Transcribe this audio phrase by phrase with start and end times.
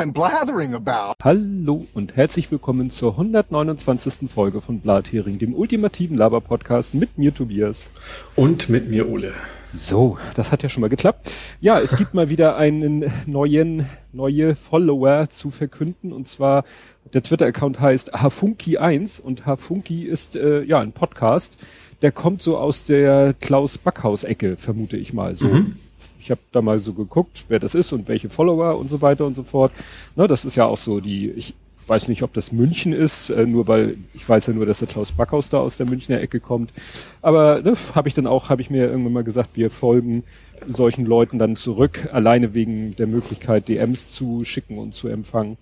[0.00, 1.12] I'm blathering about.
[1.22, 4.30] Hallo und herzlich willkommen zur 129.
[4.30, 7.90] Folge von Blathering, dem ultimativen Laber-Podcast mit mir Tobias.
[8.34, 9.34] Und mit mir Ole.
[9.74, 11.30] So, das hat ja schon mal geklappt.
[11.60, 16.64] Ja, es gibt mal wieder einen neuen, neue Follower zu verkünden und zwar
[17.12, 21.58] der Twitter-Account heißt Hafunki1 und Hafunki ist äh, ja ein Podcast,
[22.00, 25.34] der kommt so aus der Klaus Backhaus-Ecke, vermute ich mal.
[25.34, 25.76] So mhm
[26.20, 29.26] ich habe da mal so geguckt, wer das ist und welche Follower und so weiter
[29.26, 29.72] und so fort.
[30.16, 31.54] Ne, das ist ja auch so die, ich
[31.86, 34.88] weiß nicht, ob das München ist, äh, nur weil ich weiß ja nur, dass der
[34.88, 36.72] Klaus Backhaus da aus der Münchner Ecke kommt.
[37.20, 40.22] Aber ne, habe ich dann auch, habe ich mir irgendwann mal gesagt, wir folgen
[40.66, 45.56] solchen Leuten dann zurück, alleine wegen der Möglichkeit, DMs zu schicken und zu empfangen.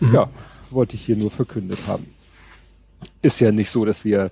[0.00, 0.14] Mhm.
[0.14, 0.30] Ja,
[0.70, 2.06] wollte ich hier nur verkündet haben.
[3.22, 4.30] Ist ja nicht so, dass wir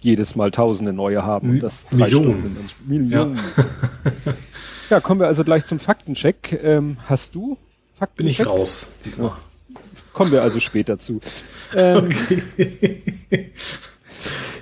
[0.00, 2.56] jedes Mal Tausende neue haben und das drei Millionen.
[2.68, 2.68] Stunden.
[2.86, 3.36] Millionen.
[3.36, 4.34] Ja.
[4.90, 6.58] Ja, kommen wir also gleich zum Faktencheck.
[6.62, 7.58] Ähm, hast du
[7.98, 8.16] Faktencheck?
[8.16, 9.32] Bin ich raus diesmal.
[10.14, 11.20] Kommen wir also später zu.
[11.76, 12.42] Ähm, okay.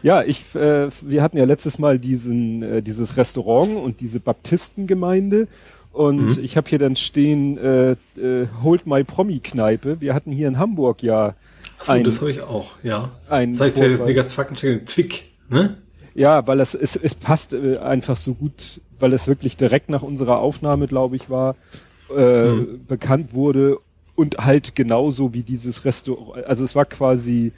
[0.03, 5.47] ja, ich, äh, wir hatten ja letztes Mal diesen, äh, dieses Restaurant und diese Baptistengemeinde.
[5.93, 6.43] Und mhm.
[6.43, 10.01] ich habe hier dann stehen, äh, äh, Hold My Promi Kneipe.
[10.01, 11.37] Wir hatten hier in Hamburg ja.
[11.79, 13.13] Achso, ein, das habe ich auch, ja.
[13.31, 15.77] Ein Seit der ganze Faktencheck Zwick, ne?
[16.15, 20.03] Ja, weil es, es, es passt äh, einfach so gut, weil es wirklich direkt nach
[20.03, 21.57] unserer Aufnahme, glaube ich, war,
[22.11, 22.87] äh, hm.
[22.87, 23.79] bekannt wurde
[24.15, 27.53] und halt genauso wie dieses Restaurant, also es war quasi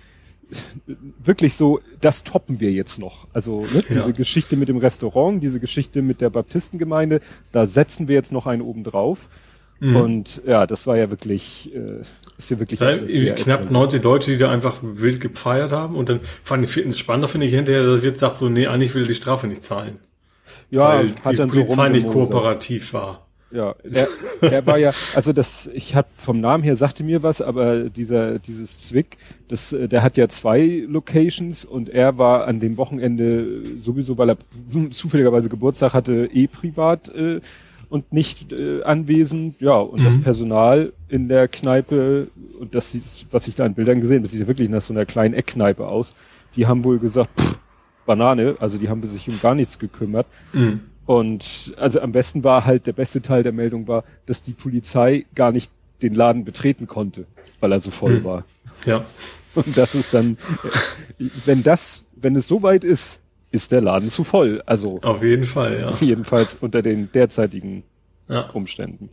[1.22, 3.28] wirklich so, das toppen wir jetzt noch.
[3.32, 4.10] Also ne, diese ja.
[4.10, 7.20] Geschichte mit dem Restaurant, diese Geschichte mit der Baptistengemeinde,
[7.52, 9.28] da setzen wir jetzt noch einen oben drauf.
[9.80, 9.96] Mhm.
[9.96, 12.00] Und ja, das war ja wirklich, äh,
[12.36, 12.80] ist ja wirklich.
[12.80, 17.28] Da knapp 90 Leute, die da einfach wild gefeiert haben und dann fand ich spannender
[17.28, 19.98] finde ich hinterher, dass wird sagt so, nee, eigentlich will die Strafe nicht zahlen.
[20.70, 23.28] Ja, weil hat die dann Polizei so nicht kooperativ war.
[23.50, 24.08] Ja, er,
[24.42, 28.38] er war ja, also das, ich hab vom Namen her sagte mir was, aber dieser
[28.38, 29.16] dieses Zwick,
[29.48, 34.36] das, der hat ja zwei Locations und er war an dem Wochenende sowieso, weil er
[34.90, 37.40] zufälligerweise Geburtstag hatte, eh privat äh,
[37.88, 39.60] und nicht äh, anwesend.
[39.60, 40.04] Ja, und mhm.
[40.04, 42.28] das Personal in der Kneipe,
[42.58, 44.92] und das sieht, was ich da in Bildern gesehen, das sieht ja wirklich nach so
[44.92, 46.12] einer kleinen Eckkneipe aus.
[46.56, 47.58] Die haben wohl gesagt, pff,
[48.06, 50.26] Banane, also die haben sich um gar nichts gekümmert.
[50.52, 50.80] Mhm.
[51.06, 55.26] Und also am besten war halt, der beste Teil der Meldung war, dass die Polizei
[55.34, 55.72] gar nicht
[56.02, 57.26] den Laden betreten konnte,
[57.60, 58.24] weil er so voll mhm.
[58.24, 58.44] war.
[58.84, 59.04] Ja.
[59.54, 60.38] Und das ist dann,
[61.44, 63.20] wenn das, wenn es so weit ist,
[63.50, 64.62] ist der Laden zu voll.
[64.66, 65.90] Also auf jeden Fall, ja.
[66.00, 67.82] Jedenfalls unter den derzeitigen
[68.28, 68.50] ja.
[68.50, 69.08] Umständen.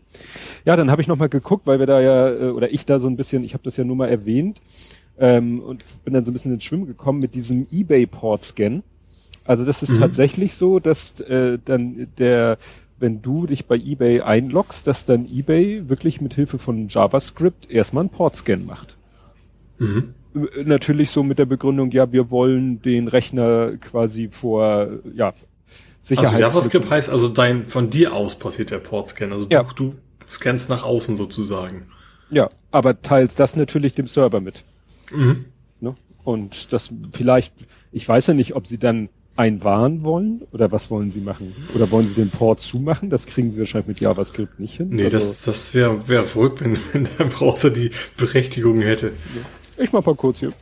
[0.67, 2.99] Ja, dann habe ich noch mal geguckt, weil wir da ja äh, oder ich da
[2.99, 4.61] so ein bisschen, ich habe das ja nur mal erwähnt
[5.17, 8.83] ähm, und bin dann so ein bisschen ins Schwimmen gekommen mit diesem eBay Port Scan.
[9.45, 9.99] Also das ist mhm.
[9.99, 12.57] tatsächlich so, dass äh, dann der
[12.97, 18.03] wenn du dich bei eBay einloggst, dass dann eBay wirklich mit Hilfe von JavaScript erstmal
[18.03, 18.95] einen Port-Scan macht.
[19.79, 20.13] Mhm
[20.63, 25.33] natürlich so mit der Begründung, ja, wir wollen den Rechner quasi vor, ja,
[26.01, 26.35] Sicherheit.
[26.35, 29.33] Also JavaScript heißt also dein, von dir aus passiert der Portscan.
[29.33, 29.63] Also ja.
[29.63, 29.95] du, du
[30.29, 31.87] scannst nach außen sozusagen.
[32.29, 34.63] Ja, aber teils das natürlich dem Server mit.
[35.11, 35.45] Mhm.
[35.79, 35.95] Ne?
[36.23, 37.53] Und das vielleicht,
[37.91, 41.53] ich weiß ja nicht, ob sie dann einwarnen wollen oder was wollen sie machen?
[41.73, 43.09] Oder wollen sie den Port zumachen?
[43.09, 44.89] Das kriegen sie wahrscheinlich mit JavaScript nicht hin.
[44.91, 49.11] Nee, also, das, das wäre wär verrückt, wenn, wenn der Browser die Berechtigung hätte.
[49.77, 50.53] Ich mach mal kurz hier.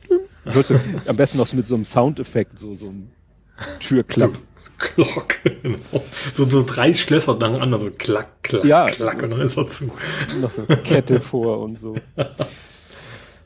[1.05, 3.11] Am besten noch so mit so einem Soundeffekt, so, so ein
[3.79, 4.31] Türklapp.
[4.77, 5.77] Glock, genau.
[6.33, 9.91] So, so drei Schlösser nacheinander, so klack, klack, ja, klack, und dann ist er zu.
[10.41, 11.95] Noch so Kette vor und so.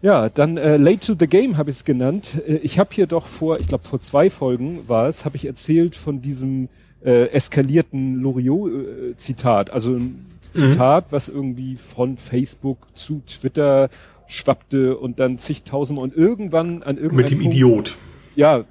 [0.02, 2.42] Ja, dann äh, Late to the Game habe ich es genannt.
[2.48, 5.46] Äh, ich habe hier doch vor, ich glaube vor zwei Folgen war es, habe ich
[5.46, 6.70] erzählt von diesem
[7.04, 9.72] äh, eskalierten Loriot-Zitat.
[9.72, 11.12] also ein Zitat, mhm.
[11.12, 13.90] was irgendwie von Facebook zu Twitter
[14.28, 17.96] schwappte und dann zigtausend und irgendwann an irgendeinem Mit dem Punkt, Idiot.
[18.36, 18.64] Ja, äh,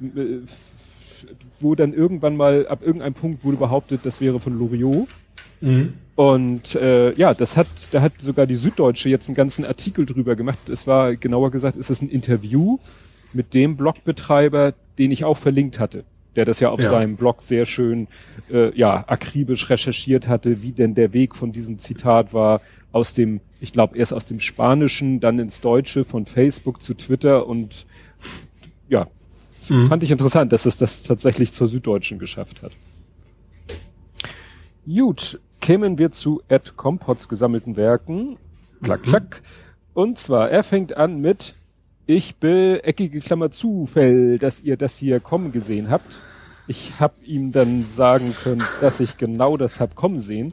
[1.60, 5.08] wo dann irgendwann mal, ab irgendeinem Punkt wurde behauptet, das wäre von Loriot.
[5.60, 5.94] Mhm.
[6.14, 10.34] Und äh, ja, das hat, da hat sogar die Süddeutsche jetzt einen ganzen Artikel drüber
[10.34, 10.68] gemacht.
[10.68, 12.78] Es war genauer gesagt, ist es ein Interview
[13.32, 16.04] mit dem Blogbetreiber, den ich auch verlinkt hatte,
[16.34, 16.88] der das ja auf ja.
[16.88, 18.08] seinem Blog sehr schön,
[18.50, 22.62] äh, ja, akribisch recherchiert hatte, wie denn der Weg von diesem Zitat war
[22.92, 27.46] aus dem ich glaube, erst aus dem Spanischen, dann ins Deutsche, von Facebook zu Twitter
[27.46, 27.86] und
[28.88, 29.08] ja,
[29.68, 29.86] mhm.
[29.86, 32.72] fand ich interessant, dass es das tatsächlich zur Süddeutschen geschafft hat.
[34.86, 38.36] Gut, kämen wir zu Ed Compots gesammelten Werken.
[38.82, 39.10] Klack, mhm.
[39.10, 39.42] klack.
[39.94, 41.54] Und zwar, er fängt an mit
[42.06, 46.20] Ich bin eckige Klammer Zufall, dass ihr das hier kommen gesehen habt.
[46.68, 50.52] Ich hab ihm dann sagen können, dass ich genau das hab kommen sehen.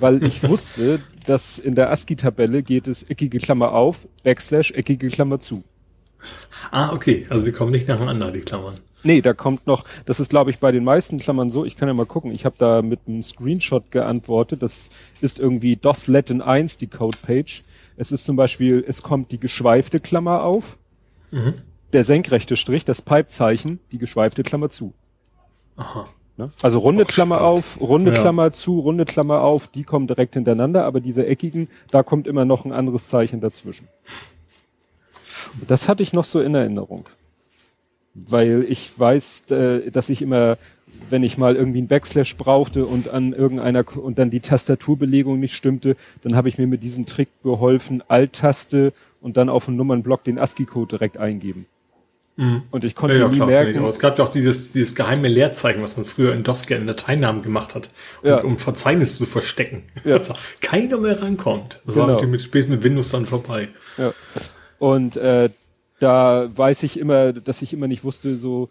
[0.00, 5.38] Weil ich wusste, dass in der ASCII-Tabelle geht es eckige Klammer auf, Backslash, eckige Klammer
[5.38, 5.62] zu.
[6.70, 7.24] Ah, okay.
[7.28, 8.76] Also die kommen nicht nacheinander, die Klammern.
[9.04, 11.88] Nee, da kommt noch, das ist glaube ich bei den meisten Klammern so, ich kann
[11.88, 14.90] ja mal gucken, ich habe da mit einem Screenshot geantwortet, das
[15.20, 17.64] ist irgendwie DOS Latin 1, die Codepage.
[17.96, 20.78] Es ist zum Beispiel, es kommt die geschweifte Klammer auf,
[21.32, 21.54] mhm.
[21.92, 24.94] der senkrechte Strich, das Pipezeichen, die geschweifte Klammer zu.
[25.76, 26.08] Aha.
[26.36, 26.50] Ne?
[26.62, 27.58] Also runde Klammer spannend.
[27.58, 28.20] auf, runde ja.
[28.20, 32.44] Klammer zu, runde Klammer auf, die kommen direkt hintereinander, aber diese eckigen, da kommt immer
[32.44, 33.88] noch ein anderes Zeichen dazwischen.
[35.60, 37.08] Und das hatte ich noch so in Erinnerung.
[38.14, 40.58] Weil ich weiß, äh, dass ich immer,
[41.08, 45.54] wenn ich mal irgendwie ein Backslash brauchte und an irgendeiner und dann die Tastaturbelegung nicht
[45.54, 50.24] stimmte, dann habe ich mir mit diesem Trick geholfen, Alt-Taste und dann auf den Nummernblock
[50.24, 51.66] den ASCII-Code direkt eingeben.
[52.36, 52.62] Mhm.
[52.70, 53.78] Und ich konnte ja, nie klar, merken.
[53.78, 56.86] Aber es gab ja auch dieses, dieses geheime Leerzeichen, was man früher in DOS in
[56.86, 57.90] Dateinamen gemacht hat,
[58.22, 58.40] um, ja.
[58.40, 59.82] um Verzeichnis zu verstecken.
[60.04, 60.18] Ja.
[60.18, 61.80] Dass keiner mehr rankommt.
[61.84, 62.08] Das genau.
[62.08, 63.68] war mit, spätestens mit Windows dann vorbei.
[63.98, 64.14] Ja.
[64.78, 65.50] Und äh,
[66.00, 68.70] da weiß ich immer, dass ich immer nicht wusste, so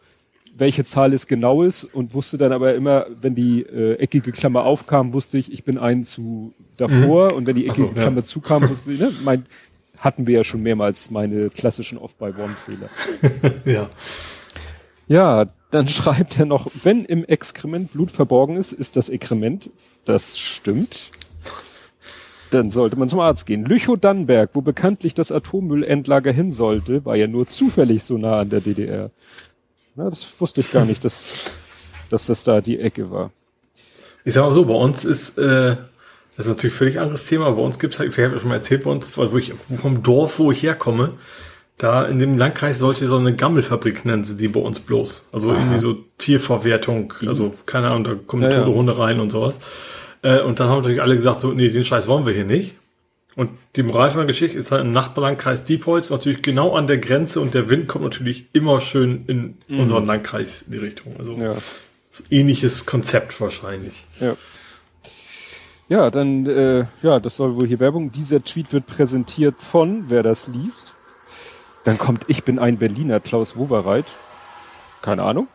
[0.57, 4.63] welche Zahl es genau ist und wusste dann aber immer, wenn die äh, eckige Klammer
[4.65, 7.37] aufkam, wusste ich, ich bin einen zu davor mhm.
[7.37, 8.23] und wenn die eckige so, Klammer ja.
[8.23, 9.45] zukam, wusste ich, ne, mein,
[10.01, 12.89] hatten wir ja schon mehrmals meine klassischen Off-by-One-Fehler.
[13.65, 13.89] ja.
[15.07, 19.69] Ja, dann schreibt er noch, wenn im Exkrement Blut verborgen ist, ist das Exkrement.
[20.03, 21.11] Das stimmt.
[22.49, 23.63] Dann sollte man zum Arzt gehen.
[23.63, 28.59] Lüchow-Dannenberg, wo bekanntlich das Atommüllendlager hin sollte, war ja nur zufällig so nah an der
[28.59, 29.11] DDR.
[29.95, 31.45] Na, das wusste ich gar nicht, dass,
[32.09, 33.31] dass das da die Ecke war.
[34.25, 35.77] Ich sag mal so, bei uns ist äh,
[36.41, 37.51] das ist natürlich ein völlig anderes Thema.
[37.51, 39.37] Bei uns gibt es halt, ich habe ja schon mal erzählt, bei uns, also wo
[39.37, 41.13] ich, vom Dorf, wo ich herkomme,
[41.77, 45.29] da in dem Landkreis sollte so eine Gammelfabrik nennen sie die bei uns bloß.
[45.31, 45.59] Also Aha.
[45.59, 48.75] irgendwie so Tierverwertung, also keine Ahnung, da kommen ja, tote ja.
[48.75, 49.59] Hunde rein und sowas.
[50.23, 52.75] Äh, und dann haben natürlich alle gesagt, so, nee, den Scheiß wollen wir hier nicht.
[53.35, 56.97] Und die Moral von der Geschichte ist halt im Nachbarlandkreis Diepholz natürlich genau an der
[56.97, 59.79] Grenze und der Wind kommt natürlich immer schön in mhm.
[59.79, 61.15] unseren Landkreis die Richtung.
[61.17, 61.55] Also ja.
[62.29, 64.05] ähnliches Konzept wahrscheinlich.
[64.19, 64.35] Ja.
[65.91, 68.13] Ja, dann, äh, ja, das soll wohl hier Werbung.
[68.13, 70.95] Dieser Tweet wird präsentiert von, wer das liest.
[71.83, 74.05] Dann kommt Ich bin ein Berliner, Klaus Wowereit.
[75.01, 75.49] Keine Ahnung.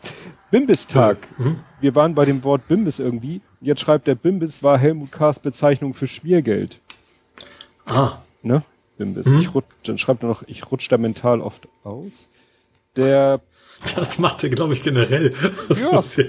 [0.51, 1.17] Bimbistag.
[1.39, 1.61] Mhm.
[1.81, 3.41] Wir waren bei dem Wort Bimbis irgendwie.
[3.63, 6.81] Jetzt schreibt der Bimbis war Helmut Kahrs Bezeichnung für Schmiergeld.
[7.89, 8.19] Ah.
[8.43, 8.63] Ne?
[8.99, 9.29] Bimbis.
[9.29, 9.39] Mhm.
[9.39, 12.29] Ich rutsch, dann schreibt er noch, ich rutsch da mental oft aus.
[12.97, 13.41] Der
[13.95, 15.33] das macht er, glaube ich, generell.
[15.69, 15.93] Das ja.
[15.93, 16.25] muss ja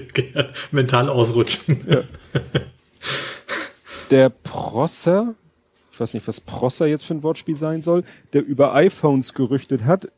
[0.70, 1.86] mental ausrutschen.
[1.86, 2.02] Ja.
[4.10, 5.34] der Prosser,
[5.92, 9.84] ich weiß nicht, was Prosser jetzt für ein Wortspiel sein soll, der über iPhones gerüchtet
[9.84, 10.08] hat.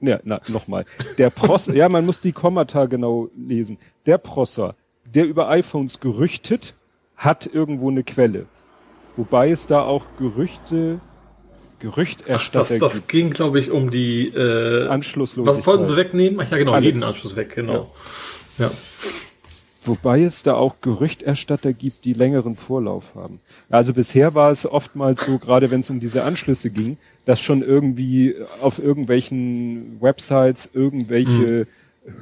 [0.00, 0.84] Ja, na, nochmal.
[1.18, 3.78] Der Prosser, ja, man muss die Kommata genau lesen.
[4.06, 4.74] Der Prosser,
[5.14, 6.74] der über iPhones gerüchtet,
[7.16, 8.46] hat irgendwo eine Quelle.
[9.16, 11.00] Wobei es da auch Gerüchte,
[11.78, 15.58] Gerüchterstatter Ach, das, das ging, glaube ich, um die äh, Anschlusslosigkeit.
[15.58, 16.40] Was wollten sie wegnehmen?
[16.40, 16.86] Ach ja, genau, Alles.
[16.86, 17.92] jeden Anschluss weg, genau.
[18.58, 18.66] Ja.
[18.66, 18.70] ja.
[19.86, 23.40] Wobei es da auch Gerüchterstatter gibt, die längeren Vorlauf haben.
[23.68, 26.96] Also bisher war es oftmals so, gerade wenn es um diese Anschlüsse ging,
[27.26, 31.66] dass schon irgendwie auf irgendwelchen Websites irgendwelche hm.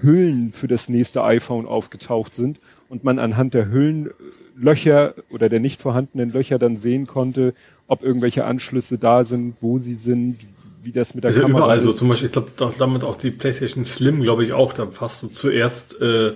[0.01, 5.81] Hüllen für das nächste iPhone aufgetaucht sind und man anhand der Hüllenlöcher oder der nicht
[5.81, 7.55] vorhandenen Löcher dann sehen konnte,
[7.87, 10.39] ob irgendwelche Anschlüsse da sind, wo sie sind,
[10.83, 11.87] wie das mit der also Kamera überall ist.
[11.87, 15.23] Also zum Beispiel, ich glaube, damit auch die PlayStation Slim, glaube ich, auch, da fast
[15.23, 16.33] du zuerst äh,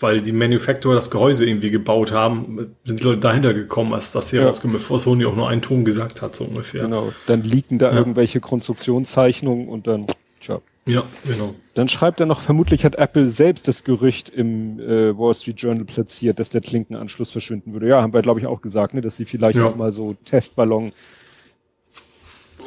[0.00, 4.40] weil die Manufacturer das Gehäuse irgendwie gebaut haben, sind Leute dahinter gekommen, als das hier
[4.40, 4.46] ja.
[4.46, 6.82] rauskommt, bevor Sony auch nur einen Ton gesagt hat, so ungefähr.
[6.82, 7.98] Genau, dann liegen da ja.
[7.98, 10.06] irgendwelche Konstruktionszeichnungen und dann,
[10.40, 10.60] tja.
[10.86, 11.54] Ja, genau.
[11.74, 15.84] Dann schreibt er noch, vermutlich hat Apple selbst das Gerücht im äh, Wall Street Journal
[15.84, 17.88] platziert, dass der Klinkenanschluss verschwinden würde.
[17.88, 19.66] Ja, haben wir, glaube ich, auch gesagt, ne, dass sie vielleicht ja.
[19.66, 20.92] auch mal so Testballon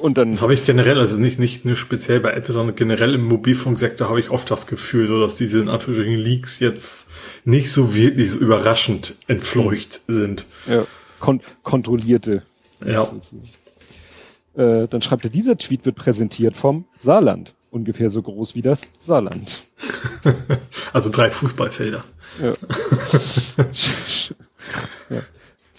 [0.02, 0.32] und dann.
[0.32, 4.10] Das habe ich generell, also nicht, nicht nur speziell bei Apple, sondern generell im Mobilfunksektor
[4.10, 7.08] habe ich oft das Gefühl, so dass diese in Anführungsstrichen Leaks jetzt
[7.46, 10.46] nicht so wirklich so überraschend entfleucht sind.
[10.68, 10.86] Ja,
[11.20, 12.44] kon kontrollierte.
[12.86, 13.08] Ja.
[14.56, 17.54] Äh, dann schreibt er, dieser Tweet wird präsentiert vom Saarland.
[17.70, 19.66] Ungefähr so groß wie das Saarland.
[20.94, 22.04] also drei Fußballfelder.
[22.42, 22.52] Ja.
[25.10, 25.22] ja.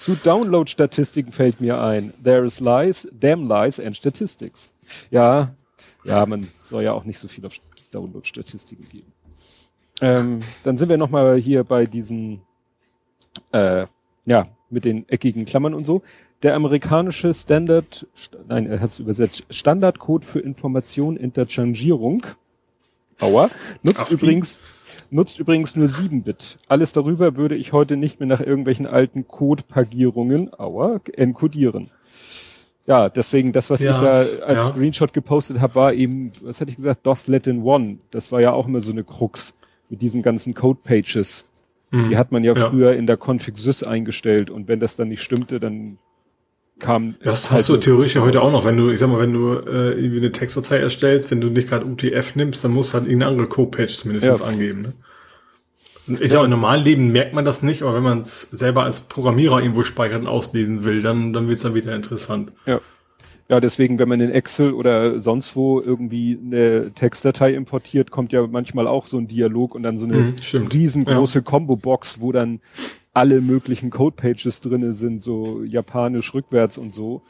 [0.02, 2.12] Zu Download-Statistiken fällt mir ein.
[2.25, 4.73] There is lies, damn lies and statistics.
[5.12, 5.54] Ja,
[6.02, 7.52] ja, man soll ja auch nicht so viel auf
[7.92, 9.12] Download-Statistiken geben.
[10.00, 12.42] Ähm, dann sind wir nochmal hier bei diesen,
[13.52, 13.87] äh,
[14.26, 16.02] ja, mit den eckigen Klammern und so.
[16.42, 18.04] Der amerikanische Standard,
[18.49, 22.26] nein, er hat es übersetzt, Standardcode für Information Interchangierung.
[23.21, 23.50] Aua.
[23.85, 24.62] Nutzt übrigens,
[25.12, 26.59] nutzt übrigens nur 7-Bit.
[26.69, 31.90] Alles darüber würde ich heute nicht mehr nach irgendwelchen alten Code-Pagierungen, aua, encodieren.
[32.87, 34.11] Ja, deswegen, das, was Ja, ich da
[34.45, 34.75] als ja.
[34.75, 37.99] Screenshot gepostet habe, war eben, was hatte ich gesagt, DOS Let in One.
[38.11, 39.54] Das war ja auch immer so eine Krux
[39.88, 41.47] mit diesen ganzen Code-Pages.
[41.95, 42.59] Die hat man ja, Mhm.
[42.59, 42.71] Ja.
[42.71, 45.99] früher in der Config-Sys eingestellt und wenn das dann nicht stimmte, dann
[46.79, 49.09] kam Das halt hast du so- theoretisch ja heute auch noch, wenn du, ich sag
[49.09, 52.73] mal, wenn du äh, irgendwie eine Textdatei erstellst, wenn du nicht gerade UTF nimmst, dann
[52.73, 54.45] musst du halt irgendeine andere Codepage zumindest Ja.
[54.47, 54.83] angeben.
[54.83, 54.93] Ne?
[56.21, 58.83] Ich sag mal, im normalen Leben merkt man das nicht, aber wenn man es selber
[58.83, 62.52] als Programmierer irgendwo speichert und auslesen will, dann, dann wird's dann wieder interessant.
[62.67, 62.81] Ja.
[63.49, 68.47] Ja, deswegen, wenn man in Excel oder sonst wo irgendwie eine Textdatei importiert, kommt ja
[68.47, 72.61] manchmal auch so ein Dialog und dann so eine Mhm, riesengroße Combo-Box, wo dann
[73.12, 77.23] alle möglichen Codepages drinne sind, so japanisch rückwärts und so.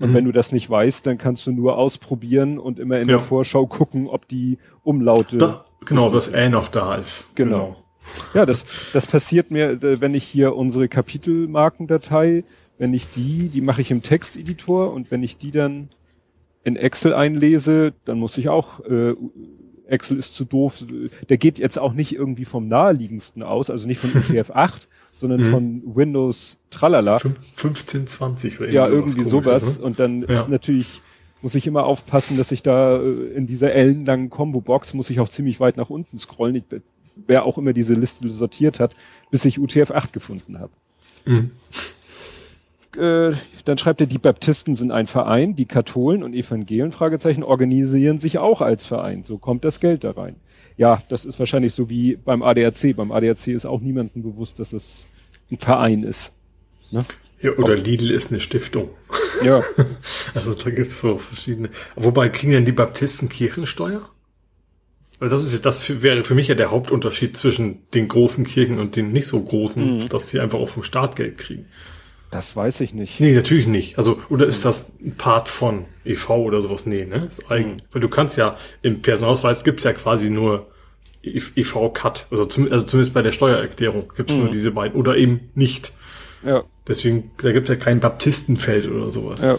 [0.00, 3.10] Und wenn du das nicht weißt, dann kannst du nur ausprobieren und immer in Mhm.
[3.10, 3.16] Ja.
[3.18, 5.38] der Vorschau gucken, ob die Umlaute.
[5.38, 6.34] Da, genau, dass sind.
[6.36, 7.28] Ä noch da ist.
[7.36, 7.76] Genau.
[8.34, 12.44] Ja, das, das passiert mir, äh, wenn ich hier unsere Kapitelmarkendatei,
[12.78, 15.88] wenn ich die, die mache ich im Texteditor und wenn ich die dann
[16.64, 19.14] in Excel einlese, dann muss ich auch, äh,
[19.86, 20.84] Excel ist zu doof,
[21.28, 25.44] der geht jetzt auch nicht irgendwie vom naheliegendsten aus, also nicht von UTF-8, sondern Mhm.
[25.46, 27.18] von Windows Tralala.
[27.18, 29.78] Fünf- 15, 20 oder Ja, sowas irgendwie komisches, sowas.
[29.78, 29.84] ne?
[29.84, 30.28] Und dann Ja.
[30.28, 31.02] ist natürlich,
[31.42, 35.28] muss ich immer aufpassen, dass ich da äh, in dieser ellenlangen Combo-Box muss ich auch
[35.28, 36.56] ziemlich weit nach unten scrollen.
[36.56, 36.64] Ich,
[37.26, 38.96] wer auch immer diese Liste sortiert hat,
[39.30, 40.72] bis ich UTF-8 gefunden habe.
[41.26, 41.50] Mhm.
[42.96, 43.32] Äh,
[43.64, 48.38] dann schreibt er, die Baptisten sind ein Verein, die Katholen und Evangelen, Fragezeichen, organisieren sich
[48.38, 49.24] auch als Verein.
[49.24, 50.36] So kommt das Geld da rein.
[50.76, 52.96] Ja, das ist wahrscheinlich so wie beim ADAC.
[52.96, 55.06] Beim ADAC ist auch niemandem bewusst, dass es
[55.50, 56.32] ein Verein ist.
[56.90, 57.02] Ne?
[57.40, 58.90] Ja, oder Lidl ist eine Stiftung.
[59.44, 59.62] Ja.
[60.34, 61.70] Also da gibt's so verschiedene.
[61.94, 64.08] Wobei kriegen denn die Baptisten Kirchensteuer?
[65.20, 68.78] Weil das ist das für, wäre für mich ja der Hauptunterschied zwischen den großen Kirchen
[68.80, 70.08] und den nicht so großen, Mhm.
[70.08, 71.66] dass sie einfach auch vom Staat Geld kriegen.
[72.34, 73.20] Das weiß ich nicht.
[73.20, 73.96] Nee, natürlich nicht.
[73.96, 76.42] Also, oder ist das ein Part von e.V.
[76.42, 76.84] oder sowas?
[76.84, 77.28] Nee, ne?
[77.30, 77.76] Ist eigen.
[77.92, 80.66] Weil du kannst ja, im Personalausweis gibt's ja quasi nur
[81.22, 82.26] E- e.V.-Cut.
[82.32, 84.98] Also, zum, also zumindest bei der Steuererklärung gibt's nur diese beiden.
[84.98, 85.92] Oder eben nicht.
[86.44, 86.64] Ja.
[86.88, 89.40] Deswegen, da gibt's ja kein Baptistenfeld oder sowas.
[89.40, 89.56] Ja.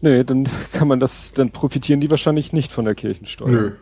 [0.00, 3.48] Nee, dann kann man das, dann profitieren die wahrscheinlich nicht von der Kirchensteuer.
[3.48, 3.72] Nö.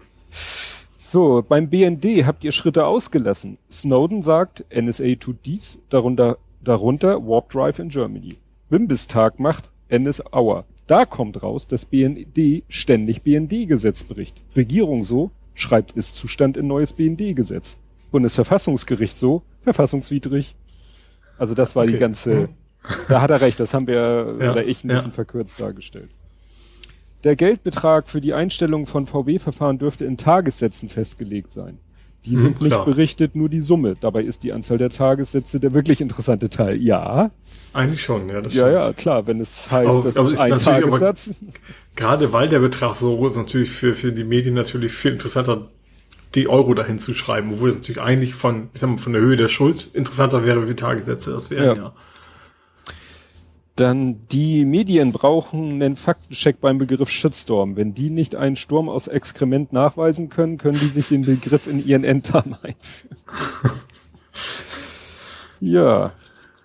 [0.96, 3.58] So, beim BND habt ihr Schritte ausgelassen.
[3.70, 8.36] Snowden sagt, NSA tut dies, darunter, darunter Warp Drive in Germany.
[8.70, 10.64] Wimbistag macht NS Hour.
[10.86, 14.42] Da kommt raus, dass BND ständig BND-Gesetz bricht.
[14.56, 17.78] Regierung so, schreibt ist Zustand in neues BND-Gesetz.
[18.10, 20.54] Bundesverfassungsgericht so, verfassungswidrig.
[21.38, 22.00] Also das war die Okay.
[22.00, 22.48] ganze, Mhm.
[23.08, 24.96] da hat er recht, das haben wir, Ja, oder ich ein ja.
[24.96, 26.10] bisschen verkürzt dargestellt.
[27.24, 31.78] Der Geldbetrag für die Einstellung von VW-Verfahren dürfte in Tagessätzen festgelegt sein.
[32.28, 32.84] Die Mhm, sind nicht klar.
[32.84, 33.96] berichtet, nur die Summe.
[34.00, 36.76] Dabei ist die Anzahl der Tagessätze der wirklich interessante Teil.
[36.80, 37.30] Ja,
[37.72, 38.84] Eigentlich schon, ja, das ja, stimmt.
[38.86, 41.34] ja, klar, wenn es heißt, Aber- das aber ist ist ein natürlich aber- Tagessatz.
[41.96, 45.68] Gerade weil der Betrag so hoch ist, natürlich für, für die Medien natürlich viel interessanter,
[46.34, 49.22] die Euro dahin zu schreiben, obwohl das natürlich eigentlich von, ich sag mal, von der
[49.22, 51.74] Höhe der Schuld interessanter wäre, wie viele Tagessätze das wären, Ja.
[51.74, 51.92] ja.
[53.78, 57.76] Dann die Medien brauchen einen Faktencheck beim Begriff Shitstorm.
[57.76, 61.86] Wenn die nicht einen Sturm aus Exkrement nachweisen können, können die sich den Begriff in
[61.86, 63.16] ihren Enddarm einführen.
[65.60, 66.12] ja,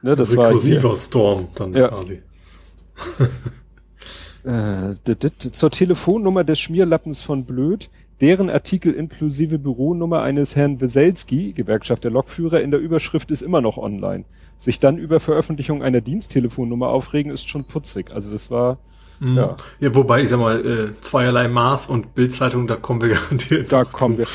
[0.01, 0.47] ne, das war.
[0.47, 1.89] Rekursiver Storm dann Ja.
[1.89, 2.23] quasi.
[4.43, 4.93] Äh,
[5.51, 7.91] zur Telefonnummer des Schmierlappens von Blöd,
[8.21, 13.61] deren Artikel inklusive Büronummer eines Herrn Weselski, Gewerkschaft der Lokführer, in der Überschrift ist immer
[13.61, 14.25] noch online.
[14.57, 18.11] Sich dann über Veröffentlichung einer Diensttelefonnummer aufregen, ist schon putzig.
[18.13, 18.77] Also das war,
[19.19, 19.37] Mhm.
[19.37, 23.71] ja, Ja, wobei, ich sag mal, äh, zweierlei Maß und Bildzeitung, da kommen wir garantiert.
[23.71, 24.25] da kommen wir.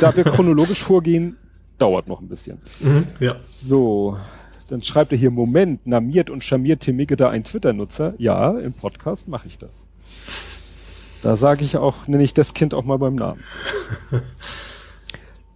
[0.00, 1.36] Da wir chronologisch vorgehen,
[1.78, 2.58] dauert noch ein bisschen.
[2.80, 3.36] Mhm, ja.
[3.42, 4.16] So,
[4.68, 8.14] dann schreibt er hier, Moment, namiert und charmiert Timike da ein Twitter-Nutzer?
[8.18, 9.86] Ja, im Podcast mache ich das.
[11.22, 13.42] Da sage ich auch, nenne ich das Kind auch mal beim Namen.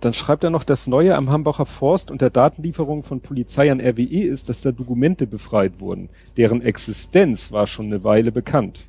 [0.00, 3.80] Dann schreibt er noch, das Neue am Hambacher Forst und der Datenlieferung von Polizei an
[3.80, 6.08] RWE ist, dass da Dokumente befreit wurden.
[6.38, 8.86] Deren Existenz war schon eine Weile bekannt.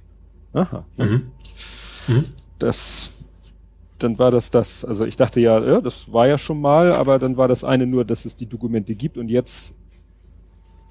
[0.53, 0.85] Aha.
[0.97, 1.31] Mhm.
[2.59, 3.13] Das,
[3.99, 4.85] dann war das das.
[4.85, 7.85] Also ich dachte ja, ja, das war ja schon mal, aber dann war das eine
[7.85, 9.73] nur, dass es die Dokumente gibt und jetzt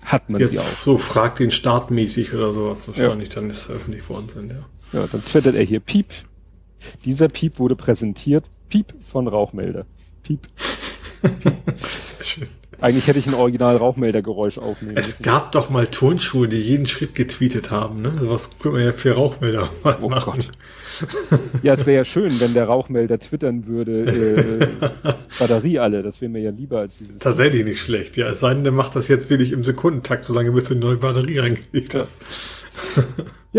[0.02, 0.64] hat man sie auch.
[0.64, 4.64] Jetzt so fragt den Staat mäßig oder sowas wahrscheinlich, dann ist veröffentlicht worden sind, ja.
[4.92, 6.06] Ja, dann twittert er hier Piep.
[7.04, 8.44] Dieser Piep wurde präsentiert.
[8.68, 9.86] Piep von Rauchmelder.
[10.22, 10.48] Piep.
[12.22, 12.48] Schön.
[12.80, 15.22] Eigentlich hätte ich ein Original Rauchmeldergeräusch aufnehmen Es müssen.
[15.22, 18.12] gab doch mal Turnschuhe, die jeden Schritt getweetet haben, ne?
[18.22, 20.32] Was können wir ja für Rauchmelder mal Oh machen?
[20.36, 20.48] Gott.
[21.62, 24.66] Ja, es wäre ja schön, wenn der Rauchmelder twittern würde, äh,
[25.38, 26.02] Batterie alle.
[26.02, 27.18] Das wäre mir ja lieber als dieses.
[27.18, 28.28] Tatsächlich nicht schlecht, ja.
[28.30, 30.96] Es sei denn, der macht das jetzt wirklich im Sekundentakt, solange bis du eine neue
[30.96, 32.20] Batterie reingelegt hast.
[32.96, 33.02] Ja,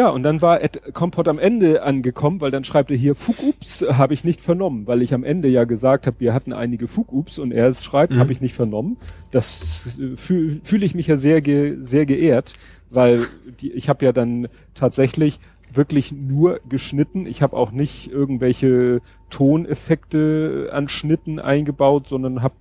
[0.09, 4.13] und dann war Ed Kompott am Ende angekommen, weil dann schreibt er hier, Fugups habe
[4.13, 7.51] ich nicht vernommen, weil ich am Ende ja gesagt habe, wir hatten einige Fugups und
[7.51, 8.19] er schreibt, Mhm.
[8.19, 8.95] habe ich nicht vernommen.
[9.31, 12.53] Das äh, fühle fühl ich mich ja sehr, ge, sehr geehrt,
[12.89, 13.25] weil
[13.59, 15.39] die, ich habe ja dann tatsächlich
[15.73, 17.25] wirklich nur geschnitten.
[17.25, 22.55] Ich habe auch nicht irgendwelche Toneffekte an Schnitten eingebaut, sondern habe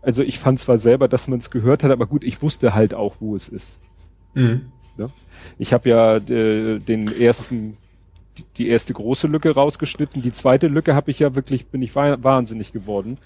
[0.00, 2.92] also ich fand zwar selber, dass man es gehört hat, aber gut, ich wusste halt
[2.92, 3.80] auch, wo es ist.
[4.34, 4.62] Mhm.
[4.96, 5.10] Ne?
[5.58, 7.74] Ich habe ja äh, den ersten,
[8.56, 10.22] die- erste große Lücke rausgeschnitten.
[10.22, 13.18] Die zweite Lücke habe ich ja wirklich, bin ich wa- wahnsinnig geworden.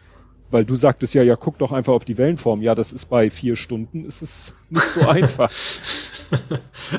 [0.50, 2.62] Weil du sagtest ja, ja, guck doch einfach auf die Wellenform.
[2.62, 5.50] Ja, das ist bei vier Stunden, ist es nicht so einfach.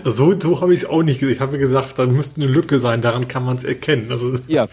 [0.06, 1.36] So, so habe ich es auch nicht gesehen.
[1.36, 4.08] Ich habe gesagt, da müsste eine Lücke sein, daran kann man es erkennen.
[4.10, 4.68] Also, ja,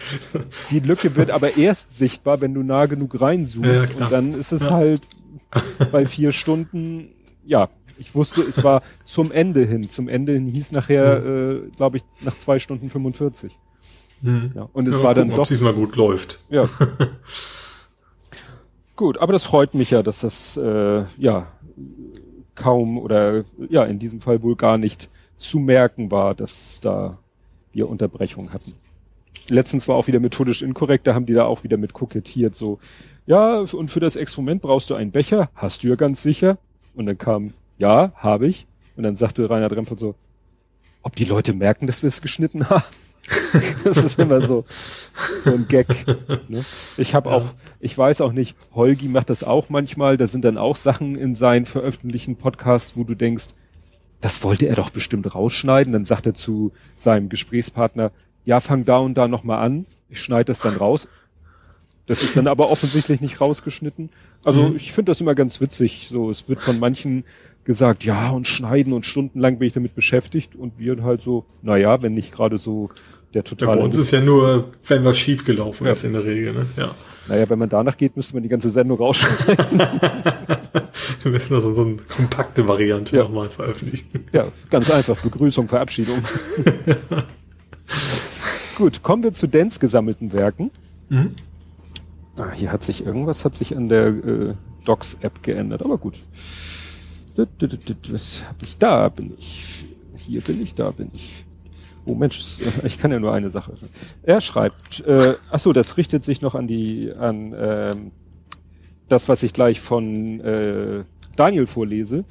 [0.71, 3.89] die Lücke wird aber erst sichtbar, wenn du nah genug reinzoomst.
[3.89, 4.71] Ja, und dann ist es Ja.
[4.71, 5.01] halt
[5.91, 7.09] bei vier Stunden,
[7.45, 9.83] ja, ich wusste, es war zum Ende hin.
[9.83, 13.57] Zum Ende hin hieß nachher, äh, glaube ich, nach zwei Stunden 45.
[14.21, 14.51] mhm.
[14.55, 16.39] Ja, und es Ja, war gucken, dann ob doch es diesmal gut läuft.
[16.49, 16.69] Ja.
[18.95, 21.51] Gut, aber das freut mich ja, dass das äh, ja
[22.55, 27.17] kaum oder ja in diesem Fall wohl gar nicht zu merken war, dass da
[27.73, 28.73] wir Unterbrechungen hatten.
[29.49, 32.79] Letztens war auch wieder methodisch inkorrekt, da haben die da auch wieder mit kokettiert, so,
[33.25, 36.57] ja, und für das Experiment brauchst du einen Becher, hast du ja ganz sicher.
[36.95, 38.67] Und dann kam, ja, habe ich.
[38.95, 40.15] Und dann sagte Rainer Drempfert so,
[41.01, 42.83] ob die Leute merken, dass wir es geschnitten haben.
[43.83, 44.65] das ist immer so,
[45.43, 45.87] so ein Gag.
[46.47, 46.63] Ne?
[46.97, 47.45] Ich habe auch,
[47.79, 51.33] ich weiß auch nicht, Holgi macht das auch manchmal, da sind dann auch Sachen in
[51.33, 53.55] seinen veröffentlichten Podcasts, wo du denkst,
[54.21, 55.93] das wollte er doch bestimmt rausschneiden.
[55.93, 58.11] Dann sagt er zu seinem Gesprächspartner,
[58.43, 61.07] ja, fang da und da nochmal an, ich schneide das dann raus.
[62.07, 64.09] Das ist dann aber offensichtlich nicht rausgeschnitten.
[64.43, 64.75] Also Mhm.
[64.75, 66.07] ich finde das immer ganz witzig.
[66.09, 67.23] So, es wird von manchen
[67.63, 72.01] gesagt, ja, und schneiden und stundenlang bin ich damit beschäftigt und wir halt so, naja,
[72.03, 72.89] wenn nicht gerade so
[73.33, 73.77] der Ja, totale.
[73.77, 76.53] bei uns ist ja nur, wenn was schief gelaufen ist in der Regel.
[76.53, 76.65] Ne?
[76.77, 76.93] Ja.
[77.27, 79.79] Naja, wenn man danach geht, müsste man die ganze Sendung rausschneiden.
[81.23, 83.23] Wir müssen also so eine kompakte Variante Ja.
[83.23, 84.25] nochmal veröffentlichen.
[84.31, 85.19] ja, ganz einfach.
[85.21, 86.19] Begrüßung, Verabschiedung.
[88.77, 90.71] Gut, kommen wir zu Dens gesammelten Werken.
[91.09, 91.31] Mhm.
[92.37, 96.21] Ah, hier hat sich irgendwas hat sich an der äh, Docs-App geändert, aber gut.
[97.37, 98.77] Was hab ich?
[98.77, 99.85] Da bin ich.
[100.17, 101.45] Hier bin ich, da bin ich.
[102.05, 103.73] Oh Mensch, ich kann ja nur eine Sache.
[104.23, 108.11] Er schreibt, äh, ach so, das richtet sich noch an die, an ähm,
[109.07, 111.03] das, was ich gleich von äh,
[111.35, 112.25] Daniel vorlese.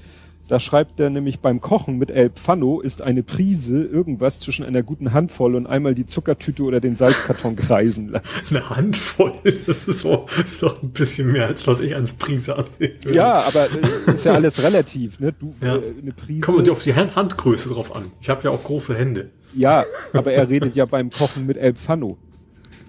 [0.46, 4.82] Da schreibt er nämlich beim Kochen mit El Pfanno ist eine Prise irgendwas zwischen einer
[4.82, 8.40] guten Handvoll und einmal die Zuckertüte oder den Salzkarton kreisen lassen.
[8.50, 9.32] Eine Handvoll,
[9.66, 10.26] das ist so,
[10.60, 12.92] doch ein bisschen mehr, als was ich als Prise ansehe.
[13.10, 15.32] Ja, aber äh, ist ja alles relativ, ne?
[15.32, 15.76] Du, Ja.
[15.76, 16.40] äh, eine Prise.
[16.40, 18.10] Kommt auf die Hand Handgröße drauf an.
[18.20, 19.30] Ich habe ja auch große Hände.
[19.54, 22.18] Ja, aber er redet ja beim Kochen mit El Pfanno.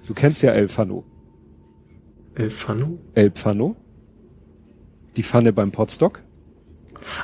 [0.07, 1.05] Du kennst ja El Pfanno.
[2.35, 2.97] El Fano?
[3.13, 3.77] El Pfanno?
[5.15, 6.21] Die Pfanne beim Potstock?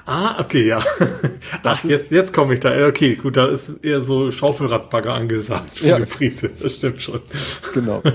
[0.05, 0.83] Ah, okay, ja.
[1.63, 2.87] Ach, ist- jetzt, jetzt komme ich da.
[2.87, 5.95] Okay, gut, da ist eher so Schaufelradbagger angesagt für Ja.
[5.97, 6.49] eine Prise.
[6.61, 7.19] Das stimmt schon.
[7.73, 8.01] Genau.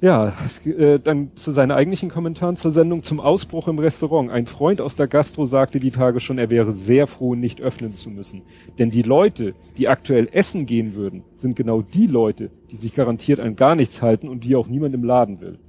[0.00, 0.32] Ja,
[0.64, 4.32] äh, dann zu seinen eigentlichen Kommentaren zur Sendung zum Ausbruch im Restaurant.
[4.32, 7.94] Ein Freund aus der Gastro sagte die Tage schon, er wäre sehr froh, nicht öffnen
[7.94, 8.42] zu müssen.
[8.80, 13.38] Denn die Leute, die aktuell essen gehen würden, sind genau die Leute, die sich garantiert
[13.38, 15.60] an gar nichts halten und die auch niemand im Laden will.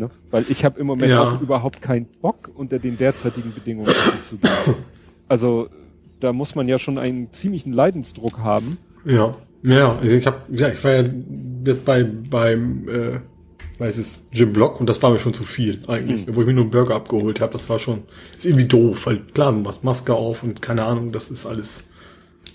[0.00, 0.10] Ne?
[0.30, 1.22] Weil ich habe im Moment Ja.
[1.22, 4.74] auch überhaupt keinen Bock, unter den derzeitigen Bedingungen essen zu gehen.
[5.28, 5.68] Also
[6.18, 8.78] da muss man ja schon einen ziemlichen Leidensdruck haben.
[9.04, 9.32] Ja.
[9.62, 11.04] Ja, also ich habe, ja, ich war ja
[11.66, 13.20] jetzt bei beim äh,
[13.78, 16.54] weiß es Jim Block und das war mir schon zu viel eigentlich, wo ich mir
[16.54, 17.52] nur einen Burger abgeholt habe.
[17.52, 18.02] Das war schon
[18.36, 21.88] ist irgendwie doof, weil klar, du machst Maske auf und keine Ahnung, das ist alles.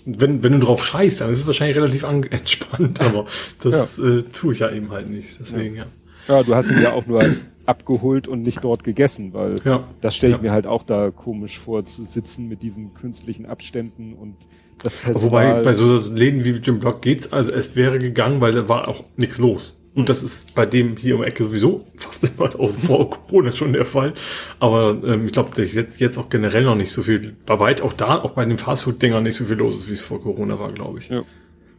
[0.04, 3.26] Und wenn wenn du drauf scheißt, dann ist es wahrscheinlich relativ an, entspannt, aber
[3.62, 5.38] das äh, tue ich ja eben halt nicht.
[5.38, 5.82] Deswegen ja.
[5.82, 5.88] Ja,
[6.28, 7.24] du hast ihn ja auch nur
[7.66, 9.84] abgeholt und nicht dort gegessen, weil Ja.
[10.00, 10.42] das stelle ich Ja.
[10.42, 14.36] mir halt auch da komisch vor, zu sitzen mit diesen künstlichen Abständen und
[14.82, 15.22] das Personal.
[15.30, 18.88] Wobei bei so Läden wie Jim Block geht's, also es wäre gegangen, weil da war
[18.88, 19.74] auch nichts los.
[19.94, 23.72] Und das ist bei dem hier um Ecke sowieso fast immer aus vor Corona schon
[23.72, 24.12] der Fall.
[24.60, 27.80] Aber ähm, ich glaube, dass jetzt, jetzt auch generell noch nicht so viel, bei weit
[27.80, 30.58] auch da, auch bei den Fastfood-Dingern nicht so viel los ist, wie es vor Corona
[30.58, 31.08] war, glaube ich.
[31.08, 31.22] ja,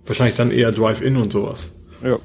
[0.07, 1.71] Wahrscheinlich dann eher Drive-In und sowas.
[2.03, 2.17] ja.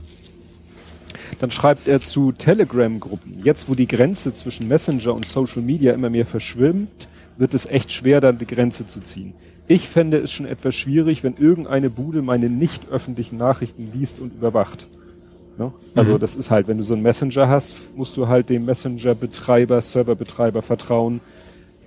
[1.42, 3.40] Dann schreibt er zu Telegram-Gruppen.
[3.42, 7.90] Jetzt, wo die Grenze zwischen Messenger und Social Media immer mehr verschwimmt, wird es echt
[7.90, 9.32] schwer, dann die Grenze zu ziehen.
[9.66, 14.32] Ich fände es schon etwas schwierig, wenn irgendeine Bude meine nicht öffentlichen Nachrichten liest und
[14.34, 14.86] überwacht.
[15.58, 15.72] Ne?
[15.96, 16.20] Also Mhm.
[16.20, 20.62] das ist halt, wenn du so einen Messenger hast, musst du halt dem Messenger-Betreiber, Serverbetreiber
[20.62, 21.20] vertrauen.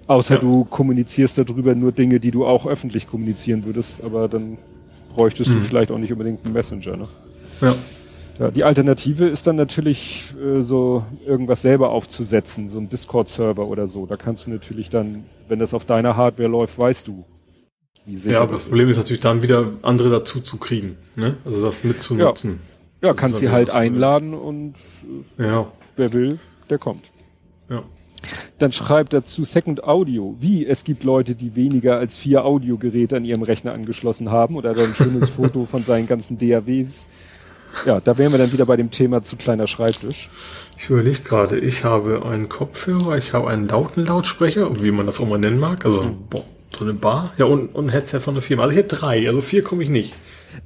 [0.06, 0.41] Außer Ja.
[0.41, 4.58] du kommunizierst darüber nur Dinge, die du auch öffentlich kommunizieren würdest, aber dann
[5.15, 5.62] bräuchtest du Mhm.
[5.62, 6.98] vielleicht auch nicht unbedingt einen Messenger.
[6.98, 7.08] Ne?
[7.62, 7.74] Ja.
[8.39, 13.88] Ja, die Alternative ist dann natürlich äh, so irgendwas selber aufzusetzen, so ein Discord-Server oder
[13.88, 14.06] so.
[14.06, 17.24] Da kannst du natürlich dann, wenn das auf deiner Hardware läuft, weißt du,
[18.06, 20.98] wie sicher Ja, aber das das Problem ist natürlich dann wieder andere dazu zu kriegen,
[21.15, 21.38] ne?
[21.45, 22.60] Also das mitzunutzen.
[23.02, 24.76] Ja, Das kannst sie halt einladen und
[25.38, 25.71] äh, Ja.
[25.95, 27.12] wer will, der kommt.
[27.69, 27.84] Ja.
[28.58, 30.36] Dann schreibt er zu Second Audio.
[30.39, 30.65] Wie?
[30.65, 34.95] Es gibt Leute, die weniger als vier Audiogeräte an ihrem Rechner angeschlossen haben oder ein
[34.95, 37.06] schönes Foto von seinen ganzen DAWs.
[37.86, 40.30] Ja, da wären wir dann wieder bei dem Thema zu kleiner Schreibtisch.
[40.78, 45.20] Ich überlege gerade, ich habe einen Kopfhörer, ich habe einen lauten Lautsprecher, wie man das
[45.20, 46.18] auch mal nennen mag, also Mhm.
[46.78, 48.64] so eine Bar, ja und, und ein Headset von der Firma.
[48.64, 50.14] Also ich hätte drei, also vier komme ich nicht.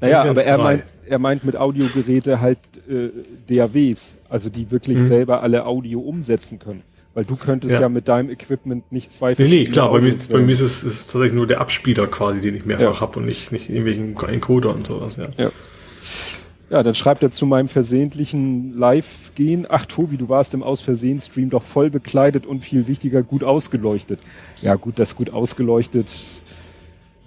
[0.02, 0.63] Naja, aber er drei.
[0.63, 3.10] meint, er meint mit Audiogeräte halt äh,
[3.48, 5.08] DAWs, also die wirklich Mhm.
[5.08, 6.84] selber alle Audio umsetzen können.
[7.15, 7.89] Weil du könntest ja, Ja.
[7.89, 10.84] mit deinem Equipment nicht zwei Nee, nee, klar, bei mir, ist, bei mir ist es
[10.84, 13.00] ist tatsächlich nur der Abspieler quasi, den ich mehrfach Ja.
[13.02, 15.26] hab und nicht, nicht irgendwelchen Encoder und sowas, ja.
[15.38, 15.50] Ja.
[16.69, 21.63] Ja, dann schreibt er zu meinem versehentlichen Live-Gehen, ach Tobi, du warst im Aus-Versehen-Stream doch
[21.63, 24.19] voll bekleidet und viel wichtiger, gut ausgeleuchtet.
[24.62, 26.08] Ja gut, das gut ausgeleuchtet,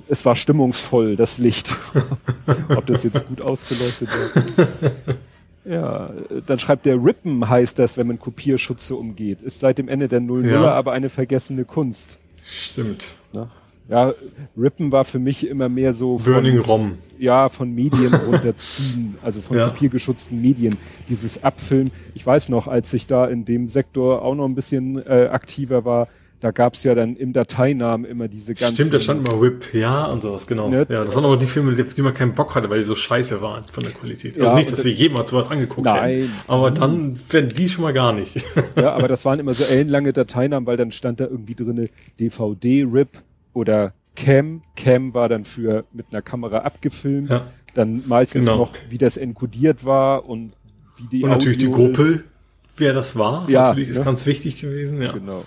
[0.08, 1.74] es war stimmungsvoll, das Licht.
[2.68, 4.08] Ob das jetzt gut ausgeleuchtet
[4.56, 4.66] war.
[5.64, 6.10] Ja,
[6.46, 9.42] dann schreibt der Rippen heißt das, wenn man Kopierschutze umgeht.
[9.42, 10.72] Ist seit dem Ende der 00er Ja.
[10.72, 12.18] aber eine vergessene Kunst.
[12.42, 13.14] Stimmt.
[13.32, 13.48] Ne?
[13.88, 14.14] Ja,
[14.56, 16.98] Rippen war für mich immer mehr so von- Burning ROM.
[17.18, 19.68] ja, von Medien runterziehen, also von Ja.
[19.68, 20.74] kopiergeschützten Medien.
[21.08, 21.90] Dieses Abfilmen.
[22.14, 25.84] Ich weiß noch, als ich da in dem Sektor auch noch ein bisschen äh, aktiver
[25.84, 26.08] war,
[26.40, 28.74] da gab's ja dann im Dateinamen immer diese ganzen.
[28.74, 30.68] Stimmt, da stand immer Whip, ja, und sowas, genau.
[30.68, 30.86] Ne?
[30.88, 32.96] Ja, das waren aber die Filme, die, die man keinen Bock hatte, weil die so
[32.96, 34.36] scheiße waren von der Qualität.
[34.38, 36.10] Also Ja, nicht, dass wir jemals sowas angeguckt Nein.
[36.10, 36.30] hätten.
[36.48, 38.44] Aber dann werden die schon mal gar nicht.
[38.74, 43.10] Ja, aber das waren immer so ellenlange Dateinamen, weil dann stand da irgendwie drinne DVD-RIP
[43.52, 44.62] oder Cam.
[44.76, 47.30] Cam war dann für mit einer Kamera abgefilmt.
[47.30, 47.46] Ja.
[47.74, 48.58] Dann meistens Genau.
[48.58, 50.52] noch, wie das enkodiert war und
[50.98, 51.96] wie die Und natürlich die Audio ist.
[51.96, 52.24] Gruppe,
[52.76, 54.04] wer das war, Ja, natürlich ist ne?
[54.04, 55.12] ganz wichtig gewesen, ja.
[55.12, 55.44] Genau.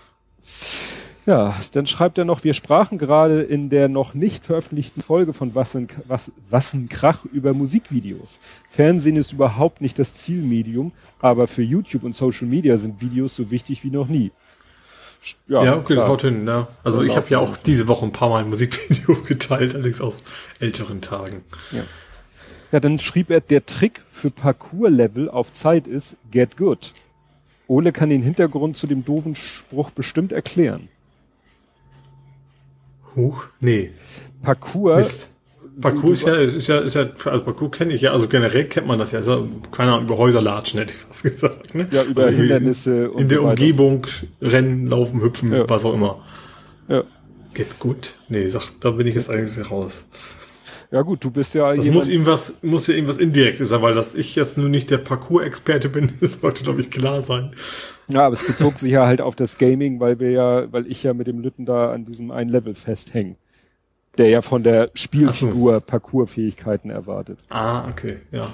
[1.28, 5.56] Ja, dann schreibt er noch, wir sprachen gerade in der noch nicht veröffentlichten Folge von
[5.56, 8.40] Wassen, Was, Wassenkrach über Musikvideos.
[8.70, 13.50] Fernsehen ist überhaupt nicht das Zielmedium, aber für YouTube und Social Media sind Videos so
[13.50, 14.32] wichtig wie noch nie.
[15.48, 16.08] Ja, okay, das klar.
[16.08, 16.68] haut hin, ja.
[16.84, 17.58] Also Ja, ich habe ja auch.
[17.58, 20.24] diese Woche ein paar Mal ein Musikvideo geteilt, allerdings aus
[20.60, 21.44] älteren Tagen.
[22.72, 26.94] Ja, dann schrieb er, der Trick für Parcours-Level auf Zeit ist get good.
[27.68, 30.90] Ole kann den Hintergrund zu dem doofen Spruch bestimmt erklären.
[33.16, 33.92] Huch, nee.
[34.42, 35.32] Parcours, Mist.
[35.82, 38.88] Parcours ist ja, ist ja, ist ja, also Parcours kenne ich ja, also generell kennt
[38.88, 41.88] man das ja, also, keine Ahnung, über Häuser latschen, hätte ich fast gesagt, ne?
[41.92, 43.52] ja, über also Hindernisse und In der so weiter.
[43.62, 44.08] Umgebung,
[44.42, 45.70] rennen, laufen, hüpfen, Ja.
[45.70, 46.20] was auch immer.
[46.88, 47.04] Ja.
[47.54, 48.16] Geht gut?
[48.30, 50.06] Nee, sag, da bin ich jetzt eigentlich raus.
[50.92, 53.82] ja gut, du bist ja Das jemand, muss ihm was, muss ja irgendwas Indirektes sein,
[53.82, 57.54] weil dass ich jetzt nur nicht der Parcours-Experte bin, das sollte, glaube ich, klar sein.
[58.08, 61.02] Ja, aber es bezog sich ja halt auf das Gaming, weil wir ja, weil ich
[61.04, 63.36] ja mit dem Lütten da an diesem einen Level festhänge.
[64.18, 67.40] Der ja von der Spielfigur Parcoursfähigkeiten erwartet.
[67.50, 68.50] Ah, okay, ja.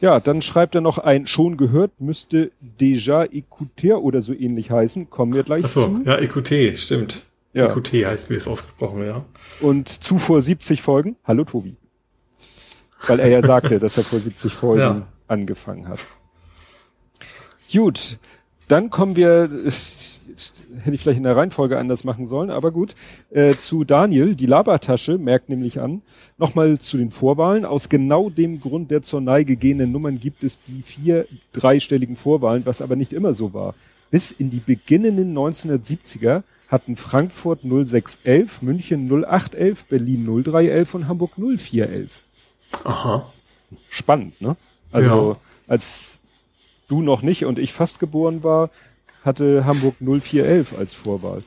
[0.00, 5.08] Ja, dann schreibt er noch ein, schon gehört, müsste déjà écouter oder so ähnlich heißen.
[5.10, 6.02] Kommen wir gleich Achso, zu.
[6.04, 7.24] ja, EQT, stimmt.
[7.54, 7.74] Ja.
[7.74, 9.24] EQT heißt, wie es ausgesprochen, ja.
[9.60, 11.16] Und zu vor 70 Folgen.
[11.24, 11.76] Hallo Tobi.
[13.06, 15.06] Weil er ja sagte, dass er vor 70 Folgen Ja.
[15.28, 16.00] angefangen hat.
[17.72, 18.18] Gut,
[18.68, 19.48] dann kommen wir,
[20.82, 22.94] hätte ich vielleicht in der Reihenfolge anders machen sollen, aber gut,
[23.30, 26.02] äh, zu Daniel, die Labertasche, merkt nämlich an,
[26.38, 27.64] nochmal zu den Vorwahlen.
[27.64, 32.66] Aus genau dem Grund der zur Neige gehenden Nummern gibt es die vier dreistelligen Vorwahlen,
[32.66, 33.74] was aber nicht immer so war.
[34.10, 42.10] Bis in die beginnenden 1970er hatten Frankfurt 0611, München 0811, Berlin 0311 und Hamburg 0411
[42.84, 43.32] Aha.
[43.88, 44.56] spannend, ne?
[44.92, 45.36] Also Ja.
[45.68, 46.18] als
[46.88, 48.70] du noch nicht und ich fast geboren war,
[49.26, 51.38] hatte Hamburg 0411 als Vorwahl.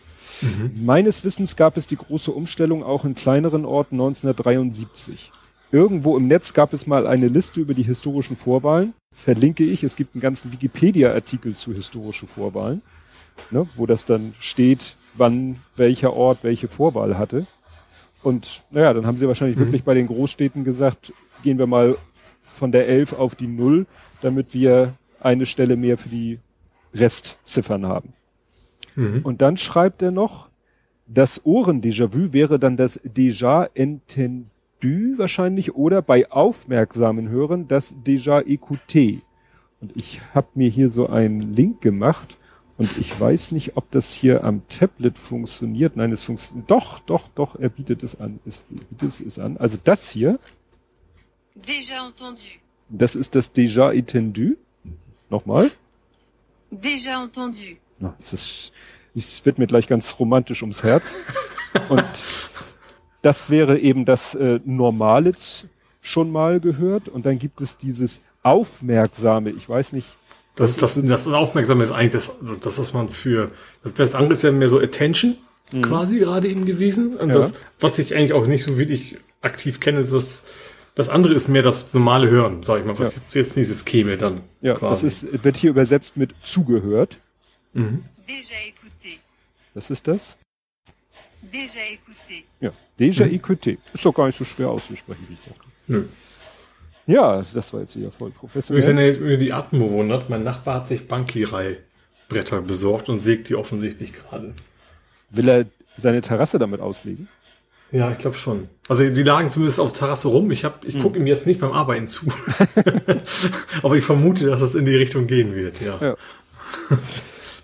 [0.75, 5.31] Meines Wissens gab es die große Umstellung auch in kleineren Orten 1973.
[5.71, 8.93] Irgendwo im Netz gab es mal eine Liste über die historischen Vorwahlen.
[9.13, 9.83] Verlinke ich.
[9.83, 12.81] Es gibt einen ganzen Wikipedia-Artikel zu historischen Vorwahlen,
[13.51, 17.45] ne, wo das dann steht, wann welcher Ort welche Vorwahl hatte.
[18.23, 19.61] Und naja, dann haben sie wahrscheinlich Mhm.
[19.61, 21.13] wirklich bei den Großstädten gesagt,
[21.43, 21.95] gehen wir mal
[22.51, 23.85] von der 11 auf die 0,
[24.21, 26.39] damit wir eine Stelle mehr für die
[26.93, 28.13] Restziffern haben.
[28.95, 29.21] Mhm.
[29.23, 30.49] Und dann schreibt er noch,
[31.07, 39.21] Das Ohren-Déjà-vu wäre dann das Déjà entendu wahrscheinlich oder bei aufmerksamen Hören das Déjà écouté.
[39.81, 42.37] Und ich habe mir hier so einen Link gemacht
[42.77, 45.95] und ich weiß nicht, ob das hier am Tablet funktioniert.
[45.97, 46.69] Nein, es funktioniert.
[46.71, 48.39] Doch, doch, doch, er bietet es an.
[48.45, 49.57] Es bietet es an.
[49.57, 50.39] Also das hier.
[51.57, 52.43] Déjà entendu.
[52.87, 54.55] Das ist das Déjà étendu.
[55.29, 55.71] Nochmal.
[56.71, 57.77] Déjà entendu.
[57.99, 58.71] Na, es ist
[59.15, 61.15] es wird mir gleich ganz romantisch ums Herz.
[61.89, 62.05] Und
[63.21, 65.31] das wäre eben das äh, Normale
[66.01, 67.09] schon mal gehört.
[67.09, 69.51] Und dann gibt es dieses Aufmerksame.
[69.51, 70.17] Ich weiß nicht.
[70.55, 73.51] Das, das, das, das Aufmerksame ist eigentlich das, das, was man für,
[73.83, 75.37] das, das andere ist ja mehr so Attention
[75.71, 75.83] mhm.
[75.83, 77.15] quasi gerade eben gewesen.
[77.15, 77.35] Und ja.
[77.35, 80.45] das, was ich eigentlich auch nicht so wirklich aktiv kenne, das,
[80.99, 83.21] das andere ist mehr das normale Hören, sag ich mal, was ja.
[83.21, 84.41] jetzt, jetzt dieses käme dann.
[84.59, 85.05] Ja, quasi.
[85.05, 87.19] das ist, wird hier übersetzt mit zugehört.
[87.71, 88.03] Mhm.
[88.27, 89.19] Déjà écouté.
[89.73, 90.37] Was ist das?
[91.41, 92.43] Déjà écouté.
[92.59, 93.33] Ja, déjà hm.
[93.33, 93.77] écouté.
[93.93, 95.69] Ist doch gar nicht so schwer auszusprechen, wie ich dachte.
[95.87, 96.03] Nö.
[97.07, 98.85] Ja, das war jetzt wieder voll professionell.
[98.85, 103.55] Wenn ihr über die Atmo wundert, mein Nachbar hat sich Bankirai-Bretter besorgt und sägt die
[103.55, 104.53] offensichtlich gerade.
[105.29, 107.29] Will er seine Terrasse damit auslegen?
[107.91, 108.69] Ja, ich glaube schon.
[108.87, 110.51] Also die lagen zumindest auf Terrasse rum.
[110.51, 111.01] Ich, hab, ich hm.
[111.01, 112.27] gucke ihm jetzt nicht beim Arbeiten zu.
[113.83, 115.97] Aber ich vermute, dass es in die Richtung gehen wird, ja.
[116.01, 116.15] ja.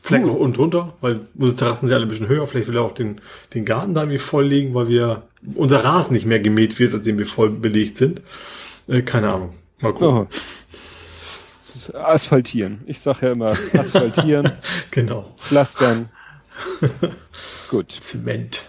[0.02, 2.46] Vielleicht noch unten drunter, weil unsere Terrassen sind alle ein bisschen höher.
[2.46, 3.22] Vielleicht will er auch den,
[3.56, 5.24] den Garten da irgendwie volllegen, weil wir
[5.56, 8.22] unser Rasen nicht mehr gemäht wird, seitdem wir voll belegt sind.
[8.88, 9.56] Äh, keine Ahnung.
[9.80, 10.28] Mal gucken.
[11.94, 11.98] Oh.
[11.98, 12.82] Asphaltieren.
[12.86, 14.52] Ich sage ja immer asphaltieren.
[14.92, 15.34] genau.
[15.38, 16.10] Pflastern.
[17.70, 17.92] Gut.
[17.92, 18.64] Zement.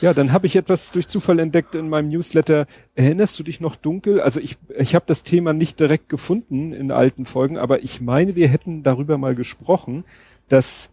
[0.00, 2.66] Ja, dann habe ich etwas durch Zufall entdeckt in meinem Newsletter.
[2.94, 4.20] Erinnerst du dich noch dunkel?
[4.20, 8.34] Also ich, ich habe das Thema nicht direkt gefunden in alten Folgen, aber ich meine,
[8.34, 10.04] wir hätten darüber mal gesprochen,
[10.48, 10.90] dass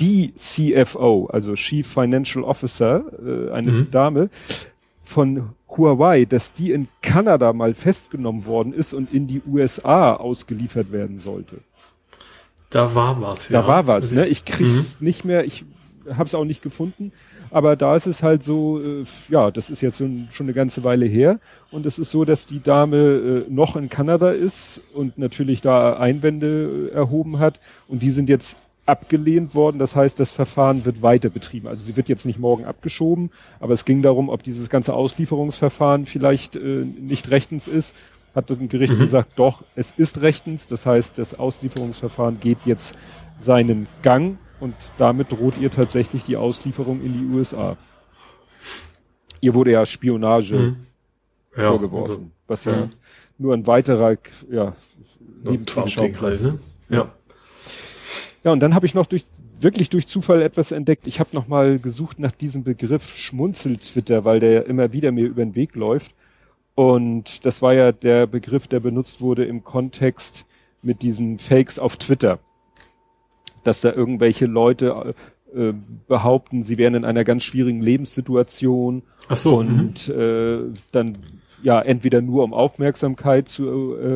[0.00, 3.90] die CFO, also Chief Financial Officer, äh, eine mhm.
[3.90, 4.28] Dame
[5.02, 10.92] von Huawei, dass die in Kanada mal festgenommen worden ist und in die USA ausgeliefert
[10.92, 11.58] werden sollte.
[12.70, 13.62] Da war was, ja.
[13.62, 14.26] Da war was, ne?
[14.26, 15.06] Ich krieg's mhm.
[15.06, 15.64] nicht mehr, ich
[16.16, 17.12] hab's auch nicht gefunden,
[17.54, 20.82] aber da ist es halt so, äh, ja, das ist jetzt schon, schon eine ganze
[20.82, 21.38] Weile her
[21.70, 25.96] und es ist so, dass die Dame äh, noch in Kanada ist und natürlich da
[25.96, 29.78] Einwände äh, erhoben hat und die sind jetzt abgelehnt worden.
[29.78, 31.68] Das heißt, das Verfahren wird weiter betrieben.
[31.68, 36.06] Also sie wird jetzt nicht morgen abgeschoben, aber es ging darum, ob dieses ganze Auslieferungsverfahren
[36.06, 37.94] vielleicht äh, nicht rechtens ist.
[38.34, 38.98] Hat ein Gericht mhm.
[38.98, 40.66] gesagt, doch, es ist rechtens.
[40.66, 42.96] Das heißt, das Auslieferungsverfahren geht jetzt
[43.38, 47.76] seinen Gang und damit droht ihr tatsächlich die Auslieferung in die USA.
[49.40, 50.76] Ihr wurde ja Spionage mhm.
[51.56, 52.88] ja, vorgeworfen, also, was ja, ja,
[53.38, 54.16] nur ein weiterer
[54.50, 54.74] ja,
[55.44, 56.48] Nebenschauplatz ne?
[56.50, 56.74] ist.
[56.88, 57.12] Ja.
[58.44, 59.24] Ja, und dann habe ich noch durch
[59.58, 61.06] wirklich durch Zufall etwas entdeckt.
[61.06, 65.26] Ich habe noch mal gesucht nach diesem Begriff Schmunzel-Twitter, weil der ja immer wieder mir
[65.26, 66.14] über den Weg läuft.
[66.74, 70.44] Und das war ja der Begriff, der benutzt wurde im Kontext
[70.82, 72.38] mit diesen Fakes auf Twitter.
[73.64, 75.14] Dass da irgendwelche Leute
[75.54, 75.72] äh,
[76.06, 80.58] behaupten, sie wären in einer ganz schwierigen Lebenssituation Ach so, und äh,
[80.92, 81.16] dann
[81.62, 84.06] ja entweder nur um Aufmerksamkeit zu äh,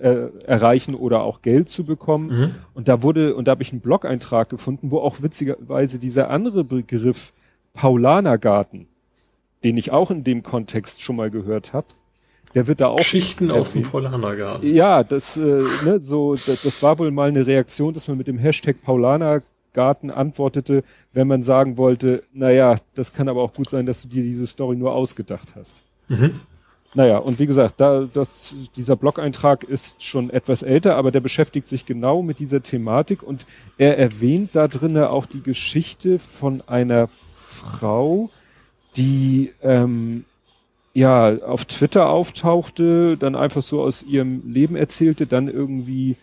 [0.00, 2.28] äh, erreichen oder auch Geld zu bekommen.
[2.28, 2.54] Mhm.
[2.72, 6.64] Und da wurde, und da habe ich einen Blog-Eintrag gefunden, wo auch witzigerweise dieser andere
[6.64, 7.32] Begriff
[7.74, 8.86] Paulanergarten,
[9.62, 11.86] den ich auch in dem Kontext schon mal gehört habe,
[12.56, 12.96] der wird da auch.
[12.96, 14.74] Geschichten aus dem Paulanergarten.
[14.74, 18.28] Ja, das, äh, ne, so, das, das war wohl mal eine Reaktion, dass man mit
[18.28, 23.84] dem Hashtag Paulanergarten antwortete, wenn man sagen wollte, naja, das kann aber auch gut sein,
[23.84, 25.82] dass du dir diese Story nur ausgedacht hast.
[26.08, 26.40] Mhm.
[26.94, 31.68] Naja, und wie gesagt, da, das, dieser Blog-Eintrag ist schon etwas älter, aber der beschäftigt
[31.68, 33.44] sich genau mit dieser Thematik und
[33.76, 38.30] er erwähnt da drinnen auch die Geschichte von einer Frau,
[38.96, 40.24] die ähm,
[40.96, 46.16] ja auf Twitter auftauchte, dann einfach so aus ihrem Leben erzählte, dann irgendwie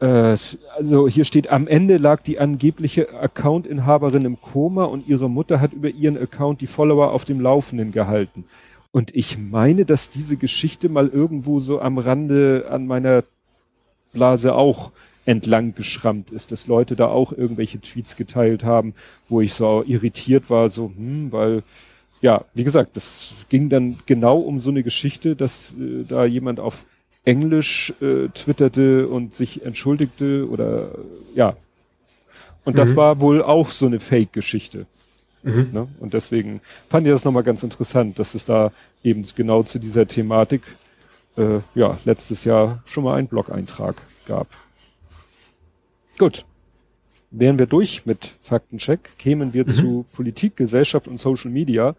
[0.00, 0.36] äh,
[0.76, 5.72] also hier steht, am Ende lag die angebliche Account-Inhaberin im Koma und ihre Mutter hat
[5.72, 8.44] über ihren Account die Follower auf dem Laufenden gehalten.
[8.90, 13.24] Und ich meine, dass diese Geschichte mal irgendwo so am Rande an meiner
[14.12, 14.90] Blase auch
[15.24, 18.94] entlang geschrammt ist, dass Leute da auch irgendwelche Tweets geteilt haben,
[19.28, 21.62] wo ich so irritiert war, so, hm, weil,
[22.24, 26.58] ja, wie gesagt, das ging dann genau um so eine Geschichte, dass äh, da jemand
[26.58, 26.86] auf
[27.22, 30.92] Englisch äh, twitterte und sich entschuldigte oder
[31.34, 31.54] ja.
[32.64, 32.76] Und mhm.
[32.76, 34.86] das war wohl auch so eine Fake-Geschichte.
[35.42, 35.68] Mhm.
[35.70, 35.88] Ne?
[36.00, 40.08] Und deswegen fand ich das nochmal ganz interessant, dass es da eben genau zu dieser
[40.08, 40.62] Thematik
[41.36, 44.46] äh, ja letztes Jahr schon mal einen Blog-Eintrag gab.
[46.16, 46.46] Gut.
[47.38, 49.68] Wären wir durch mit Faktencheck, kämen wir mhm.
[49.68, 51.96] zu Politik, Gesellschaft und Social Media.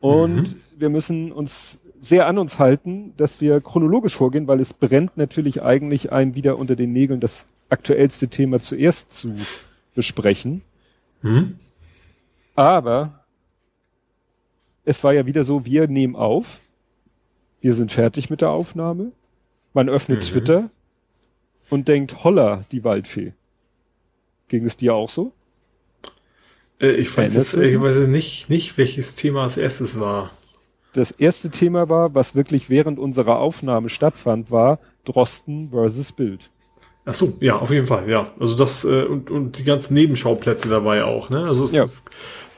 [0.00, 0.60] Und mhm.
[0.78, 5.62] wir müssen uns sehr an uns halten, dass wir chronologisch vorgehen, weil es brennt natürlich
[5.62, 9.36] eigentlich ein wieder unter den Nägeln, das aktuellste Thema zuerst zu
[9.94, 10.62] besprechen.
[11.22, 11.60] Mhm.
[12.56, 13.24] Aber
[14.84, 16.60] es war ja wieder so, wir nehmen auf,
[17.60, 19.12] wir sind fertig mit der Aufnahme,
[19.72, 20.22] man öffnet mhm.
[20.22, 20.70] Twitter
[21.70, 23.32] und denkt, holla, die Waldfee.
[24.52, 25.32] Ging es dir auch so?
[26.78, 30.32] Äh, ich weiß es, ich weiß nicht, nicht, welches Thema als erstes war.
[30.92, 36.50] Das erste Thema war, was wirklich während unserer Aufnahme stattfand, war Drosten versus Bild.
[37.06, 38.30] Ach so, ja, auf jeden Fall, ja.
[38.38, 41.46] Also das äh, und, und die ganzen Nebenschauplätze dabei auch, ne?
[41.46, 41.84] Also ja.
[41.84, 42.10] ist,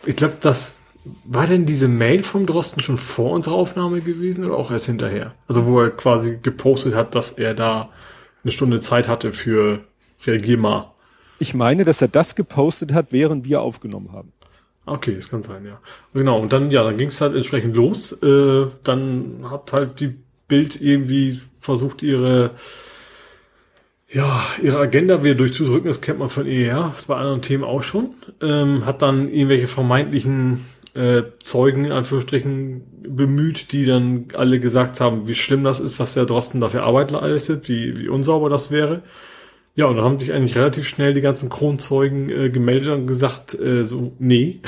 [0.05, 0.79] ich glaube, das
[1.23, 5.37] war denn diese Mail vom Drosten schon vor unserer Aufnahme gewesen oder auch erst hinterher?
[5.47, 7.91] Also wo er quasi gepostet hat, dass er da
[8.43, 9.85] eine Stunde Zeit hatte für
[10.27, 10.94] Reagier mal.
[11.39, 14.33] Ich meine, dass er das gepostet hat, während wir aufgenommen haben.
[14.87, 15.81] Okay, das kann sein, ja.
[16.13, 18.13] Genau, und dann, ja, dann ging es halt entsprechend los.
[18.23, 20.15] Äh, dann hat halt die
[20.47, 22.51] Bild irgendwie versucht, ihre
[24.15, 28.15] ja, ihre Agenda wieder durchzudrücken, das kennt man von ER, bei anderen Themen auch schon.
[28.41, 35.27] Ähm, hat dann irgendwelche vermeintlichen äh, Zeugen in Anführungsstrichen bemüht, die dann alle gesagt haben,
[35.27, 39.03] wie schlimm das ist, was der Drosten dafür Arbeit leistet, wie, wie unsauber das wäre.
[39.77, 43.59] Ja, und dann haben sich eigentlich relativ schnell die ganzen Kronzeugen äh, gemeldet und gesagt,
[43.59, 44.61] äh, so, nee,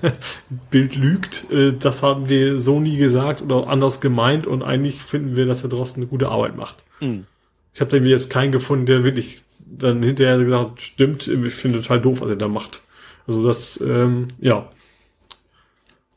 [0.70, 5.36] Bild lügt, äh, das haben wir so nie gesagt oder anders gemeint und eigentlich finden
[5.36, 6.84] wir, dass der Drosten eine gute Arbeit macht.
[7.00, 7.24] Mhm.
[7.72, 11.80] Ich habe da irgendwie jetzt keinen gefunden, der wirklich dann hinterher gesagt stimmt, ich finde
[11.80, 12.82] total doof, was er da macht.
[13.26, 14.70] Also das, ähm, ja.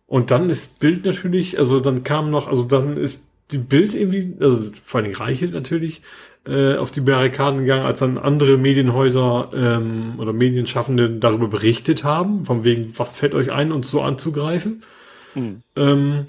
[0.08, 4.36] Und dann ist Bild natürlich, also dann kam noch, also dann ist die Bild irgendwie,
[4.40, 6.02] also vor allem Reichelt natürlich,
[6.48, 12.46] äh, auf die Barrikaden gegangen, als dann andere Medienhäuser ähm, oder Medienschaffende darüber berichtet haben,
[12.46, 14.84] von wegen, was fällt euch ein, uns so anzugreifen.
[15.34, 15.62] Mhm.
[15.76, 16.28] Ähm,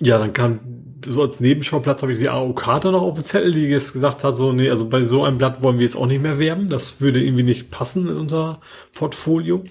[0.00, 0.60] ja, dann kam
[1.04, 4.24] so als Nebenschauplatz habe ich die AOK da noch auf dem Zettel, die jetzt gesagt
[4.24, 6.68] hat, so, nee, also bei so einem Blatt wollen wir jetzt auch nicht mehr werben.
[6.68, 8.60] Das würde irgendwie nicht passen in unser
[8.94, 9.64] Portfolio.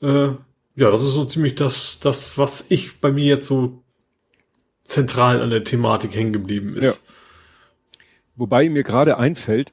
[0.00, 0.28] Äh,
[0.74, 3.82] ja, das ist so ziemlich das, das, was ich bei mir jetzt so
[4.84, 7.06] zentral an der Thematik hängen geblieben ist.
[8.36, 9.72] Wobei mir gerade einfällt,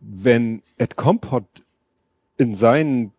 [0.00, 1.44] wenn Ed Compot
[2.36, 3.12] in seinen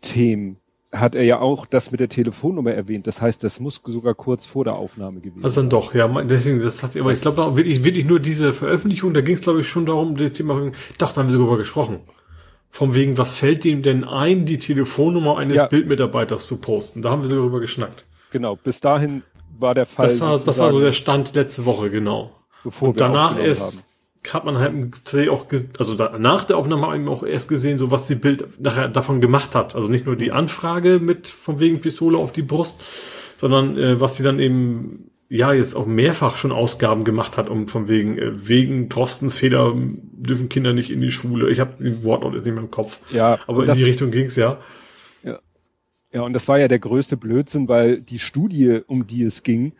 [0.00, 0.58] Themen
[0.92, 3.06] hat er ja auch das mit der Telefonnummer erwähnt.
[3.06, 5.44] Das heißt, das muss sogar kurz vor der Aufnahme gewesen sein.
[5.44, 8.52] Also dann doch, ja, deswegen, das hat, aber das ich glaube wirklich, wirklich nur diese
[8.52, 11.46] Veröffentlichung, da ging es glaube ich schon darum, das Thema, doch, da haben wir sogar
[11.46, 12.00] darüber gesprochen.
[12.70, 15.66] Vom wegen, was fällt dem denn ein, die Telefonnummer eines ja.
[15.66, 17.02] Bildmitarbeiters zu posten?
[17.02, 18.04] Da haben wir sogar darüber geschnackt.
[18.30, 19.22] Genau, bis dahin
[19.58, 20.08] war der Fall.
[20.08, 22.32] Das war, das war so der Stand letzte Woche, genau.
[22.64, 23.85] Bevor Und danach erst, haben
[24.34, 25.46] hat man halt tatsächlich auch,
[25.78, 28.88] also da, nach der Aufnahme haben wir auch erst gesehen, so was die Bild nachher
[28.88, 29.74] davon gemacht hat.
[29.74, 32.82] Also nicht nur die Anfrage mit von wegen Pistole auf die Brust,
[33.36, 37.68] sondern äh, was sie dann eben ja jetzt auch mehrfach schon Ausgaben gemacht hat, um
[37.68, 41.50] von wegen äh, wegen Drostens Fehler dürfen Kinder nicht in die Schule.
[41.50, 43.00] Ich habe den Wortlaut jetzt nicht mehr im Kopf.
[43.10, 44.58] Ja, aber in die Richtung ging's ja.
[45.22, 45.40] Ja.
[46.12, 49.72] Ja, und das war ja der größte Blödsinn, weil die Studie, um die es ging,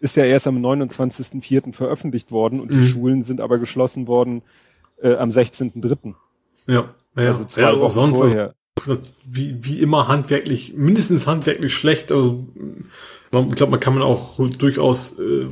[0.00, 1.72] ist ja erst am 29.04.
[1.72, 2.80] veröffentlicht worden und mhm.
[2.80, 4.42] die Schulen sind aber geschlossen worden
[5.02, 6.14] äh, am 16.03.
[6.66, 8.54] Ja, ja, also zwei ja, Wochen sonst vorher.
[8.78, 12.12] Also, wie, wie immer handwerklich, mindestens handwerklich schlecht.
[12.12, 12.46] Also,
[13.32, 15.46] ich glaube, man kann man auch durchaus äh,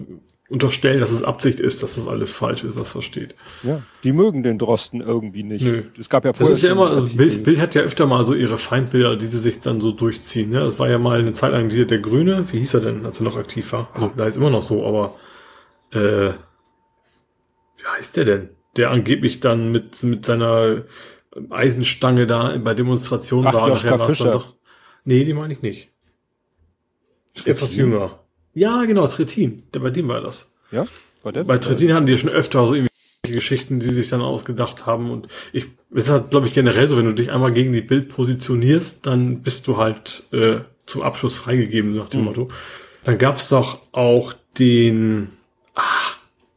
[0.49, 3.35] unterstellen, dass es Absicht ist, dass das alles falsch ist, was da steht.
[3.63, 5.65] Ja, die mögen den Drosten irgendwie nicht.
[5.65, 5.83] Nö.
[5.99, 6.51] Es gab ja vorher.
[6.51, 9.27] Das ist ja immer, also Bild, Bild hat ja öfter mal so ihre Feindbilder, die
[9.27, 10.51] sie sich dann so durchziehen.
[10.51, 10.61] Ne?
[10.61, 13.21] Das war ja mal eine Zeit lang die, der Grüne, wie hieß er denn, als
[13.21, 13.91] er noch aktiv war?
[13.93, 15.17] Also da ist immer noch so, aber
[15.93, 16.33] äh,
[17.79, 18.49] wie heißt der denn?
[18.77, 20.85] Der angeblich dann mit, mit seiner
[21.51, 23.69] Eisenstange da bei Demonstrationen Ach, war.
[23.71, 24.55] Nachher war doch.
[25.05, 25.91] Nee, die meine ich nicht.
[27.45, 28.26] Etwas jünger.
[28.57, 29.63] Ja, genau, Trittin.
[29.71, 30.51] Bei dem war das.
[30.71, 30.87] Ja?
[31.23, 32.91] War der Bei Trittin hatten die schon öfter so irgendwie
[33.23, 35.11] Geschichten, die sich dann ausgedacht haben.
[35.11, 37.83] Und ich, es ist halt, glaube ich, generell so, wenn du dich einmal gegen die
[37.83, 42.27] Bild positionierst, dann bist du halt äh, zum Abschluss freigegeben, nach dem mhm.
[42.27, 42.49] Motto.
[43.05, 45.29] Dann gab's doch auch den,
[45.75, 45.83] ah,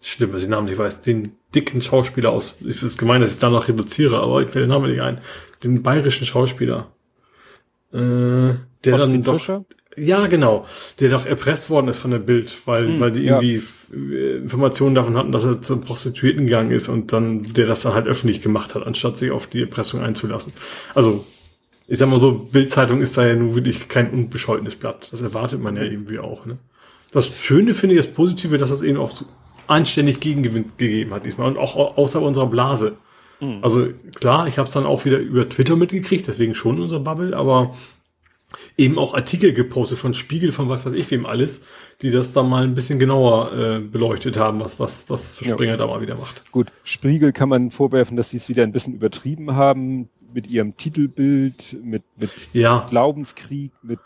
[0.02, 3.34] stimmt, was ich den Namen nicht weiß, den dicken Schauspieler aus, ich ist gemein, dass
[3.34, 5.20] ich danach reduziere, aber ich fällt den Namen nicht ein,
[5.64, 6.92] den bayerischen Schauspieler.
[7.92, 9.66] Äh, der Gott dann doch, Fischer?
[10.00, 10.66] Ja, genau.
[11.00, 14.38] Der doch erpresst worden ist von der Bild, weil, hm, weil die irgendwie ja.
[14.38, 18.08] Informationen davon hatten, dass er zum Prostituierten gegangen ist und dann der das dann halt
[18.08, 20.54] öffentlich gemacht hat, anstatt sich auf die Erpressung einzulassen.
[20.96, 21.26] Also,
[21.88, 25.10] ich sag mal so, Bildzeitung ist da ja nun wirklich kein unbescholtenes Blatt.
[25.12, 26.58] Das erwartet man ja irgendwie auch, ne?
[27.12, 29.24] Das Schöne finde ich, das Positive, dass es eben auch
[29.66, 32.98] anständig Gegengewind gegeben hat diesmal und auch außer unserer Blase.
[33.40, 33.60] Mhm.
[33.62, 37.36] Also klar, ich habe es dann auch wieder über Twitter mitgekriegt, deswegen schon unser Bubble,
[37.36, 37.76] aber
[38.78, 41.62] eben auch Artikel gepostet von Spiegel, von was weiß ich wem alles,
[42.02, 45.78] die das da mal ein bisschen genauer äh, beleuchtet haben, was, was, was Springer ja.
[45.78, 46.50] da mal wieder macht.
[46.52, 50.78] Gut, Spiegel kann man vorwerfen, dass sie es wieder ein bisschen übertrieben haben mit ihrem
[50.78, 52.86] Titelbild, mit, mit ja.
[52.90, 54.00] Glaubenskrieg, mit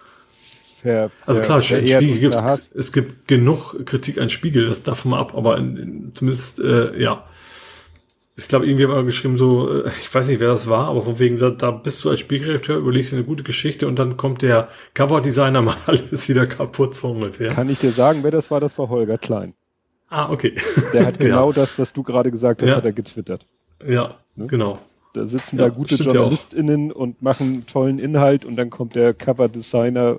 [0.83, 5.33] Ver, also klar, Spiegel gibt's, es gibt genug Kritik an Spiegel, das darf man ab,
[5.33, 7.23] aber in, in, zumindest, äh, ja,
[8.35, 11.01] ich glaube, irgendwie haben wir geschrieben, so, äh, ich weiß nicht, wer das war, aber
[11.01, 14.17] von wegen, da, da bist du als Spielredakteur, überlegst dir eine gute Geschichte und dann
[14.17, 17.49] kommt der Coverdesigner mal alles wieder kaputt, so ungefähr.
[17.49, 18.59] Kann ich dir sagen, wer das war?
[18.59, 19.53] Das war Holger Klein.
[20.09, 20.55] Ah, okay.
[20.93, 21.55] Der hat genau ja.
[21.55, 22.75] das, was du gerade gesagt hast, ja.
[22.75, 23.45] hat er getwittert.
[23.85, 24.47] Ja, ne?
[24.47, 24.79] genau.
[25.13, 30.17] Da sitzen ja, da gute JournalistInnen und machen tollen Inhalt und dann kommt der Coverdesigner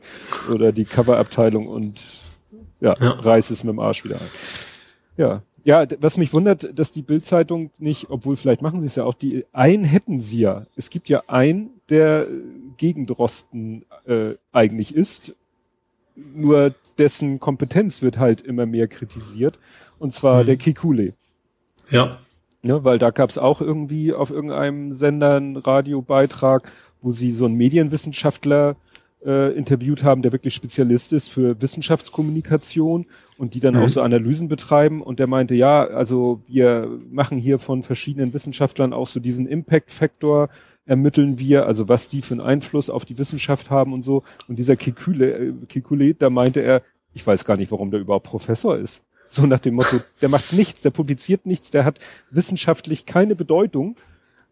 [0.52, 2.00] oder die Coverabteilung und
[2.80, 4.30] ja, reißt es mit dem Arsch wieder ein.
[5.16, 9.04] Ja, ja, was mich wundert, dass die Bildzeitung nicht, obwohl vielleicht machen sie es ja
[9.04, 10.66] auch, die einen hätten sie ja.
[10.76, 12.26] Es gibt ja einen, der
[12.76, 15.34] gegen Drosten äh, eigentlich ist,
[16.16, 19.58] nur dessen Kompetenz wird halt immer mehr kritisiert,
[19.98, 20.46] und zwar mhm.
[20.46, 21.14] der Kikule.
[21.90, 22.18] Ja.
[22.62, 27.44] Ne, weil da gab es auch irgendwie auf irgendeinem Sender einen Radiobeitrag, wo sie so
[27.44, 28.76] einen Medienwissenschaftler
[29.24, 33.06] äh, interviewt haben, der wirklich Spezialist ist für Wissenschaftskommunikation
[33.38, 33.82] und die dann mhm.
[33.82, 35.02] auch so Analysen betreiben.
[35.02, 40.48] Und der meinte, ja, also wir machen hier von verschiedenen Wissenschaftlern auch so diesen Impact-Faktor
[40.86, 44.22] ermitteln wir, also was die für einen Einfluss auf die Wissenschaft haben und so.
[44.48, 46.82] Und dieser Kikule, äh, Kikule, da meinte er,
[47.14, 49.02] ich weiß gar nicht, warum der überhaupt Professor ist.
[49.30, 51.98] So nach dem Motto, der macht nichts, der publiziert nichts, der hat
[52.30, 53.96] wissenschaftlich keine Bedeutung,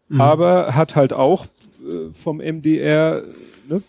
[0.09, 0.19] mhm.
[0.19, 1.45] aber hat halt auch
[1.87, 3.23] äh, vom MDR
[3.69, 3.83] ne,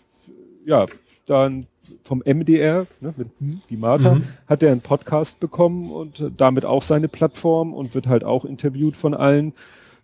[0.65, 0.85] ja,
[1.25, 1.67] dann
[2.03, 3.27] vom MDR, ne, mit
[3.69, 4.23] die Martha, mhm.
[4.47, 8.95] hat er einen Podcast bekommen und damit auch seine Plattform und wird halt auch interviewt
[8.95, 9.53] von allen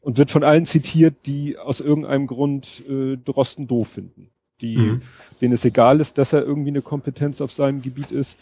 [0.02, 4.30] und wird von allen zitiert, die aus irgendeinem Grund äh, Drosten doof finden.
[4.62, 5.02] Die, mhm.
[5.42, 8.38] denen es egal ist, dass er irgendwie eine Kompetenz auf seinem Gebiet ist.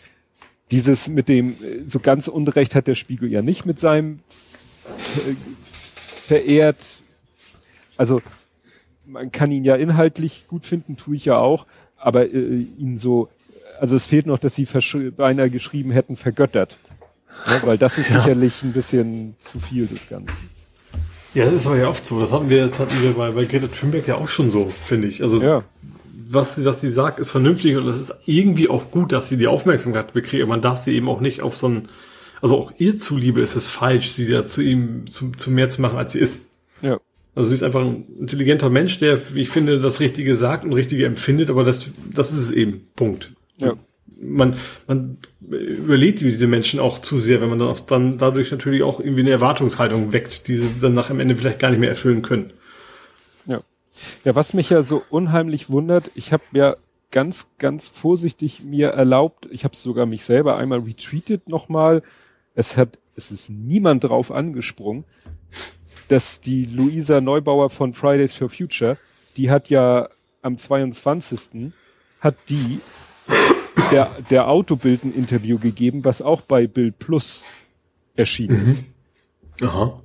[0.72, 4.20] Dieses mit dem, äh, so ganz Unrecht hat der Spiegel ja nicht mit seinem
[5.28, 5.36] äh,
[6.30, 7.02] verehrt.
[7.98, 8.22] Also
[9.06, 11.66] man kann ihn ja inhaltlich gut finden, tue ich ja auch,
[12.00, 13.30] aber äh, ihn so,
[13.80, 14.68] also es fehlt noch, dass sie
[15.16, 16.78] beinahe geschrieben hätten, vergöttert.
[17.48, 18.20] Ja, weil das ist ja.
[18.20, 20.36] sicherlich ein bisschen zu viel des Ganzen.
[21.34, 22.20] Ja, das ist aber ja oft so.
[22.20, 25.08] Das hatten wir, das hatten wir bei, bei Greta Thunberg ja auch schon so, finde
[25.08, 25.22] ich.
[25.22, 25.64] Also, ja.
[26.28, 29.38] was sie, was sie sagt, ist vernünftig und das ist irgendwie auch gut, dass sie
[29.38, 30.48] die Aufmerksamkeit bekriegt.
[30.48, 31.88] Man darf sie eben auch nicht auf so ein,
[32.42, 35.82] also auch ihr zuliebe ist es falsch, sie da zu ihm, zu, zu mehr zu
[35.82, 36.49] machen, als sie ist.
[37.40, 40.74] Also sie ist einfach ein intelligenter Mensch, der, wie ich finde, das Richtige sagt und
[40.74, 42.90] Richtige empfindet, aber das, das ist es eben.
[42.98, 43.32] Punkt.
[43.56, 43.76] Ja.
[44.20, 48.84] Man, man überlegt diese Menschen auch zu sehr, wenn man dann, auch dann dadurch natürlich
[48.84, 51.90] auch irgendwie eine Erwartungshaltung weckt, die sie dann nach am Ende vielleicht gar nicht mehr
[51.90, 52.52] erfüllen können.
[53.46, 53.62] Ja.
[54.26, 56.76] Ja, was mich ja so unheimlich wundert, ich habe ja
[57.10, 62.04] ganz, ganz vorsichtig mir erlaubt, ich habe sogar mich selber einmal retweetet nochmal,
[62.54, 65.06] es hat, es ist niemand drauf angesprungen,
[66.10, 68.98] dass die Luisa Neubauer von Fridays for Future,
[69.38, 70.10] die hat ja
[70.42, 71.72] am 22.
[72.20, 72.82] hat die
[73.92, 77.46] der, der Autobild ein Interview gegeben, was auch bei Bild Plus
[78.16, 78.68] erschienen mhm.
[78.68, 78.84] ist.
[79.62, 80.02] Aha.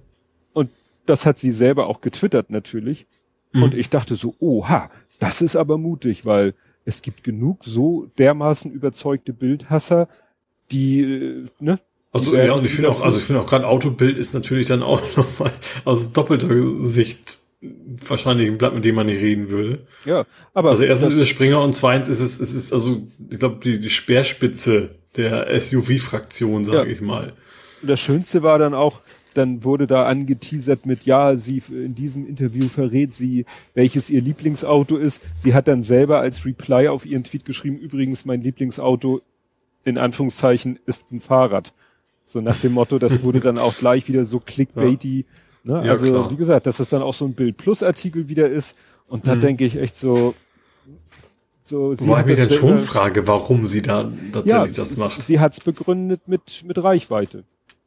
[0.52, 0.70] Und
[1.06, 3.06] das hat sie selber auch getwittert natürlich.
[3.52, 3.62] Mhm.
[3.64, 8.70] Und ich dachte so, oha, das ist aber mutig, weil es gibt genug so dermaßen
[8.70, 10.08] überzeugte Bildhasser,
[10.70, 11.80] die, äh, ne,
[12.14, 14.82] also ja, und ich finde auch, also ich finde auch gerade Autobild ist natürlich dann
[14.82, 15.52] auch nochmal
[15.84, 16.48] aus doppelter
[16.80, 17.40] Sicht
[18.06, 19.86] wahrscheinlich ein Blatt, mit dem man nicht reden würde.
[20.04, 23.38] Ja, aber also erstens ist es Springer und zweitens ist es, es ist also, ich
[23.38, 26.94] glaube, die, die Speerspitze der SUV-Fraktion, sage ja.
[26.94, 27.32] ich mal.
[27.82, 29.00] Das Schönste war dann auch,
[29.34, 33.44] dann wurde da angeteasert mit, ja, sie in diesem Interview verrät sie,
[33.74, 35.20] welches ihr Lieblingsauto ist.
[35.36, 39.22] Sie hat dann selber als Reply auf ihren Tweet geschrieben, übrigens mein Lieblingsauto
[39.84, 41.72] in Anführungszeichen ist ein Fahrrad.
[42.24, 45.26] So nach dem Motto, das wurde dann auch gleich wieder so clickbaity.
[45.64, 45.80] Ja.
[45.80, 45.86] Ne?
[45.86, 46.30] Ja, also klar.
[46.30, 48.76] wie gesagt, dass das dann auch so ein Bild-Plus-Artikel wieder ist.
[49.08, 49.40] Und da mhm.
[49.40, 50.34] denke ich echt so,
[51.62, 55.22] so, sie Wobei ich mich dann schon frage, warum sie da tatsächlich ja, das macht.
[55.22, 57.44] Sie hat es begründet mit, mit Reichweite.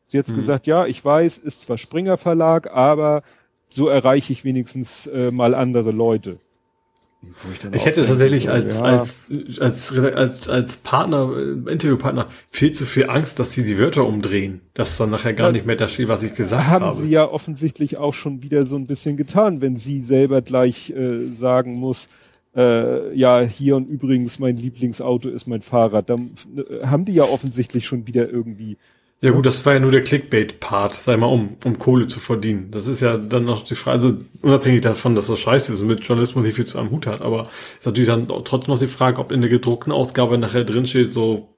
[0.08, 0.36] Sie hat mhm.
[0.36, 3.22] gesagt, ja, ich weiß, ist zwar Springer Verlag, aber
[3.68, 6.40] so erreiche ich wenigstens äh, mal andere Leute.
[7.22, 8.84] Ich, ich hätte tatsächlich als, ja.
[8.84, 9.24] als,
[9.60, 11.36] als, als, als Partner,
[11.68, 15.54] Interviewpartner viel zu viel Angst, dass sie die Wörter umdrehen, dass dann nachher gar ja,
[15.54, 16.86] nicht mehr das steht, was ich gesagt haben habe.
[16.86, 20.92] Haben sie ja offensichtlich auch schon wieder so ein bisschen getan, wenn sie selber gleich
[20.92, 22.08] äh, sagen muss,
[22.56, 26.10] äh, ja, hier und übrigens mein Lieblingsauto ist mein Fahrrad.
[26.10, 28.78] Dann äh, haben die ja offensichtlich schon wieder irgendwie
[29.20, 32.70] Ja gut, das war ja nur der Clickbait-Part, sag mal, um, um Kohle zu verdienen.
[32.70, 35.88] Das ist ja dann noch die Frage, also unabhängig davon, dass das scheiße ist und
[35.88, 37.50] mit Journalismus nicht viel zu einem Hut hat, aber
[37.80, 41.50] ist natürlich dann trotzdem noch die Frage, ob in der gedruckten Ausgabe nachher drinsteht, so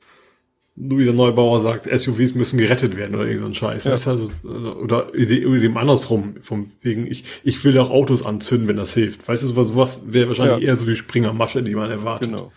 [0.78, 3.84] Luisa Neubauer sagt, SUVs müssen gerettet werden oder irgend so ein Scheiß.
[3.84, 3.92] Ja.
[3.92, 4.30] Weißt du, also,
[4.82, 9.28] oder dem andersrum, vom wegen, ich, ich will auch Autos anzünden, wenn das hilft.
[9.28, 10.70] Weißt du, sowas, sowas wäre wahrscheinlich ja.
[10.70, 12.30] eher so die Springermasche, die man erwartet.
[12.30, 12.54] Genau.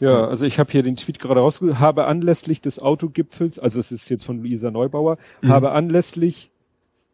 [0.00, 3.92] Ja, also ich habe hier den Tweet gerade rausgeholt, habe anlässlich des Autogipfels, also es
[3.92, 5.48] ist jetzt von Luisa Neubauer, mhm.
[5.48, 6.50] habe anlässlich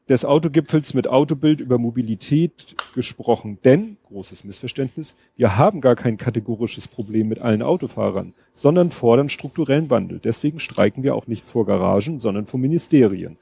[0.09, 3.59] des Autogipfels mit Autobild über Mobilität gesprochen.
[3.65, 9.91] Denn, großes Missverständnis, wir haben gar kein kategorisches Problem mit allen Autofahrern, sondern fordern strukturellen
[9.91, 10.21] Wandel.
[10.23, 13.37] Deswegen streiken wir auch nicht vor Garagen, sondern vor Ministerien.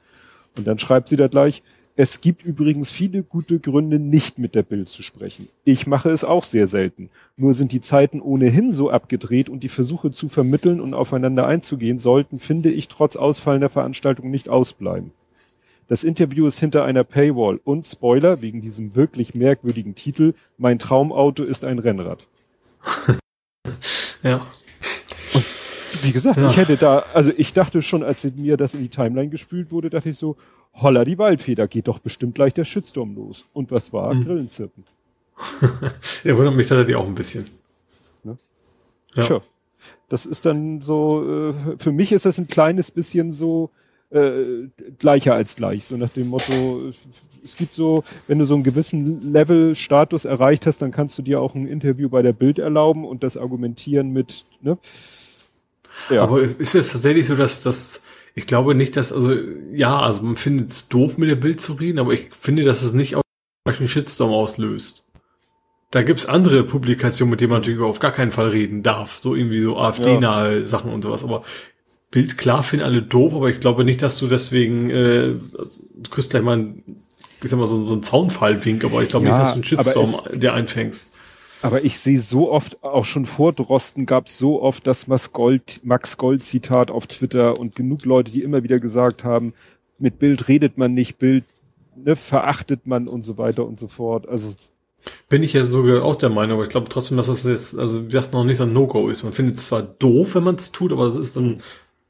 [0.57, 1.61] Und dann schreibt sie da gleich,
[1.97, 5.47] es gibt übrigens viele gute Gründe, nicht mit der Bild zu sprechen.
[5.63, 7.09] Ich mache es auch sehr selten.
[7.37, 11.97] Nur sind die Zeiten ohnehin so abgedreht und die Versuche zu vermitteln und aufeinander einzugehen
[11.97, 15.11] sollten, finde ich, trotz ausfallender Veranstaltungen nicht ausbleiben.
[15.87, 21.43] Das Interview ist hinter einer Paywall und Spoiler wegen diesem wirklich merkwürdigen Titel, mein Traumauto
[21.43, 22.27] ist ein Rennrad.
[24.23, 24.47] ja.
[25.33, 25.45] Und
[26.01, 26.49] wie gesagt, ja.
[26.49, 29.89] ich hätte da, also ich dachte schon, als mir das in die Timeline gespült wurde,
[29.89, 30.35] dachte ich so,
[30.75, 33.45] holla die Waldfeder, geht doch bestimmt gleich der Shitstorm los.
[33.53, 34.13] Und was war?
[34.13, 34.25] Mhm.
[34.25, 34.83] Grillenzirpen.
[36.23, 37.45] er wundert mich tatsächlich auch ein bisschen.
[38.23, 38.37] Ne?
[39.15, 39.23] Ja.
[39.23, 39.41] Tja.
[40.09, 43.71] Das ist dann so, äh, für mich ist das ein kleines bisschen so
[44.11, 44.67] äh,
[44.99, 45.85] gleicher als gleich.
[45.85, 46.91] So nach dem Motto,
[47.43, 51.21] es gibt so, wenn du so einen gewissen Level Status erreicht hast, dann kannst du
[51.21, 54.77] dir auch ein Interview bei der Bild erlauben und das argumentieren mit, ne?
[56.09, 56.23] Ja.
[56.23, 58.03] Aber ist es tatsächlich so, dass das,
[58.35, 59.33] ich glaube nicht, dass, also,
[59.73, 62.83] ja, also man findet es doof, mit der Bild zu reden, aber ich finde, dass
[62.83, 63.23] es nicht auch
[63.65, 65.05] einen Shitstorm auslöst.
[65.91, 69.19] Da gibt's andere Publikationen, mit denen man natürlich auf gar keinen Fall reden darf.
[69.21, 70.67] So irgendwie so AfD-nahe ja.
[70.67, 71.23] Sachen und sowas.
[71.23, 71.43] Aber
[72.11, 76.31] Bild, klar, finden alle doof, aber ich glaube nicht, dass du deswegen, äh, du kriegst
[76.31, 76.83] gleich mal ein,
[77.41, 79.63] ich sag mal, so, so einen Zaunfallwink, aber ich glaube ja, nicht, dass du einen
[79.63, 81.14] Shitstorm, der einfängst.
[81.61, 85.31] Aber ich sehe so oft, auch schon vor Drosten gab es so oft das Max
[85.31, 89.53] Gold, Max Gold Zitat auf Twitter und genug Leute, die immer wieder gesagt haben,
[89.97, 91.45] mit Bild redet man nicht, Bild
[91.95, 94.27] ne, verachtet man und so weiter und so fort.
[94.27, 94.53] Also
[95.29, 98.03] bin ich ja sogar auch der Meinung, aber ich glaube trotzdem, dass das jetzt, also
[98.03, 99.23] wie gesagt, noch nicht so ein No-Go ist.
[99.23, 101.59] Man findet es zwar doof, wenn man es tut, aber es ist dann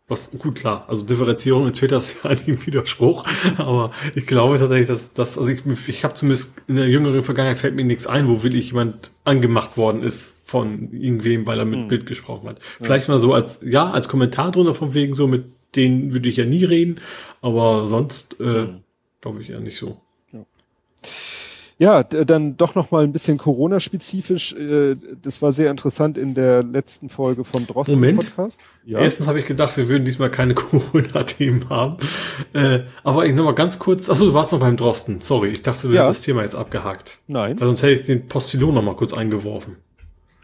[0.07, 0.85] was, gut, klar.
[0.87, 3.25] Also Differenzierung in Twitter ist ja eigentlich ein Widerspruch.
[3.57, 7.57] Aber ich glaube tatsächlich, dass das, also ich, ich habe zumindest in der jüngeren Vergangenheit
[7.57, 11.65] fällt mir nichts ein, wo will ich jemand angemacht worden ist von irgendwem, weil er
[11.65, 11.87] mit hm.
[11.87, 12.59] Bild gesprochen hat.
[12.81, 13.15] Vielleicht ja.
[13.15, 15.45] mal so als, ja, als Kommentar drunter von wegen so, mit
[15.75, 16.99] denen würde ich ja nie reden.
[17.41, 18.81] Aber sonst, äh, hm.
[19.21, 19.99] glaube ich ja nicht so.
[20.31, 20.45] Ja,
[21.77, 24.53] dann doch noch mal ein bisschen Corona-spezifisch.
[24.53, 28.19] Äh, das war sehr interessant in der letzten Folge vom Drosten Moment.
[28.19, 28.61] Podcast.
[28.85, 28.99] Ja.
[28.99, 31.97] Erstens habe ich gedacht, wir würden diesmal keine Corona-Themen haben.
[32.53, 34.09] Äh, aber ich noch mal ganz kurz.
[34.09, 35.19] Achso, du warst noch beim Drosten.
[35.19, 36.03] Sorry, ich dachte, du ja.
[36.03, 37.19] hättest das Thema jetzt abgehakt.
[37.27, 37.59] Nein.
[37.59, 39.77] Weil sonst hätte ich den Postillon noch mal kurz eingeworfen.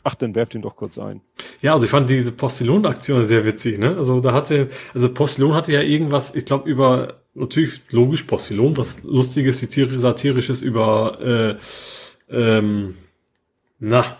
[0.04, 1.22] Ach, dann werft ihn doch kurz ein.
[1.62, 3.96] Ja, also ich fand diese Postillon-Aktion sehr witzig, ne?
[3.98, 9.04] Also da hatte, also Postillon hatte ja irgendwas, ich glaube, über, natürlich logisch Postillon, was
[9.04, 11.60] lustiges, satirisches über,
[12.30, 12.96] äh, ähm,
[13.80, 14.18] na,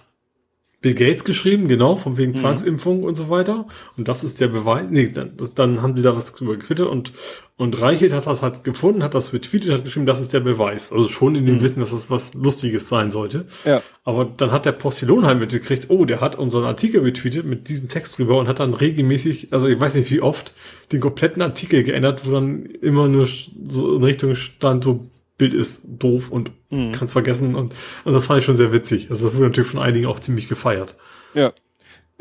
[0.82, 2.36] Bill Gates geschrieben, genau, von wegen mhm.
[2.36, 3.68] Zwangsimpfung und so weiter.
[3.97, 4.88] Und das ist der Beweis.
[4.89, 7.14] Nee, dann, das, dann haben die da was drüber getwittert und,
[7.62, 10.91] und Reichelt hat das halt gefunden, hat das retweetet, hat geschrieben, das ist der Beweis.
[10.91, 11.62] Also schon in dem mhm.
[11.62, 13.45] Wissen, dass das was Lustiges sein sollte.
[13.66, 13.84] Ja.
[14.03, 17.88] Aber dann hat der Postillon halt mitgekriegt, oh, der hat unseren Artikel retweetet mit diesem
[17.88, 20.55] Text drüber und hat dann regelmäßig, also ich weiß nicht wie oft,
[20.91, 25.07] den kompletten Artikel geändert, wo dann immer nur so in Richtung stand, so
[25.38, 26.93] Bild ist doof und mhm.
[26.93, 29.12] kannst vergessen und, und das fand ich schon sehr witzig.
[29.12, 30.95] Also das wurde natürlich von einigen auch ziemlich gefeiert.
[31.36, 31.53] Ja.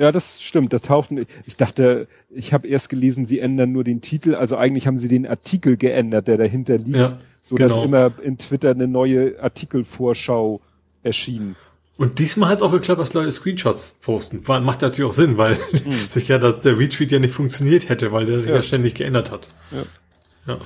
[0.01, 0.73] Ja, das stimmt.
[0.73, 1.11] Das taucht.
[1.45, 4.35] Ich dachte, ich habe erst gelesen, sie ändern nur den Titel.
[4.35, 7.85] Also eigentlich haben sie den Artikel geändert, der dahinter liegt, ja, so dass genau.
[7.85, 10.63] immer in Twitter eine neue Artikelvorschau
[11.03, 11.55] erschien.
[11.99, 14.43] Und diesmal hat es auch geklappt, dass Leute Screenshots posten.
[14.47, 16.09] Macht natürlich auch Sinn, weil mhm.
[16.09, 19.31] sich ja der Retweet ja nicht funktioniert hätte, weil der sich ja, ja ständig geändert
[19.31, 19.49] hat.
[19.71, 20.55] Ja.
[20.55, 20.59] ja.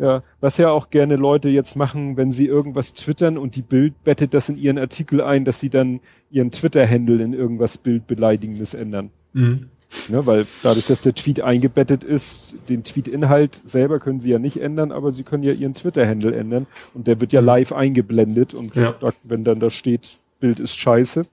[0.00, 4.02] Ja, was ja auch gerne Leute jetzt machen, wenn sie irgendwas twittern und die Bild
[4.02, 9.10] bettet das in ihren Artikel ein, dass sie dann ihren Twitter-Handle in irgendwas Bildbeleidigendes ändern.
[9.34, 9.68] Mhm.
[10.08, 14.56] Ne, weil dadurch, dass der Tweet eingebettet ist, den Tweet-Inhalt selber können sie ja nicht
[14.56, 17.48] ändern, aber sie können ja ihren Twitter-Handle ändern und der wird ja mhm.
[17.48, 18.92] live eingeblendet und ja.
[18.92, 21.26] da, wenn dann da steht, Bild ist scheiße,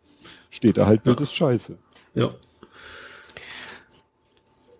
[0.49, 1.23] steht da halt, Bild ja.
[1.23, 1.77] ist scheiße.
[2.15, 2.31] Ja.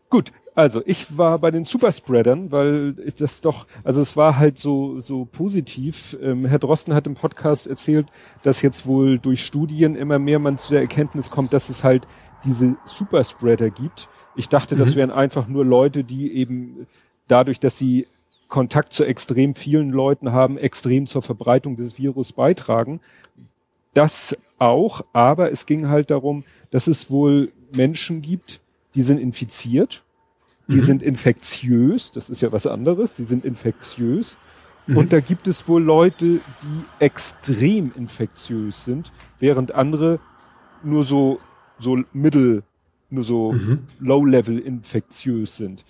[0.10, 5.00] Gut, also, ich war bei den Superspreadern, weil das doch, also es war halt so,
[5.00, 6.18] so positiv.
[6.20, 8.08] Ähm, Herr Drosten hat im Podcast erzählt,
[8.42, 12.08] dass jetzt wohl durch Studien immer mehr man zu der Erkenntnis kommt, dass es halt
[12.44, 14.10] diese Superspreader gibt.
[14.36, 16.88] Ich dachte, das wären einfach nur Leute, die eben
[17.28, 18.08] dadurch, dass sie
[18.48, 23.00] Kontakt zu extrem vielen Leuten haben, extrem zur Verbreitung des Virus beitragen.
[23.94, 28.60] Das auch, aber es ging halt darum, dass es wohl Menschen gibt,
[28.96, 30.04] die sind infiziert,
[30.68, 30.82] die Mhm.
[30.82, 34.38] sind infektiös, das ist ja was anderes, die sind infektiös.
[34.86, 34.98] Mhm.
[34.98, 40.20] Und da gibt es wohl Leute, die extrem infektiös sind, während andere
[40.84, 41.40] nur so,
[41.80, 42.64] so mittel,
[43.10, 43.80] nur so Mhm.
[44.00, 45.84] low-level infektiös sind.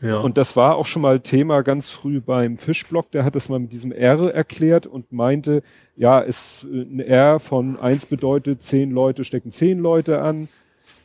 [0.00, 0.18] Ja.
[0.18, 3.12] Und das war auch schon mal Thema ganz früh beim Fischblock.
[3.12, 5.62] Der hat das mal mit diesem R erklärt und meinte,
[5.96, 10.48] ja, es, äh, ein R von eins bedeutet, zehn Leute stecken zehn Leute an.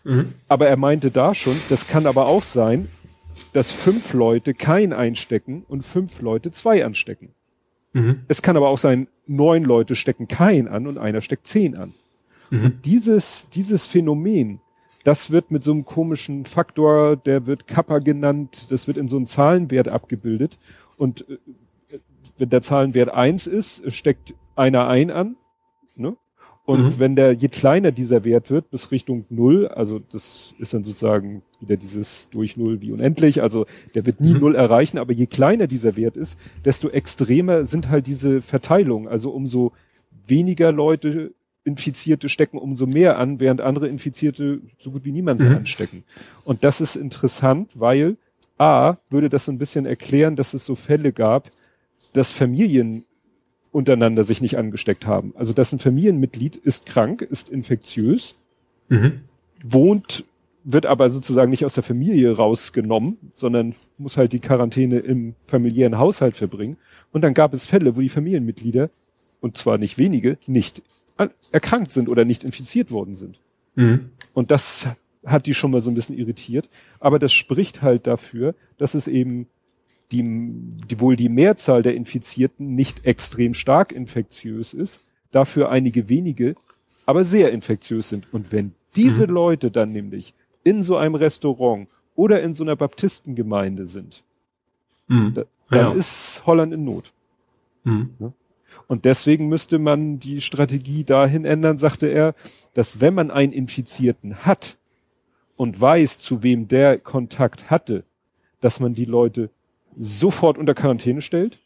[0.04, 0.34] mhm.
[0.48, 2.88] Aber er meinte da schon, das kann aber auch sein,
[3.54, 7.30] dass fünf Leute kein einstecken und fünf Leute zwei anstecken.
[7.94, 8.22] Mhm.
[8.28, 11.94] Es kann aber auch sein, neun Leute stecken kein an und einer steckt zehn an.
[12.50, 12.80] Mhm.
[12.84, 14.62] Dieses, dieses Phänomen,
[15.04, 19.18] das wird mit so einem komischen Faktor, der wird Kappa genannt, das wird in so
[19.18, 20.60] einem Zahlenwert abgebildet.
[20.98, 22.00] Und äh,
[22.38, 25.36] wenn der Zahlenwert eins ist, steckt einer ein an.
[26.68, 27.00] Und Mhm.
[27.00, 31.42] wenn der, je kleiner dieser Wert wird, bis Richtung Null, also das ist dann sozusagen
[31.62, 33.66] wieder dieses durch Null wie unendlich, also
[33.96, 34.40] der wird nie Mhm.
[34.42, 39.08] Null erreichen, aber je kleiner dieser Wert ist, desto extremer sind halt diese Verteilungen.
[39.08, 39.72] Also umso
[40.28, 45.56] weniger Leute Infizierte stecken umso mehr an, während andere Infizierte so gut wie niemanden Mhm.
[45.56, 46.04] anstecken.
[46.44, 48.18] Und das ist interessant, weil
[48.58, 51.50] A, würde das so ein bisschen erklären, dass es so Fälle gab,
[52.12, 53.06] dass Familien
[53.72, 55.34] untereinander sich nicht angesteckt haben.
[55.36, 58.36] Also dass ein Familienmitglied ist krank, ist infektiös,
[58.90, 59.20] Mhm.
[59.64, 60.24] wohnt,
[60.64, 65.98] wird aber sozusagen nicht aus der Familie rausgenommen, sondern muss halt die Quarantäne im familiären
[65.98, 66.78] Haushalt verbringen.
[67.12, 68.90] Und dann gab es Fälle, wo die Familienmitglieder,
[69.42, 70.82] und zwar nicht wenige, nicht
[71.16, 73.40] an- erkrankt sind oder nicht infiziert worden sind.
[73.76, 74.10] Mhm.
[74.34, 74.88] Und das
[75.26, 76.70] hat die schon mal so ein bisschen irritiert.
[77.00, 79.48] Aber das spricht halt dafür, dass es eben
[80.12, 85.02] die, die wohl die Mehrzahl der Infizierten nicht extrem stark infektiös ist,
[85.32, 86.56] dafür einige wenige,
[87.06, 88.28] aber sehr infektiös sind.
[88.34, 89.34] Und wenn diese Mhm.
[89.34, 90.34] Leute dann nämlich
[90.64, 94.24] in so einem Restaurant oder in so einer Baptistengemeinde sind,
[95.08, 95.34] Mhm.
[95.34, 95.94] da, dann Ja.
[95.94, 97.12] ist Holland in Not.
[97.84, 98.10] Mhm.
[98.88, 102.34] Und deswegen müsste man die Strategie dahin ändern, sagte er,
[102.74, 104.78] dass wenn man einen Infizierten hat
[105.58, 108.04] und weiß, zu wem der Kontakt hatte,
[108.62, 109.50] dass man die Leute
[109.98, 111.60] sofort unter Quarantäne stellt.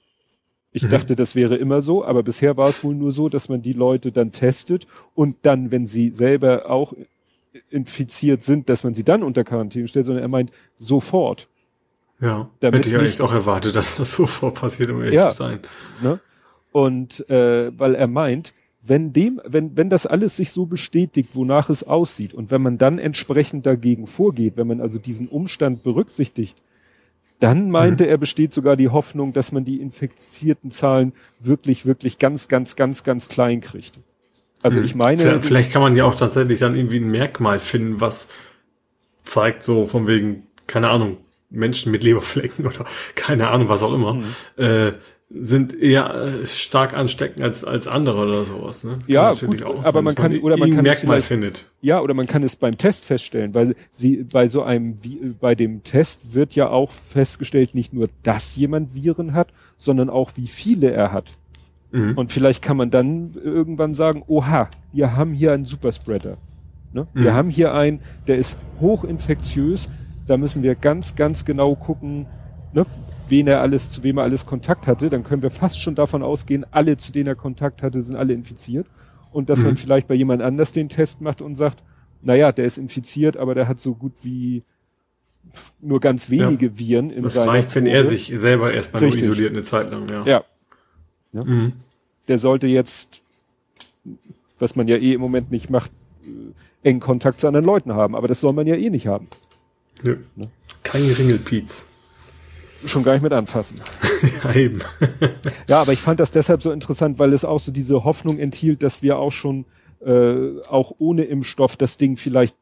[0.71, 0.89] Ich Mhm.
[0.89, 3.73] dachte, das wäre immer so, aber bisher war es wohl nur so, dass man die
[3.73, 6.93] Leute dann testet und dann, wenn sie selber auch
[7.69, 11.47] infiziert sind, dass man sie dann unter Quarantäne stellt, sondern er meint sofort.
[12.21, 12.49] Ja.
[12.59, 15.29] Damit Hätte ich ja nicht- echt auch erwartet, dass das sofort passiert, um ehrlich Ja.
[15.29, 15.59] zu sein.
[16.01, 16.19] Ne?
[16.71, 18.53] Und äh, weil er meint,
[18.83, 22.77] wenn dem, wenn, wenn das alles sich so bestätigt, wonach es aussieht, und wenn man
[22.77, 26.63] dann entsprechend dagegen vorgeht, wenn man also diesen Umstand berücksichtigt,
[27.41, 32.47] dann meinte er, besteht sogar die Hoffnung, dass man die infizierten Zahlen wirklich, wirklich ganz,
[32.47, 33.99] ganz, ganz, ganz klein kriegt.
[34.63, 34.85] Also Mhm.
[34.85, 38.27] ich meine, Vielleicht, vielleicht kann man ja auch tatsächlich dann irgendwie ein Merkmal finden, was
[39.25, 41.17] zeigt, so von wegen, keine Ahnung,
[41.49, 42.85] Menschen mit Leberflecken oder
[43.15, 44.23] keine Ahnung, was auch immer, Mhm.
[44.57, 44.91] äh,
[45.33, 46.13] sind eher
[46.43, 48.83] äh, stark ansteckend als, als andere oder sowas.
[48.83, 48.91] Ne?
[48.91, 51.65] Kann Ja, gut, auch aber sein, man kann- oder man kann es Merkmal findet.
[51.81, 55.55] Ja, oder man kann es beim Test feststellen, weil sie bei so einem Vi- bei
[55.55, 60.47] dem Test wird ja auch festgestellt, nicht nur, dass jemand Viren hat, sondern auch wie
[60.47, 61.31] viele er hat.
[61.91, 62.17] Mhm.
[62.17, 66.37] Und vielleicht kann man dann irgendwann sagen, oha, wir haben hier einen Superspreader.
[66.93, 67.07] Ne?
[67.13, 67.35] Wir Mhm.
[67.35, 69.89] haben hier einen, der ist hochinfektiös,
[70.27, 72.25] da müssen wir ganz, ganz genau gucken,
[72.73, 72.85] ne,
[73.31, 75.09] wen er alles, zu wem er alles Kontakt hatte.
[75.09, 78.33] Dann können wir fast schon davon ausgehen, alle, zu denen er Kontakt hatte, sind alle
[78.33, 78.85] infiziert.
[79.31, 79.77] Und dass man Mhm.
[79.77, 81.83] vielleicht bei jemand anders den Test macht und sagt,
[82.21, 84.63] naja, der ist infiziert, aber der hat so gut wie
[85.81, 89.51] nur ganz wenige Viren in Das seiner reicht, wenn er sich selber erstmal nur isoliert
[89.53, 90.43] eine Zeit lang, ja.
[91.33, 91.71] Ja, Mhm.
[92.27, 93.21] der sollte jetzt,
[94.59, 95.91] was man ja eh im Moment nicht macht,
[96.23, 98.15] äh, engen Kontakt zu anderen Leuten haben.
[98.15, 99.27] Aber das soll man ja eh nicht haben.
[100.03, 100.17] Nö.
[100.35, 100.49] Ne?
[100.83, 101.90] Kein Ringelpiez.
[102.85, 103.79] Schon gar nicht mit anfassen.
[104.43, 104.81] ja, eben.
[105.67, 108.83] Ja, aber ich fand das deshalb so interessant, weil es auch so diese Hoffnung enthielt,
[108.83, 109.65] dass wir auch schon
[110.03, 112.55] äh, auch ohne Impfstoff das Ding vielleicht,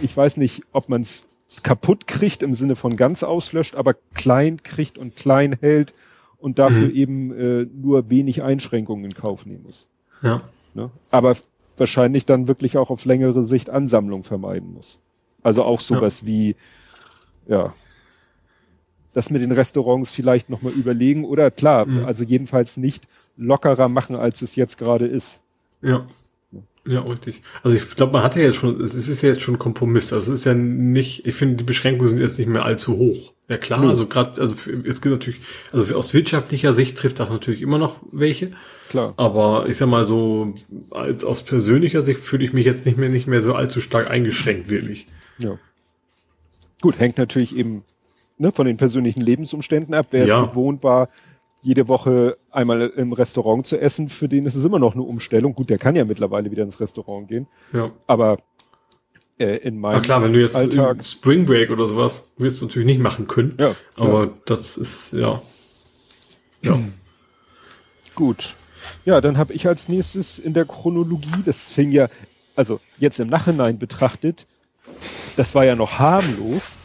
[0.00, 1.26] ich weiß nicht, ob man es
[1.62, 5.92] kaputt kriegt im Sinne von ganz auslöscht, aber klein kriegt und klein hält
[6.38, 6.94] und dafür Mhm.
[6.94, 9.88] eben äh, nur wenig Einschränkungen in Kauf nehmen muss.
[10.22, 10.42] Ja.
[10.74, 10.90] Ne?
[11.10, 11.36] Aber
[11.76, 14.98] wahrscheinlich dann wirklich auch auf längere Sicht Ansammlung vermeiden muss.
[15.42, 16.56] Also auch sowas wie,
[17.48, 17.74] ja,
[19.16, 22.04] das mit den Restaurants vielleicht nochmal überlegen oder klar, Mhm.
[22.04, 23.08] also jedenfalls nicht
[23.38, 25.40] lockerer machen, als es jetzt gerade ist.
[25.80, 26.06] Ja.
[26.86, 27.42] Ja, richtig.
[27.64, 30.12] Also ich glaube, man hat ja jetzt schon, es ist ja jetzt schon ein Kompromiss.
[30.12, 33.32] Also es ist ja nicht, ich finde, die Beschränkungen sind jetzt nicht mehr allzu hoch.
[33.48, 33.88] Ja klar, mhm.
[33.88, 34.54] also gerade, also
[34.84, 35.40] es gibt natürlich,
[35.72, 38.52] also aus wirtschaftlicher Sicht trifft das natürlich immer noch welche.
[38.90, 39.14] Klar.
[39.16, 40.54] Aber ich sag mal so,
[40.90, 44.10] als aus persönlicher Sicht fühle ich mich jetzt nicht mehr nicht mehr so allzu stark
[44.10, 45.06] eingeschränkt, wirklich.
[45.38, 45.58] Ja.
[46.82, 47.82] Gut, hängt natürlich eben
[48.38, 50.06] ne, von den persönlichen Lebensumständen ab.
[50.10, 50.42] Wer ja.
[50.42, 51.08] es gewohnt war,
[51.62, 55.54] jede Woche einmal im Restaurant zu essen, für den ist es immer noch eine Umstellung.
[55.54, 57.48] Gut, der kann ja mittlerweile wieder ins Restaurant gehen.
[57.72, 57.90] Ja.
[58.06, 58.38] Aber
[59.38, 62.66] äh, in meinem Ach klar, wenn du jetzt Alltag, Spring Break oder sowas wirst du
[62.66, 63.56] natürlich nicht machen können.
[63.58, 63.74] Ja.
[63.96, 65.42] Aber das ist ja.
[66.62, 66.78] Ja.
[68.14, 68.54] Gut.
[69.04, 72.08] Ja, dann habe ich als nächstes in der Chronologie, das fing ja,
[72.54, 74.46] also jetzt im Nachhinein betrachtet,
[75.36, 76.76] das war ja noch harmlos,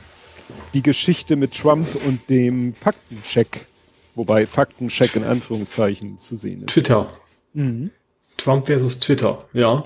[0.74, 3.68] die Geschichte mit Trump und dem Faktencheck
[4.16, 6.70] Wobei Faktencheck in Anführungszeichen zu sehen ist.
[6.70, 7.12] Twitter.
[7.54, 7.92] Mhm.
[8.38, 9.84] Trump versus Twitter, ja.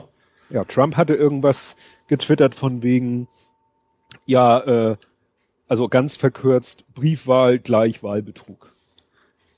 [0.49, 1.76] Ja, Trump hatte irgendwas
[2.07, 3.28] getwittert von wegen,
[4.26, 4.59] ja,
[4.91, 4.95] äh,
[5.68, 8.74] also ganz verkürzt, Briefwahl gleich Wahlbetrug.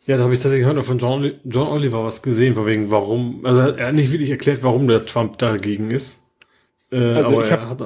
[0.06, 3.46] Ja, da habe ich tatsächlich heute von John, John Oliver was gesehen, von wegen, warum,
[3.46, 6.28] also er hat nicht wirklich erklärt, warum der Trump dagegen ist.
[6.92, 7.80] Äh, also ich hab,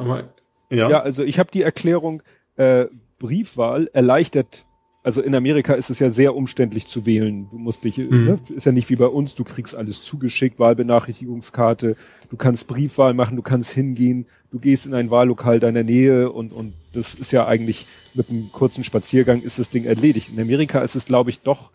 [0.69, 0.89] ja.
[0.89, 2.21] ja, also ich habe die Erklärung,
[2.57, 2.85] äh,
[3.21, 4.65] Briefwahl erleichtert
[5.03, 7.47] also in Amerika ist es ja sehr umständlich zu wählen.
[7.49, 8.25] Du musst dich, mhm.
[8.25, 11.95] ne, ist ja nicht wie bei uns, du kriegst alles zugeschickt, Wahlbenachrichtigungskarte,
[12.29, 16.53] du kannst Briefwahl machen, du kannst hingehen, du gehst in ein Wahllokal deiner Nähe und,
[16.53, 20.31] und das ist ja eigentlich mit einem kurzen Spaziergang ist das Ding erledigt.
[20.31, 21.71] In Amerika ist es, glaube ich, doch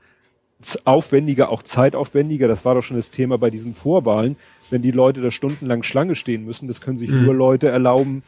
[0.85, 2.49] aufwendiger, auch zeitaufwendiger.
[2.49, 4.37] Das war doch schon das Thema bei diesen Vorwahlen.
[4.71, 7.25] Wenn die Leute da stundenlang Schlange stehen müssen, das können sich mhm.
[7.25, 8.23] nur Leute erlauben,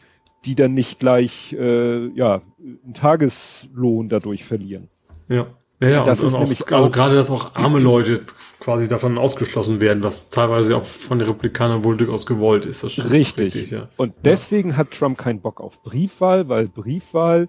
[0.44, 4.88] die dann nicht gleich äh, ja einen Tageslohn dadurch verlieren.
[5.28, 5.46] Ja.
[5.80, 8.22] Ja, ja das ist auch, nämlich also gerade, dass auch arme Leute
[8.58, 12.82] quasi davon ausgeschlossen werden, was teilweise auch von den Republikanern wohl durchaus gewollt ist.
[12.82, 13.54] Das richtig.
[13.54, 13.88] richtig ja.
[13.96, 14.76] Und deswegen ja.
[14.76, 17.48] hat Trump keinen Bock auf Briefwahl, weil Briefwahl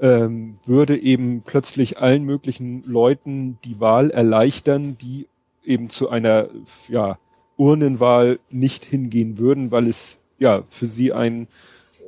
[0.00, 5.28] ähm, würde eben plötzlich allen möglichen Leuten die Wahl erleichtern, die
[5.64, 6.48] eben zu einer
[6.88, 7.18] ja,
[7.56, 11.46] Urnenwahl nicht hingehen würden, weil es ja für sie ein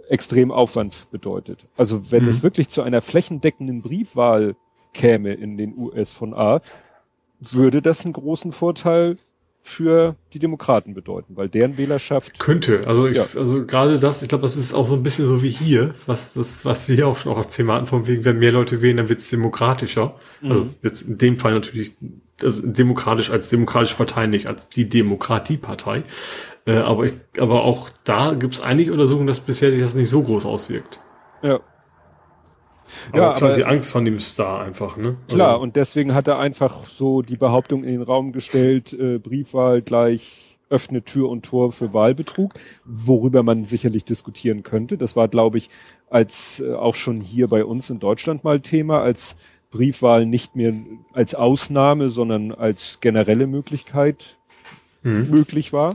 [0.09, 1.67] extrem Aufwand bedeutet.
[1.77, 2.29] Also wenn mhm.
[2.29, 4.57] es wirklich zu einer flächendeckenden Briefwahl
[4.93, 6.61] käme in den US von A,
[7.41, 9.17] würde das einen großen Vorteil
[9.67, 12.87] für die Demokraten bedeuten, weil deren Wählerschaft könnte.
[12.87, 13.27] Also ich, ja.
[13.35, 16.35] also gerade das, ich glaube, das ist auch so ein bisschen so wie hier, was
[16.35, 18.83] das, was wir hier auch schon auch als Thema hatten, von wegen, wenn mehr Leute
[18.83, 20.17] wählen, dann wird es demokratischer.
[20.43, 20.51] Mhm.
[20.51, 21.95] Also jetzt in dem Fall natürlich,
[22.43, 26.05] also demokratisch als demokratische Partei, nicht als die Demokratiepartei.
[26.67, 30.09] Äh, aber, ich, aber auch da gibt es einige Untersuchungen, dass bisher sich das nicht
[30.09, 31.01] so groß auswirkt.
[31.43, 31.61] Ja.
[33.11, 35.17] Aber ja, klar, aber die Angst von dem Star einfach, ne?
[35.25, 39.19] Also, klar, und deswegen hat er einfach so die Behauptung in den Raum gestellt, äh,
[39.19, 42.55] Briefwahl gleich öffnet Tür und Tor für Wahlbetrug,
[42.85, 44.97] worüber man sicherlich diskutieren könnte.
[44.97, 45.69] Das war, glaube ich,
[46.09, 49.37] als äh, auch schon hier bei uns in Deutschland mal Thema, als
[49.71, 50.73] Briefwahl nicht mehr
[51.13, 54.39] als Ausnahme, sondern als generelle Möglichkeit
[55.03, 55.31] mhm.
[55.31, 55.95] möglich war.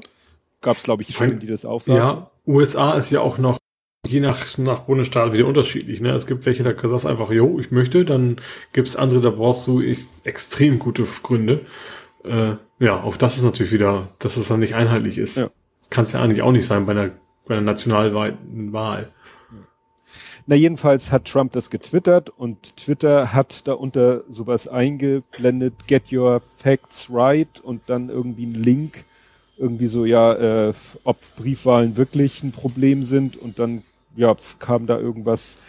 [0.62, 1.98] Gab es, glaube ich, Stimmen, die das auch sagen.
[1.98, 3.58] Ja, USA ist ja auch noch
[4.06, 6.02] je nach, nach Bundesstaat wieder unterschiedlich.
[6.02, 6.12] Ne?
[6.12, 8.06] Es gibt welche, da sagst du einfach, jo, ich möchte.
[8.06, 8.38] Dann
[8.74, 9.82] gibt es andere, da brauchst du
[10.24, 11.66] extrem gute Gründe.
[12.24, 15.38] Äh, ja, auch das ist natürlich wieder, dass es dann nicht einheitlich ist.
[15.38, 15.50] Ja.
[15.90, 17.12] Kann es ja eigentlich auch nicht sein bei einer,
[17.48, 19.10] bei einer nationalweiten Wahl.
[20.46, 26.42] Na, jedenfalls hat Trump das getwittert und Twitter hat da unter sowas eingeblendet, get your
[26.58, 29.06] facts right und dann irgendwie einen Link
[29.60, 33.84] irgendwie so, ja, äh, ob Briefwahlen wirklich ein Problem sind und dann,
[34.16, 35.60] ja, kam da irgendwas,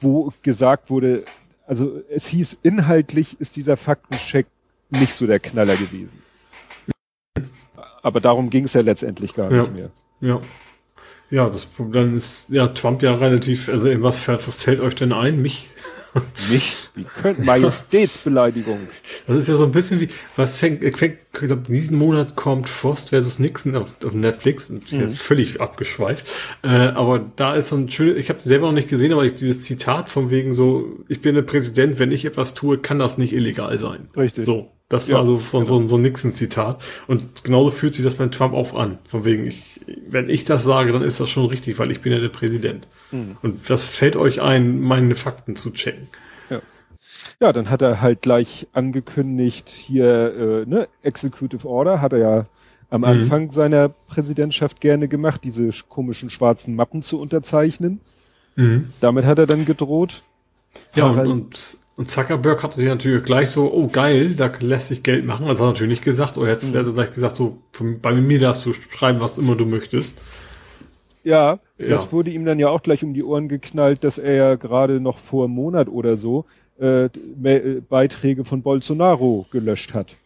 [0.00, 1.24] wo gesagt wurde,
[1.66, 4.46] also es hieß, inhaltlich ist dieser Faktencheck
[4.90, 6.22] nicht so der Knaller gewesen.
[8.02, 9.90] Aber darum ging es ja letztendlich gar ja, nicht mehr.
[10.20, 10.40] Ja.
[11.28, 15.42] Ja, das Problem ist, ja, Trump ja relativ, also was, was fällt euch denn ein?
[15.42, 15.68] Mich
[16.50, 16.90] nicht?
[16.94, 18.88] Wie könnte Majestätsbeleidigung.
[19.26, 22.68] Das ist ja so ein bisschen wie, was fängt, fängt ich glaube, diesen Monat kommt
[22.68, 25.10] Frost versus Nixon auf, auf Netflix, mhm.
[25.10, 26.26] völlig abgeschweift.
[26.62, 29.34] Äh, aber da ist so ein schönes, ich habe selber noch nicht gesehen, aber ich,
[29.34, 33.18] dieses Zitat von wegen so, ich bin der Präsident, wenn ich etwas tue, kann das
[33.18, 34.08] nicht illegal sein.
[34.16, 34.46] Richtig.
[34.46, 34.75] So.
[34.88, 35.64] Das war ja, so, so, genau.
[35.64, 36.80] so, so ein Nixon-Zitat.
[37.08, 38.98] Und genauso fühlt sich das bei Trump auch an.
[39.08, 42.12] Von wegen, ich, wenn ich das sage, dann ist das schon richtig, weil ich bin
[42.12, 42.86] ja der Präsident.
[43.10, 43.36] Mhm.
[43.42, 46.08] Und das fällt euch ein, meine Fakten zu checken.
[46.50, 46.60] Ja.
[47.40, 52.46] Ja, dann hat er halt gleich angekündigt, hier, äh, ne, Executive Order hat er ja
[52.88, 53.06] am mhm.
[53.06, 58.00] Anfang seiner Präsidentschaft gerne gemacht, diese komischen schwarzen Mappen zu unterzeichnen.
[58.54, 58.90] Mhm.
[59.00, 60.22] Damit hat er dann gedroht.
[60.94, 65.02] Ja, und, und Und Zuckerberg hatte sich natürlich gleich so, oh geil, da lässt sich
[65.02, 65.48] Geld machen.
[65.48, 68.12] Also hat er natürlich nicht gesagt, oh, er hat, er gleich gesagt, so, von, bei
[68.12, 70.20] mir darfst du schreiben, was immer du möchtest.
[71.24, 74.34] Ja, ja, das wurde ihm dann ja auch gleich um die Ohren geknallt, dass er
[74.34, 76.44] ja gerade noch vor einem Monat oder so
[76.78, 80.16] äh, äh, Beiträge von Bolsonaro gelöscht hat.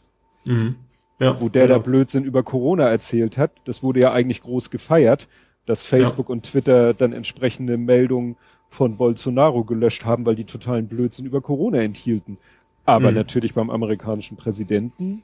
[0.44, 0.74] Mhm.
[1.20, 1.78] Ja, wo der genau.
[1.78, 3.52] da Blödsinn über Corona erzählt hat.
[3.64, 5.28] Das wurde ja eigentlich groß gefeiert,
[5.66, 6.32] dass Facebook ja.
[6.32, 8.36] und Twitter dann entsprechende Meldungen
[8.70, 12.38] von Bolsonaro gelöscht haben, weil die totalen Blödsinn über Corona enthielten.
[12.86, 13.16] Aber mhm.
[13.16, 15.22] natürlich beim amerikanischen Präsidenten.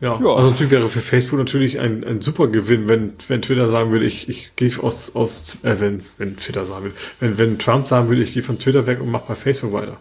[0.00, 3.68] Ja, ja, also natürlich wäre für Facebook natürlich ein, ein super Gewinn, wenn, wenn Twitter
[3.68, 7.58] sagen würde, ich, ich gehe aus, aus äh, wenn, wenn Twitter sagen will, wenn, wenn
[7.58, 9.98] Trump sagen würde, ich gehe von Twitter weg und mach bei Facebook weiter.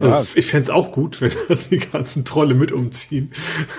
[0.00, 0.24] Also ja.
[0.34, 1.32] ich fände auch gut, wenn
[1.70, 3.32] die ganzen Trolle mit umziehen.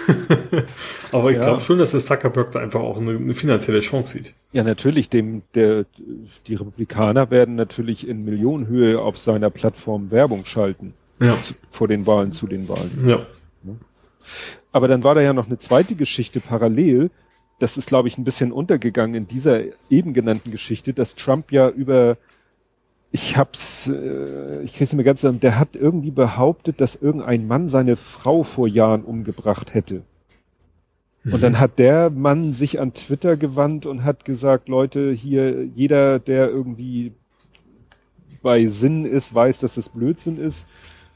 [1.11, 1.43] Aber ich ja.
[1.43, 4.34] glaube schon, dass der Zuckerberg da einfach auch eine, eine, finanzielle Chance sieht.
[4.51, 5.09] Ja, natürlich.
[5.09, 5.86] Dem, der,
[6.45, 10.93] die Republikaner werden natürlich in Millionenhöhe auf seiner Plattform Werbung schalten.
[11.19, 11.39] Ja.
[11.41, 13.03] Zu, vor den Wahlen zu den Wahlen.
[13.05, 13.26] Ja.
[14.72, 17.09] Aber dann war da ja noch eine zweite Geschichte parallel.
[17.59, 21.69] Das ist, glaube ich, ein bisschen untergegangen in dieser eben genannten Geschichte, dass Trump ja
[21.69, 22.17] über
[23.12, 27.47] ich hab's, äh, ich krieg's nicht mehr ganz zusammen, der hat irgendwie behauptet, dass irgendein
[27.47, 30.03] Mann seine Frau vor Jahren umgebracht hätte.
[31.24, 31.34] Mhm.
[31.34, 36.20] Und dann hat der Mann sich an Twitter gewandt und hat gesagt, Leute, hier, jeder,
[36.20, 37.12] der irgendwie
[38.41, 40.68] bei Sinn ist, weiß, dass das Blödsinn ist.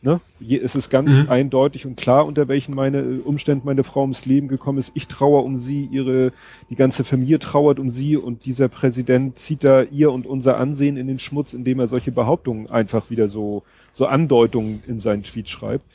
[0.06, 0.22] Ne?
[0.40, 1.32] Hier ist es ganz mhm.
[1.32, 4.92] eindeutig und klar, unter welchen meine äh, Umständen meine Frau ums Leben gekommen ist.
[4.94, 6.32] Ich trauere um sie, ihre,
[6.70, 10.98] die ganze Familie trauert um sie und dieser Präsident zieht da ihr und unser Ansehen
[10.98, 15.50] in den Schmutz, indem er solche Behauptungen einfach wieder so, so Andeutungen in seinen Tweet
[15.50, 15.86] schreibt.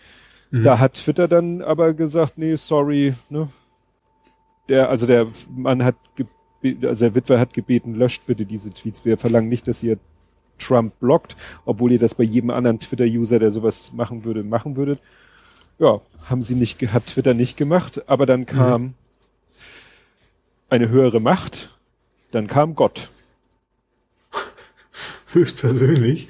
[0.50, 0.64] Mhm.
[0.64, 3.48] Da hat Twitter dann aber gesagt, nee, sorry, ne?
[4.68, 5.94] Der, also der Mann hat,
[6.82, 9.04] also der Witwer hat gebeten, löscht bitte diese Tweets.
[9.04, 9.98] Wir verlangen nicht, dass ihr
[10.60, 15.00] Trump blockt, obwohl ihr das bei jedem anderen Twitter-User, der sowas machen würde, machen würdet.
[15.78, 18.94] Ja, haben sie nicht, hat Twitter nicht gemacht, aber dann kam mhm.
[20.68, 21.76] eine höhere Macht,
[22.30, 23.08] dann kam Gott.
[25.32, 26.28] Höchstpersönlich.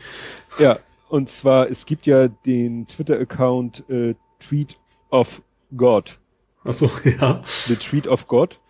[0.59, 0.79] Ja,
[1.09, 4.79] und zwar, es gibt ja den Twitter-Account äh, Tweet
[5.11, 5.43] of
[5.77, 6.19] God.
[6.65, 7.43] Ach so, ja.
[7.67, 8.61] The Tweet of God,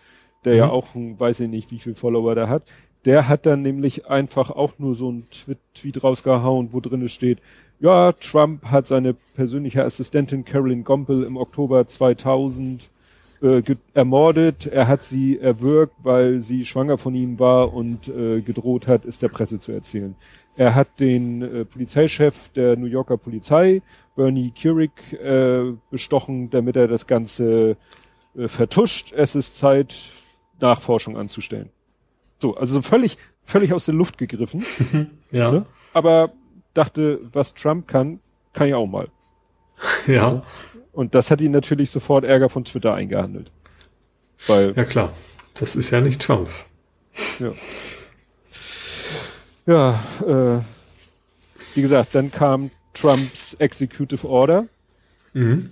[0.44, 0.58] der mhm.
[0.58, 2.62] ja auch, weiß ich nicht, wie viel Follower da hat.
[3.04, 5.26] Der hat dann nämlich einfach auch nur so ein
[5.74, 7.38] Tweet rausgehauen, wo drinne steht,
[7.80, 12.90] ja, Trump hat seine persönliche Assistentin Carolyn Gompel im Oktober 2000
[13.42, 13.62] äh,
[13.94, 14.66] ermordet.
[14.66, 19.18] Er hat sie erwürgt, weil sie schwanger von ihm war und äh, gedroht hat, es
[19.18, 20.14] der Presse zu erzählen.
[20.56, 23.80] Er hat den äh, Polizeichef der New Yorker Polizei,
[24.14, 27.78] Bernie Kurik, äh, bestochen, damit er das Ganze
[28.36, 29.14] äh, vertuscht.
[29.16, 29.96] Es ist Zeit,
[30.60, 31.70] Nachforschung anzustellen.
[32.40, 34.64] So, also völlig, völlig aus der Luft gegriffen.
[35.30, 35.50] ja.
[35.50, 35.66] Ne?
[35.92, 36.32] Aber
[36.74, 38.20] dachte, was Trump kann,
[38.52, 39.08] kann ich auch mal.
[40.06, 40.42] Ja.
[40.92, 43.50] Und das hat ihn natürlich sofort Ärger von Twitter eingehandelt.
[44.46, 45.12] Weil, ja klar,
[45.54, 46.48] das ist ja nicht Trump.
[47.38, 47.52] Ja.
[49.66, 50.62] Ja, äh,
[51.74, 54.66] wie gesagt, dann kam Trumps Executive Order.
[55.32, 55.70] Mhm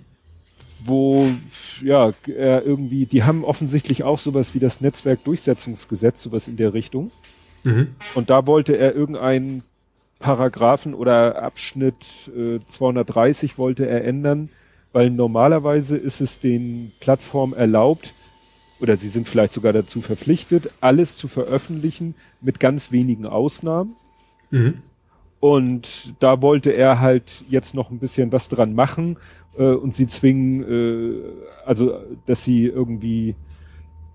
[0.85, 1.27] wo
[1.83, 7.11] ja er irgendwie, die haben offensichtlich auch sowas wie das Netzwerkdurchsetzungsgesetz, sowas in der Richtung.
[7.63, 7.89] Mhm.
[8.15, 9.63] Und da wollte er irgendeinen
[10.19, 14.49] Paragraphen oder Abschnitt äh, 230 wollte er ändern,
[14.91, 18.13] weil normalerweise ist es den Plattformen erlaubt,
[18.81, 23.95] oder sie sind vielleicht sogar dazu verpflichtet, alles zu veröffentlichen mit ganz wenigen Ausnahmen.
[24.51, 24.81] Mhm.
[25.39, 29.17] Und da wollte er halt jetzt noch ein bisschen was dran machen
[29.59, 31.21] äh, und sie zwingen, äh,
[31.65, 33.35] also dass sie irgendwie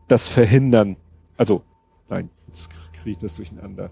[0.08, 0.96] das verhindern.
[1.36, 1.62] Also,
[2.08, 3.90] nein, jetzt kriege ich das durcheinander.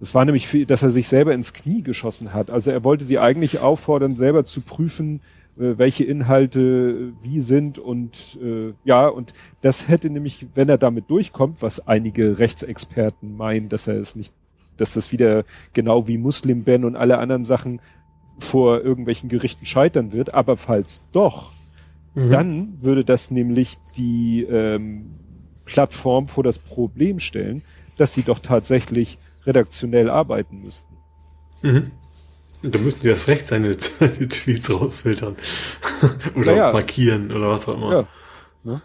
[0.00, 2.50] Es war nämlich, dass er sich selber ins Knie geschossen hat.
[2.50, 5.20] Also er wollte sie eigentlich auffordern, selber zu prüfen,
[5.58, 11.10] äh, welche Inhalte wie sind und äh, ja, und das hätte nämlich, wenn er damit
[11.10, 14.32] durchkommt, was einige Rechtsexperten meinen, dass er es nicht
[14.76, 15.44] dass das wieder
[15.74, 17.80] genau wie Muslim-Ben und alle anderen Sachen
[18.40, 20.34] vor irgendwelchen Gerichten scheitern wird.
[20.34, 21.52] Aber falls doch,
[22.14, 22.30] mhm.
[22.30, 25.14] dann würde das nämlich die ähm,
[25.64, 27.62] Plattform vor das Problem stellen,
[27.96, 30.96] dass sie doch tatsächlich redaktionell arbeiten müssten.
[31.62, 31.90] Mhm.
[32.62, 35.36] Da müssten die das Recht seine, seine Tweets rausfiltern.
[36.34, 36.72] oder ja.
[36.72, 37.92] markieren oder was auch immer.
[37.92, 38.08] Ja.
[38.64, 38.82] Ne?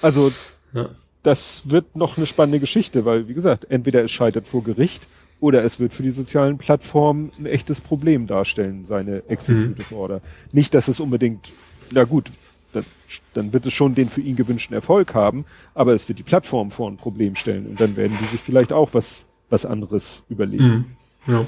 [0.00, 0.32] Also
[0.72, 0.90] ja
[1.22, 5.08] das wird noch eine spannende Geschichte, weil, wie gesagt, entweder es scheitert vor Gericht
[5.40, 10.00] oder es wird für die sozialen Plattformen ein echtes Problem darstellen, seine Executive mhm.
[10.00, 10.20] Order.
[10.52, 11.52] Nicht, dass es unbedingt,
[11.90, 12.30] na gut,
[12.72, 12.84] dann,
[13.34, 16.70] dann wird es schon den für ihn gewünschten Erfolg haben, aber es wird die Plattform
[16.70, 20.96] vor ein Problem stellen und dann werden die sich vielleicht auch was, was anderes überlegen.
[21.26, 21.32] Mhm.
[21.32, 21.46] Ja.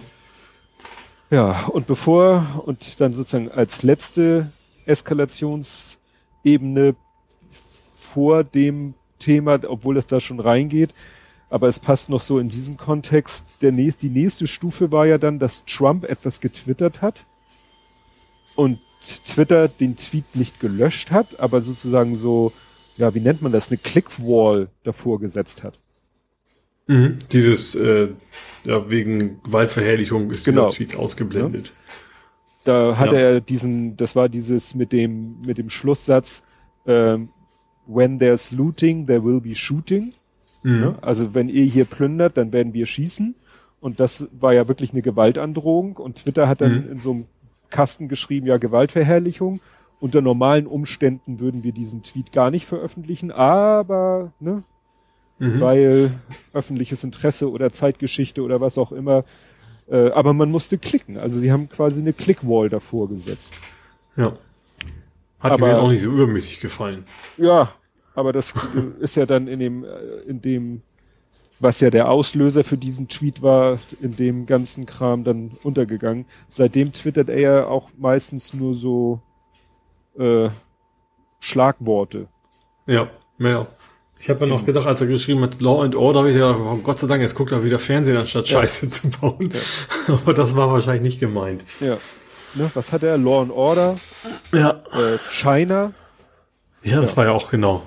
[1.32, 4.50] Ja, und bevor, und dann sozusagen als letzte
[4.84, 6.96] Eskalationsebene
[7.98, 10.92] vor dem Thema, obwohl es da schon reingeht,
[11.50, 13.46] aber es passt noch so in diesen Kontext.
[13.60, 17.26] Der nächste, die nächste Stufe war ja dann, dass Trump etwas getwittert hat
[18.54, 18.78] und
[19.24, 22.52] Twitter den Tweet nicht gelöscht hat, aber sozusagen so,
[22.96, 25.80] ja, wie nennt man das, eine Clickwall davor gesetzt hat.
[26.86, 27.18] Mhm.
[27.32, 28.08] Dieses, äh,
[28.64, 30.68] ja, wegen Gewaltverherrlichung ist genau.
[30.68, 31.68] dieser Tweet ausgeblendet.
[31.68, 31.74] Ja.
[32.64, 33.18] Da hat ja.
[33.18, 36.42] er diesen, das war dieses mit dem, mit dem Schlusssatz,
[36.86, 37.30] ähm,
[37.86, 40.12] when there's looting, there will be shooting.
[40.62, 40.82] Mhm.
[40.82, 43.34] Ja, also wenn ihr hier plündert, dann werden wir schießen.
[43.80, 45.96] Und das war ja wirklich eine Gewaltandrohung.
[45.96, 46.92] Und Twitter hat dann mhm.
[46.92, 47.24] in so einem
[47.70, 49.60] Kasten geschrieben, ja, Gewaltverherrlichung.
[50.00, 54.62] Unter normalen Umständen würden wir diesen Tweet gar nicht veröffentlichen, aber, ne,
[55.38, 55.60] mhm.
[55.60, 56.10] weil
[56.54, 59.24] öffentliches Interesse oder Zeitgeschichte oder was auch immer.
[59.90, 61.18] Äh, aber man musste klicken.
[61.18, 63.58] Also sie haben quasi eine Clickwall davor gesetzt.
[64.16, 64.32] Ja.
[65.40, 67.04] Hat aber, mir auch nicht so übermäßig gefallen.
[67.36, 67.70] Ja,
[68.14, 68.52] aber das
[69.00, 69.88] ist ja dann in dem, äh,
[70.26, 70.82] in dem,
[71.58, 76.24] was ja der Auslöser für diesen Tweet war, in dem ganzen Kram dann untergegangen.
[76.48, 79.20] Seitdem twittert er ja auch meistens nur so
[80.18, 80.48] äh,
[81.38, 82.28] Schlagworte.
[82.86, 83.66] Ja, mehr.
[84.18, 86.58] Ich habe mir noch gedacht, als er geschrieben hat, Law and Order, habe ich gedacht,
[86.60, 88.60] oh Gott sei Dank, jetzt guckt er wieder Fernsehen, anstatt ja.
[88.60, 89.50] Scheiße zu bauen.
[89.52, 90.14] Ja.
[90.14, 91.64] Aber das war wahrscheinlich nicht gemeint.
[91.80, 91.96] Ja.
[92.54, 93.16] Ne, was hat er?
[93.16, 93.96] Law and Order?
[94.52, 94.82] Ja.
[94.92, 95.94] Äh, China?
[96.82, 97.16] Ja, das ja.
[97.16, 97.82] war ja auch genau.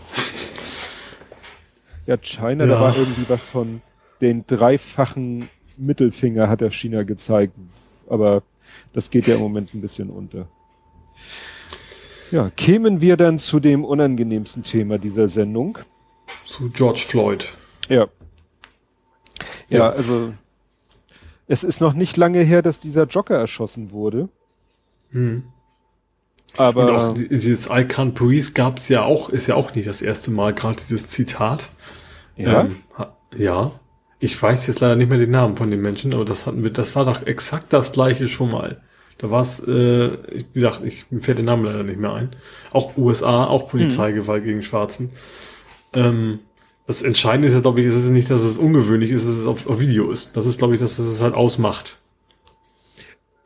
[2.06, 2.72] Ja, China, ja.
[2.72, 3.82] da war irgendwie was von
[4.22, 7.54] den dreifachen Mittelfinger hat der China gezeigt,
[8.08, 8.44] aber
[8.94, 10.48] das geht ja im Moment ein bisschen unter.
[12.32, 15.78] Ja, kämen wir dann zu dem unangenehmsten Thema dieser Sendung.
[16.46, 17.56] Zu George Floyd.
[17.90, 18.08] Ja.
[19.70, 19.88] Ja, ja.
[19.90, 20.34] also
[21.48, 24.30] es ist noch nicht lange her, dass dieser Jogger erschossen wurde.
[25.12, 25.44] Hm.
[26.58, 29.88] Aber und auch dieses I can't breathe gab es ja auch, ist ja auch nicht
[29.88, 31.70] das erste Mal, gerade dieses Zitat.
[32.36, 32.62] Ja.
[32.62, 32.76] Ähm,
[33.38, 33.72] ja.
[34.20, 36.72] Ich weiß jetzt leider nicht mehr den Namen von den Menschen, aber das hatten wir,
[36.72, 38.82] das war doch exakt das gleiche schon mal.
[39.18, 40.12] Da war es, äh,
[40.54, 42.36] wie gesagt, ich, mir fällt der Name leider nicht mehr ein.
[42.72, 44.48] Auch USA, auch Polizeigewalt mhm.
[44.48, 45.12] gegen Schwarzen.
[45.94, 46.40] Ähm,
[46.86, 49.46] das Entscheidende ist ja, glaube ich, ist es nicht, dass es ungewöhnlich ist, dass es
[49.46, 50.36] auf, auf Video ist.
[50.36, 52.00] Das ist, glaube ich, das, was es halt ausmacht.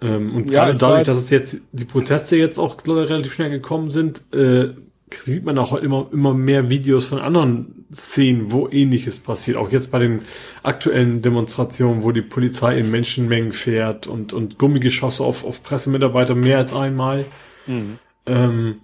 [0.01, 3.89] Ähm, und ja, gerade dadurch, dass es jetzt die Proteste jetzt auch relativ schnell gekommen
[3.89, 4.69] sind, äh,
[5.15, 9.57] sieht man auch immer, immer mehr Videos von anderen Szenen, wo ähnliches passiert.
[9.57, 10.21] Auch jetzt bei den
[10.63, 16.57] aktuellen Demonstrationen, wo die Polizei in Menschenmengen fährt und, und Gummigeschosse auf, auf Pressemitarbeiter mehr
[16.57, 17.25] als einmal.
[17.65, 17.99] Mhm.
[18.25, 18.75] Ähm,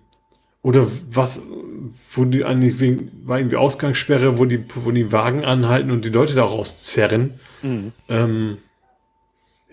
[0.62, 1.44] oder was,
[2.14, 6.10] wo die eigentlich wegen, war irgendwie Ausgangssperre, wo die, wo die Wagen anhalten und die
[6.10, 7.34] Leute da rauszerren.
[7.62, 7.92] Mhm.
[8.08, 8.58] Ähm,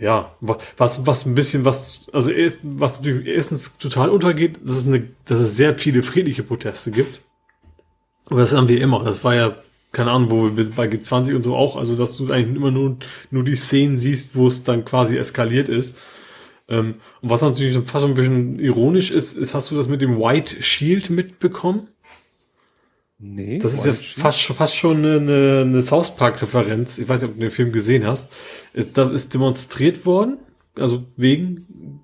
[0.01, 2.31] ja, was, was ein bisschen, was, also
[2.63, 7.21] was natürlich erstens total untergeht, dass es eine, dass es sehr viele friedliche Proteste gibt.
[8.31, 9.05] Und das haben wir immer.
[9.05, 9.57] Das war ja,
[9.93, 12.97] keine Ahnung, wo wir bei G20 und so auch, also dass du eigentlich immer nur,
[13.31, 15.99] nur die Szenen siehst, wo es dann quasi eskaliert ist.
[16.69, 20.19] Ähm, und was natürlich fast ein bisschen ironisch ist, ist, hast du das mit dem
[20.19, 21.89] White Shield mitbekommen?
[23.23, 23.59] Nee.
[23.59, 26.97] Das ist ja fast, fast schon eine, eine South Park-Referenz.
[26.97, 28.33] Ich weiß nicht, ob du den Film gesehen hast.
[28.73, 30.39] Ist, da ist demonstriert worden,
[30.79, 32.01] also wegen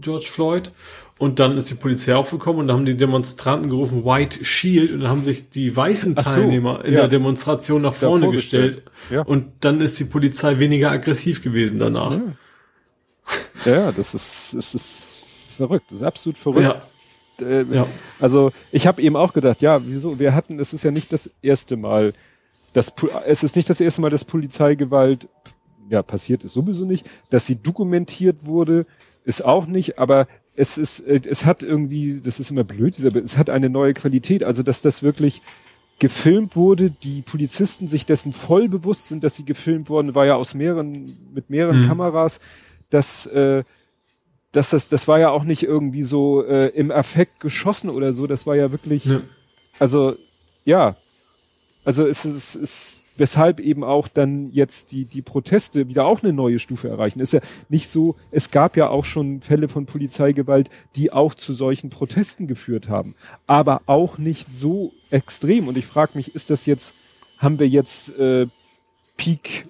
[0.00, 0.72] George Floyd.
[1.18, 5.00] Und dann ist die Polizei aufgekommen und da haben die Demonstranten gerufen White Shield und
[5.00, 7.00] dann haben sich die weißen Teilnehmer so, in ja.
[7.00, 8.82] der Demonstration nach vorne gestellt.
[9.08, 9.22] Ja.
[9.22, 12.18] Und dann ist die Polizei weniger aggressiv gewesen danach.
[13.64, 15.24] Ja, ja das ist, das ist
[15.56, 15.86] verrückt.
[15.90, 16.86] Das ist absolut verrückt.
[17.40, 17.86] Äh, ja.
[18.20, 20.18] Also ich habe eben auch gedacht, ja, wieso?
[20.18, 22.12] Wir hatten, es ist ja nicht das erste Mal,
[22.72, 22.92] dass
[23.26, 25.28] es ist nicht das erste Mal, dass Polizeigewalt
[25.88, 28.86] ja passiert ist sowieso nicht, dass sie dokumentiert wurde,
[29.24, 33.14] ist auch nicht, aber es ist, äh, es hat irgendwie, das ist immer blöd, dieser,
[33.16, 35.42] es hat eine neue Qualität, also dass das wirklich
[35.98, 40.34] gefilmt wurde, die Polizisten sich dessen voll bewusst sind, dass sie gefilmt worden, war ja
[40.34, 41.86] aus mehreren, mit mehreren mhm.
[41.86, 42.40] Kameras,
[42.90, 43.64] dass äh,
[44.52, 48.26] dass das, das war ja auch nicht irgendwie so äh, im Affekt geschossen oder so,
[48.26, 49.20] das war ja wirklich, ja.
[49.78, 50.16] also
[50.64, 50.96] ja,
[51.84, 56.22] also es ist, es ist, weshalb eben auch dann jetzt die, die Proteste wieder auch
[56.22, 57.20] eine neue Stufe erreichen.
[57.20, 61.54] Ist ja nicht so, es gab ja auch schon Fälle von Polizeigewalt, die auch zu
[61.54, 63.14] solchen Protesten geführt haben,
[63.46, 65.68] aber auch nicht so extrem.
[65.68, 66.94] Und ich frage mich, ist das jetzt,
[67.38, 68.46] haben wir jetzt äh,
[69.16, 69.66] Peak,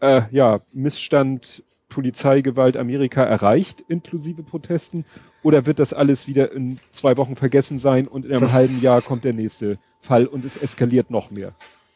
[0.00, 1.62] äh, ja, Missstand
[1.96, 5.06] Polizeigewalt Amerika erreicht, inklusive Protesten?
[5.42, 8.82] Oder wird das alles wieder in zwei Wochen vergessen sein und in einem das halben
[8.82, 11.54] Jahr kommt der nächste Fall und es eskaliert noch mehr?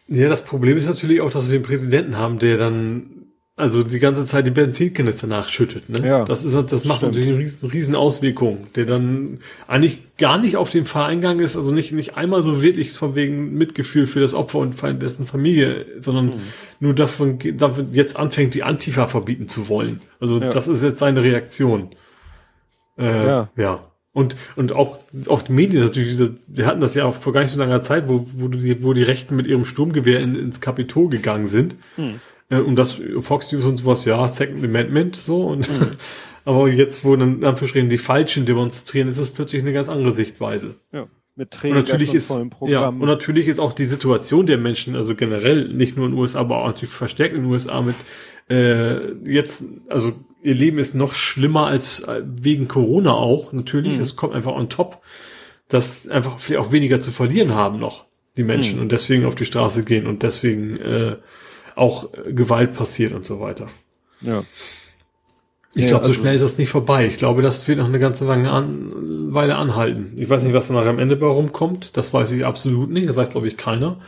[0.09, 3.20] Ja, das Problem ist natürlich auch, dass wir einen Präsidenten haben, der dann
[3.61, 5.88] also die ganze Zeit die Benzinkanister nachschüttet.
[5.88, 6.06] Ne?
[6.06, 7.12] Ja, das ist das macht stimmt.
[7.12, 9.38] natürlich eine riesen, riesen Auswirkung, der dann
[9.68, 13.14] eigentlich gar nicht auf den Fall eingegangen ist, also nicht nicht einmal so wirklich von
[13.14, 16.32] wegen Mitgefühl für das Opfer und dessen Familie, sondern Mhm.
[16.80, 20.00] nur davon, davon jetzt anfängt, die Antifa verbieten zu wollen.
[20.20, 20.50] Also Ja.
[20.50, 21.90] das ist jetzt seine Reaktion.
[22.98, 23.48] Äh, Ja.
[23.56, 23.80] ja.
[24.12, 24.98] Und, und auch,
[25.28, 28.08] auch die Medien, natürlich, wir hatten das ja auch vor gar nicht so langer Zeit,
[28.08, 31.76] wo, wo, die, wo die Rechten mit ihrem Sturmgewehr in, ins Kapitol gegangen sind.
[31.96, 32.14] Äh,
[32.59, 35.42] und das Fox News und sowas, ja, Second Amendment, so.
[35.42, 35.68] Und,
[36.44, 40.76] aber jetzt, wo dann Anführungsstrichen die Falschen demonstrieren, ist das plötzlich eine ganz andere Sichtweise.
[40.92, 41.07] Ja.
[41.36, 42.30] Mit Und Trägers natürlich und ist,
[42.66, 46.20] ja, und natürlich ist auch die Situation der Menschen, also generell, nicht nur in den
[46.20, 47.94] USA, aber auch natürlich verstärkt in den USA mit,
[48.51, 54.16] äh, jetzt, also ihr Leben ist noch schlimmer als äh, wegen Corona auch, natürlich, es
[54.16, 55.01] kommt einfach on top,
[55.68, 59.44] dass einfach vielleicht auch weniger zu verlieren haben noch, die Menschen, und deswegen auf die
[59.44, 61.16] Straße gehen und deswegen, äh,
[61.81, 63.66] auch äh, Gewalt passiert und so weiter.
[64.20, 64.43] ja.
[65.72, 67.07] Ich Ja, glaube, so also- schnell ist das nicht vorbei.
[67.07, 68.89] Ich glaube, das wird noch eine ganze lange an,
[69.33, 70.14] Weile anhalten.
[70.16, 71.97] Ich weiß nicht, was danach am Ende bei rumkommt.
[71.97, 73.09] Das weiß ich absolut nicht.
[73.09, 74.01] Das weiß, glaube ich, keiner.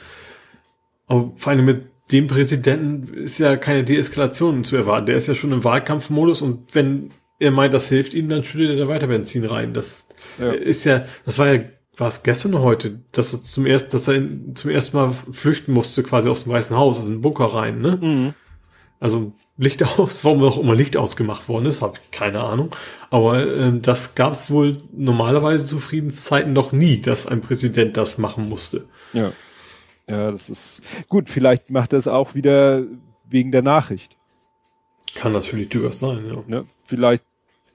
[1.06, 5.06] Aber vor allem mit dem Präsidenten ist ja keine Deeskalation zu erwarten.
[5.06, 8.70] Der ist ja schon im Wahlkampfmodus und wenn er meint, das hilft ihm, dann schüttet
[8.70, 9.72] er da weiter Benzin rein.
[9.72, 10.08] Das
[10.40, 10.50] Ja.
[10.50, 11.60] ist ja, das war ja,
[12.02, 15.12] war es gestern oder heute, dass er zum ersten, dass er in, zum ersten Mal
[15.12, 17.98] flüchten musste, quasi aus dem Weißen Haus, aus dem Bunker rein, ne?
[18.00, 18.34] Mhm.
[18.98, 22.74] Also Licht aus, warum auch immer Licht ausgemacht worden ist, habe ich keine Ahnung.
[23.10, 28.18] Aber ähm, das gab es wohl normalerweise zu Friedenszeiten noch nie, dass ein Präsident das
[28.18, 28.86] machen musste.
[29.12, 29.32] Ja.
[30.08, 31.30] Ja, das ist gut.
[31.30, 32.82] Vielleicht macht er es auch wieder
[33.28, 34.18] wegen der Nachricht.
[35.14, 36.42] Kann natürlich durchaus sein, ja.
[36.48, 36.64] Ne?
[36.84, 37.22] Vielleicht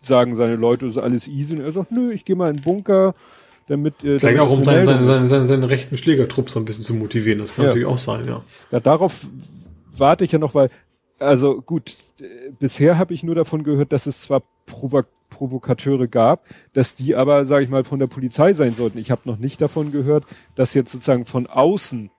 [0.01, 2.63] sagen seine Leute, ist alles easy und er sagt, nö, ich gehe mal in den
[2.63, 3.15] Bunker,
[3.68, 6.65] damit, äh, Vielleicht damit auch um eine seinen, seinen, seinen, seinen rechten Schlägertrupp so ein
[6.65, 7.39] bisschen zu motivieren.
[7.39, 7.70] Das kann Ja.
[7.70, 8.43] natürlich auch sein, ja.
[8.72, 9.28] Ja, darauf
[9.95, 10.70] warte ich ja noch, weil,
[11.20, 16.45] also gut, äh, bisher habe ich nur davon gehört, dass es zwar Provo Provokateure gab,
[16.74, 18.97] dass die aber, sage ich mal, von der Polizei sein sollten.
[18.97, 20.24] Ich habe noch nicht davon gehört,
[20.55, 22.09] dass jetzt sozusagen von außen,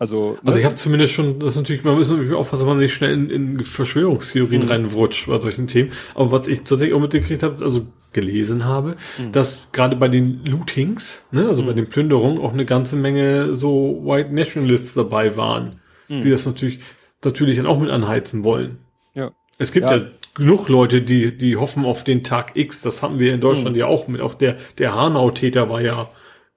[0.00, 0.60] also, Also ne?
[0.60, 3.12] ich habe zumindest schon, das ist natürlich, man muss natürlich aufpassen, dass man nicht schnell
[3.12, 4.68] in, in Verschwörungstheorien Mhm.
[4.68, 5.92] reinrutscht bei solchen Themen.
[6.16, 9.30] Aber was ich tatsächlich auch mitgekriegt habe, also gelesen habe, Mhm.
[9.32, 14.02] dass gerade bei den Lootings, ne, also bei den Plünderungen, auch eine ganze Menge so
[14.04, 16.22] White Nationalists dabei waren, Mhm.
[16.22, 16.80] die das natürlich,
[17.22, 18.78] natürlich dann auch mit anheizen wollen.
[19.14, 19.30] ja.
[19.58, 19.98] Es gibt Ja.
[19.98, 20.02] ja,
[20.34, 22.80] genug Leute, die, die hoffen auf den Tag X.
[22.80, 23.80] Das haben wir in Deutschland Mhm.
[23.80, 24.22] ja auch mit.
[24.22, 26.08] Auch der, der Hanau-Täter war ja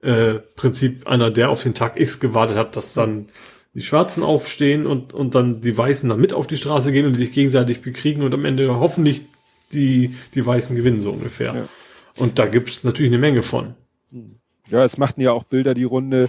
[0.04, 3.28] äh, Prinzip einer, der auf den Tag X gewartet hat, dass dann
[3.74, 7.14] die Schwarzen aufstehen und, und dann die Weißen dann mit auf die Straße gehen und
[7.14, 9.22] sich gegenseitig bekriegen und am Ende hoffentlich
[9.72, 11.54] die, die Weißen gewinnen, so ungefähr.
[11.54, 11.68] Ja.
[12.16, 13.74] Und da gibt's natürlich eine Menge von.
[14.68, 16.28] Ja, es machten ja auch Bilder die Runde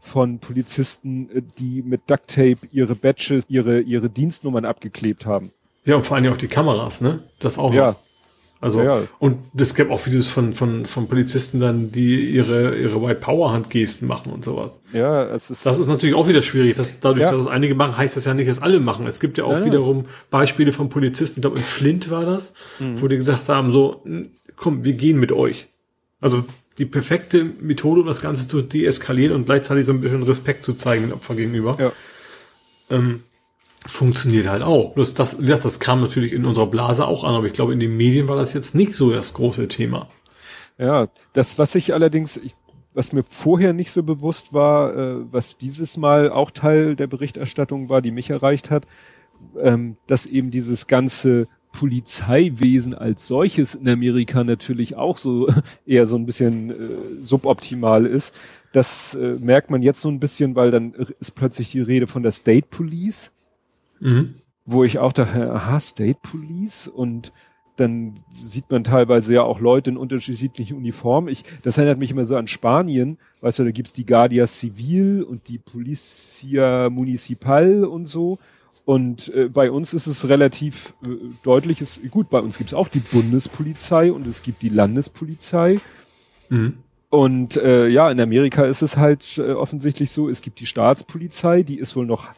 [0.00, 5.52] von Polizisten, äh, die mit Ducktape ihre Badges, ihre, ihre Dienstnummern abgeklebt haben.
[5.84, 7.24] Ja, und vor allem auch die Kameras, ne?
[7.38, 7.92] Das auch Ja.
[7.92, 7.96] noch.
[8.64, 9.06] Also, Ja, ja.
[9.18, 13.52] und es gab auch Videos von, von, von Polizisten dann, die ihre, ihre White Power
[13.52, 14.80] Handgesten machen und sowas.
[14.92, 16.74] Ja, es ist, Das ist natürlich auch wieder schwierig.
[16.76, 17.30] Dass dadurch, Ja.
[17.30, 19.06] dass es einige machen, heißt das ja nicht, dass alle machen.
[19.06, 23.00] Es gibt ja auch wiederum Beispiele von Polizisten, ich glaube in Flint war das, Mhm.
[23.02, 25.66] wo die gesagt haben, so, "N- komm, wir gehen mit euch.
[26.20, 26.44] Also
[26.78, 30.72] die perfekte Methode, um das Ganze zu deeskalieren und gleichzeitig so ein bisschen Respekt zu
[30.72, 31.92] zeigen den Opfer gegenüber, ja.
[32.90, 33.22] ähm,
[33.86, 34.94] funktioniert halt auch.
[34.94, 37.96] Das, gesagt, das kam natürlich in unserer Blase auch an, aber ich glaube, in den
[37.96, 40.08] Medien war das jetzt nicht so das große Thema.
[40.78, 42.54] Ja, das, was ich allerdings, ich,
[42.94, 47.88] was mir vorher nicht so bewusst war, äh, was dieses Mal auch Teil der Berichterstattung
[47.88, 48.86] war, die mich erreicht hat,
[49.60, 55.48] ähm, dass eben dieses ganze Polizeiwesen als solches in Amerika natürlich auch so
[55.86, 58.32] eher so ein bisschen äh, suboptimal ist.
[58.72, 62.22] Das äh, merkt man jetzt so ein bisschen, weil dann ist plötzlich die Rede von
[62.22, 63.32] der State Police
[64.00, 64.34] Mhm.
[64.64, 67.32] wo ich auch dachte, aha, State Police und
[67.76, 71.28] dann sieht man teilweise ja auch Leute in unterschiedlichen Uniformen.
[71.28, 75.22] Ich, das erinnert mich immer so an Spanien, weißt du, da gibt's die Guardia Civil
[75.22, 78.38] und die Policia Municipal und so.
[78.84, 81.08] Und äh, bei uns ist es relativ äh,
[81.42, 85.78] deutliches, gut, bei uns gibt's auch die Bundespolizei und es gibt die Landespolizei.
[86.50, 86.78] Mhm.
[87.08, 91.62] Und äh, ja, in Amerika ist es halt äh, offensichtlich so, es gibt die Staatspolizei,
[91.62, 92.28] die ist wohl noch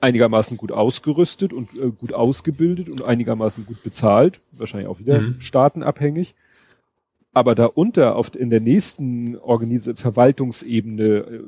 [0.00, 5.40] einigermaßen gut ausgerüstet und äh, gut ausgebildet und einigermaßen gut bezahlt, wahrscheinlich auch wieder Mhm.
[5.40, 6.34] staatenabhängig.
[7.32, 11.40] Aber darunter auf, in der nächsten Organis Verwaltungsebene, äh,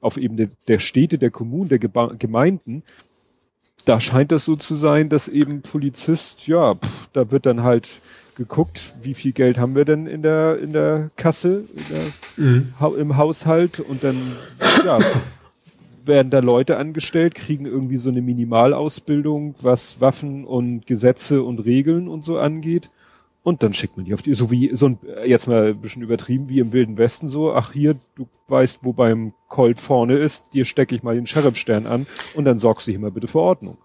[0.00, 2.82] auf Ebene der Städte, der Kommunen, der Geba Gemeinden,
[3.84, 8.00] da scheint das so zu sein, dass eben Polizist, ja, pff, da wird dann halt
[8.36, 12.02] geguckt, wie viel Geld haben wir denn in der, in der Kasse, in der
[12.36, 12.72] Mhm.
[12.98, 14.16] Im Haushalt und dann,
[14.84, 14.98] ja,
[16.04, 22.08] werden da Leute angestellt, kriegen irgendwie so eine Minimalausbildung, was Waffen und Gesetze und Regeln
[22.08, 22.90] und so angeht.
[23.44, 26.02] Und dann schickt man die auf die, so wie, so ein, jetzt mal ein bisschen
[26.02, 30.54] übertrieben, wie im Wilden Westen so, ach hier, du weißt, wo beim Colt vorne ist,
[30.54, 33.40] dir stecke ich mal den Sheriffstern an und dann sorgst du hier mal bitte für
[33.40, 33.78] Ordnung.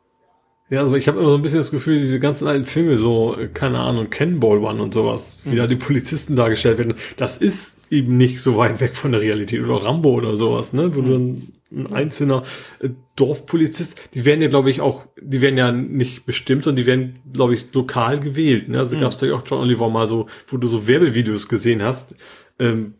[0.70, 3.38] Ja, also ich habe immer so ein bisschen das Gefühl, diese ganzen alten Filme, so,
[3.38, 5.58] äh, keine Ahnung, Cannonball One und sowas, wie mhm.
[5.58, 9.62] da die Polizisten dargestellt werden, das ist eben nicht so weit weg von der Realität.
[9.64, 10.94] Oder Rambo oder sowas, ne?
[10.96, 11.06] Wo mhm.
[11.06, 12.44] du dann ein einzelner
[12.80, 16.88] äh, Dorfpolizist, die werden ja, glaube ich, auch, die werden ja nicht bestimmt, sondern die
[16.88, 18.70] werden, glaube ich, lokal gewählt.
[18.70, 18.80] Ne?
[18.80, 19.02] Also mhm.
[19.02, 22.16] gab es da ja auch John Oliver mal so, wo du so Werbevideos gesehen hast,
[22.60, 22.94] ähm,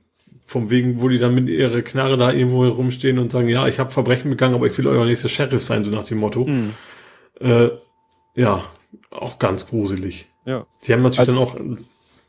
[0.46, 3.80] vom wegen, wo die dann mit ihrer Knarre da irgendwo herumstehen und sagen, ja, ich
[3.80, 6.44] habe Verbrechen begangen, aber ich will euer nächster Sheriff sein, so nach dem Motto.
[6.48, 6.74] Mhm.
[7.40, 7.70] Äh,
[8.36, 8.64] ja,
[9.12, 10.30] auch ganz gruselig.
[10.46, 10.66] Ja.
[10.86, 11.56] Die haben natürlich also, dann auch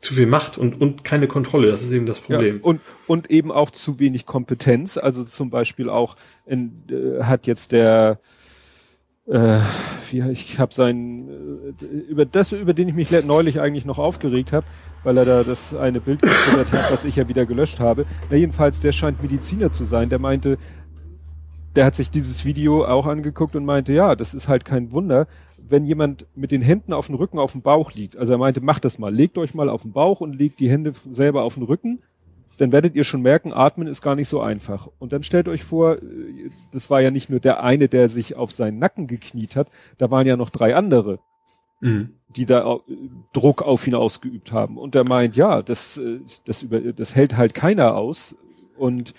[0.01, 1.69] zu viel Macht und, und keine Kontrolle.
[1.69, 2.57] Das ist eben das Problem.
[2.57, 4.97] Ja, und, und eben auch zu wenig Kompetenz.
[4.97, 6.15] Also zum Beispiel auch
[6.45, 8.19] in, äh, hat jetzt der
[9.27, 9.59] äh,
[10.09, 14.53] wie, ich habe sein äh, über das über den ich mich neulich eigentlich noch aufgeregt
[14.53, 14.65] habe,
[15.03, 18.05] weil er da das eine Bild getwittert hat, was ich ja wieder gelöscht habe.
[18.29, 20.09] Na jedenfalls, der scheint Mediziner zu sein.
[20.09, 20.57] Der meinte,
[21.75, 25.27] der hat sich dieses Video auch angeguckt und meinte, ja, das ist halt kein Wunder,
[25.57, 28.17] wenn jemand mit den Händen auf dem Rücken auf dem Bauch liegt.
[28.17, 30.69] Also er meinte, macht das mal, legt euch mal auf den Bauch und legt die
[30.69, 31.99] Hände selber auf den Rücken,
[32.59, 34.89] dann werdet ihr schon merken, atmen ist gar nicht so einfach.
[34.99, 38.35] Und dann stellt euch vor, äh, das war ja nicht nur der eine, der sich
[38.35, 41.19] auf seinen Nacken gekniet hat, da waren ja noch drei andere,
[41.79, 42.15] mhm.
[42.35, 42.79] die da äh,
[43.31, 44.77] Druck auf ihn ausgeübt haben.
[44.77, 48.35] Und er meint, ja, das, äh, das, über, das hält halt keiner aus.
[48.77, 49.13] Und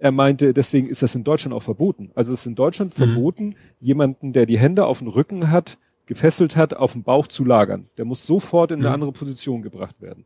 [0.00, 2.10] er meinte, deswegen ist das in Deutschland auch verboten.
[2.14, 3.04] Also es ist in Deutschland mhm.
[3.04, 7.44] verboten, jemanden, der die Hände auf dem Rücken hat, gefesselt hat, auf dem Bauch zu
[7.44, 7.86] lagern.
[7.98, 8.94] Der muss sofort in eine mhm.
[8.94, 10.24] andere Position gebracht werden.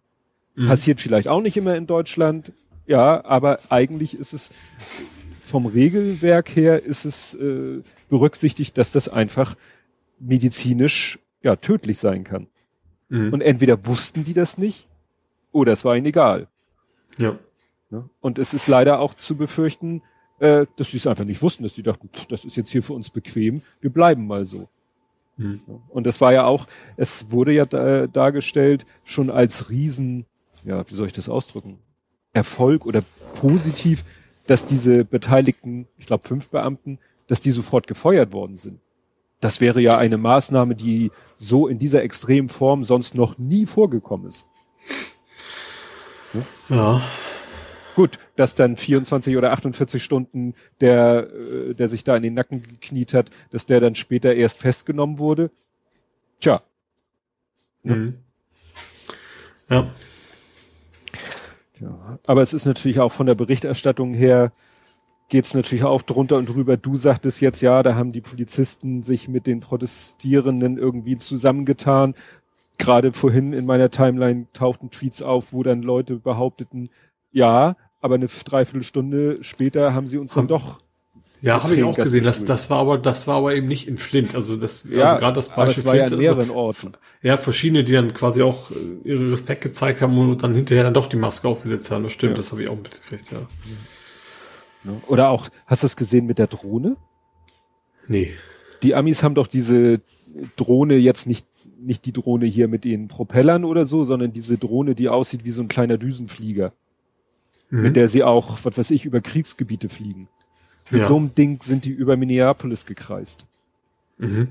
[0.54, 0.68] Mhm.
[0.68, 2.52] Passiert vielleicht auch nicht immer in Deutschland,
[2.86, 4.50] ja, aber eigentlich ist es
[5.40, 9.56] vom Regelwerk her ist es äh, berücksichtigt, dass das einfach
[10.18, 12.46] medizinisch ja tödlich sein kann.
[13.08, 13.32] Mhm.
[13.32, 14.88] Und entweder wussten die das nicht
[15.52, 16.48] oder es war ihnen egal.
[17.18, 17.38] Ja.
[17.94, 18.08] Ne?
[18.20, 20.02] Und es ist leider auch zu befürchten,
[20.40, 22.82] äh, dass sie es einfach nicht wussten, dass sie dachten, pff, das ist jetzt hier
[22.82, 24.68] für uns bequem, wir bleiben mal so.
[25.36, 25.60] Mhm.
[25.90, 26.66] Und das war ja auch,
[26.96, 30.26] es wurde ja da, dargestellt schon als Riesen,
[30.64, 31.78] ja, wie soll ich das ausdrücken,
[32.32, 33.04] Erfolg oder
[33.34, 34.04] positiv,
[34.48, 36.98] dass diese beteiligten, ich glaube fünf Beamten,
[37.28, 38.80] dass die sofort gefeuert worden sind.
[39.40, 44.26] Das wäre ja eine Maßnahme, die so in dieser extremen Form sonst noch nie vorgekommen
[44.26, 44.46] ist.
[46.68, 46.76] Ja.
[46.76, 47.02] ja.
[47.94, 52.62] Gut, dass dann 24 oder 48 Stunden der, äh, der sich da in den Nacken
[52.62, 55.50] gekniet hat, dass der dann später erst festgenommen wurde.
[56.40, 56.62] Tja.
[57.82, 58.18] Mhm.
[59.68, 59.90] Ja.
[61.80, 62.18] ja.
[62.26, 64.52] Aber es ist natürlich auch von der Berichterstattung her,
[65.28, 66.76] geht's natürlich auch drunter und drüber.
[66.76, 72.14] Du sagtest jetzt, ja, da haben die Polizisten sich mit den Protestierenden irgendwie zusammengetan.
[72.78, 76.90] Gerade vorhin in meiner Timeline tauchten Tweets auf, wo dann Leute behaupteten,
[77.34, 80.78] ja, aber eine Dreiviertelstunde später haben sie uns dann doch
[81.42, 82.24] ja, habe ich auch gesehen.
[82.24, 84.34] Das, das war aber, das war aber eben nicht in Flint.
[84.34, 86.92] Also das, ja, also gerade das Beispiel aber war Flint, ja mehreren also, Orten.
[87.20, 88.74] Ja, verschiedene, die dann quasi auch äh,
[89.04, 92.02] ihre Respekt gezeigt haben und dann hinterher dann doch die Maske aufgesetzt haben.
[92.04, 92.36] Das stimmt, ja.
[92.38, 94.90] das habe ich auch mitgekriegt, ja.
[95.06, 96.96] Oder auch, hast du das gesehen mit der Drohne?
[98.06, 98.32] Nee.
[98.82, 100.00] Die Amis haben doch diese
[100.56, 101.46] Drohne jetzt nicht,
[101.78, 105.50] nicht die Drohne hier mit den Propellern oder so, sondern diese Drohne, die aussieht wie
[105.50, 106.72] so ein kleiner Düsenflieger
[107.70, 107.82] mhm.
[107.82, 110.28] mit der sie auch, was weiß ich, über Kriegsgebiete fliegen.
[110.90, 111.06] Mit ja.
[111.06, 113.46] so einem Ding sind die über Minneapolis gekreist,
[114.18, 114.48] mhm.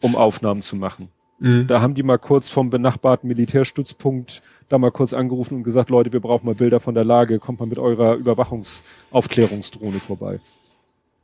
[0.00, 1.08] um Aufnahmen zu machen.
[1.38, 1.66] Mhm.
[1.66, 6.12] Da haben die mal kurz vom benachbarten Militärstützpunkt da mal kurz angerufen und gesagt, Leute,
[6.12, 10.40] wir brauchen mal Bilder von der Lage, kommt mal mit eurer Überwachungsaufklärungsdrohne vorbei.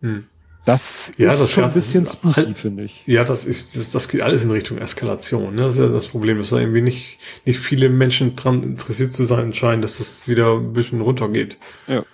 [0.01, 0.27] Mhm.
[0.67, 3.07] Das ja, ist das schon ein bisschen spooky, halt, finde ich.
[3.07, 5.55] Ja, das ist, das, das geht alles in Richtung Eskalation.
[5.55, 5.63] Ne?
[5.63, 9.23] Das ist ja das Problem, dass da irgendwie nicht, nicht viele Menschen dran interessiert zu
[9.23, 11.57] sein scheinen, dass das wieder ein bisschen runtergeht.
[11.87, 12.05] Ja.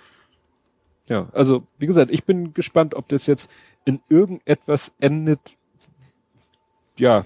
[1.07, 3.49] Ja, also, wie gesagt, ich bin gespannt, ob das jetzt
[3.85, 5.57] in irgendetwas endet,
[6.97, 7.25] ja,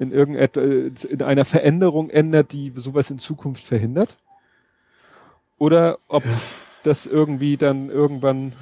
[0.00, 4.18] in irgendetwas, in einer Veränderung ändert, die sowas in Zukunft verhindert.
[5.58, 6.32] Oder ob ja.
[6.82, 8.52] das irgendwie dann irgendwann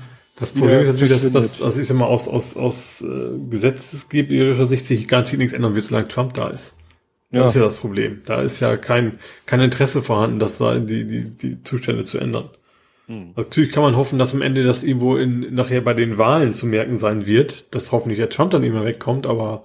[0.41, 4.69] das Problem ist natürlich, dass das, also ich sag mal, aus, aus, aus äh, gesetzesgeberischer
[4.69, 6.77] Sicht sich garantiert nichts ändern wird, solange Trump da ist.
[7.31, 7.47] Das ja.
[7.47, 8.23] ist ja das Problem.
[8.25, 12.51] Da ist ja kein, kein Interesse vorhanden, das da die, die, die Zustände zu ändern.
[13.07, 13.33] Hm.
[13.37, 16.67] Natürlich kann man hoffen, dass am Ende das irgendwo in, nachher bei den Wahlen zu
[16.67, 19.65] merken sein wird, dass hoffentlich der Trump dann immer wegkommt, aber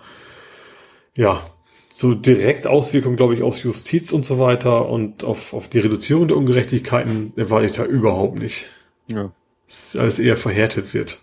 [1.16, 1.41] ja,
[1.90, 6.28] so direkt Auswirkungen, glaube ich, aus Justiz und so weiter und auf, auf die Reduzierung
[6.28, 8.66] der Ungerechtigkeiten erwarte ich da überhaupt nicht.
[9.12, 9.32] Ja
[9.98, 11.22] alles eher verhärtet wird.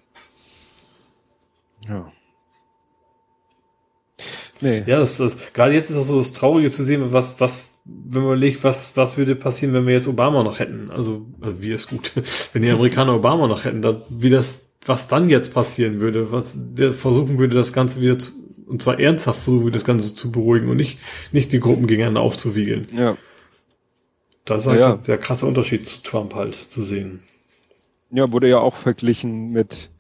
[1.89, 2.13] Ja.
[4.61, 4.85] Nee.
[4.87, 8.23] Ja, das, das, gerade jetzt ist das so das Traurige zu sehen, was, was, wenn
[8.23, 10.91] man überlegt, was, was würde passieren, wenn wir jetzt Obama noch hätten.
[10.91, 12.13] Also, also wie ist gut,
[12.53, 16.57] wenn die Amerikaner Obama noch hätten, dann, wie das, was dann jetzt passieren würde, was
[16.59, 18.33] der versuchen würde, das Ganze wieder zu,
[18.67, 20.99] und zwar ernsthaft versuchen würde, das Ganze zu beruhigen und nicht,
[21.33, 22.89] nicht die Gruppen gegeneinander aufzuwiegeln.
[22.97, 23.17] Ja.
[24.45, 27.23] Das ist halt ja, ein sehr krasser Unterschied zu Trump halt zu sehen.
[28.11, 29.91] Ja, wurde ja auch verglichen mit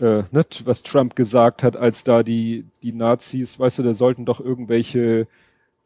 [0.00, 4.24] äh, ne, was Trump gesagt hat, als da die, die Nazis, weißt du, da sollten
[4.24, 5.26] doch irgendwelche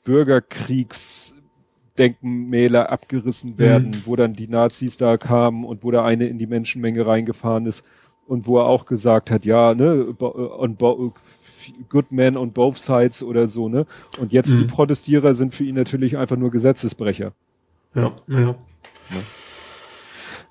[0.04, 4.02] Bürgerkriegsdenkmäler abgerissen werden, mhm.
[4.04, 7.84] wo dann die Nazis da kamen und wo da eine in die Menschenmenge reingefahren ist
[8.26, 10.76] und wo er auch gesagt hat, ja, ne, on
[11.88, 13.86] good men on both sides oder so, ne?
[14.18, 14.58] Und jetzt mhm.
[14.58, 17.32] die Protestierer sind für ihn natürlich einfach nur Gesetzesbrecher.
[17.94, 18.40] Ja, ja.
[18.40, 18.56] ja.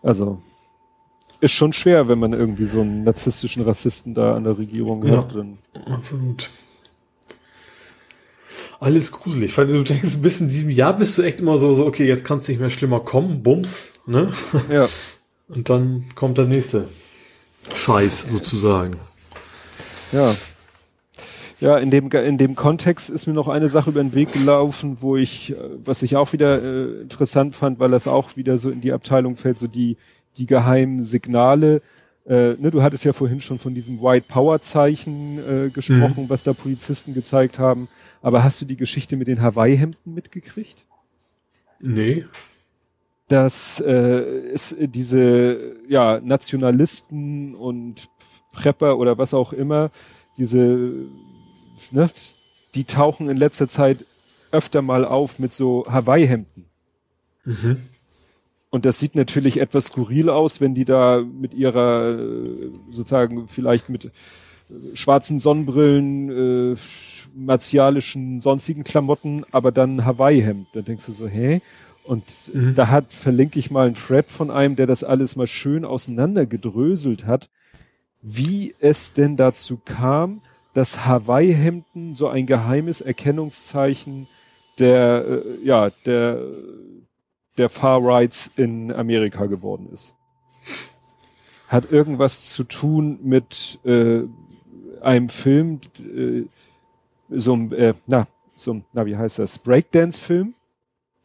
[0.01, 0.41] Also,
[1.41, 5.17] ist schon schwer, wenn man irgendwie so einen narzisstischen Rassisten da an der Regierung ja,
[5.17, 5.35] hat.
[5.35, 5.57] Dann.
[5.85, 6.49] Absolut.
[8.79, 9.57] Alles gruselig.
[9.57, 12.25] Weil du denkst, bis in diesem Jahr bist du echt immer so, so okay, jetzt
[12.25, 14.31] kann es nicht mehr schlimmer kommen, Bums, ne?
[14.71, 14.87] Ja.
[15.47, 16.87] Und dann kommt der nächste
[17.73, 18.97] Scheiß sozusagen.
[20.11, 20.35] Ja.
[21.59, 25.01] Ja, in dem, in dem Kontext ist mir noch eine Sache über den Weg gelaufen,
[25.01, 25.55] wo ich, äh,
[25.85, 29.35] was ich auch wieder äh, interessant fand, weil das auch wieder so in die Abteilung
[29.35, 29.97] fällt, so die,
[30.37, 31.81] die geheimen Signale.
[32.25, 36.29] Äh, ne, du hattest ja vorhin schon von diesem White Power Zeichen äh, gesprochen, mhm.
[36.29, 37.87] was da Polizisten gezeigt haben.
[38.21, 40.85] Aber hast du die Geschichte mit den Hawaii-Hemden mitgekriegt?
[41.79, 42.25] Nee.
[43.27, 48.09] Dass äh, es diese ja, Nationalisten und
[48.51, 49.89] Prepper oder was auch immer,
[50.37, 51.07] diese,
[51.91, 52.09] ne,
[52.75, 54.05] die tauchen in letzter Zeit
[54.51, 56.65] öfter mal auf mit so Hawaii-Hemden.
[57.45, 57.81] Mhm.
[58.71, 62.17] Und das sieht natürlich etwas skurril aus, wenn die da mit ihrer,
[62.89, 64.09] sozusagen vielleicht mit äh,
[64.93, 66.75] schwarzen Sonnenbrillen, äh,
[67.35, 70.67] martialischen, sonstigen Klamotten, aber dann Hawaii-Hemd.
[70.73, 71.61] Da denkst du so, hä?
[72.03, 72.73] Und mhm.
[72.73, 77.27] da hat, verlinke ich mal einen Thread von einem, der das alles mal schön auseinandergedröselt
[77.27, 77.49] hat,
[78.21, 80.41] wie es denn dazu kam,
[80.73, 84.27] dass Hawaii-Hemden so ein geheimes Erkennungszeichen
[84.79, 86.41] der, äh, ja, der
[87.57, 90.15] der Far Rights in Amerika geworden ist.
[91.67, 94.23] Hat irgendwas zu tun mit äh,
[95.01, 96.43] einem Film, äh,
[97.29, 99.57] so ein, äh, na, so na, wie heißt das?
[99.57, 100.53] Breakdance-Film.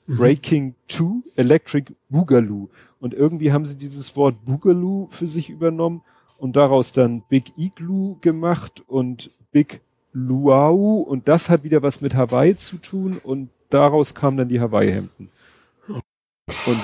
[0.07, 0.17] Mhm.
[0.17, 1.05] Breaking 2,
[1.37, 2.69] Electric Boogaloo.
[3.01, 6.03] Und irgendwie haben sie dieses Wort Boogaloo für sich übernommen
[6.39, 9.81] und daraus dann Big Igloo gemacht und Big
[10.13, 14.61] Luau und das hat wieder was mit Hawaii zu tun und daraus kamen dann die
[14.61, 15.29] Hawaii-Hemden.
[16.67, 16.81] Und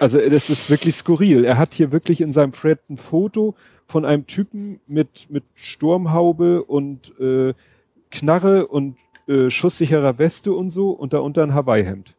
[0.00, 1.44] also das ist wirklich skurril.
[1.44, 3.54] Er hat hier wirklich in seinem Thread ein Foto
[3.86, 7.52] von einem Typen mit, mit Sturmhaube und äh,
[8.10, 8.96] Knarre und
[9.28, 12.14] äh, schusssicherer Weste und so und darunter ein Hawaii-Hemd.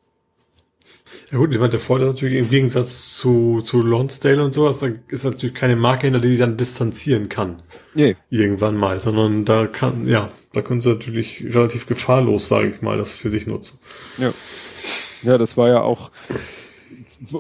[1.32, 4.90] Ja gut, ich meine, der Vorteil natürlich im Gegensatz zu, zu Lonsdale und sowas, da
[5.10, 7.64] ist natürlich keine Marke hinter, die sich dann distanzieren kann.
[7.96, 8.16] Nee.
[8.30, 12.98] Irgendwann mal, sondern da kann, ja, da können sie natürlich relativ gefahrlos, sage ich mal,
[12.98, 13.80] das für sich nutzen.
[14.18, 14.34] Ja.
[15.24, 16.12] Ja, das war ja auch,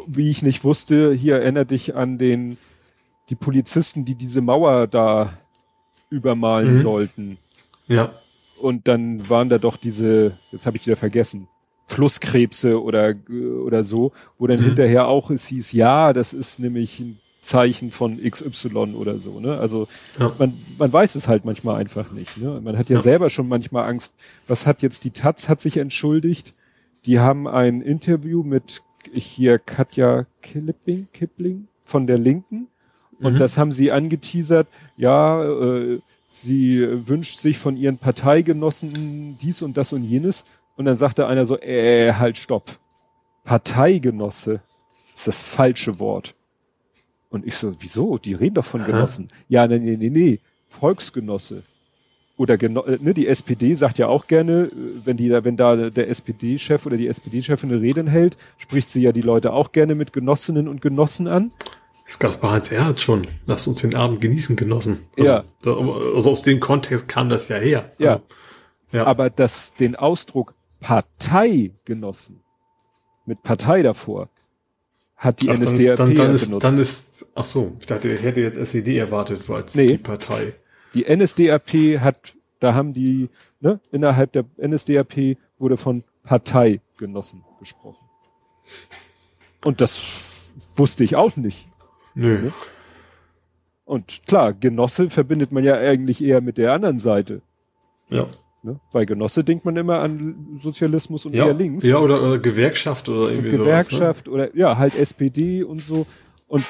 [0.08, 2.58] wie ich nicht wusste, hier erinnert dich an den,
[3.30, 5.38] die Polizisten, die diese Mauer da
[6.10, 6.76] übermalen mhm.
[6.76, 7.38] sollten.
[7.88, 8.14] Ja.
[8.60, 11.48] Und dann waren da doch diese, jetzt habe ich wieder vergessen,
[11.88, 13.14] Flusskrebse oder,
[13.66, 14.66] oder so, wo dann mhm.
[14.66, 19.58] hinterher auch es hieß, ja, das ist nämlich ein Zeichen von XY oder so, ne?
[19.58, 19.88] Also
[20.18, 20.34] ja.
[20.40, 22.38] man, man weiß es halt manchmal einfach nicht.
[22.38, 22.62] Ne?
[22.64, 24.14] Man hat ja, ja, selber schon manchmal Angst.
[24.48, 26.54] Was hat jetzt die Taz hat sich entschuldigt?
[27.06, 28.82] Die haben ein Interview mit
[29.14, 32.68] hier Katja Kippling, Kipling von der Linken
[33.20, 33.38] und mhm.
[33.38, 34.68] das haben sie angeteasert.
[34.96, 36.00] Ja, äh,
[36.30, 41.46] sie wünscht sich von ihren Parteigenossen dies und das und jenes und dann sagte einer
[41.46, 42.80] so, äh, halt, stopp.
[43.44, 44.62] Parteigenosse
[45.14, 46.34] ist das falsche Wort.
[47.30, 48.18] Und ich so, wieso?
[48.18, 49.30] Die reden doch von Genossen.
[49.50, 50.40] Ja, nee, nee, nee, nee.
[50.70, 51.64] Volksgenosse
[52.38, 54.72] oder äh, ne, die SPD sagt ja auch gerne, äh,
[55.04, 59.02] wenn die da, wenn da der SPD-Chef oder die SPD-Chefin eine Rede hält, spricht sie
[59.02, 61.52] ja die Leute auch gerne mit Genossinnen und Genossen an.
[62.06, 63.28] Das Gaspar Heinz Erhard schon.
[63.46, 65.00] Lasst uns den Abend genießen, Genossen.
[65.18, 65.44] Also, ja.
[65.64, 67.92] also aus dem Kontext kam das ja her.
[67.98, 68.22] Also, ja.
[68.92, 69.06] ja.
[69.06, 72.42] Aber das, den Ausdruck Parteigenossen
[73.26, 74.30] mit Partei davor
[75.16, 76.64] hat die ach, NSDAP dann ist, dann, dann ist, benutzt.
[76.66, 79.88] Dann ist, ach so, ich dachte, ich hätte jetzt SED erwartet, als nee.
[79.88, 80.54] die Partei.
[80.94, 83.30] Die NSDAP hat, da haben die,
[83.60, 88.06] ne, innerhalb der NSDAP wurde von Parteigenossen gesprochen.
[89.64, 90.22] Und das
[90.76, 91.68] wusste ich auch nicht.
[92.16, 92.44] Nö.
[92.44, 92.52] Ne?
[93.86, 97.42] Und klar, Genosse verbindet man ja eigentlich eher mit der anderen Seite.
[98.10, 98.28] Ja.
[98.62, 98.80] Ne?
[98.94, 101.84] Bei Genosse denkt man immer an Sozialismus und Ja, eher links.
[101.84, 106.06] ja oder, oder Gewerkschaft oder irgendwie Gewerkschaft oder ja, halt SPD und so.
[106.48, 106.66] Und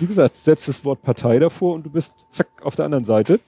[0.00, 3.38] wie gesagt, setzt das Wort Partei davor und du bist zack auf der anderen Seite.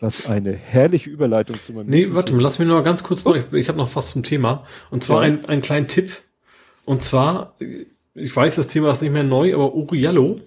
[0.00, 3.24] Was eine herrliche Überleitung zu meinem Nee, warte mal, lass mich noch mal ganz kurz
[3.24, 4.66] noch, ich, ich habe noch was zum Thema.
[4.90, 5.32] Und zwar Ja.
[5.32, 6.12] ein, einen kleinen Tipp.
[6.84, 7.56] Und zwar,
[8.14, 10.40] ich weiß, das Thema ist nicht mehr neu, aber Uriallo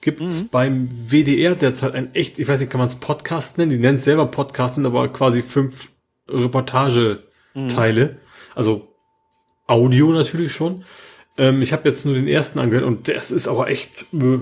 [0.00, 0.48] gibt's Mhm.
[0.50, 3.70] beim WDR derzeit ein echt, ich weiß nicht, kann man es Podcast nennen?
[3.70, 5.90] Die nennen es selber Podcast, sind aber quasi fünf
[6.28, 8.16] Reportageteile.
[8.54, 8.88] Also
[9.66, 10.84] Audio natürlich schon.
[11.36, 14.38] Ähm, ich habe jetzt nur den ersten angehört und das ist aber echt, äh,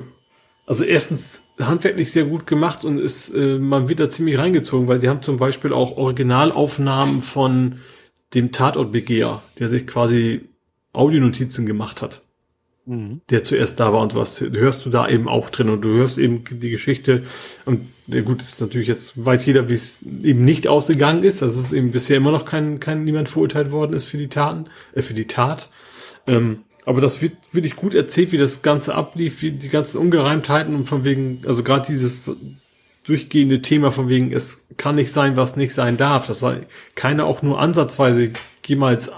[0.72, 5.00] also erstens handwerklich sehr gut gemacht und ist äh, man wird da ziemlich reingezogen, weil
[5.00, 7.80] die haben zum Beispiel auch Originalaufnahmen von
[8.32, 10.48] dem Tatortbegeher, der sich quasi
[10.94, 12.22] Audionotizen gemacht hat
[12.84, 13.20] Mhm.
[13.30, 16.18] der zuerst da war und was hörst du da eben auch drin und du hörst
[16.18, 17.22] eben die Geschichte
[17.64, 21.54] und ja gut, ist natürlich jetzt weiß jeder, wie es eben nicht ausgegangen ist, dass
[21.54, 25.02] es eben bisher immer noch kein, kein niemand verurteilt worden ist für die Taten, äh,
[25.02, 25.70] für die Tat.
[26.26, 30.74] Ähm, aber das wird wirklich gut erzählt, wie das Ganze ablief, wie die ganzen Ungereimtheiten
[30.74, 32.22] und von wegen, also gerade dieses
[33.04, 36.44] durchgehende Thema von wegen, es kann nicht sein, was nicht sein darf, dass
[36.94, 38.30] keiner auch nur ansatzweise
[38.66, 39.10] jemals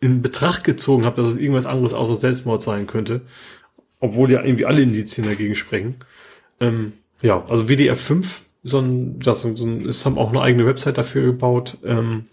[0.00, 3.22] in Betracht gezogen hat, dass es irgendwas anderes außer Selbstmord sein könnte.
[4.00, 5.96] Obwohl ja irgendwie alle Indizien dagegen sprechen.
[6.58, 10.64] Ähm, ja, also WDR 5, so ein, das, so ein, es haben auch eine eigene
[10.64, 12.26] Website dafür gebaut, ähm,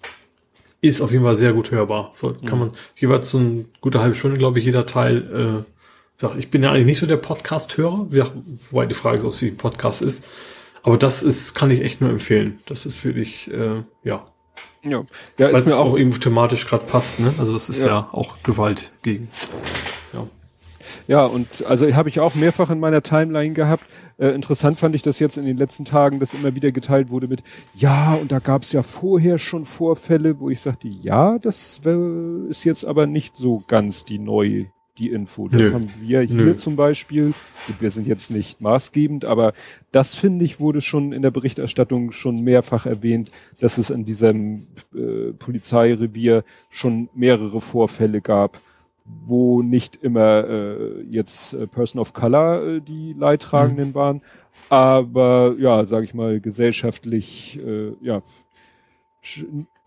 [0.81, 2.11] ist auf jeden Fall sehr gut hörbar.
[2.15, 5.65] So, kann man jeweils so eine gute halbe Stunde, glaube ich, jeder Teil.
[6.23, 8.07] Äh, ich bin ja eigentlich nicht so der Podcast-Hörer,
[8.71, 10.25] wobei die Frage ist, ob es wie ein Podcast ist.
[10.83, 12.59] Aber das ist, kann ich echt nur empfehlen.
[12.65, 14.27] Das ist wirklich, äh, ja,
[14.83, 15.03] Ja,
[15.37, 17.33] ja ist mir auch auch, irgendwie thematisch gerade passt, ne?
[17.37, 17.87] Also es ist ja.
[17.87, 18.09] Ja.
[18.13, 19.27] auch Gewalt gegen.
[21.07, 21.25] Ja.
[21.25, 23.85] und also habe ich auch mehrfach in meiner Timeline gehabt.
[24.17, 27.27] Äh, interessant fand ich das jetzt in den letzten Tagen, dass immer wieder geteilt wurde
[27.27, 27.43] mit,
[27.75, 31.81] ja, und da gab es ja vorher schon Vorfälle, wo ich sagte, ja, das
[32.49, 34.67] ist jetzt aber nicht so ganz die neue,
[34.97, 35.47] die Info.
[35.47, 35.73] Das Nö.
[35.73, 36.55] haben wir hier Nö.
[36.55, 37.33] zum Beispiel.
[37.79, 39.53] Wir sind jetzt nicht maßgebend, aber
[39.91, 44.67] das finde ich wurde schon in der Berichterstattung schon mehrfach erwähnt, dass es in diesem
[44.95, 48.59] äh, Polizeirevier schon mehrere Vorfälle gab,
[49.25, 54.21] wo nicht immer äh, jetzt äh, Person of Color äh, die Leidtragenden waren,
[54.69, 58.21] aber ja, sage ich mal, gesellschaftlich, äh, ja,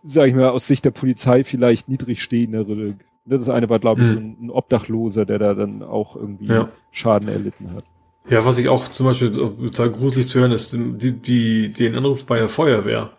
[0.02, 2.94] sage ich mal, aus Sicht der Polizei vielleicht niedrig stehendere.
[3.26, 4.12] Das eine war, glaube ich, Mhm.
[4.12, 6.68] so ein, ein Obdachloser, der da dann auch irgendwie Ja.
[6.90, 7.84] Schaden erlitten hat.
[8.28, 12.26] Ja, was ich auch zum Beispiel total gruselig zu hören ist, die, die, den Anruf
[12.26, 13.10] bei der Feuerwehr.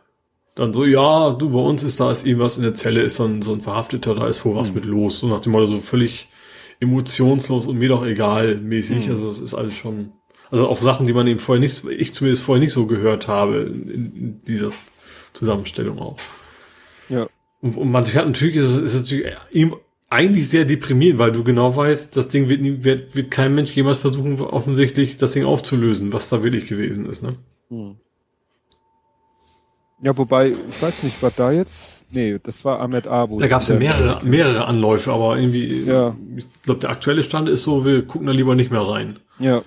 [0.56, 3.42] Dann so, ja, du, bei uns ist da ist irgendwas in der Zelle, ist ein,
[3.42, 5.20] so ein Verhafteter, da ist wohl was mit los.
[5.20, 6.28] So nach dem Motto, so völlig
[6.82, 9.10] emotionslos und mir doch egal mäßig.
[9.10, 10.12] Also das ist alles schon,
[10.50, 13.62] also auch Sachen, die man eben vorher nicht, ich zumindest vorher nicht so gehört habe
[13.62, 14.72] in, dieser
[15.32, 16.18] Zusammenstellung auch.
[17.08, 17.28] Ja.
[17.62, 19.76] Und, und man hat natürlich, ist es ist natürlich ihm
[20.10, 23.74] eigentlich sehr deprimierend, weil du genau weißt, das Ding wird, nie, wird, wird kein Mensch
[23.74, 27.36] jemals versuchen, offensichtlich das Ding aufzulösen, was da wirklich gewesen ist, ne?
[27.70, 27.96] Hm.
[30.02, 32.06] Ja, wobei, ich weiß nicht, war da jetzt?
[32.12, 33.38] Nee, das war Ahmed Abu.
[33.38, 36.16] Da gab es ja mehrere, mehrere Anläufe, aber irgendwie, Ja.
[36.36, 39.20] ich glaube, der aktuelle Stand ist so, wir gucken da lieber nicht mehr rein.
[39.40, 39.64] Ja.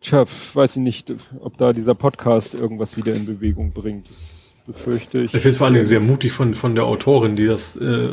[0.00, 0.24] Tja,
[0.54, 4.08] weiß ich nicht, ob da dieser Podcast irgendwas wieder in Bewegung bringt.
[4.08, 5.24] Das befürchte ich.
[5.34, 8.10] Ich finde es vor allen Dingen sehr mutig von, von der Autorin, die das äh,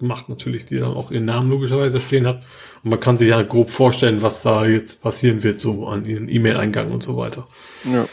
[0.00, 2.42] macht natürlich, die dann auch ihren Namen logischerweise stehen hat.
[2.82, 6.28] Und man kann sich ja grob vorstellen, was da jetzt passieren wird, so an ihren
[6.28, 7.46] E-Mail-Eingang und so weiter.
[7.84, 8.06] Ja.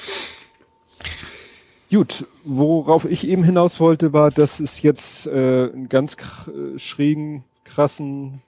[1.90, 7.46] Gut, worauf ich eben hinaus wollte, war, dass es jetzt äh, einen ganz äh, schrägen,
[7.64, 8.42] krassen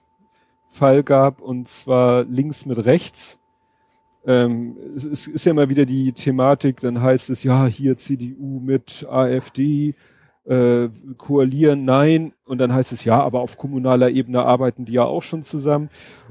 [0.68, 3.38] Fall gab, und zwar links mit rechts.
[4.26, 8.60] Ähm, es, es ist ja immer wieder die Thematik, dann heißt es, ja, hier CDU
[8.60, 9.94] mit AfD
[10.44, 12.32] äh, koalieren, nein.
[12.44, 15.88] Und dann heißt es, ja, aber auf kommunaler Ebene arbeiten die ja auch schon zusammen.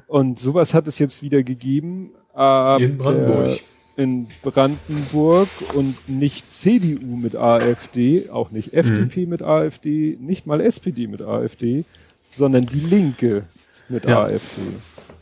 [0.08, 2.12] Und sowas hat es jetzt wieder gegeben.
[2.34, 3.62] Aber In Brandenburg.
[4.00, 11.08] In Brandenburg und nicht CDU mit AfD, auch nicht FDP mit AfD, nicht mal SPD
[11.08, 11.84] mit AfD,
[12.30, 13.44] sondern die Linke
[13.90, 14.24] mit Ja.
[14.24, 14.62] AfD.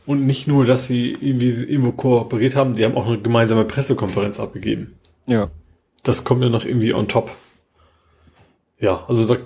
[0.05, 4.39] Und nicht nur, dass sie irgendwie irgendwo kooperiert haben, sie haben auch eine gemeinsame Pressekonferenz
[4.39, 4.93] abgegeben.
[5.25, 5.49] Ja.
[6.03, 7.31] Das kommt ja noch irgendwie on top.
[8.79, 9.37] Ja, also da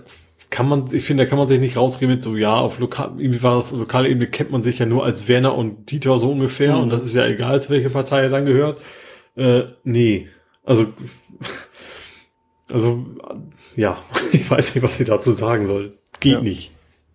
[0.49, 3.14] kann man, ich finde, da kann man sich nicht rausreden mit so, ja, auf lokal,
[3.18, 6.18] irgendwie war das, auf lokaler Ebene kennt man sich ja nur als Werner und Dieter
[6.20, 6.82] so ungefähr Mhm.
[6.84, 8.80] und das ist ja egal, zu welcher Partei er dann gehört.
[9.36, 10.28] Äh, nee.
[10.64, 10.88] Also,
[12.70, 13.06] also,
[13.76, 14.02] ja,
[14.32, 15.98] ich weiß nicht, was ich dazu sagen soll.
[16.20, 16.41] Geht Ja.
[16.41, 16.72] nicht.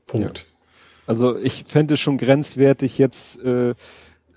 [0.06, 0.46] Punkt.
[1.06, 3.74] Also ich fände es schon grenzwertig jetzt äh,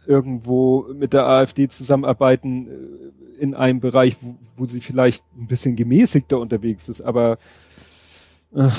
[0.06, 5.76] irgendwo mit der AfD zusammenarbeiten äh, in einem Bereich, wo, wo sie vielleicht ein bisschen
[5.76, 7.38] gemäßigter unterwegs ist, aber
[8.56, 8.70] äh,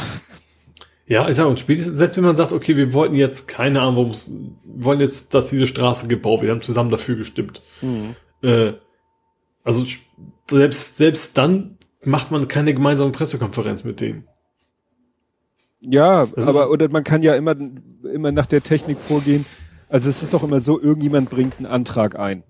[1.06, 5.01] ja, und spätestens, selbst wenn man sagt, okay, wir wollten jetzt, keine Ahnung, wir wollen
[5.01, 7.62] jetzt, dass diese Straße gebaut wird, wir haben zusammen dafür gestimmt.
[7.82, 8.14] Mhm.
[8.43, 8.74] Äh,
[9.65, 9.85] also
[10.49, 14.24] selbst, selbst dann macht man keine gemeinsame Pressekonferenz mit denen.
[15.81, 17.57] Ja, das aber oder man kann ja immer,
[18.12, 19.47] immer nach der Technik vorgehen.
[19.89, 22.43] Also es ist doch immer so, irgendjemand bringt einen Antrag ein.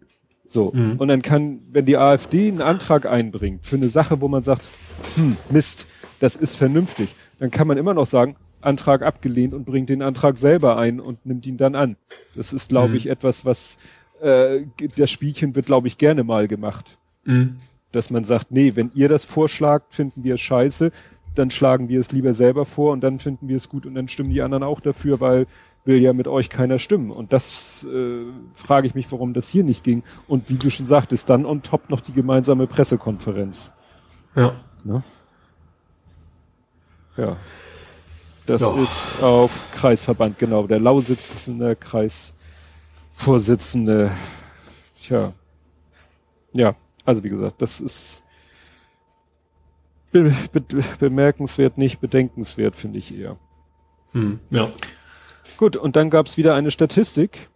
[0.47, 0.73] So.
[0.75, 0.97] Mhm.
[0.97, 4.69] Und dann kann, wenn die AfD einen Antrag einbringt für eine Sache, wo man sagt,
[5.15, 5.87] hm, Mist,
[6.19, 10.37] das ist vernünftig, dann kann man immer noch sagen, Antrag abgelehnt und bringt den Antrag
[10.37, 11.97] selber ein und nimmt ihn dann an.
[12.35, 12.95] Das ist, glaube mhm.
[12.97, 13.79] ich, etwas, was
[14.21, 14.67] äh,
[14.97, 16.99] das Spielchen wird, glaube ich, gerne mal gemacht.
[17.25, 17.57] Mhm.
[17.93, 20.93] Dass man sagt, nee, wenn ihr das vorschlagt, finden wir es scheiße,
[21.35, 24.09] dann schlagen wir es lieber selber vor und dann finden wir es gut und dann
[24.09, 25.47] stimmen die anderen auch dafür, weil
[25.85, 27.11] will ja mit euch keiner stimmen.
[27.11, 30.03] Und das äh, frage ich mich, warum das hier nicht ging.
[30.29, 33.73] Und wie du schon sagtest, dann on top noch die gemeinsame Pressekonferenz.
[34.37, 34.55] Ja.
[34.85, 35.03] Ne?
[37.17, 37.39] Ja.
[38.47, 38.83] Das ja.
[38.83, 40.67] ist auf Kreisverband, genau.
[40.67, 44.11] Der Lausitz ist in der Kreisvorsitzende.
[45.01, 45.33] Tja.
[46.53, 46.75] Ja,
[47.05, 48.23] also wie gesagt, das ist
[50.13, 50.63] be be
[50.99, 53.39] bemerkenswert, nicht bedenkenswert, finde ich eher.
[54.13, 54.71] Hm, ja.
[55.57, 57.49] Gut, und dann gab es wieder eine Statistik.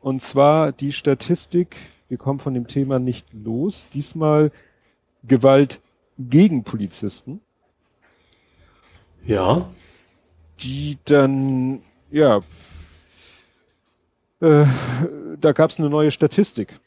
[0.00, 1.76] Und zwar die Statistik,
[2.08, 4.52] wir kommen von dem Thema nicht los, diesmal
[5.22, 5.80] Gewalt
[6.18, 7.40] gegen Polizisten.
[9.24, 9.68] Ja.
[10.60, 12.42] Die dann, ja,
[14.40, 14.66] äh,
[15.40, 16.78] da gab es eine neue Statistik.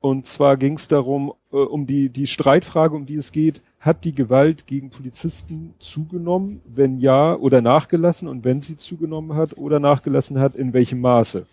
[0.00, 4.04] Und zwar ging es darum, äh, um die, die Streitfrage, um die es geht, hat
[4.04, 6.60] die Gewalt gegen Polizisten zugenommen?
[6.66, 8.28] Wenn ja, oder nachgelassen?
[8.28, 11.46] Und wenn sie zugenommen hat oder nachgelassen hat, in welchem Maße?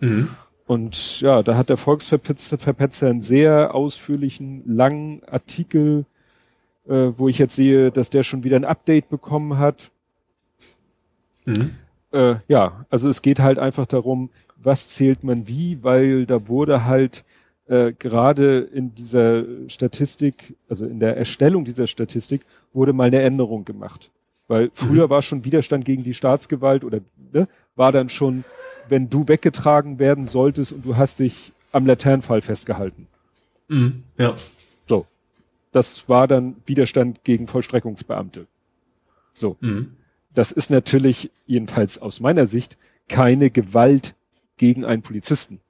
[0.00, 0.30] Mhm.
[0.66, 6.06] Und ja, da hat der Volksverpetzer einen sehr ausführlichen, langen Artikel,
[6.88, 9.90] äh, wo ich jetzt sehe, dass der schon wieder ein Update bekommen hat.
[11.44, 11.72] Mhm.
[12.12, 16.86] Äh, ja, also es geht halt einfach darum, was zählt man wie, weil da wurde
[16.86, 17.24] halt
[17.66, 22.42] äh, gerade in dieser Statistik, also in der Erstellung dieser Statistik,
[22.72, 24.10] wurde mal eine Änderung gemacht.
[24.48, 25.10] Weil früher mhm.
[25.10, 27.00] war schon Widerstand gegen die Staatsgewalt oder
[27.32, 28.44] ne, war dann schon,
[28.88, 33.06] wenn du weggetragen werden solltest und du hast dich am Laternenfall festgehalten.
[33.68, 34.02] Mhm.
[34.18, 34.36] Ja.
[34.86, 35.06] So.
[35.72, 38.46] Das war dann Widerstand gegen Vollstreckungsbeamte.
[39.34, 39.56] So.
[39.60, 39.96] Mhm.
[40.34, 42.76] Das ist natürlich, jedenfalls aus meiner Sicht,
[43.08, 44.14] keine Gewalt
[44.56, 45.60] gegen einen Polizisten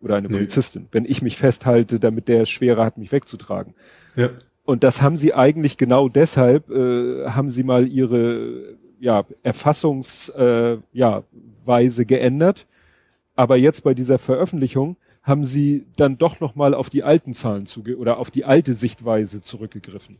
[0.00, 0.34] oder eine nee.
[0.34, 3.74] Polizistin, wenn ich mich festhalte, damit der es schwerer hat, mich wegzutragen.
[4.16, 4.30] Ja.
[4.64, 10.98] Und das haben sie eigentlich genau deshalb, äh, haben sie mal ihre ja, Erfassungsweise äh,
[10.98, 11.22] ja,
[11.64, 12.66] Weise geändert.
[13.34, 17.96] Aber jetzt bei dieser Veröffentlichung haben sie dann doch nochmal auf die alten Zahlen zuge
[17.98, 20.18] oder auf die alte Sichtweise zurückgegriffen.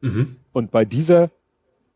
[0.00, 0.36] Mhm.
[0.52, 1.30] Und bei dieser,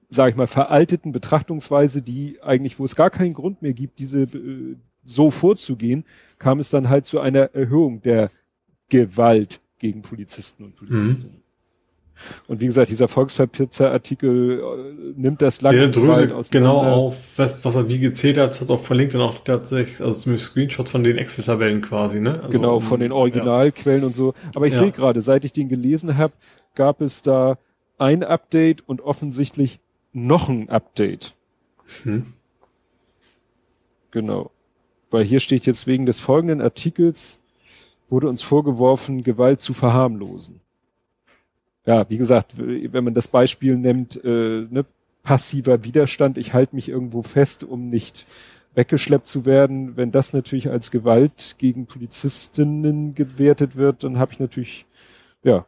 [0.08, 4.22] sage ich mal, veralteten Betrachtungsweise, die eigentlich, wo es gar keinen Grund mehr gibt, diese
[4.22, 4.76] äh,
[5.06, 6.04] so vorzugehen,
[6.38, 8.30] kam es dann halt zu einer Erhöhung der
[8.88, 11.36] Gewalt gegen Polizisten und Polizistinnen.
[11.36, 11.42] Mhm.
[12.48, 17.76] Und wie gesagt, dieser Volksverpitzer-Artikel äh, nimmt das lange ja, Dröse genau auf, was, was
[17.76, 21.18] er wie gezählt hat, hat auch verlinkt und auch tatsächlich, also zumindest Screenshots von den
[21.18, 22.40] Excel-Tabellen quasi, ne?
[22.40, 24.06] Also, genau, von den Originalquellen ja.
[24.06, 24.34] und so.
[24.54, 24.78] Aber ich ja.
[24.78, 26.32] sehe gerade, seit ich den gelesen habe,
[26.74, 27.58] gab es da
[27.98, 29.80] ein Update und offensichtlich
[30.12, 31.34] noch ein Update.
[32.02, 32.32] Hm.
[34.10, 34.50] Genau.
[35.10, 37.40] Weil hier steht jetzt wegen des folgenden Artikels
[38.08, 40.60] wurde uns vorgeworfen, Gewalt zu verharmlosen.
[41.84, 44.84] Ja, wie gesagt, wenn man das Beispiel nimmt, äh, ne,
[45.22, 48.26] passiver Widerstand, ich halte mich irgendwo fest, um nicht
[48.74, 49.96] weggeschleppt zu werden.
[49.96, 54.86] Wenn das natürlich als Gewalt gegen Polizistinnen gewertet wird, dann habe ich natürlich,
[55.42, 55.64] ja,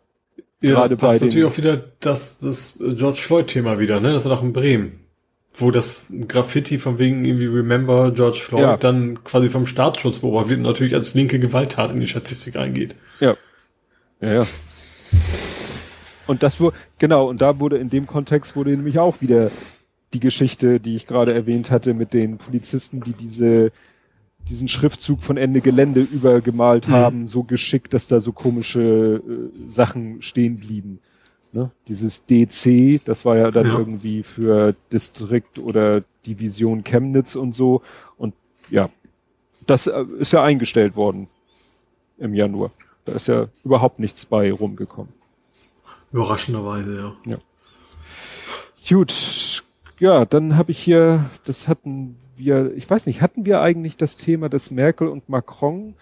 [0.61, 1.29] ja gerade bei den...
[1.29, 4.13] natürlich auch wieder das, das George Floyd-Thema wieder, ne?
[4.13, 5.08] Das war doch in Bremen
[5.59, 8.77] wo das Graffiti von wegen irgendwie Remember George Floyd ja.
[8.77, 12.95] dann quasi vom Staatsschutz beobachtet wird und natürlich als linke Gewalttat in die Statistik eingeht.
[13.21, 13.37] Ja.
[14.21, 14.47] Ja, ja.
[16.27, 19.51] Und das wurde, genau, und da wurde in dem Kontext wurde nämlich auch wieder
[20.15, 23.73] die Geschichte, die ich gerade erwähnt hatte, mit den Polizisten, die diese,
[24.49, 26.93] diesen Schriftzug von Ende Gelände übergemalt mhm.
[26.93, 31.01] haben, so geschickt, dass da so komische äh, Sachen stehen blieben.
[31.53, 31.71] Ne?
[31.89, 33.79] Dieses DC, das war ja dann ja.
[33.79, 37.83] irgendwie für Distrikt oder Division Chemnitz und so.
[38.17, 38.35] Und
[38.71, 38.91] ja,
[39.67, 41.29] das äh, ist ja eingestellt worden
[42.19, 42.71] im Januar.
[43.05, 45.13] Da ist ja überhaupt nichts bei rumgekommen.
[46.13, 47.33] Überraschenderweise, ja.
[47.33, 47.39] ja.
[48.89, 49.63] Gut,
[49.99, 54.17] ja, dann habe ich hier, das hatten wir, ich weiß nicht, hatten wir eigentlich das
[54.17, 55.95] Thema, dass Merkel und Macron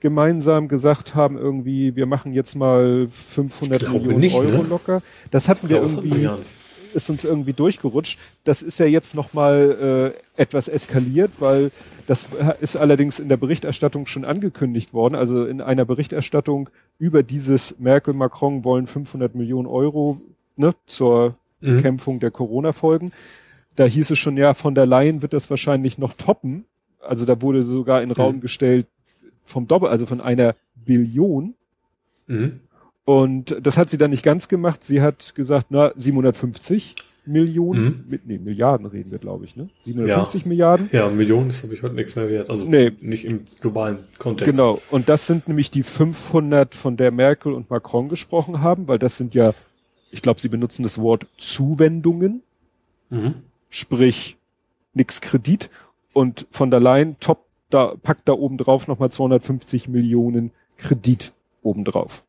[0.00, 4.68] gemeinsam gesagt haben, irgendwie, wir machen jetzt mal 500 Millionen nicht, Euro ne?
[4.68, 5.02] locker.
[5.30, 6.28] Das hatten wir irgendwie,
[6.94, 8.18] ist uns irgendwie durchgerutscht.
[8.44, 11.70] Das ist ja jetzt nochmal äh, etwas eskaliert, weil
[12.06, 12.28] das
[12.60, 15.14] ist allerdings in der Berichterstattung schon angekündigt worden.
[15.14, 20.20] Also in einer Berichterstattung über dieses Merkel-Macron wollen 500 Millionen Euro
[20.56, 21.76] ne, zur mhm.
[21.76, 23.12] Bekämpfung der Corona-Folgen.
[23.76, 26.64] Da hieß es schon, ja, von der Leyen wird das wahrscheinlich noch toppen.
[27.00, 28.40] Also da wurde sogar in Raum mhm.
[28.40, 28.86] gestellt
[29.50, 31.54] vom Doppel, also von einer Billion.
[32.26, 32.60] Mhm.
[33.04, 34.84] Und das hat sie dann nicht ganz gemacht.
[34.84, 36.96] Sie hat gesagt, na, 750
[37.26, 38.04] Millionen, mhm.
[38.08, 39.68] mit, nee, Milliarden reden wir, glaube ich, ne?
[39.80, 40.48] 750 ja.
[40.48, 40.88] Milliarden.
[40.92, 42.50] Ja, Millionen ist, glaube ich, heute nichts mehr wert.
[42.50, 42.92] Also nee.
[43.00, 44.50] nicht im globalen Kontext.
[44.50, 44.80] Genau.
[44.90, 49.16] Und das sind nämlich die 500, von der Merkel und Macron gesprochen haben, weil das
[49.16, 49.52] sind ja,
[50.10, 52.42] ich glaube, sie benutzen das Wort Zuwendungen.
[53.10, 53.34] Mhm.
[53.68, 54.36] Sprich,
[54.94, 55.70] nix Kredit.
[56.12, 61.32] Und von der Leyen top, da, packt da oben drauf nochmal 250 Millionen Kredit
[61.62, 62.24] obendrauf.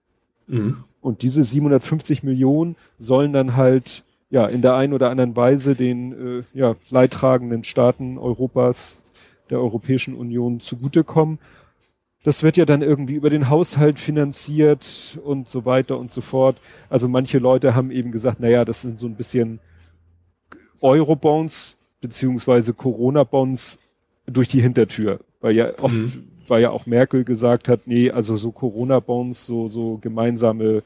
[0.48, 0.84] Mhm.
[1.02, 6.40] Und diese 750 Millionen sollen dann halt ja in der einen oder anderen Weise den
[6.40, 9.04] äh, ja, leidtragenden Staaten Europas,
[9.50, 11.40] der Europäischen Union zugutekommen.
[12.24, 16.62] Das wird ja dann irgendwie über den Haushalt finanziert und so weiter und so fort.
[16.90, 19.60] Also manche Leute haben eben gesagt, na ja, das sind so ein bisschen
[20.82, 23.80] Eurobonds beziehungsweise Corona-Bonds
[24.28, 25.20] durch die Hintertür.
[25.42, 26.28] Weil ja oft, mhm.
[26.48, 30.84] weil ja auch Merkel gesagt hat, nee, also so Corona-Bonds, so, so gemeinsame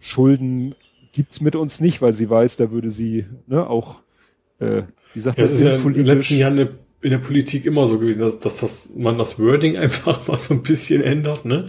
[0.00, 0.74] Schulden
[1.12, 4.00] gibt's mit uns nicht, weil sie weiß, da würde sie ne, auch,
[4.60, 4.82] äh,
[5.14, 6.68] wie sagt man, das ist ja in den letzten Jahren in
[7.02, 10.54] in der Politik immer so gewesen, dass, dass das, man das Wording einfach mal so
[10.54, 11.66] ein bisschen ändert, ne?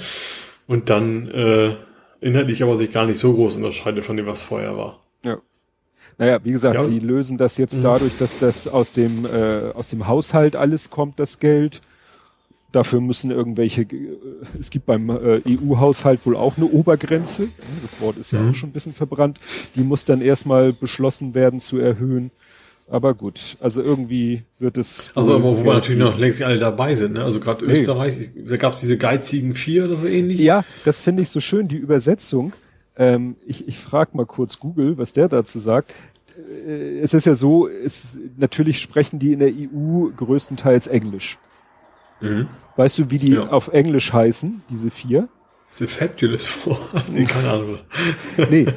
[0.68, 1.76] Und dann äh,
[2.22, 5.02] inhaltlich aber sich gar nicht so groß unterscheidet von dem, was vorher war.
[5.26, 5.40] Ja.
[6.18, 6.84] Naja, wie gesagt, ja.
[6.84, 7.82] sie lösen das jetzt mhm.
[7.82, 11.82] dadurch, dass das aus dem, äh, aus dem Haushalt alles kommt, das Geld.
[12.74, 14.18] Dafür müssen irgendwelche, äh,
[14.60, 17.48] es gibt beim äh, EU-Haushalt wohl auch eine Obergrenze.
[17.84, 18.50] Das Wort ist ja mhm.
[18.50, 19.40] auch schon ein bisschen verbrannt.
[19.76, 22.32] Die muss dann erstmal beschlossen werden zu erhöhen.
[22.90, 25.12] Aber gut, also irgendwie wird es.
[25.16, 27.24] Also, aber wo wir natürlich noch längst nicht alle dabei sind, ne?
[27.24, 27.80] Also gerade nee.
[27.80, 30.40] Österreich, da gab es diese geizigen vier oder so ähnlich.
[30.40, 32.54] Ja, das finde ich so schön, die Übersetzung.
[32.98, 35.94] Ähm, ich ich frage mal kurz Google, was der dazu sagt.
[36.68, 41.38] Äh, es ist ja so, es, natürlich sprechen die in der EU größtenteils Englisch.
[42.24, 42.48] Mhm.
[42.76, 43.50] Weißt du, wie die ja.
[43.50, 45.30] auf Englisch heißen, diese vier?
[45.70, 46.78] The Fabulous Four.
[47.12, 47.80] nee, keine Ahnung.
[48.50, 48.68] nee.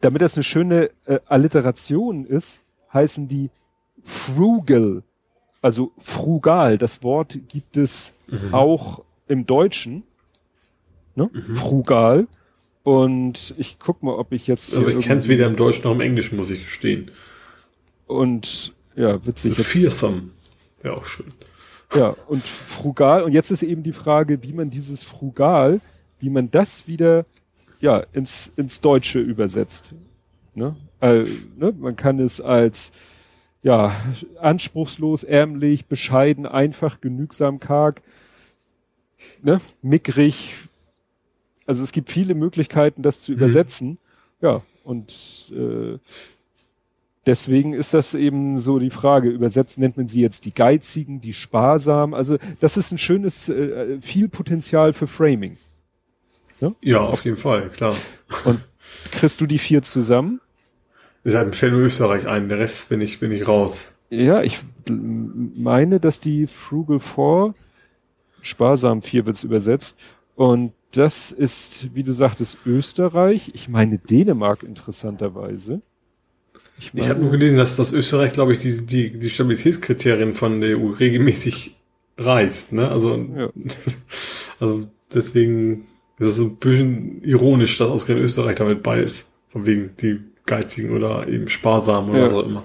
[0.00, 2.60] Damit das eine schöne äh, Alliteration ist,
[2.92, 3.50] heißen die
[4.02, 5.02] frugal.
[5.62, 6.78] Also frugal.
[6.78, 8.54] Das Wort gibt es mhm.
[8.54, 10.02] auch im Deutschen.
[11.14, 11.30] Ne?
[11.32, 11.56] Mhm.
[11.56, 12.26] Frugal.
[12.82, 14.74] Und ich guck mal, ob ich jetzt.
[14.76, 17.10] Aber ich kenne es weder im Deutschen noch im Englischen, muss ich gestehen.
[18.06, 19.54] Und ja, witzig.
[19.56, 20.30] So fearsome.
[20.82, 21.32] Wäre auch schön.
[21.94, 23.22] Ja, und frugal.
[23.22, 25.80] Und jetzt ist eben die Frage, wie man dieses frugal,
[26.20, 27.24] wie man das wieder
[27.80, 29.94] ja ins, ins Deutsche übersetzt.
[30.54, 30.76] Ne?
[31.00, 31.24] Äh,
[31.56, 31.72] ne?
[31.78, 32.92] Man kann es als
[33.62, 33.96] ja
[34.40, 38.02] anspruchslos, ärmlich, bescheiden, einfach, genügsam, karg,
[39.42, 39.60] ne?
[39.82, 40.54] mickrig.
[41.66, 43.38] Also es gibt viele Möglichkeiten, das zu mhm.
[43.38, 43.98] übersetzen.
[44.40, 45.98] Ja, und äh,
[47.28, 49.28] Deswegen ist das eben so die Frage.
[49.28, 52.14] Übersetzt nennt man sie jetzt die Geizigen, die Sparsamen.
[52.14, 55.58] Also das ist ein schönes, äh, viel Potenzial für Framing.
[56.58, 57.94] Ja, ja auf jeden Fall, klar.
[58.46, 58.60] Und
[59.10, 60.40] kriegst du die vier zusammen?
[61.22, 63.92] Wir sagen, fällt nur Österreich ein, der Rest bin ich, bin ich raus.
[64.08, 67.54] Ja, ich meine, dass die Frugal Four,
[68.40, 69.98] Sparsam vier wird's übersetzt.
[70.34, 73.50] Und das ist, wie du sagtest, Österreich.
[73.52, 75.82] Ich meine Dänemark interessanterweise.
[76.78, 80.60] Ich, ich habe nur gelesen, dass das Österreich, glaube ich, die, die, die Stabilitätskriterien von
[80.60, 81.76] der EU regelmäßig
[82.16, 82.72] reißt.
[82.72, 82.88] Ne?
[82.88, 83.50] Also, ja.
[84.60, 85.88] also deswegen
[86.18, 89.28] ist es ein bisschen ironisch, dass ausgerechnet Österreich damit bei ist.
[89.50, 92.26] Von wegen die Geizigen oder eben Sparsamen oder ja.
[92.26, 92.64] was auch immer.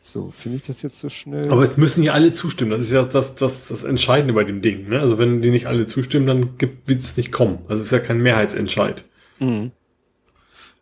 [0.00, 1.50] So, finde ich das jetzt so schnell?
[1.50, 2.70] Aber es müssen ja alle zustimmen.
[2.70, 4.88] Das ist ja das, das, das Entscheidende bei dem Ding.
[4.88, 5.00] Ne?
[5.00, 7.58] Also wenn die nicht alle zustimmen, dann wird es nicht kommen.
[7.68, 9.04] Also es ist ja kein Mehrheitsentscheid.
[9.38, 9.72] Mhm.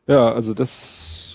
[0.07, 1.26] Ja, also das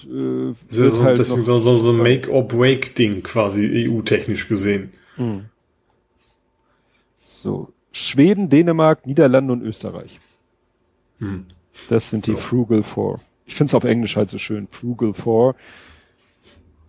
[0.69, 4.93] das ist so, halt das ist so, so, so ein Make-or-Break-Ding quasi, EU-technisch gesehen.
[5.15, 5.45] Hm.
[7.21, 10.19] So, Schweden, Dänemark, Niederlande und Österreich.
[11.19, 11.45] Hm.
[11.89, 12.37] Das sind die so.
[12.37, 13.19] Frugal Four.
[13.45, 15.55] Ich finde es auf Englisch halt so schön, Frugal Four.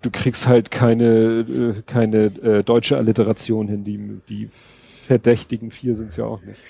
[0.02, 4.48] Du kriegst halt keine, äh, keine äh, deutsche Alliteration hin, die, die
[5.06, 6.60] verdächtigen vier sind es ja auch nicht.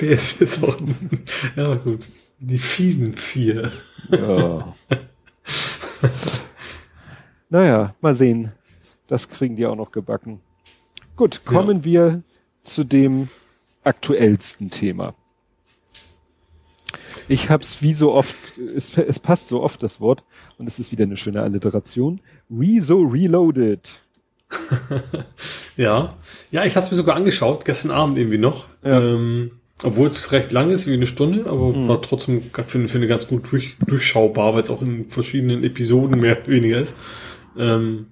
[0.40, 0.76] ist auch,
[1.56, 2.06] ja gut.
[2.38, 3.72] Die fiesen vier.
[4.10, 4.74] Ja.
[7.48, 8.52] Naja, mal sehen.
[9.06, 10.40] Das kriegen die auch noch gebacken.
[11.14, 11.84] Gut, kommen ja.
[11.84, 12.22] wir
[12.62, 13.28] zu dem
[13.84, 15.14] aktuellsten Thema.
[17.28, 18.36] Ich hab's wie so oft,
[18.74, 20.24] es, es passt so oft das Wort
[20.58, 22.20] und es ist wieder eine schöne Alliteration.
[22.50, 24.02] Rezo Reloaded.
[25.76, 26.14] ja,
[26.50, 28.68] ja, ich hatte mir sogar angeschaut, gestern Abend irgendwie noch.
[28.84, 29.00] Ja.
[29.00, 29.52] Ähm,
[29.82, 31.88] obwohl es recht lang ist, wie eine Stunde, aber mhm.
[31.88, 36.38] war trotzdem finde find ganz gut durch, durchschaubar, weil es auch in verschiedenen Episoden mehr
[36.38, 36.96] oder weniger ist.
[37.58, 38.06] Ähm,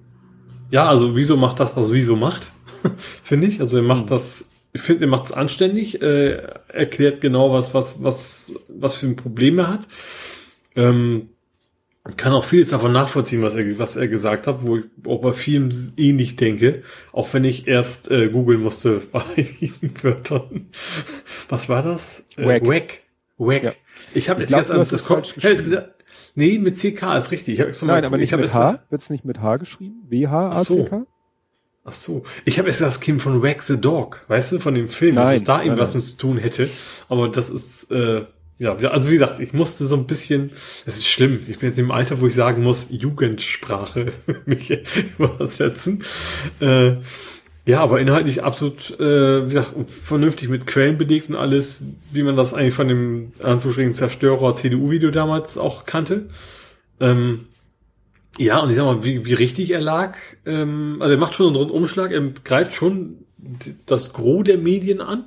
[0.70, 2.52] ja, also Wieso macht das, was Wieso macht,
[3.22, 3.60] finde ich.
[3.60, 4.08] Also er macht mhm.
[4.08, 9.06] das, ich finde, er macht es anständig, äh, erklärt genau, was, was, was, was für
[9.06, 9.88] ein Problem er hat.
[10.76, 11.30] Ähm,
[12.16, 15.32] kann auch vieles davon nachvollziehen, was er, was er gesagt hat, wo ich auch bei
[15.32, 20.66] vielen ähnlich denke, auch wenn ich erst äh, googeln musste bei einigen Wörtern.
[21.48, 22.24] Was war das?
[22.36, 22.66] Äh, Wack.
[22.66, 23.00] Wack.
[23.38, 23.62] Wack.
[23.62, 23.72] Ja.
[24.12, 25.84] Ich habe jetzt erst das falsch geschrieben.
[26.34, 27.54] Nee, mit CK ist richtig.
[27.54, 28.80] Ich hab extra Nein, mal, aber nicht mit H.
[28.90, 30.02] Wird's nicht mit H geschrieben?
[30.08, 31.06] W-H-A-C-K?
[31.84, 32.24] Ach so.
[32.44, 35.24] Ich habe jetzt das Kim von Wack the Dog, weißt du, von dem Film, nein,
[35.26, 36.68] dass es da irgendwas mit zu tun hätte.
[37.08, 38.24] Aber das ist, äh,
[38.58, 40.50] ja, also wie gesagt, ich musste so ein bisschen,
[40.86, 44.12] das ist schlimm, ich bin jetzt im Alter, wo ich sagen muss, Jugendsprache
[44.46, 44.80] mich
[45.18, 46.04] übersetzen.
[46.60, 46.96] Äh,
[47.66, 51.82] ja, aber inhaltlich absolut, äh, wie gesagt, vernünftig mit Quellen belegt und alles,
[52.12, 56.28] wie man das eigentlich von dem Anführungsstrichen Zerstörer CDU-Video damals auch kannte.
[57.00, 57.46] Ähm,
[58.36, 61.46] ja, und ich sag mal, wie, wie richtig er lag, ähm, also er macht schon
[61.46, 63.18] einen Rundumschlag, er greift schon
[63.86, 65.24] das Gros der Medien an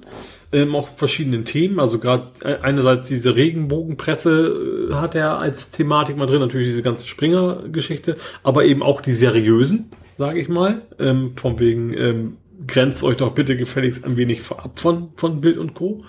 [0.51, 1.80] ähm, auch verschiedenen Themen.
[1.80, 6.81] Also gerade äh, einerseits diese Regenbogenpresse äh, hat er als Thematik mal drin, natürlich diese
[6.81, 13.03] ganze Springer-Geschichte, aber eben auch die seriösen, sage ich mal, ähm, von wegen ähm, grenzt
[13.03, 16.02] euch doch bitte gefälligst ein wenig vorab von von Bild und Co.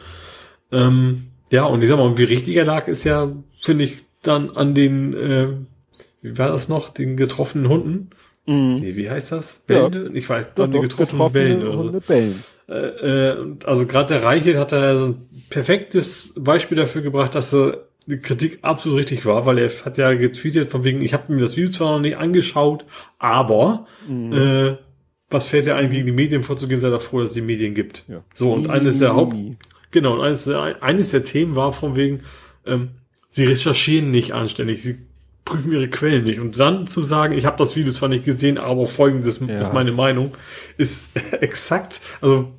[0.72, 3.32] Ähm, ja, und ich sag mal, wie richtig er lag, ist ja,
[3.62, 5.48] finde ich, dann an den, äh,
[6.20, 8.10] wie war das noch, den getroffenen Hunden.
[8.46, 8.76] Mhm.
[8.80, 9.60] Nee, wie heißt das?
[9.60, 10.04] Bälde?
[10.04, 10.14] Ja.
[10.14, 11.68] Ich weiß, dann die getroffenen, getroffene Bällen.
[11.68, 12.00] Oder so.
[12.00, 12.44] Bällen.
[12.68, 17.54] Äh, äh, also gerade der Reichelt hat da so ein perfektes Beispiel dafür gebracht, dass
[17.54, 21.32] er die Kritik absolut richtig war, weil er hat ja getweetet von wegen, ich habe
[21.32, 22.86] mir das Video zwar noch nicht angeschaut,
[23.18, 24.32] aber mhm.
[24.32, 24.76] äh,
[25.28, 27.74] was fällt dir ein, gegen die Medien vorzugehen, sei da froh, dass es die Medien
[27.74, 28.04] gibt.
[28.08, 28.24] Ja.
[28.32, 29.36] So, und eines der Haupt,
[29.90, 32.20] genau, und eines, eines der Themen war von wegen,
[32.64, 32.92] ähm,
[33.28, 34.96] sie recherchieren nicht anständig, sie
[35.44, 36.40] prüfen ihre Quellen nicht.
[36.40, 39.60] Und dann zu sagen, ich habe das Video zwar nicht gesehen, aber folgendes ja.
[39.60, 40.32] ist meine Meinung,
[40.78, 42.54] ist exakt, also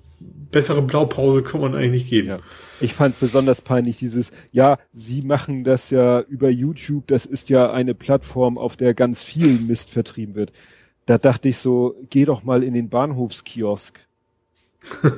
[0.52, 2.30] bessere Blaupause kann man eigentlich nicht geben.
[2.30, 2.40] Ja.
[2.80, 7.72] Ich fand besonders peinlich dieses, ja, sie machen das ja über YouTube, das ist ja
[7.72, 10.52] eine Plattform, auf der ganz viel Mist vertrieben wird.
[11.06, 14.00] Da dachte ich so, geh doch mal in den Bahnhofskiosk.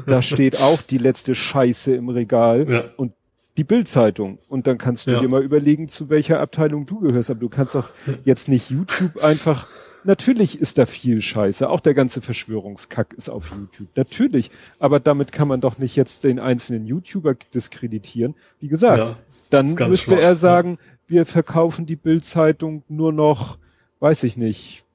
[0.07, 2.83] da steht auch die letzte Scheiße im Regal ja.
[2.97, 3.13] und
[3.57, 4.39] die Bildzeitung.
[4.47, 5.19] Und dann kannst du ja.
[5.19, 7.29] dir mal überlegen, zu welcher Abteilung du gehörst.
[7.29, 7.89] Aber du kannst doch
[8.23, 9.67] jetzt nicht YouTube einfach
[10.03, 11.69] Natürlich ist da viel Scheiße.
[11.69, 13.89] Auch der ganze Verschwörungskack ist auf YouTube.
[13.95, 14.51] Natürlich.
[14.79, 18.35] Aber damit kann man doch nicht jetzt den einzelnen YouTuber diskreditieren.
[18.59, 19.15] Wie gesagt, ja,
[19.49, 20.97] dann müsste schwach, er sagen, ja.
[21.07, 23.57] wir verkaufen die Bildzeitung nur noch,
[23.99, 24.85] weiß ich nicht,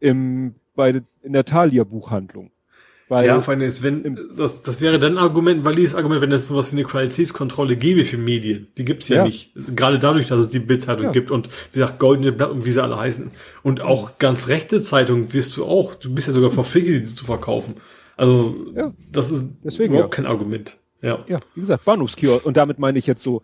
[0.00, 2.50] im, bei, in der Thalia Buchhandlung.
[3.08, 6.22] Weil ja, vor allem ist, wenn, das, das wäre dann ein Argument, ein valides Argument,
[6.22, 8.68] wenn es sowas wie eine Qualitätskontrolle gäbe für Medien.
[8.78, 9.24] Die gibt's ja, ja.
[9.24, 9.52] nicht.
[9.76, 11.12] Gerade dadurch, dass es die Bildzeitung ja.
[11.12, 13.30] gibt und, wie gesagt, Goldene Blatt und wie sie alle heißen.
[13.62, 17.26] Und auch ganz rechte Zeitungen wirst du auch, du bist ja sogar verpflichtet, die zu
[17.26, 17.74] verkaufen.
[18.16, 18.92] Also, ja.
[19.12, 20.78] das ist Deswegen, überhaupt kein Argument.
[21.02, 21.18] Ja.
[21.28, 22.46] ja, wie gesagt, Bahnhofskiosk.
[22.46, 23.42] Und damit meine ich jetzt so,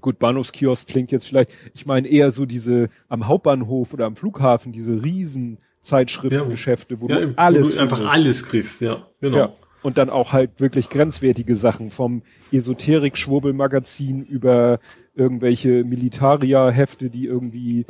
[0.00, 4.70] gut, Bahnhofskiosk klingt jetzt vielleicht, ich meine eher so diese am Hauptbahnhof oder am Flughafen,
[4.70, 9.36] diese riesen Zeitschriftengeschäfte, wo ja, du alles wo du einfach alles kriegst, ja, genau.
[9.36, 9.52] Ja.
[9.82, 14.78] Und dann auch halt wirklich grenzwertige Sachen vom Esoterik-Schwurbel-Magazin über
[15.14, 17.86] irgendwelche Militaria-Hefte, die irgendwie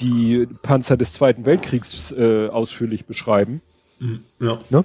[0.00, 3.60] die Panzer des Zweiten Weltkriegs äh, ausführlich beschreiben.
[4.00, 4.60] Mhm, ja.
[4.70, 4.84] Ne?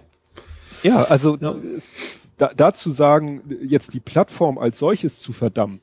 [0.83, 1.55] Ja, also ja.
[2.37, 5.81] Da, dazu sagen, jetzt die Plattform als solches zu verdammen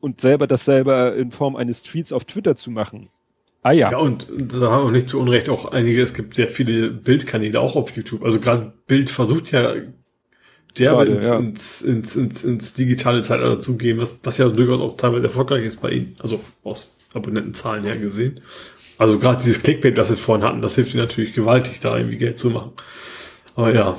[0.00, 3.08] und selber das selber in Form eines Tweets auf Twitter zu machen,
[3.62, 3.92] Ah ja.
[3.92, 7.60] Ja, und da haben wir nicht zu Unrecht auch einige, es gibt sehr viele Bildkanäle
[7.60, 8.24] auch auf YouTube.
[8.24, 9.74] Also gerade Bild versucht ja
[10.76, 11.38] derbe ins, ja.
[11.38, 15.64] ins, ins, ins, ins digitale Zeitalter zu gehen, was, was ja durchaus auch teilweise erfolgreich
[15.64, 16.16] ist bei ihnen.
[16.20, 18.40] Also aus Abonnentenzahlen her gesehen.
[18.98, 22.16] Also gerade dieses Clickbait, das wir vorhin hatten, das hilft ihnen natürlich gewaltig, da irgendwie
[22.16, 22.72] Geld zu machen.
[23.54, 23.98] Aber ja.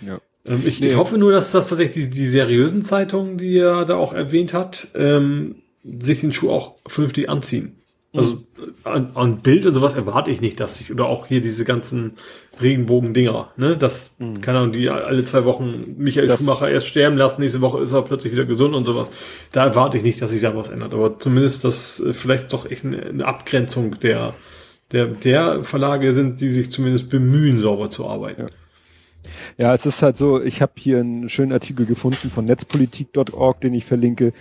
[0.00, 0.20] Ja.
[0.46, 0.88] Ähm, ich, nee.
[0.88, 4.54] ich hoffe nur, dass das tatsächlich die, die seriösen Zeitungen, die er da auch erwähnt
[4.54, 7.79] hat, ähm, sich den Schuh auch vernünftig anziehen.
[8.12, 8.42] Also
[8.82, 12.14] an, an Bild und sowas erwarte ich nicht, dass ich, oder auch hier diese ganzen
[12.60, 14.40] Regenbogen-Dinger, ne, das, mhm.
[14.40, 17.92] keine Ahnung, die alle zwei Wochen Michael das, Schumacher erst sterben lassen, nächste Woche ist
[17.92, 19.12] er plötzlich wieder gesund und sowas.
[19.52, 20.92] Da erwarte ich nicht, dass sich da was ändert.
[20.92, 24.34] Aber zumindest das äh, vielleicht doch echt eine, eine Abgrenzung der,
[24.90, 28.42] der, der Verlage sind, die sich zumindest bemühen, sauber zu arbeiten.
[28.42, 28.48] Ja.
[29.58, 33.74] Ja, es ist halt so, ich habe hier einen schönen Artikel gefunden von netzpolitik.org, den
[33.74, 34.32] ich verlinke.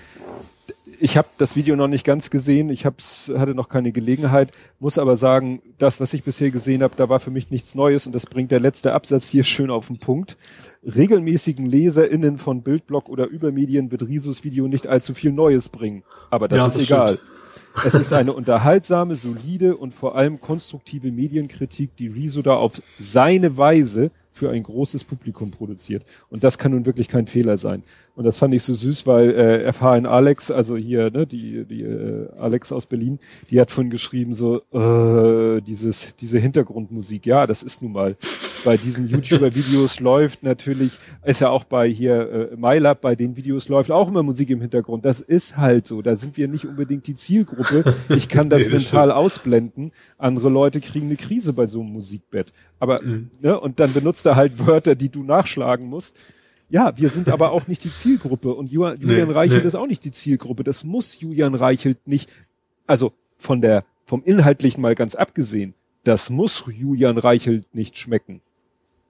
[1.02, 4.98] Ich habe das Video noch nicht ganz gesehen, ich hab's, hatte noch keine Gelegenheit, muss
[4.98, 8.14] aber sagen, das, was ich bisher gesehen habe, da war für mich nichts Neues und
[8.14, 10.38] das bringt der letzte Absatz hier schön auf den Punkt.
[10.84, 16.04] Regelmäßigen LeserInnen von Bildblog oder Übermedien wird Risus Video nicht allzu viel Neues bringen.
[16.30, 17.20] Aber das Ja, ist das egal.
[17.86, 23.58] Es ist eine unterhaltsame, solide und vor allem konstruktive Medienkritik, die Riso da auf seine
[23.58, 26.04] Weise für ein großes Publikum produziert.
[26.30, 27.84] Und das kann nun wirklich kein Fehler sein.
[28.20, 31.84] Und das fand ich so süß, weil äh, FHN Alex, also hier, ne, die, die
[31.84, 33.18] äh, Alex aus Berlin,
[33.50, 38.18] die hat von geschrieben, so, äh, dieses, diese Hintergrundmusik, ja, das ist nun mal.
[38.66, 43.70] Bei diesen YouTuber-Videos läuft natürlich, ist ja auch bei hier äh, MyLab, bei den Videos
[43.70, 45.06] läuft auch immer Musik im Hintergrund.
[45.06, 46.02] Das ist halt so.
[46.02, 47.96] Da sind wir nicht unbedingt die Zielgruppe.
[48.10, 49.94] Ich kann das Nee, das mental ausblenden.
[50.18, 52.52] Andere Leute kriegen eine Krise bei so einem Musikbett.
[52.80, 53.30] Aber, Mhm.
[53.42, 56.18] ne, und dann benutzt er halt Wörter, die du nachschlagen musst.
[56.70, 59.68] Ja, wir sind aber auch nicht die Zielgruppe und Ju- Julian Nee, Reichelt nee.
[59.68, 60.64] ist auch nicht die Zielgruppe.
[60.64, 62.30] Das muss Julian Reichelt nicht,
[62.86, 65.74] also von der, vom Inhaltlichen mal ganz abgesehen,
[66.04, 68.42] das muss Julian Reichelt nicht schmecken.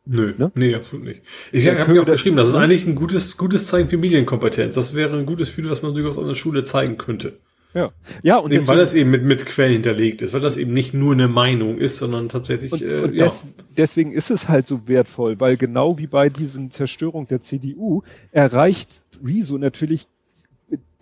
[0.06, 0.52] Nö, Ne?
[0.56, 1.22] nee, absolut nicht.
[1.52, 4.74] Ich Ja, habe mir auch geschrieben, das ist eigentlich ein gutes, gutes Zeichen für Medienkompetenz.
[4.76, 7.38] Das wäre ein gutes Video, was man durchaus an der Schule zeigen könnte.
[7.74, 7.92] Ja.
[8.24, 10.74] Ja, und Eben, weil deswegen- das eben mit, mit Quellen hinterlegt ist, weil das eben
[10.74, 13.26] nicht nur eine Meinung ist, sondern tatsächlich, Und, äh, und ja.
[13.26, 13.44] des,
[13.78, 18.02] deswegen ist es halt so wertvoll, weil genau wie bei diesen Zerstörung der CDU
[18.32, 20.08] erreicht Rezo natürlich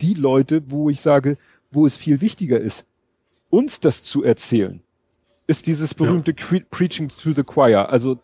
[0.01, 1.37] die Leute, wo ich sage,
[1.71, 2.85] wo es viel wichtiger ist,
[3.49, 4.81] uns das zu erzählen,
[5.47, 7.89] ist dieses berühmte Cre Preaching to the Choir.
[7.89, 8.19] Also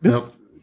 [0.00, 0.10] ne?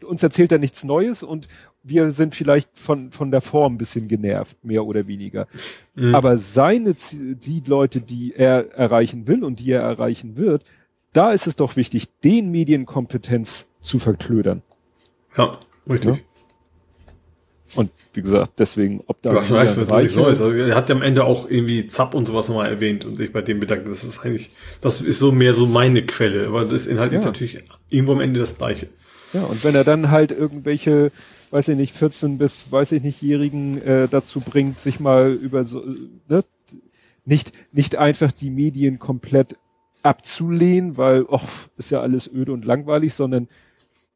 [0.00, 0.08] Ja.
[0.08, 1.48] uns erzählt er nichts Neues und
[1.88, 5.46] wir sind vielleicht von, von der Form ein bisschen genervt, mehr oder weniger.
[5.94, 6.14] Mhm.
[6.14, 10.64] Aber seine, die Leute, die er erreichen will und die er erreichen wird,
[11.12, 14.62] da ist es doch wichtig, den Medienkompetenz zu verklödern.
[15.36, 15.58] ja,
[15.88, 16.16] richtig.
[16.16, 16.22] Ja.
[17.74, 20.40] Und wie gesagt, deswegen, ob da hast schon ist nichts Reichelt- Neues.
[20.40, 23.32] Also, er hat ja am Ende auch irgendwie Zapp und sowas nochmal erwähnt und sich
[23.32, 23.86] bei dem bedankt.
[23.88, 24.50] Das ist eigentlich,
[24.80, 27.26] das ist so mehr so meine Quelle, aber das Inhalt ist Ja.
[27.26, 27.58] natürlich
[27.90, 28.88] irgendwo am Ende das Gleiche.
[29.32, 31.10] Ja, und wenn er dann halt irgendwelche,
[31.56, 35.64] weiß ich nicht, 14 bis, weiß ich nicht, Jährigen äh, dazu bringt, sich mal über
[35.64, 35.96] so, äh,
[36.28, 36.44] ne,
[37.24, 39.56] nicht, nicht einfach die Medien komplett
[40.02, 43.48] abzulehnen, weil, och, ist ja alles öde und langweilig, sondern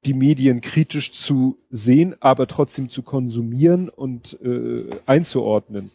[0.04, 5.90] die Medien kritisch zu sehen, aber trotzdem zu konsumieren und äh, einzuordnen.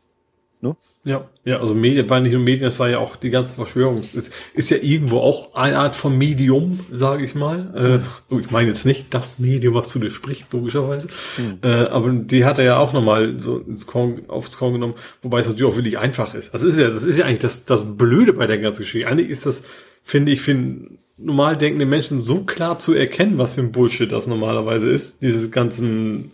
[1.07, 3.99] Ja, ja, also Medien, war nicht nur Medien, das war ja auch die ganze Verschwörung.
[3.99, 8.01] Es ist, ist ja irgendwo auch eine Art von Medium, sage ich mal.
[8.01, 11.09] Äh, oh, ich meine jetzt nicht das Medium, was zu dir spricht, logischerweise.
[11.61, 15.41] Äh, aber die hat er ja auch nochmal so ins Korn, aufs Korn genommen, wobei
[15.41, 16.55] es natürlich auch wirklich einfach ist.
[16.55, 19.07] Das ist ja, das ist ja eigentlich das, das Blöde bei der ganzen Geschichte.
[19.07, 19.61] Eigentlich ist das,
[20.01, 20.57] finde ich, für
[21.17, 25.21] normal denkende Menschen so klar zu erkennen, was für ein Bullshit das normalerweise ist.
[25.21, 26.31] Diese ganzen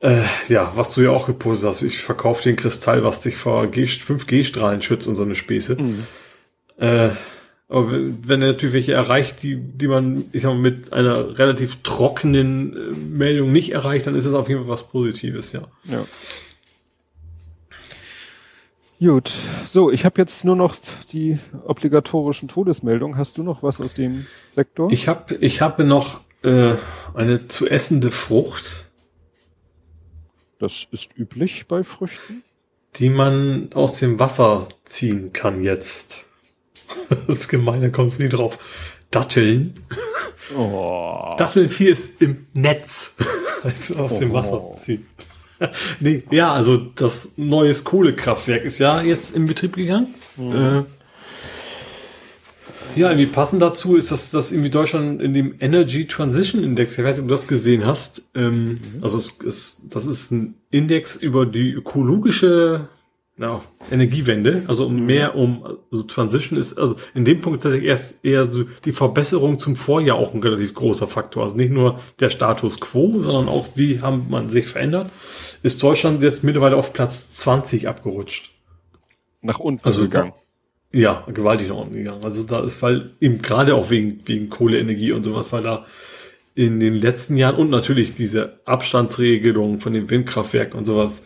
[0.00, 3.66] äh, ja, was du ja auch gepostet hast, ich verkaufe den Kristall, was dich vor
[3.66, 5.76] G 5G-Strahlen schützt und so eine Späße.
[6.78, 7.10] Äh,
[7.70, 11.82] aber wenn, er natürlich welche erreicht, die, die man, ich sag mal, mit einer relativ
[11.82, 15.62] trockenen äh, Meldung nicht erreicht, dann ist das auf jeden Fall was Positives, ja.
[15.84, 16.04] Ja.
[19.00, 19.32] Gut,
[19.64, 20.74] so, ich habe jetzt nur noch
[21.12, 23.16] die obligatorischen Todesmeldungen.
[23.16, 24.90] Hast du noch was aus dem Sektor?
[24.90, 26.72] Ich habe ich habe noch äh,
[27.14, 28.87] eine zu essende Frucht,
[30.58, 32.42] das ist üblich bei Früchten.
[32.96, 36.24] die man aus dem Wasser ziehen kann jetzt.
[37.08, 38.58] das ist gemein, da kommst du nie drauf.
[39.10, 39.80] Datteln.
[40.56, 41.34] Oh.
[41.36, 43.14] Datteln 4 ist im Netz.
[43.64, 45.04] Also aus dem Wasser ziehen.
[46.00, 50.14] nee, ja, also das neues Kohlekraftwerk ist ja jetzt in Betrieb gegangen.
[50.38, 50.84] Äh,
[52.96, 57.04] ja, irgendwie passend dazu ist, dass das irgendwie Deutschland in dem Energy Transition Index, ich
[57.04, 61.16] weiß nicht, ob du das gesehen hast, ähm, also es ist, das ist ein Index
[61.16, 62.88] über die ökologische
[63.38, 68.24] ja, Energiewende, also um mehr um, also Transition ist, also in dem Punkt tatsächlich erst
[68.24, 71.44] eher so die Verbesserung zum Vorjahr auch ein relativ großer Faktor.
[71.44, 75.10] Also nicht nur der Status quo, sondern auch wie haben man sich verändert.
[75.62, 78.50] Ist Deutschland jetzt mittlerweile auf Platz 20 abgerutscht.
[79.40, 80.32] Nach unten Also gegangen.
[80.92, 82.24] Ja, gewaltig nach unten gegangen.
[82.24, 85.86] Also da ist, weil eben gerade auch wegen, wegen Kohleenergie und sowas, weil da
[86.54, 91.24] in den letzten Jahren und natürlich diese Abstandsregelung von den Windkraftwerken und sowas,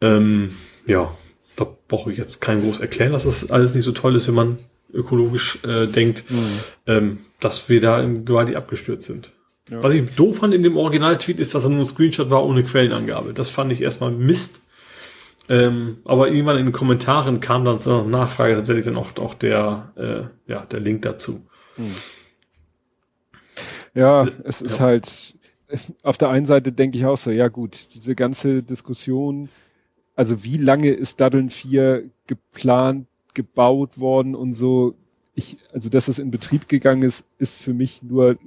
[0.00, 0.52] ähm,
[0.86, 1.14] ja,
[1.56, 4.34] da brauche ich jetzt kein groß erklären, dass das alles nicht so toll ist, wenn
[4.34, 4.58] man
[4.92, 6.24] ökologisch äh, denkt,
[6.86, 9.32] ähm, dass wir da in gewaltig abgestürzt sind.
[9.70, 12.62] Was ich doof fand in dem Original-Tweet ist, dass er nur ein Screenshot war ohne
[12.62, 13.32] Quellenangabe.
[13.32, 14.60] Das fand ich erstmal Mist.
[15.48, 19.92] Ähm, aber irgendwann in den Kommentaren kam dann zur Nachfrage tatsächlich dann auch, auch der,
[19.96, 21.46] äh, ja, der Link dazu.
[21.76, 21.94] Hm.
[23.94, 24.84] Ja, es ist ja.
[24.84, 25.34] halt,
[26.02, 29.48] auf der einen Seite denke ich auch so, ja gut, diese ganze Diskussion,
[30.14, 34.94] also wie lange ist Daddeln 4 geplant, gebaut worden und so,
[35.34, 38.38] ich, also dass es in Betrieb gegangen ist, ist für mich nur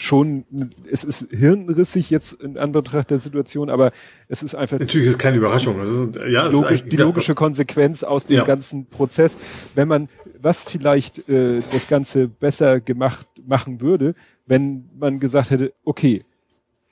[0.00, 0.44] schon,
[0.90, 3.92] es ist hirnrissig jetzt in Anbetracht der Situation, aber
[4.28, 4.78] es ist einfach.
[4.78, 5.78] Natürlich ist es keine Überraschung.
[5.78, 8.44] Das ist, ja, die, logisch, die logische Konsequenz aus dem ja.
[8.44, 9.36] ganzen Prozess.
[9.74, 10.08] Wenn man,
[10.40, 14.14] was vielleicht äh, das Ganze besser gemacht machen würde,
[14.46, 16.24] wenn man gesagt hätte, okay,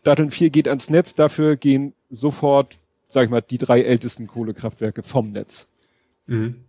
[0.03, 2.79] Datteln 4 geht ans Netz, dafür gehen sofort,
[3.09, 5.69] sag ich mal, die drei ältesten Kohlekraftwerke vom Netz.
[6.27, 6.66] Mhm.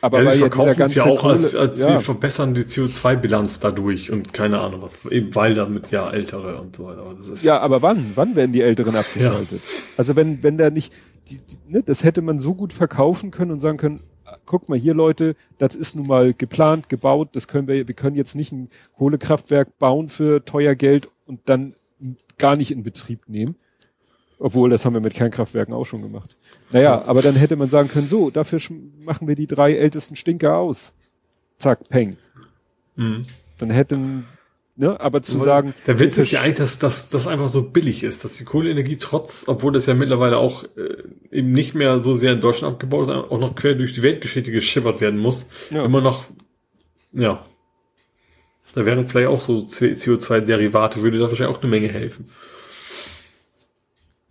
[0.00, 1.88] Aber ja, weil ja dieser ganze ja auch Kohle, als, als ja.
[1.88, 6.76] wir verbessern die CO2-Bilanz dadurch und keine Ahnung was, eben weil damit ja ältere und
[6.76, 7.02] so weiter.
[7.02, 8.12] Aber ja, aber wann?
[8.14, 9.60] Wann werden die Älteren abgeschaltet?
[9.62, 9.80] Ja.
[9.96, 10.92] Also wenn, wenn da nicht,
[11.28, 14.00] die, die, ne, das hätte man so gut verkaufen können und sagen können,
[14.46, 18.16] guck mal hier Leute, das ist nun mal geplant, gebaut, das können wir, wir können
[18.16, 21.74] jetzt nicht ein Kohlekraftwerk bauen für teuer Geld und dann
[22.38, 23.56] gar nicht in Betrieb nehmen.
[24.42, 26.34] Obwohl, das haben wir mit Kernkraftwerken auch schon gemacht.
[26.72, 28.58] Naja, aber dann hätte man sagen können, so, dafür
[29.04, 30.94] machen wir die drei ältesten Stinker aus.
[31.58, 32.16] Zack, peng.
[32.96, 33.26] Mhm.
[33.58, 34.24] Dann hätten,
[34.76, 35.74] ne, aber zu aber sagen.
[35.86, 39.46] Der Witz ist ja eigentlich, dass, das einfach so billig ist, dass die Kohleenergie trotz,
[39.46, 43.30] obwohl das ja mittlerweile auch äh, eben nicht mehr so sehr in Deutschland abgebaut, sondern
[43.30, 45.84] auch noch quer durch die Weltgeschichte geschippert werden muss, ja.
[45.84, 46.24] immer noch,
[47.12, 47.44] ja.
[48.74, 52.30] Da wären vielleicht auch so CO2-Derivate, würde da wahrscheinlich auch eine Menge helfen.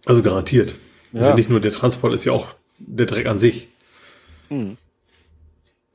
[0.09, 0.73] Also garantiert.
[1.13, 1.21] Ja.
[1.21, 3.67] Also nicht nur der Transport, ist ja auch der Dreck an sich.
[4.49, 4.77] Mhm.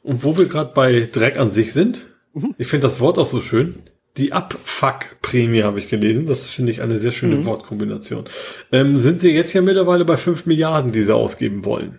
[0.04, 2.54] Und wo wir gerade bei Dreck an sich sind, mhm.
[2.56, 3.82] ich finde das Wort auch so schön.
[4.16, 6.26] Die Abfuck-Prämie habe ich gelesen.
[6.26, 7.44] Das finde ich eine sehr schöne mhm.
[7.46, 8.24] Wortkombination.
[8.70, 11.98] Ähm, sind sie jetzt ja mittlerweile bei 5 Milliarden, die sie ausgeben wollen?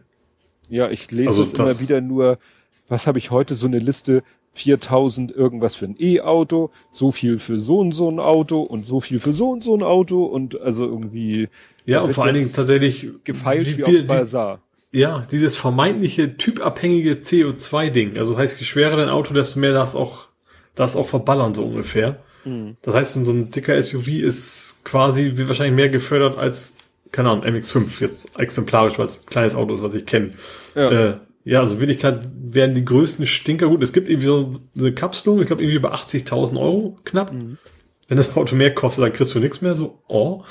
[0.70, 2.40] Ja, ich lese also es immer wieder nur,
[2.88, 4.24] was habe ich heute, so eine Liste,
[4.56, 9.02] 4000 irgendwas für ein E-Auto, so viel für so und so ein Auto und so
[9.02, 11.50] viel für so und so ein Auto und also irgendwie.
[11.86, 14.62] Ja, und vor allen Dingen tatsächlich gefeilt wie, wie auf Basar.
[14.92, 18.18] Ja, dieses vermeintliche typabhängige CO2-Ding.
[18.18, 20.30] Also heißt, je schwerer dein Auto, desto mehr das auch,
[20.74, 22.24] das auch verballern, so ungefähr.
[22.46, 22.78] Mhm.
[22.82, 26.78] Das heißt, so ein dicker SUV ist quasi, wie wahrscheinlich mehr gefördert als,
[27.12, 30.32] keine Ahnung, MX5 jetzt exemplarisch, weil es ein kleines Auto ist, was ich kenne.
[30.76, 30.92] Ja.
[30.92, 33.84] Äh, ja, also Wirklichkeit werden die größten Stinker gut.
[33.84, 37.32] Es gibt irgendwie so eine Kapselung, ich glaube irgendwie über 80.000 Euro knapp.
[37.32, 37.60] Mhm.
[38.08, 39.76] Wenn das Auto mehr kostet, dann kriegst du nichts mehr.
[39.76, 40.44] So, oh.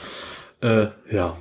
[0.60, 1.36] Äh, ja.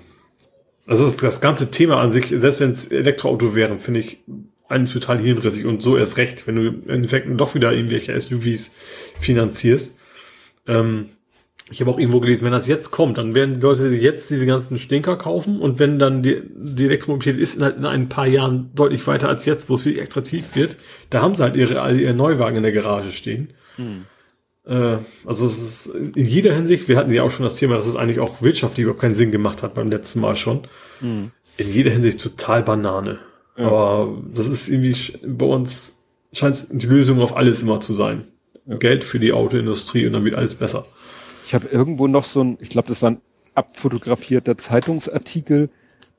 [0.88, 4.24] Also das, das ganze Thema an sich, selbst wenn es Elektroauto wären, finde ich
[4.68, 8.76] eigentlich total hirnrissig und so erst recht, wenn du im Endeffekt doch wieder irgendwelche SUVs
[9.20, 10.00] finanzierst.
[10.68, 11.12] Ähm,
[11.74, 14.46] ich habe auch irgendwo gelesen, wenn das jetzt kommt, dann werden die Leute jetzt diese
[14.46, 18.70] ganzen Stinker kaufen und wenn dann die, die Elektromobilität ist in, in ein paar Jahren
[18.76, 20.78] deutlich weiter als jetzt, wo es wirklich attraktiv wird,
[21.10, 23.54] da haben sie halt ihre, alle ihre Neuwagen in der Garage stehen.
[23.78, 24.06] Hm.
[24.68, 27.88] Äh, also es ist in jeder Hinsicht, wir hatten ja auch schon das Thema, dass
[27.88, 30.68] es eigentlich auch wirtschaftlich überhaupt keinen Sinn gemacht hat beim letzten Mal schon.
[31.00, 31.32] Hm.
[31.58, 33.18] In jeder Hinsicht total Banane.
[33.58, 33.66] Ja.
[33.66, 34.96] Aber das ist irgendwie
[35.26, 38.28] bei uns scheint es die Lösung auf alles immer zu sein.
[38.68, 38.78] Ja.
[38.78, 40.86] Geld für die Autoindustrie und dann wird alles besser.
[41.44, 43.22] Ich habe irgendwo noch so ein, ich glaube, das war ein
[43.54, 45.70] abfotografierter Zeitungsartikel,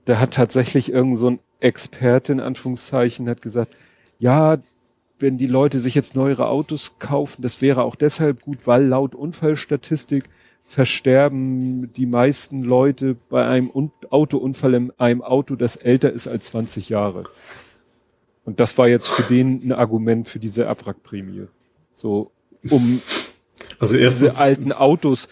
[0.04, 3.74] da hat tatsächlich irgend so ein Experte in Anführungszeichen hat gesagt,
[4.18, 4.58] ja,
[5.18, 9.14] wenn die Leute sich jetzt neuere Autos kaufen, das wäre auch deshalb gut, weil laut
[9.14, 10.24] Unfallstatistik
[10.66, 13.70] versterben die meisten Leute bei einem
[14.10, 17.24] Autounfall in einem Auto, das älter ist als 20 Jahre.
[18.44, 21.46] Und das war jetzt für den ein Argument für diese Abwrackprämie.
[21.94, 22.30] So,
[22.68, 23.00] um
[23.84, 25.28] also diese alten Autos,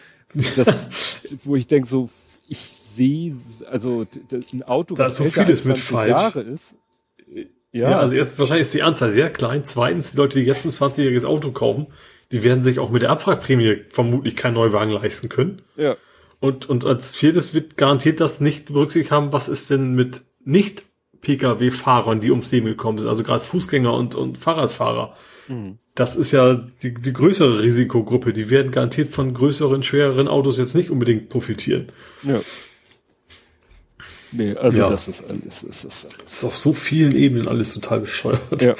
[0.56, 0.68] das,
[1.44, 2.08] wo ich denke so,
[2.48, 3.36] ich sehe,
[3.70, 4.06] also
[4.52, 6.10] ein Auto, da was so vieles mit falsch.
[6.10, 6.74] Jahre ist.
[7.72, 7.90] Ja.
[7.90, 9.64] ja, also erst wahrscheinlich ist die Anzahl sehr klein.
[9.64, 11.86] Zweitens, die Leute, die jetzt ein 20-jähriges Auto kaufen,
[12.30, 15.62] die werden sich auch mit der Abwrackprämie vermutlich keinen Neuwagen leisten können.
[15.76, 15.96] Ja.
[16.40, 20.84] Und, und als viertes wird garantiert das nicht berücksichtigt haben, was ist denn mit nicht
[21.22, 25.16] Pkw-Fahrern, die ums Leben gekommen sind, also gerade Fußgänger und, und Fahrradfahrer.
[25.48, 25.78] Mhm.
[25.94, 28.32] Das ist ja die, die größere Risikogruppe.
[28.32, 31.92] Die werden garantiert von größeren, schwereren Autos jetzt nicht unbedingt profitieren.
[32.22, 32.40] Ja.
[34.32, 34.88] Nee, also ja.
[34.88, 36.22] das ist alles, das ist alles.
[36.24, 38.62] Das ist auf so vielen Ebenen alles total bescheuert.
[38.62, 38.74] Ja.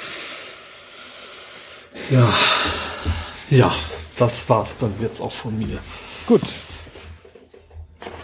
[2.09, 2.33] Ja.
[3.51, 3.75] Ja,
[4.17, 5.77] das war's dann jetzt auch von mir.
[6.25, 6.41] Gut.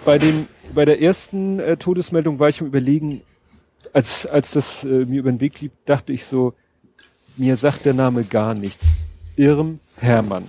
[0.06, 3.22] Bei dem, bei der ersten äh, Todesmeldung war ich am überlegen,
[3.94, 6.54] als, als das äh, mir über den Weg lief, dachte ich so,
[7.40, 9.08] mir sagt der Name gar nichts.
[9.36, 10.46] Irm Hermann.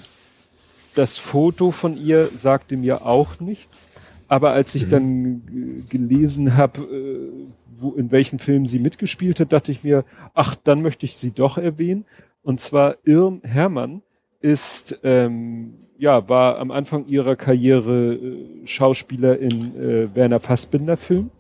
[0.95, 3.87] Das Foto von ihr sagte mir auch nichts.
[4.29, 4.91] Aber als ich mhm.
[4.91, 10.05] dann gelesen habe, äh, in welchem Film sie mitgespielt hat, dachte ich mir,
[10.35, 12.05] ach, dann möchte ich sie doch erwähnen.
[12.43, 14.03] Und zwar Irm Hermann
[14.41, 21.31] ist, ähm, ja, war am Anfang ihrer Karriere äh, Schauspieler in äh, Werner Fassbinder Film.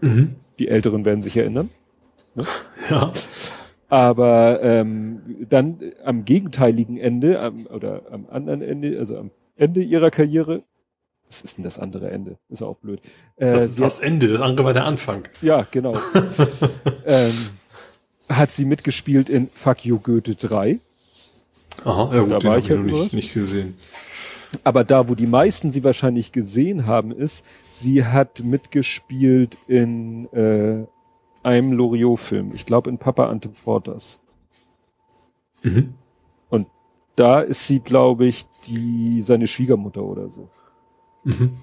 [0.00, 0.36] Mhm.
[0.58, 1.70] Die Älteren werden sich erinnern.
[2.90, 3.12] Ja.
[3.88, 10.10] Aber ähm, dann am gegenteiligen Ende, am, oder am anderen Ende, also am Ende ihrer
[10.10, 10.62] Karriere,
[11.28, 12.36] was ist denn das andere Ende?
[12.48, 13.00] Ist auch blöd.
[13.36, 15.24] Äh, Das ist das Ende, das andere war der Anfang.
[15.24, 15.94] hat, ja, genau.
[17.06, 17.48] ähm,
[18.28, 20.80] hat sie mitgespielt in Fuck You Goethe 3.
[21.84, 23.76] Aha, ja gut, Da war ich ja nicht, nicht gesehen.
[24.64, 30.86] Aber da, wo die meisten sie wahrscheinlich gesehen haben, ist, sie hat mitgespielt in äh,
[31.46, 32.52] einem Loriot-Film.
[32.54, 34.20] Ich glaube in Papa Ante Porters.
[35.62, 35.94] Mhm.
[37.16, 40.50] Da ist sie, glaube ich, die seine Schwiegermutter oder so.
[41.24, 41.56] Mhm.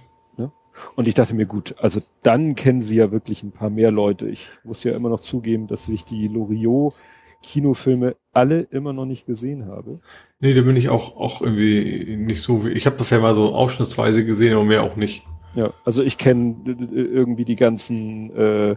[0.95, 4.27] Und ich dachte mir, gut, also dann kennen sie ja wirklich ein paar mehr Leute.
[4.27, 6.95] Ich muss ja immer noch zugeben, dass ich die Loriot
[7.43, 9.99] Kinofilme alle immer noch nicht gesehen habe.
[10.39, 13.53] Nee, da bin ich auch, auch irgendwie nicht so wie, ich habe ja mal so
[13.53, 15.27] ausschnittsweise gesehen, aber mehr auch nicht.
[15.53, 18.75] Ja, also ich kenne irgendwie die ganzen, äh,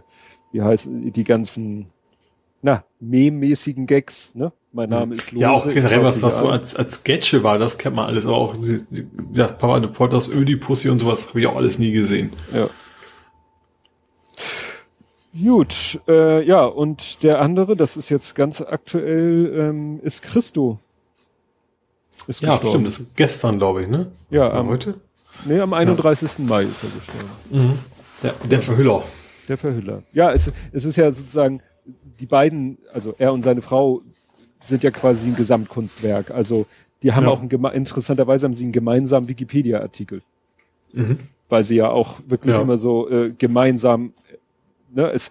[0.51, 1.87] wie heißen die ganzen,
[2.61, 4.51] na, meme-mäßigen Gags, ne?
[4.73, 5.41] Mein Name ist Lose.
[5.41, 8.35] ja, auch generell was, was so als, als Sketche war, das kennt man alles, aber
[8.37, 11.79] auch, sie, sie, ja, Papa de Porters, Ödi, Pussy und sowas habe ich auch alles
[11.79, 12.31] nie gesehen.
[12.53, 12.69] Ja.
[15.39, 20.79] Gut, äh, ja, und der andere, das ist jetzt ganz aktuell, ähm, ist Christo.
[22.27, 22.91] Ist Ja, gestorben.
[22.91, 24.11] stimmt, gestern, glaube ich, ne?
[24.31, 24.95] Ja, am, heute?
[25.45, 26.39] nee, am 31.
[26.39, 27.29] Mai ist er gestorben.
[27.51, 27.79] Mhm.
[28.23, 29.03] Der, der Verhüller.
[29.47, 30.03] Der Verhüller.
[30.13, 31.61] Ja, es, es ist ja sozusagen,
[32.19, 34.01] die beiden, also er und seine Frau,
[34.61, 36.31] sind ja quasi ein Gesamtkunstwerk.
[36.31, 36.65] Also
[37.03, 37.29] die haben Ja.
[37.29, 40.21] auch ein, interessanterweise haben sie einen gemeinsamen Wikipedia-Artikel,
[40.93, 41.19] Mhm.
[41.47, 42.61] weil sie ja auch wirklich Ja.
[42.61, 44.13] immer so äh, gemeinsam,
[44.93, 45.29] ne, es,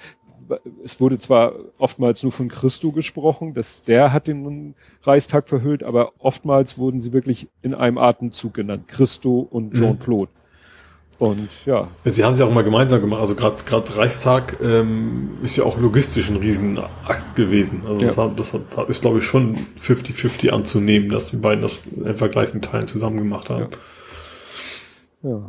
[0.84, 6.12] es wurde zwar oftmals nur von Christo gesprochen, dass der hat den Reichstag verhüllt, aber
[6.18, 8.86] oftmals wurden sie wirklich in einem Atemzug genannt.
[8.86, 9.80] Christo und Mhm.
[11.18, 13.20] Und ja, Ja, Sie haben es ja auch mal gemeinsam gemacht.
[13.22, 17.82] Also gerade Reichstag ähm, ist ja auch logistisch ein Riesenakt gewesen.
[17.86, 18.08] Also Ja.
[18.08, 22.04] das, hat, das hat, ist, glaube ich, schon 50-50 anzunehmen, dass die beiden das in
[22.06, 23.68] etwa gleichen Teilen zusammen gemacht haben.
[25.22, 25.48] Ja.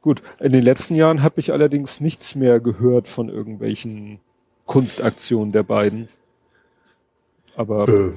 [0.00, 0.22] Gut.
[0.38, 4.20] In den letzten Jahren habe ich allerdings nichts mehr gehört von irgendwelchen
[4.66, 6.06] Kunstaktionen der beiden.
[7.56, 8.12] Aber Äh,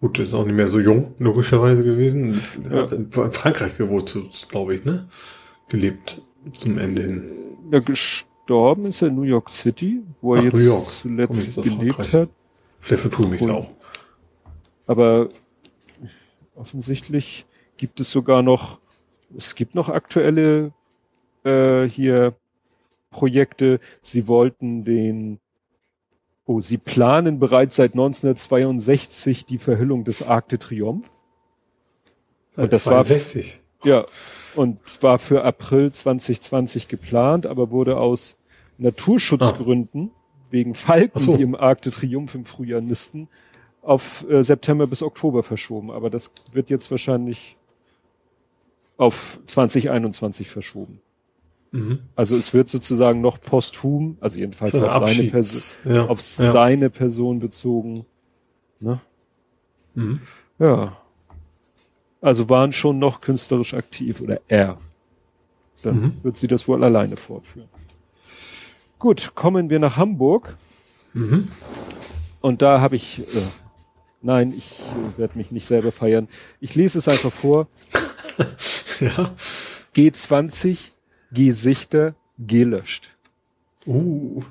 [0.00, 2.40] gut, ist auch nicht mehr so jung, logischerweise gewesen.
[2.70, 2.84] Ja.
[2.84, 4.16] in Frankreich gewohnt,
[4.48, 5.08] glaube ich, ne?
[5.68, 6.20] Gelebt
[6.52, 7.30] zum Ende hin.
[7.72, 12.12] ja, gestorben ist er in New York City, wo er Ach, jetzt zuletzt gelebt Frankreich.
[12.12, 12.28] hat.
[12.80, 13.70] Vielleicht vertue ich mich da auch.
[14.86, 15.30] Aber
[16.54, 17.46] offensichtlich
[17.76, 18.78] gibt es sogar noch,
[19.36, 20.72] es gibt noch aktuelle
[21.44, 22.34] äh, hier
[23.10, 23.80] Projekte.
[24.02, 25.40] Sie wollten den,
[26.46, 31.08] oh, sie planen bereits seit 1962 die Verhüllung des Arc de Triomphe.
[32.56, 33.60] Und das war- 62.
[33.84, 34.06] Ja,
[34.56, 38.36] und war für April 2020 geplant, aber wurde aus
[38.78, 40.10] Naturschutzgründen
[40.50, 41.36] wegen Falken, so.
[41.36, 43.28] die im Arc de Triomphe im Frühjahr nisten,
[43.82, 45.90] auf äh, September bis Oktober verschoben.
[45.90, 47.56] Aber das wird jetzt wahrscheinlich
[48.96, 51.00] auf 2021 verschoben.
[51.72, 51.98] Mhm.
[52.14, 56.06] Also es wird sozusagen noch posthum, also jedenfalls So auf, seine, Perso ja.
[56.06, 56.52] auf ja.
[56.52, 58.06] seine Person bezogen.
[58.78, 59.00] Ne?
[59.94, 60.20] Mhm.
[60.60, 60.96] Ja.
[62.24, 64.78] Also waren schon noch künstlerisch aktiv oder er.
[65.82, 66.12] Dann Mhm.
[66.22, 67.68] wird sie das wohl alleine fortführen.
[68.98, 70.56] Gut, kommen wir nach Hamburg
[71.12, 71.48] Mhm.
[72.40, 73.42] und da habe ich, äh,
[74.22, 74.80] nein, ich
[75.16, 76.26] äh, werde mich nicht selber feiern.
[76.60, 77.68] Ich lese es einfach vor.
[79.00, 79.34] Ja.
[79.94, 80.92] G20,
[81.32, 83.10] Gesichter gelöscht.
[83.86, 84.42] Uh.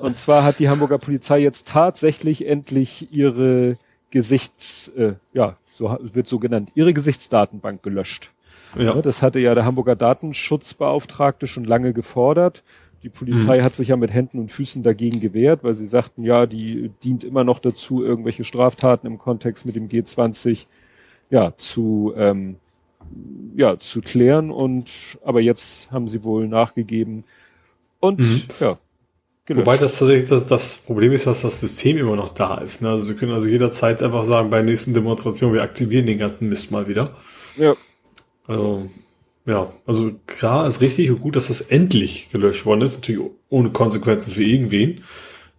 [0.00, 3.78] Und zwar hat die Hamburger Polizei jetzt tatsächlich endlich ihre
[4.10, 8.32] Gesichts, äh, ja, so wird so genannt, ihre Gesichtsdatenbank gelöscht.
[8.76, 8.82] Ja.
[8.94, 12.62] Ja, das hatte ja der Hamburger Datenschutzbeauftragte schon lange gefordert.
[13.02, 16.44] Die Polizei hat sich ja mit Händen und Füßen dagegen gewehrt, weil sie sagten, ja,
[16.44, 20.66] die dient immer noch dazu, irgendwelche Straftaten im Kontext mit dem G20
[21.30, 22.56] ja zu ähm,
[23.56, 24.50] ja zu klären.
[24.50, 27.24] Und aber jetzt haben sie wohl nachgegeben
[28.00, 28.42] und Mhm.
[28.60, 28.78] ja.
[29.54, 29.66] Gelöscht.
[29.66, 32.82] Wobei das tatsächlich das, das Problem ist, dass das System immer noch da ist.
[32.82, 32.90] Ne?
[32.90, 36.48] Also Sie können also jederzeit einfach sagen, bei der nächsten Demonstration, wir aktivieren den ganzen
[36.48, 37.16] Mist mal wieder.
[37.56, 37.74] ja,
[38.46, 38.88] Also,
[39.46, 42.96] ja, also klar ist richtig und gut, dass das endlich gelöscht worden ist.
[42.98, 45.02] Natürlich ohne Konsequenzen für irgendwen,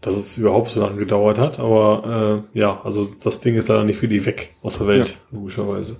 [0.01, 1.59] dass es überhaupt so lange gedauert hat.
[1.59, 5.18] Aber äh, ja, also das Ding ist leider nicht für die weg aus der Welt,
[5.31, 5.99] logischerweise.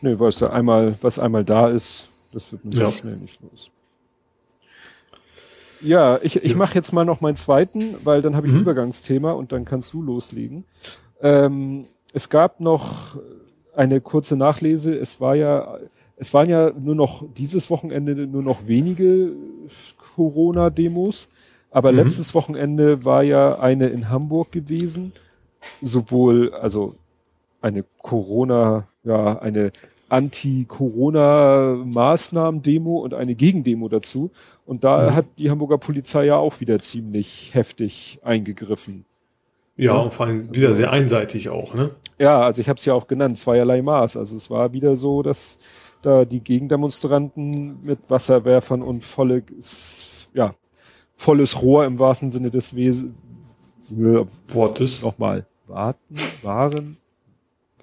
[0.00, 2.90] nee, weißt du, einmal, was einmal da ist, das wird so Ja.
[2.92, 3.70] schnell nicht los.
[5.82, 6.56] Ja, ich, ich Ja.
[6.56, 8.58] mache jetzt mal noch meinen zweiten, weil dann habe ich Mhm.
[8.60, 10.64] ein Übergangsthema und dann kannst du loslegen.
[11.20, 13.16] Ähm, es gab noch
[13.74, 14.94] eine kurze Nachlese.
[14.94, 15.78] Es war ja,
[16.16, 19.32] es waren ja nur noch dieses Wochenende nur noch wenige
[20.14, 21.28] Corona-Demos.
[21.70, 21.98] Aber mhm.
[21.98, 25.12] letztes Wochenende war ja eine in Hamburg gewesen.
[25.80, 26.94] Sowohl, also
[27.60, 29.72] eine Corona, ja, eine
[30.08, 34.30] Anti-Corona-Maßnahmen-Demo und eine Gegendemo dazu.
[34.64, 35.14] Und da mhm.
[35.14, 39.04] hat die Hamburger Polizei ja auch wieder ziemlich heftig eingegriffen.
[39.76, 41.90] Ja, und vor allem wieder sehr einseitig auch, ne?
[42.18, 44.16] Ja, also ich habe es ja auch genannt, zweierlei Maß.
[44.16, 45.58] Also es war wieder so, dass
[46.02, 49.42] da die Gegendemonstranten mit Wasserwerfern und volle,
[50.34, 50.54] ja,
[51.14, 53.06] volles Rohr im wahrsten Sinne des Wes
[53.88, 55.02] Wortes.
[55.02, 55.46] Nochmal.
[55.66, 56.96] Warten, waren,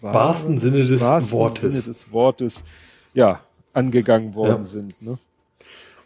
[0.01, 1.61] waren wahrsten Sinne des wahrsten Wortes.
[1.61, 2.63] Sinne des Wortes,
[3.13, 3.41] ja,
[3.73, 4.63] angegangen worden ja.
[4.63, 5.17] sind, ne?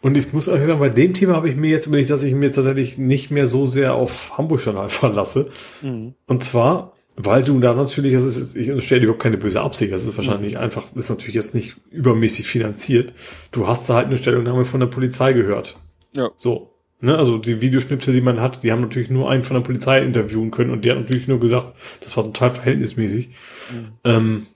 [0.04, 2.34] Und ich muss euch sagen, bei dem Thema habe ich mir jetzt überlegt, dass ich
[2.34, 5.48] mir tatsächlich nicht mehr so sehr auf Hamburg-Journal verlasse.
[5.80, 6.12] Mhm.
[6.26, 9.94] Und zwar, weil du da natürlich, das ist, ich stelle dir überhaupt keine böse Absicht,
[9.94, 10.60] das ist wahrscheinlich mhm.
[10.60, 13.14] einfach, ist natürlich jetzt nicht übermäßig finanziert.
[13.50, 15.78] Du hast da halt eine Stellungnahme von der Polizei gehört.
[16.12, 16.32] Ja.
[16.36, 16.74] So.
[17.00, 20.02] Ne, also die Videoschnipsel, die man hat, die haben natürlich nur einen von der Polizei
[20.02, 23.30] interviewen können und die hat natürlich nur gesagt, das war total verhältnismäßig.
[23.72, 23.86] Mhm.
[24.04, 24.46] Ähm,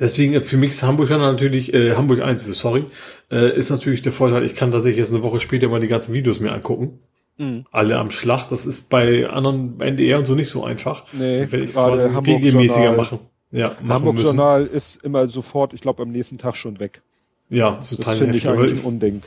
[0.00, 2.86] Deswegen äh, für mich ist Hamburg dann natürlich, äh, Hamburg 1, sorry,
[3.30, 6.14] äh, ist natürlich der Vorteil, ich kann tatsächlich jetzt eine Woche später mal die ganzen
[6.14, 6.98] Videos mir angucken.
[7.36, 7.64] Mhm.
[7.70, 8.48] Alle am Schlag.
[8.48, 11.04] Das ist bei anderen NDR und so nicht so einfach.
[11.12, 13.20] Nee, werde ich quasi regelmäßiger machen.
[13.52, 14.26] Ja, machen Hamburg müssen.
[14.26, 17.02] Journal ist immer sofort, ich glaube, am nächsten Tag schon weg.
[17.48, 19.22] Ja, das, das finde ich eigentlich ein Unding.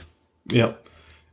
[0.51, 0.75] Ja.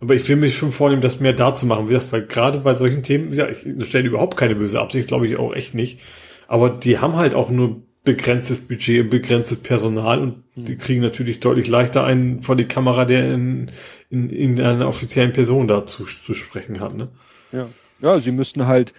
[0.00, 3.02] Aber ich will mich schon vornehmen, das mehr da zu machen, weil gerade bei solchen
[3.02, 6.00] Themen, ja, ich stelle überhaupt keine böse Absicht, glaube ich auch echt nicht.
[6.48, 10.64] Aber die haben halt auch nur begrenztes Budget und begrenztes Personal und mhm.
[10.64, 13.70] die kriegen natürlich deutlich leichter einen vor die Kamera, der in,
[14.08, 16.96] in, in einer offiziellen Person dazu zu sprechen hat.
[16.96, 17.08] Ne?
[17.52, 17.66] Ja.
[18.00, 18.94] ja, sie müssten halt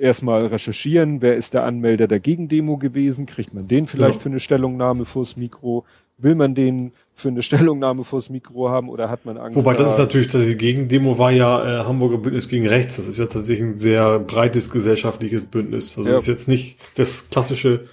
[0.00, 4.20] erstmal recherchieren, wer ist der Anmelder der Gegendemo gewesen, kriegt man den vielleicht ja.
[4.20, 5.84] für eine Stellungnahme vors Mikro,
[6.18, 9.56] will man den für eine Stellungnahme vors Mikro haben oder hat man Angst?
[9.56, 12.96] Wobei da das ist natürlich, dass die Gegendemo war ja äh, Hamburger Bündnis gegen Rechts.
[12.96, 15.96] Das ist ja tatsächlich ein sehr breites gesellschaftliches Bündnis.
[15.96, 16.14] Also ja.
[16.14, 17.84] das ist jetzt nicht das klassische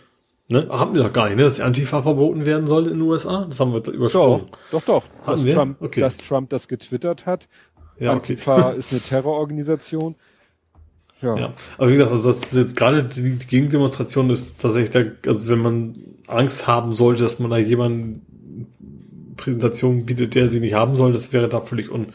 [0.49, 0.67] Ne?
[0.69, 1.43] Haben wir doch gar nicht, ne?
[1.43, 3.45] dass die Antifa verboten werden soll in den USA.
[3.45, 4.45] Das haben wir übersprochen.
[4.71, 5.25] Doch, doch, doch.
[5.25, 5.99] Dass Trump, okay.
[5.99, 7.49] dass Trump das getwittert hat.
[7.99, 8.77] Ja, Antifa okay.
[8.79, 10.15] ist eine Terrororganisation.
[11.21, 11.35] Ja.
[11.35, 11.53] ja.
[11.77, 15.49] Aber wie gesagt, also das ist jetzt gerade die, die Gegendemonstration ist tatsächlich da, also
[15.49, 15.93] wenn man
[16.27, 18.25] Angst haben sollte, dass man da jemanden
[19.35, 22.07] Präsentation bietet, der sie nicht haben soll, das wäre da völlig un,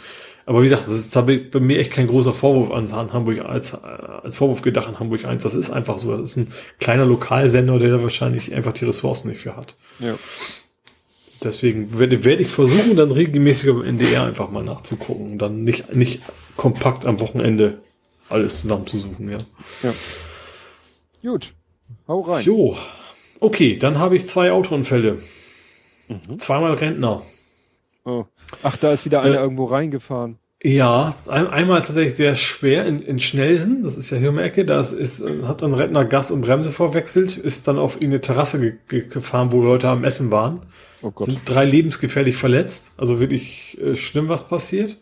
[0.45, 3.75] aber wie gesagt, das ist bei mir echt kein großer Vorwurf an, an Hamburg als,
[3.75, 5.43] als Vorwurf gedacht an Hamburg 1.
[5.43, 6.17] Das ist einfach so.
[6.17, 9.77] Das ist ein kleiner Lokalsender, der da wahrscheinlich einfach die Ressourcen nicht für hat.
[10.01, 10.15] Ja.
[11.43, 15.95] Deswegen werde, werde ich versuchen, dann regelmäßig im NDR einfach mal nachzugucken und dann nicht,
[15.95, 16.23] nicht
[16.57, 17.81] kompakt am Wochenende
[18.29, 19.39] alles zusammenzusuchen, ja.
[19.83, 19.93] Ja.
[21.23, 21.55] Gut.
[22.09, 22.45] Hau rein.
[22.45, 22.77] Jo.
[23.41, 25.19] Okay, dann habe ich zwei Autounfälle.
[26.09, 26.39] Mhm.
[26.39, 27.23] Zweimal Rentner.
[28.05, 28.25] Oh.
[28.63, 30.39] Ach, da ist wieder einer äh, irgendwo reingefahren.
[30.65, 34.43] Ja, ein, einmal tatsächlich sehr schwer in, in Schnelsen, das ist ja hier um die
[34.43, 38.61] Ecke, da ist, hat ein Rentner Gas und Bremse verwechselt, ist dann auf eine Terrasse
[38.61, 40.63] ge ge gefahren, wo Leute am Essen waren.
[41.03, 41.27] Oh Gott.
[41.27, 44.99] Sind drei lebensgefährlich verletzt, also wirklich äh, schlimm, was passiert.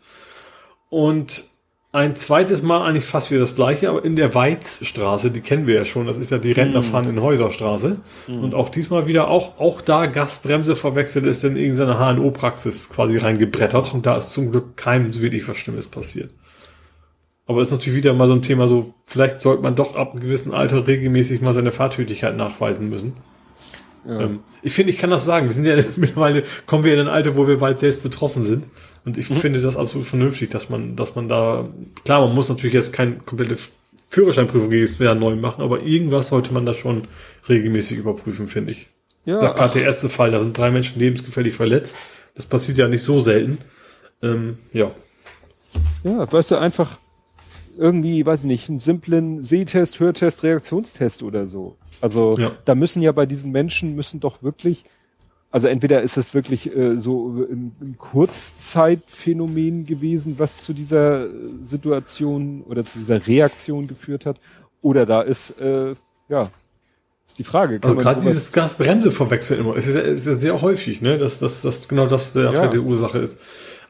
[0.89, 1.45] Und
[1.93, 5.75] ein zweites Mal eigentlich fast wieder das gleiche, aber in der Weizstraße, die kennen wir
[5.75, 7.11] ja schon, das ist ja die Rentnerfahren mm.
[7.11, 7.97] in Häuserstraße.
[8.29, 8.45] Mm.
[8.45, 13.93] Und auch diesmal wieder auch, auch da Gasbremse verwechselt ist in irgendeine HNO-Praxis quasi reingebrettert
[13.93, 16.31] und da ist zum Glück keinem so wirklich was Schlimmes passiert.
[17.47, 20.21] Aber ist natürlich wieder mal so ein Thema, so, vielleicht sollte man doch ab einem
[20.21, 23.15] gewissen Alter regelmäßig mal seine Fahrtüchtigkeit nachweisen müssen.
[24.07, 24.21] Ja.
[24.21, 25.47] Ähm, ich finde, ich kann das sagen.
[25.47, 28.69] Wir sind ja mittlerweile, kommen wir in ein Alter, wo wir bald selbst betroffen sind.
[29.05, 29.37] Und ich mhm.
[29.37, 31.69] finde das absolut vernünftig, dass man, dass man da,
[32.05, 33.57] klar, man muss natürlich jetzt keine komplette
[34.09, 37.09] Führerscheinprüfung jedes Jahr neu machen, aber irgendwas sollte man da schon
[37.49, 38.89] regelmäßig überprüfen, finde ich.
[39.25, 39.39] Ja.
[39.39, 41.97] Da gerade der erste Fall, da sind drei Menschen lebensgefährlich verletzt.
[42.35, 43.59] Das passiert ja nicht so selten.
[44.23, 44.91] Ähm, ja.
[46.03, 46.99] Ja, weißt du, einfach
[47.79, 51.77] irgendwie, weiß ich nicht, einen simplen Sehtest, Hörtest, Reaktionstest oder so.
[52.01, 52.53] Also ja.
[52.65, 54.85] da müssen ja bei diesen Menschen müssen doch wirklich
[55.51, 61.27] also entweder ist es wirklich äh, so ein, ein Kurzzeitphänomen gewesen, was zu dieser
[61.63, 64.39] Situation oder zu dieser Reaktion geführt hat,
[64.83, 65.95] oder da ist äh,
[66.29, 66.49] ja
[67.31, 67.79] ist die Frage.
[67.79, 71.39] Kann also gerade dieses Gasbremse verwechseln immer, ist ja, ist ja sehr häufig, ne, dass
[71.39, 72.67] das, das genau das der, ja.
[72.67, 73.39] die Ursache ist.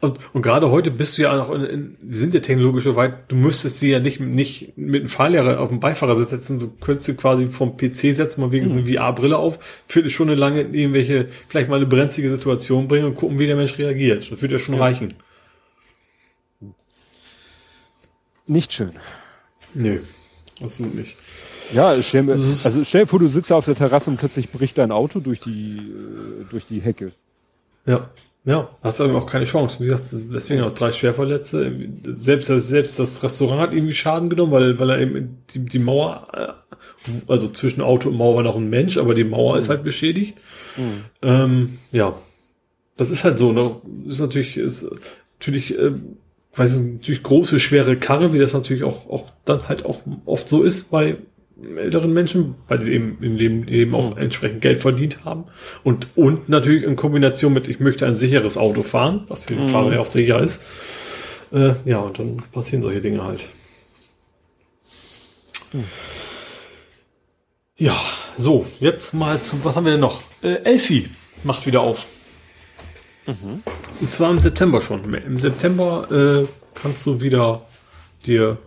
[0.01, 2.97] Und, und gerade heute bist du ja noch in, in, wir sind ja technologisch so
[2.97, 6.69] weit, du müsstest sie ja nicht, nicht mit einem Fahrlehrer auf dem Beifahrersitz setzen, du
[6.69, 8.79] könntest sie quasi vom PC setzen, mal wegen mhm.
[8.79, 13.05] eine VR-Brille auf, für eine Stunde lang in irgendwelche, vielleicht mal eine brenzlige Situation bringen
[13.05, 14.33] und gucken, wie der Mensch reagiert.
[14.33, 14.81] Das würde ja schon ja.
[14.81, 15.15] reichen.
[18.47, 18.93] Nicht schön.
[19.75, 20.01] Nö,
[20.63, 21.17] absolut nicht.
[21.75, 24.79] Ja, stell mir, also stell dir vor, du sitzt auf der Terrasse und plötzlich bricht
[24.79, 27.13] dein Auto durch die, äh, durch die Hecke.
[27.87, 28.11] Ja.
[28.45, 29.81] Ja, hat es auch keine Chance.
[29.81, 31.73] Wie gesagt, deswegen auch drei Schwerverletzte.
[32.05, 36.27] Selbst, selbst das Restaurant hat irgendwie Schaden genommen, weil, weil er eben die, die Mauer,
[36.33, 39.59] äh, also zwischen Auto und Mauer war noch ein Mensch, aber die Mauer mhm.
[39.59, 40.39] ist halt beschädigt.
[40.77, 41.05] Mhm.
[41.21, 42.15] Ähm, ja,
[42.97, 43.53] das ist halt so.
[43.53, 43.77] Ne?
[44.07, 44.91] Ist natürlich, ist
[45.39, 45.93] natürlich, äh,
[46.55, 50.49] weiß ich, natürlich große, schwere Karre, wie das natürlich auch, auch dann halt auch oft
[50.49, 51.19] so ist bei
[51.77, 54.23] älteren Menschen, weil sie eben im Leben eben auch mhm.
[54.23, 55.45] entsprechend Geld verdient haben.
[55.85, 59.65] Und, und natürlich in Kombination mit, ich möchte ein sicheres Auto fahren, was für den
[59.65, 59.69] mhm.
[59.71, 60.65] Fahrer ja auch sicher ist.
[61.53, 63.49] Äh, ja, und dann passieren solche Dinge halt.
[65.73, 65.85] Mhm.
[67.77, 67.99] Ja,
[68.37, 70.23] so, jetzt mal zu, was haben wir denn noch?
[70.43, 71.09] Äh, Elfi
[71.45, 72.07] macht wieder auf.
[73.27, 73.63] Mhm.
[74.01, 75.13] Und zwar im September schon.
[75.15, 77.67] Im September äh, kannst du wieder
[78.27, 78.59] dir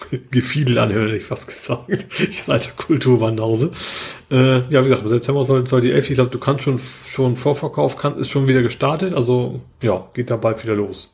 [0.30, 1.88] Gefiedel anhören, hätte ich fast gesagt.
[2.18, 3.70] Ich seid der Kulturwanderhause.
[4.30, 6.78] Äh, ja, wie gesagt, im September soll, soll die Elf, ich glaube, du kannst schon,
[6.78, 9.14] schon Vorverkauf, kann, ist schon wieder gestartet.
[9.14, 11.12] Also, ja, geht da bald wieder los.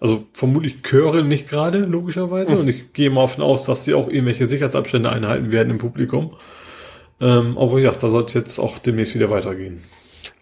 [0.00, 2.54] Also, vermutlich Chöre nicht gerade, logischerweise.
[2.54, 2.60] Mhm.
[2.60, 6.34] Und ich gehe mal davon aus, dass sie auch irgendwelche Sicherheitsabstände einhalten werden im Publikum.
[7.20, 9.82] Ähm, aber ja, da soll es jetzt auch demnächst wieder weitergehen.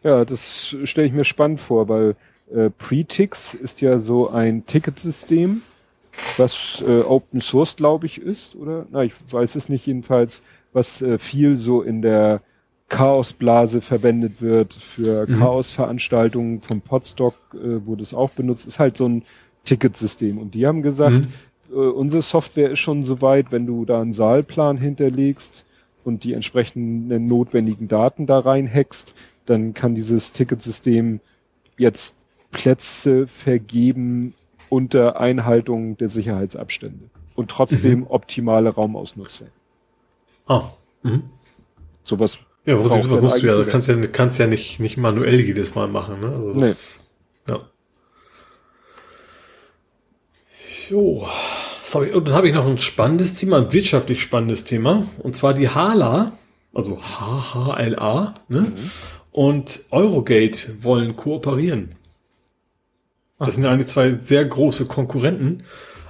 [0.05, 2.15] Ja, das stelle ich mir spannend vor, weil
[2.55, 5.63] äh, Pretix ist ja so ein Ticketsystem
[6.37, 8.87] was äh, Open Source, glaube ich, ist, oder?
[8.91, 10.43] Na, ich weiß es nicht jedenfalls,
[10.73, 12.43] was äh, viel so in der
[12.89, 15.39] Chaosblase verwendet wird für mhm.
[15.39, 19.25] Chaosveranstaltungen vom Podstock, äh, wo das auch benutzt, ist halt so ein
[19.65, 20.39] Ticketsystem.
[20.39, 21.27] Und die haben gesagt,
[21.71, 21.75] mhm.
[21.77, 25.67] äh, unsere Software ist schon so weit, wenn du da einen Saalplan hinterlegst
[26.05, 29.15] und die entsprechenden notwendigen Daten da reinhackst,
[29.45, 31.21] dann kann dieses Ticketsystem
[31.77, 32.17] jetzt
[32.51, 34.35] Plätze vergeben
[34.69, 38.07] unter Einhaltung der Sicherheitsabstände und trotzdem mhm.
[38.09, 39.49] optimale Raumausnutzung.
[40.47, 40.71] Ah.
[41.03, 41.25] Mhm.
[42.03, 42.39] Sowas.
[42.65, 45.75] Ja, aber das musst du ja, du kannst ja, kannst ja nicht, nicht manuell jedes
[45.75, 46.29] Mal machen, ne?
[46.29, 47.01] Also das,
[47.47, 47.55] nee.
[47.55, 47.61] Ja.
[50.91, 51.27] Jo.
[51.83, 55.07] Sorry, und dann habe ich noch ein spannendes Thema, ein wirtschaftlich spannendes Thema.
[55.19, 56.33] Und zwar die HALA,
[56.75, 58.61] also HHLA, ne?
[58.61, 58.91] Mhm.
[59.33, 61.95] Und Eurogate wollen kooperieren.
[63.39, 65.65] Das sind eigentlich zwei sehr große Konkurrenten.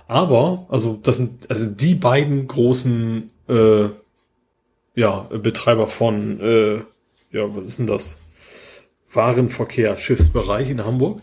[0.07, 3.89] Aber, also das sind also die beiden großen äh,
[4.95, 6.77] ja, Betreiber von, äh,
[7.31, 8.19] ja, was ist denn das?
[9.13, 11.21] Warenverkehr, Schiffsbereich in Hamburg.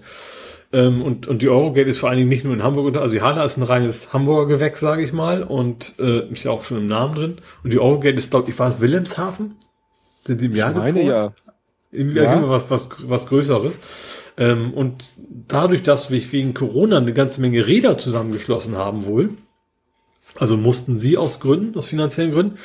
[0.72, 3.22] Ähm, und, und die Eurogate ist vor allen Dingen nicht nur in Hamburg, also die
[3.22, 6.78] Hala ist ein reines Hamburger Gewächs, sage ich mal, und äh, ist ja auch schon
[6.78, 7.38] im Namen drin.
[7.64, 9.56] Und die Eurogate ist, glaube ich, war es Wilhelmshaven?
[10.26, 11.34] Sind die im Jahr meine, ja.
[11.92, 12.50] Irgendwie ja.
[12.50, 13.80] was, was, was Größeres.
[14.38, 15.06] Ähm, und
[15.48, 19.32] dadurch, dass wir wegen Corona eine ganze Menge Räder zusammengeschlossen haben wohl,
[20.38, 22.58] also mussten sie aus Gründen, aus finanziellen Gründen,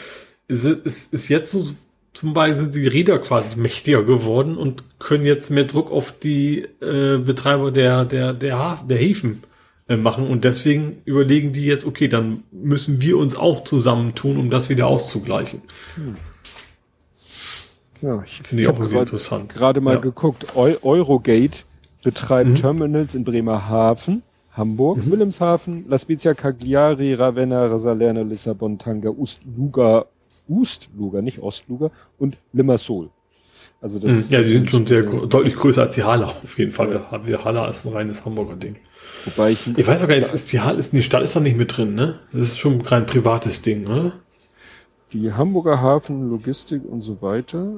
[0.49, 1.75] ist, ist, ist jetzt so,
[2.13, 6.67] zum Beispiel sind die Räder quasi mächtiger geworden und können jetzt mehr Druck auf die
[6.81, 9.45] äh, Betreiber der, der, der, der Häfen
[9.89, 10.27] äh, machen.
[10.27, 14.89] Und deswegen überlegen die jetzt, okay, dann müssen wir uns auch zusammentun, um das wieder
[14.89, 15.63] auszugleichen.
[15.95, 16.17] Hm.
[18.03, 19.49] Ja, ich finde ich auch irgendwie interessant.
[19.49, 20.01] Gerade mal ja.
[20.01, 21.65] geguckt, Eu Eurogate
[22.03, 22.55] betreibt mhm.
[22.55, 24.23] Terminals in Bremerhaven,
[24.53, 25.11] Hamburg, mhm.
[25.11, 30.07] Wilhelmshaven, La Spezia, Cagliari, Ravenna, Salerno, Lissabon, Tanga, Ustluga,
[30.49, 33.11] Ustluga, nicht Ostluga und Limassol.
[33.83, 34.35] Also das mhm.
[34.35, 36.93] ja, die sind schon sehr deutlich größer als die Hala auf jeden Fall.
[36.93, 37.19] Ja.
[37.19, 38.77] Die Hala ist ein reines Hamburger Ding.
[39.25, 41.41] Wobei ich, ich weiß auch gar nicht, ist die Hala, ist die Stadt ist da
[41.41, 42.19] nicht mit drin, ne?
[42.33, 44.13] Das ist schon kein privates Ding, oder?
[45.13, 47.75] Die Hamburger Hafen Logistik und so weiter.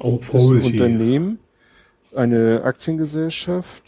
[0.00, 1.38] Oh, das Unternehmen,
[2.14, 3.84] eine Aktiengesellschaft.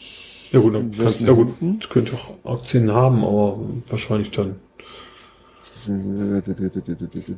[0.52, 3.58] Ja gut, dann kannst, ja gut, könnte auch Aktien haben, aber
[3.88, 4.56] wahrscheinlich dann.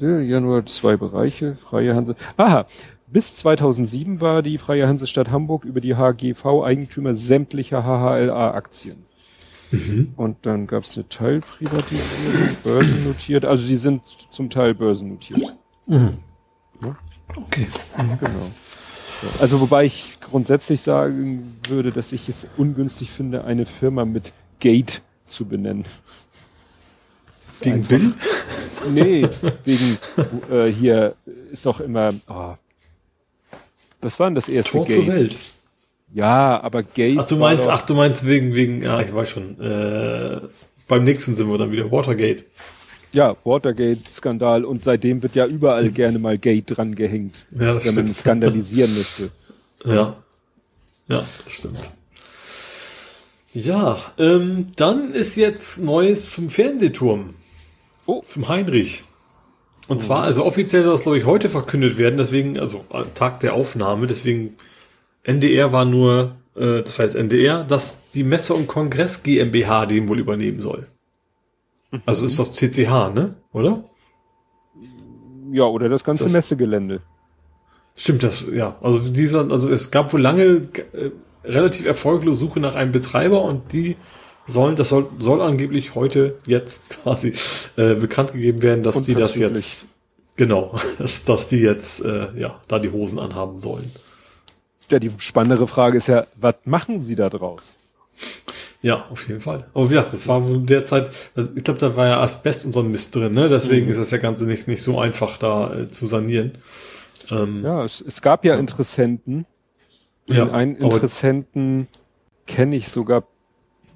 [0.01, 2.15] Januar zwei Bereiche, Freie Hanse.
[2.37, 2.67] Aha,
[3.07, 9.08] bis 2007 war die Freie Hansestadt Hamburg über die HGV Eigentümer sämtlicher HHLA-Aktien.
[9.70, 10.12] Mhm.
[10.16, 13.45] Und dann gab es eine Teilprivatisierung, börsennotiert.
[13.45, 15.57] Also sie sind zum Teil börsennotiert.
[15.86, 16.19] Mhm.
[16.82, 16.97] Ja?
[17.36, 17.69] Okay.
[17.97, 18.19] Mhm.
[18.19, 18.51] Genau.
[19.40, 25.03] Also wobei ich grundsätzlich sagen würde, dass ich es ungünstig finde, eine Firma mit Gate
[25.24, 25.85] zu benennen.
[27.61, 28.15] Wegen Bill?
[28.93, 29.28] Nee,
[29.65, 29.99] wegen
[30.51, 31.16] äh, hier
[31.51, 32.11] ist doch immer.
[32.28, 32.55] Oh,
[34.01, 34.97] was war denn das erste Tor Gate?
[34.97, 35.36] Zur Welt.
[36.13, 37.19] Ja, aber Gate.
[37.21, 39.61] Ach, du meinst, ach, du meinst wegen, wegen, ja, ich weiß schon.
[39.61, 40.41] Äh,
[40.87, 42.45] beim nächsten sind wir dann wieder Watergate.
[43.13, 48.13] Ja, Watergate-Skandal und seitdem wird ja überall gerne mal Gate dran gehängt, ja, wenn man
[48.13, 49.31] skandalisieren möchte.
[49.85, 50.17] Ja.
[51.07, 51.89] Ja, das stimmt.
[53.55, 57.35] Ja, ähm, dann ist jetzt Neues zum Fernsehturm.
[58.05, 58.23] Oh.
[58.27, 59.05] Zum Heinrich.
[59.87, 63.55] Und zwar, also offiziell soll das, glaube ich, heute verkündet werden, deswegen, also Tag der
[63.55, 64.57] Aufnahme, deswegen
[65.29, 70.19] NDR war nur, äh, das heißt NDR, dass die Messe- und Kongress GmbH den wohl
[70.19, 70.87] übernehmen soll.
[72.07, 73.35] Also ist doch CCH, ne?
[73.53, 73.85] Oder?
[75.53, 77.01] Ja, oder das ganze Das- Messegelände.
[77.95, 78.77] Stimmt das, ja.
[78.81, 81.11] Also dieser, also es gab wohl lange äh,
[81.45, 83.97] relativ erfolglose Suche nach einem Betreiber und die
[84.47, 87.33] sollen, das soll, soll angeblich heute jetzt quasi
[87.77, 89.89] äh, bekannt gegeben werden, dass die das jetzt
[90.37, 93.91] genau, dass, dass die jetzt äh, ja da die Hosen anhaben sollen.
[94.90, 97.77] Ja, die spannendere Frage ist ja, was machen sie da draus?
[98.81, 99.66] Ja, auf jeden Fall.
[99.74, 101.10] Aber wie gesagt, das war wohl derzeit,
[101.56, 103.48] ich glaube, da war ja Asbest und so ein Mist drin, ne?
[103.48, 103.90] Deswegen Mhm.
[103.90, 106.52] ist das ja Ganze nicht, nicht so einfach da äh, zu sanieren.
[107.31, 109.47] Ähm, Ja, es, es gab ja Interessenten.
[110.28, 111.89] Ja, Den einen Interessenten
[112.47, 113.24] kenne ich sogar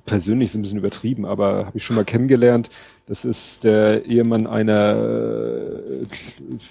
[0.04, 2.68] persönlich, ist ein bisschen übertrieben, aber habe ich schon mal kennengelernt.
[3.06, 6.06] Das ist der Ehemann einer, äh,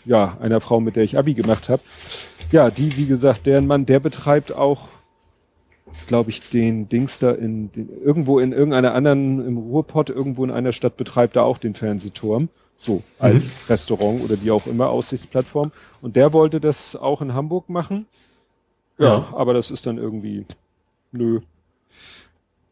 [0.05, 1.81] ja, einer Frau, mit der ich Abi gemacht habe.
[2.51, 4.89] Ja, die, wie gesagt, deren Mann, der betreibt auch,
[6.07, 10.51] glaube ich, den Dings da in den, irgendwo in irgendeiner anderen, im Ruhrpott, irgendwo in
[10.51, 12.49] einer Stadt betreibt er auch den Fernsehturm.
[12.77, 15.71] So, als Restaurant oder wie auch immer, Aussichtsplattform.
[16.01, 18.07] Und der wollte das auch in Hamburg machen.
[18.97, 19.33] Ja, Ja.
[19.35, 20.45] aber das ist dann irgendwie,
[21.11, 21.41] nö.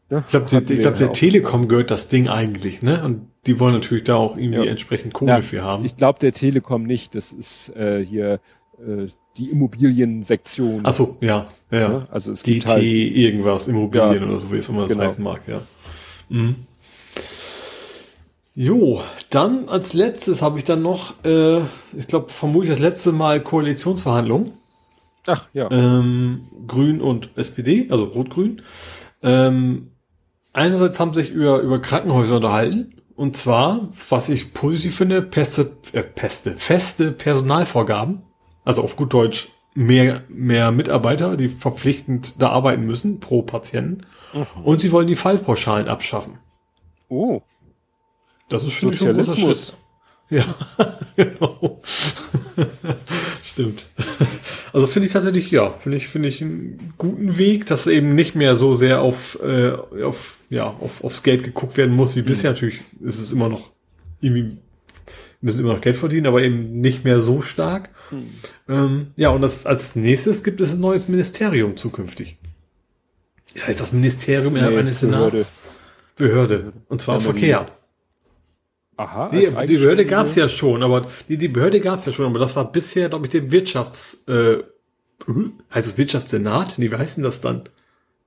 [0.09, 1.13] Ja, Ich glaube, glaub, der auch.
[1.13, 3.03] Telekom gehört das Ding eigentlich, ne?
[3.05, 4.71] Und die wollen natürlich da auch irgendwie Ja.
[4.71, 5.85] entsprechend Kohle Ja, für haben.
[5.85, 7.13] Ich glaube, der Telekom nicht.
[7.13, 8.39] Das ist äh, hier
[8.85, 9.07] äh,
[9.37, 10.81] die Immobiliensektion.
[10.83, 11.87] Ach so, ja, ja.
[11.89, 12.07] Ne?
[12.11, 14.27] Also es gibt GT halt, irgendwas, Immobilien Ja.
[14.29, 15.03] oder so, wie es immer das Genau.
[15.03, 15.61] heißen mag, ja.
[16.29, 16.55] Mhm.
[18.55, 21.59] Jo, dann als letztes habe ich dann noch, äh,
[21.97, 24.51] ich glaube, vermutlich das letzte Mal Koalitionsverhandlungen.
[25.27, 28.61] ach ja, ähm, Grün und SPD, also Rot-Grün.
[29.21, 29.91] Ähm,
[30.53, 32.95] einerseits haben sich über, über Krankenhäuser unterhalten.
[33.15, 38.23] Und zwar, was ich positiv finde, Peste, äh, Peste, feste Personalvorgaben.
[38.69, 44.05] Also auf gut Deutsch mehr, mehr Mitarbeiter, die verpflichtend da arbeiten müssen pro Patienten.
[44.63, 46.37] Und sie wollen die Fallpauschalen abschaffen.
[47.07, 47.41] oh,
[48.47, 49.35] Das ist schon ein großer.
[49.35, 49.73] Schritt.
[50.29, 50.45] Ja,
[51.15, 51.81] genau.
[53.41, 53.87] Stimmt.
[54.71, 58.35] Also finde ich tatsächlich, ja, finde ich, finde ich einen guten Weg, dass eben nicht
[58.35, 59.71] mehr so sehr auf, äh,
[60.03, 62.51] auf, ja, auf, aufs Geld geguckt werden muss, wie bisher.
[62.51, 63.71] Natürlich ist es immer noch
[64.21, 64.59] irgendwie,
[65.41, 67.89] müssen immer noch Geld verdienen, aber eben nicht mehr so stark.
[68.67, 72.37] Ähm, ja, und das, als nächstes gibt es ein neues Ministerium zukünftig.
[73.53, 75.37] Das heißt das Ministerium innerhalb Nee, eines Behörde.
[75.39, 75.51] Senats.
[76.15, 76.73] Behörde.
[76.89, 77.65] Und zwar Ja, die- Verkehr.
[78.97, 79.29] Aha.
[79.31, 82.39] Nee, die Behörde eigenständige- gab's ja schon, aber die, die Behörde gab's ja schon, aber
[82.39, 84.57] das war bisher, glaube ich, dem Wirtschafts, äh,
[85.73, 86.77] heißt es Wirtschaftssenat?
[86.77, 87.63] Nee, wie heißt denn das dann?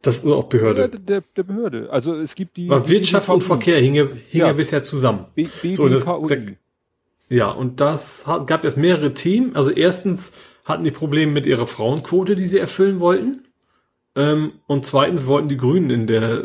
[0.00, 0.88] Das oder auch Behörde.
[0.88, 1.88] der, der Behörde.
[1.90, 3.46] Also es gibt die Aber Wirtschaft und BDVI.
[3.48, 4.52] Verkehr hinge, hinge Ja.
[4.52, 5.26] bisher zusammen.
[5.34, 5.44] B
[5.74, 6.56] So, das- BDVI.
[7.32, 9.56] Ja, und das hat, gab es mehrere Themen.
[9.56, 10.32] Also erstens
[10.66, 13.48] hatten die Probleme mit ihrer Frauenquote, die sie erfüllen wollten.
[14.14, 16.44] Ähm, und zweitens wollten die Grünen in der,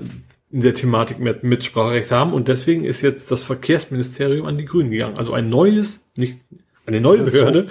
[0.49, 2.33] in der Thematik mit Mitspracherecht haben.
[2.33, 5.17] Und deswegen ist jetzt das Verkehrsministerium an die Grünen gegangen.
[5.17, 6.39] Also ein neues, nicht,
[6.85, 7.33] eine neue Ressort.
[7.33, 7.67] Behörde.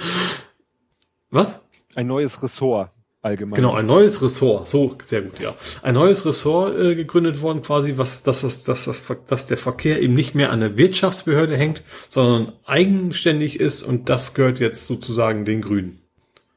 [1.30, 1.66] Was?
[1.94, 2.90] Ein neues Ressort
[3.26, 3.54] allgemein.
[3.56, 4.66] Genau, ein neues Ressort.
[4.68, 5.54] So, sehr gut, ja.
[5.82, 10.00] Ein neues Ressort äh, gegründet worden, quasi, was, dass, das, dass, das, dass der Verkehr
[10.00, 15.44] eben nicht mehr an der Wirtschaftsbehörde hängt, sondern eigenständig ist und das gehört jetzt sozusagen
[15.44, 16.00] den Grünen.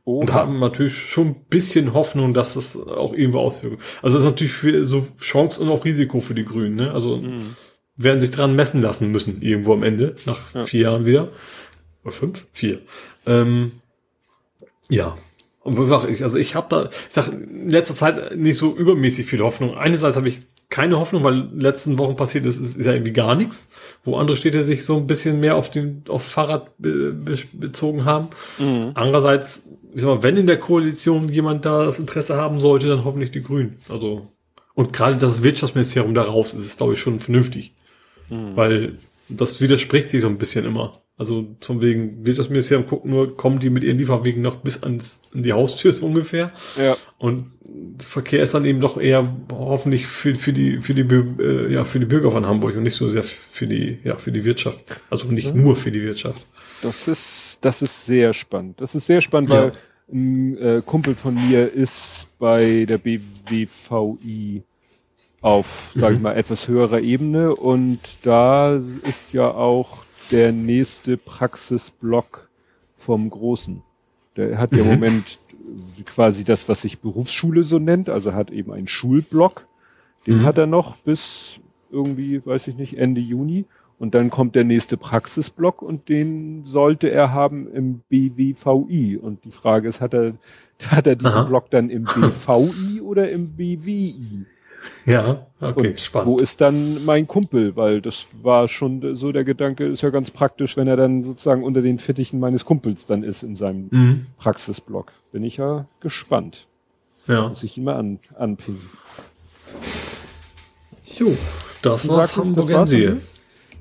[0.05, 3.81] Oh, Und haben natürlich schon ein bisschen Hoffnung, dass das auch irgendwo Auswirkungen.
[4.01, 6.75] Also das ist natürlich für so Chance und auch Risiko für die Grünen.
[6.75, 6.91] Ne?
[6.91, 7.55] Also Mhm.
[7.95, 10.65] werden sich dran messen lassen müssen, irgendwo am Ende, nach Ja.
[10.65, 11.29] vier Jahren wieder.
[12.03, 12.45] Oder fünf?
[12.53, 12.79] Vier.
[13.27, 13.73] Ähm,
[14.89, 15.15] ja.
[15.61, 15.77] Und
[16.09, 19.77] ich- Also ich habe da, ich sag, in letzter Zeit nicht so übermäßig viel Hoffnung.
[19.77, 22.93] Einerseits habe ich keine Hoffnung, weil in den letzten Wochen passiert ist, ist, ist ja
[22.93, 23.69] irgendwie gar nichts.
[24.03, 28.05] Wo andere Städte sich so ein bisschen mehr auf den auf Fahrrad be, be, bezogen
[28.05, 28.29] haben.
[28.59, 28.91] Mhm.
[28.93, 33.03] Andererseits, ich sag mal, wenn in der Koalition jemand da das Interesse haben sollte, dann
[33.03, 33.77] hoffentlich die Grünen.
[33.89, 34.27] Also
[34.75, 37.73] und gerade das Wirtschaftsministerium da raus ist, ist glaube ich schon vernünftig,
[38.29, 38.55] Mhm.
[38.55, 38.95] weil
[39.27, 40.93] das widerspricht sich so ein bisschen immer.
[41.19, 45.43] Also von wegen Wirtschaftsministerium guckt nur, kommen die mit ihren Lieferwegen noch bis ans an
[45.43, 46.47] die Haustür so ungefähr.
[46.77, 46.95] Ja.
[47.17, 47.51] Und
[47.99, 51.99] Verkehr ist dann eben doch eher hoffentlich für, für die für die äh, ja für
[51.99, 54.83] die Bürger von Hamburg und nicht so sehr für die ja für die Wirtschaft.
[55.09, 56.41] Also nicht nur für die Wirtschaft.
[56.81, 58.79] Das ist, das ist sehr spannend.
[58.79, 59.55] Das ist sehr spannend, Ja.
[59.63, 59.73] weil
[60.11, 64.63] ein äh, Kumpel von mir ist bei der BWVI
[65.41, 69.99] auf, sage ich mal, etwas höherer Ebene und da ist ja auch
[70.31, 72.49] der nächste Praxisblock
[72.95, 73.81] vom Großen.
[74.35, 74.93] Der hat ja im Mhm.
[74.93, 75.39] Moment
[76.05, 79.67] quasi das, was sich Berufsschule so nennt, also hat eben einen Schulblock.
[80.27, 80.43] Den Mhm.
[80.45, 81.59] hat er noch bis
[81.91, 83.65] irgendwie, weiß ich nicht, Ende Juni.
[83.97, 89.17] Und dann kommt der nächste Praxisblock und den sollte er haben im BWVI.
[89.17, 90.33] Und die Frage ist, hat er,
[90.89, 91.43] hat er diesen Aha.
[91.43, 94.45] Block dann im BVI oder im BWI?
[95.05, 96.27] Ja, okay, und spannend.
[96.27, 97.75] Wo ist dann mein Kumpel?
[97.75, 101.63] Weil das war schon so der Gedanke, ist ja ganz praktisch, wenn er dann sozusagen
[101.63, 104.25] unter den Fittichen meines Kumpels dann ist in seinem mhm.
[104.37, 105.11] Praxisblock.
[105.31, 106.67] Bin ich ja gespannt.
[107.27, 107.47] Ja.
[107.47, 108.81] Muss ich ihn mal an, anpingen.
[111.05, 111.35] Jo,
[111.81, 112.69] das du war's Hamburg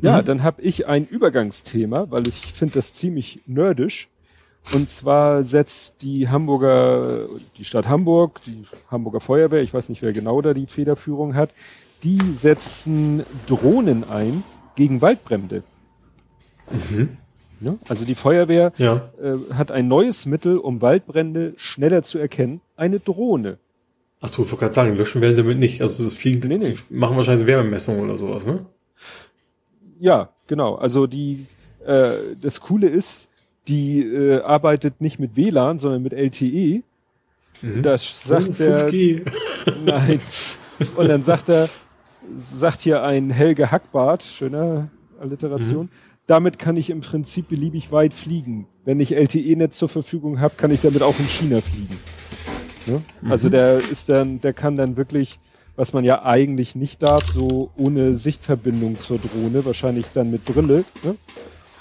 [0.00, 0.24] Ja, mhm.
[0.24, 4.08] dann habe ich ein Übergangsthema, weil ich finde das ziemlich nerdisch.
[4.74, 7.26] Und zwar setzt die Hamburger,
[7.56, 11.50] die Stadt Hamburg, die Hamburger Feuerwehr, ich weiß nicht, wer genau da die Federführung hat,
[12.04, 14.44] die setzen Drohnen ein
[14.76, 15.62] gegen Waldbrände.
[16.70, 17.16] Mhm.
[17.60, 19.10] Ja, also die Feuerwehr ja.
[19.20, 23.58] äh, hat ein neues Mittel, um Waldbrände schneller zu erkennen, eine Drohne.
[24.20, 25.80] Ach du, ich wollte gerade sagen, löschen werden sie damit nicht.
[25.82, 26.74] Also das fliegen, nee, nee.
[26.90, 28.66] machen wahrscheinlich Wärmemessungen oder sowas, ne?
[29.98, 30.76] Ja, genau.
[30.76, 31.46] Also die,
[31.84, 33.28] äh, das Coole ist,
[33.68, 36.82] die äh, arbeitet nicht mit WLAN, sondern mit LTE.
[37.62, 37.82] Mhm.
[37.82, 39.24] Das sagt oh, 5G.
[39.66, 39.76] er.
[39.84, 40.20] Nein.
[40.96, 41.68] Und dann sagt er,
[42.36, 44.88] sagt hier ein Helge Hackbart, schöner
[45.20, 45.90] Alliteration, mhm.
[46.26, 48.66] damit kann ich im Prinzip beliebig weit fliegen.
[48.84, 51.98] Wenn ich LTE-Netz zur Verfügung habe, kann ich damit auch in China fliegen.
[52.86, 53.02] Ne?
[53.20, 53.32] Mhm.
[53.32, 55.38] Also der ist dann, der kann dann wirklich,
[55.76, 60.84] was man ja eigentlich nicht darf, so ohne Sichtverbindung zur Drohne, wahrscheinlich dann mit Brille.
[61.02, 61.16] Ne?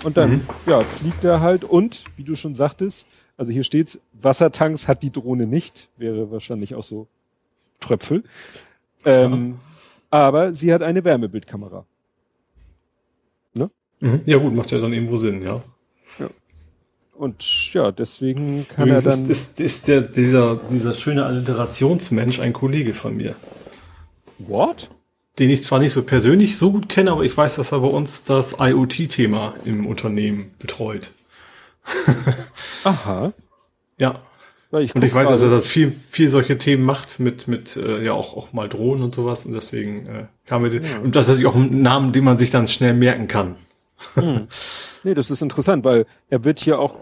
[0.04, 0.42] Und dann, mhm.
[0.66, 5.12] ja, fliegt er halt und, wie du schon sagtest, also hier steht's, Wassertanks hat die
[5.12, 7.08] Drohne nicht, wäre wahrscheinlich auch so
[7.80, 8.24] Tröpfel.
[9.06, 9.58] Ähm, ja.
[10.10, 11.86] Aber sie hat eine Wärmebildkamera.
[13.54, 13.70] Ne?
[14.00, 14.22] Mhm.
[14.26, 15.64] Ja gut, macht ja dann irgendwo Sinn, ja.
[16.20, 16.30] ja.
[17.16, 19.22] Und ja, deswegen kann Übrigens er dann.
[19.22, 23.36] Ist, ist, ist der, dieser, dieser schöne Alliterationsmensch ein Kollege von mir.
[24.40, 24.90] What?
[25.40, 27.88] Den ich zwar nicht so persönlich so gut kenne, aber ich weiß, dass er bei
[27.88, 31.12] uns das IoT-Thema im Unternehmen betreut.
[32.84, 33.34] Aha.
[33.98, 34.22] Ja.
[34.72, 37.76] ja ich und ich weiß, dass er das viel, viel solche Themen macht mit, mit
[37.78, 39.46] äh, ja auch, auch mal Drohnen und sowas.
[39.46, 41.00] Und deswegen äh, kam mir ja.
[41.04, 43.56] und das ist natürlich auch ein Name, den man sich dann schnell merken kann.
[44.16, 44.48] Hm.
[45.04, 46.96] Nee, das ist interessant, weil er wird hier auch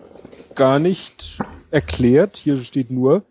[0.55, 1.39] gar nicht
[1.71, 2.37] erklärt.
[2.37, 3.23] Hier steht nur,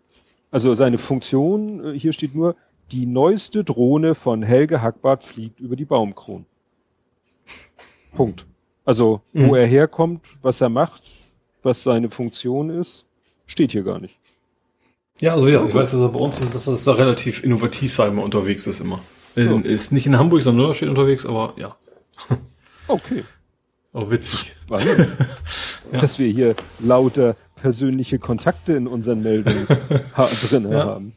[0.51, 2.55] also seine Funktion, äh, hier steht nur,
[2.91, 6.45] die neueste Drohne von Helge Hackbart fliegt über die Baumkronen.
[8.15, 8.45] Punkt.
[8.85, 9.55] Also, wo mhm.
[9.55, 11.03] er herkommt, was er macht,
[11.63, 13.05] was seine Funktion ist,
[13.47, 14.19] steht hier gar nicht.
[15.19, 17.93] Ja, also ja, ich weiß, dass er bei uns ist, dass er da relativ innovativ,
[17.93, 18.99] sagen wir, unterwegs ist immer.
[19.35, 19.57] Ja.
[19.59, 21.75] Ist nicht in Hamburg, sondern nur steht unterwegs, aber ja.
[22.87, 23.23] Okay.
[23.93, 24.55] Oh, witzig.
[25.91, 26.01] Ja.
[26.01, 29.67] Dass wir hier lauter persönliche Kontakte in unseren Meldungen
[30.49, 30.83] drin ja.
[30.83, 31.13] haben.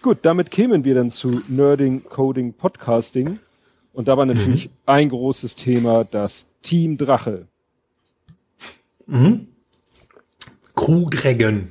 [0.00, 3.38] Gut, damit kämen wir dann zu Nerding, Coding, Podcasting.
[3.92, 4.74] Und da war natürlich mhm.
[4.86, 7.46] ein großes Thema das Team Drache.
[9.06, 9.48] Mhm.
[11.10, 11.68] Dragon.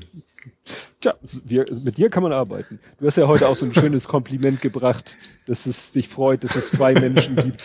[1.00, 1.14] Tja,
[1.46, 2.80] wir, mit dir kann man arbeiten.
[3.00, 6.58] Du hast ja heute auch so ein schönes Kompliment gebracht, dass es dich freut, dass
[6.58, 7.64] es zwei Menschen gibt,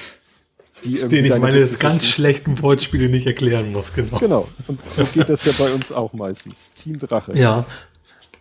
[0.85, 4.19] die Den ich meine Witze ganz schlechten Wortspiele nicht erklären muss, genau.
[4.19, 4.49] Genau.
[4.69, 6.73] Und so geht das ja bei uns auch meistens.
[6.75, 7.33] Team Drache.
[7.37, 7.67] Ja.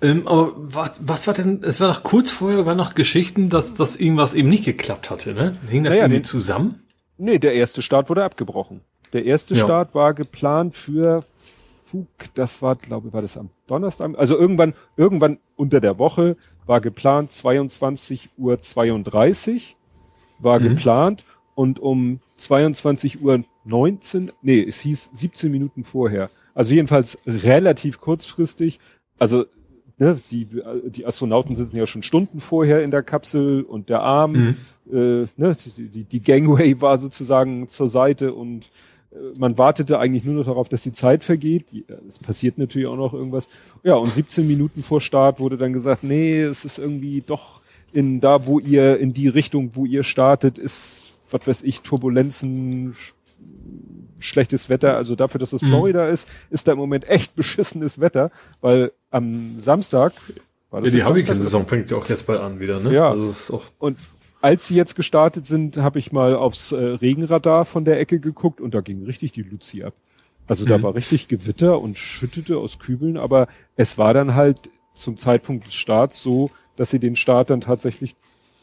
[0.02, 3.76] Ähm, aber was, was war denn, es war doch kurz vorher, war noch Geschichten, dass,
[3.76, 5.56] dass irgendwas eben nicht geklappt hatte, ne?
[5.70, 6.84] Hing das naja, irgendwie den, zusammen?
[7.18, 8.82] Nee, der erste Start wurde abgebrochen.
[9.14, 9.64] Der erste ja.
[9.64, 14.74] Start war geplant für Fug, das war, glaube ich, war das am Donnerstag, also irgendwann,
[14.98, 19.76] irgendwann unter der Woche war geplant 22 Uhr 32
[20.40, 20.70] war mhm.
[20.70, 21.26] geplant
[21.56, 26.30] und um 22 Uhr 19, nee, es hieß 17 Minuten vorher.
[26.54, 28.80] Also jedenfalls relativ kurzfristig.
[29.20, 29.46] Also
[30.02, 30.48] ne, die,
[30.90, 34.58] die Astronauten sitzen ja schon Stunden vorher in der Kapsel und der Arm, mhm.
[34.92, 38.72] äh, ne, die, die Gangway war sozusagen zur Seite und
[39.12, 41.66] äh, man wartete eigentlich nur noch darauf, dass die Zeit vergeht.
[42.08, 43.48] Es passiert natürlich auch noch irgendwas.
[43.84, 47.62] Ja, und 17 Minuten vor Start wurde dann gesagt, nee, es ist irgendwie doch
[47.94, 52.94] in da, wo ihr, in die Richtung, wo ihr startet, ist was weiß ich, Turbulenzen,
[54.22, 54.96] schlechtes Wetter.
[54.96, 55.68] Also dafür, dass es mhm.
[55.68, 58.32] Florida ist, ist da im Moment echt beschissenes Wetter,
[58.62, 60.14] weil am Samstag
[60.70, 62.94] war das Ja, die Hurricane-Saison fängt ja auch jetzt bald an wieder, ne?
[62.94, 63.10] Ja.
[63.10, 63.98] Also ist auch und
[64.42, 68.60] als sie jetzt gestartet sind, habe ich mal aufs äh, Regenradar von der Ecke geguckt
[68.60, 69.94] und da ging richtig die Luzi ab.
[70.48, 70.84] Also da mhm.
[70.84, 75.76] war richtig Gewitter und schüttete aus Kübeln, aber es war dann halt zum Zeitpunkt des
[75.76, 78.16] Starts so, dass sie den Start dann tatsächlich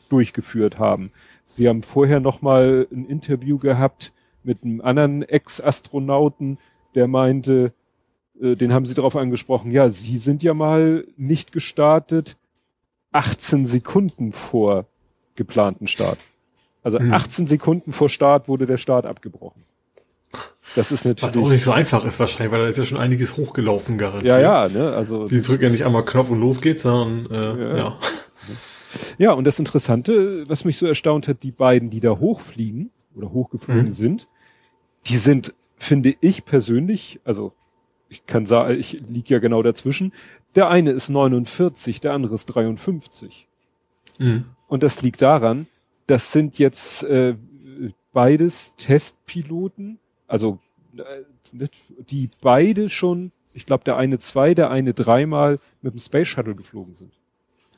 [0.08, 1.12] durchgeführt haben.
[1.46, 4.12] Sie haben vorher noch mal ein Interview gehabt
[4.44, 6.58] mit einem anderen Ex-Astronauten,
[6.94, 7.72] der meinte,
[8.40, 12.36] äh, den haben sie darauf angesprochen, ja, Sie sind ja mal nicht gestartet,
[13.12, 14.86] 18 Sekunden vor
[15.34, 16.18] geplanten Start.
[16.82, 17.12] Also mhm.
[17.12, 19.64] 18 Sekunden vor Start wurde der Start abgebrochen.
[20.76, 21.34] Das ist natürlich.
[21.34, 24.30] Was auch nicht so einfach ist wahrscheinlich, weil da ist ja schon einiges hochgelaufen garantiert.
[24.30, 25.26] Ja, ja, ne, also.
[25.26, 27.76] Die drücken ja nicht einmal Knopf und los geht's, sondern, äh, ja.
[27.76, 27.98] ja.
[29.18, 33.32] Ja, und das Interessante, was mich so erstaunt hat, die beiden, die da hochfliegen oder
[33.32, 33.92] hochgeflogen mhm.
[33.92, 34.28] sind,
[35.06, 37.52] die sind, finde ich persönlich, also
[38.08, 40.12] ich kann sagen, ich liege ja genau dazwischen.
[40.54, 43.46] Der eine ist 49, der andere ist 53.
[44.18, 44.46] Mhm.
[44.66, 45.66] Und das liegt daran,
[46.06, 47.36] das sind jetzt äh,
[48.12, 50.58] beides Testpiloten, also
[50.96, 51.68] äh,
[52.10, 56.54] die beide schon, ich glaube der eine zwei, der eine dreimal mit dem Space Shuttle
[56.54, 57.12] geflogen sind.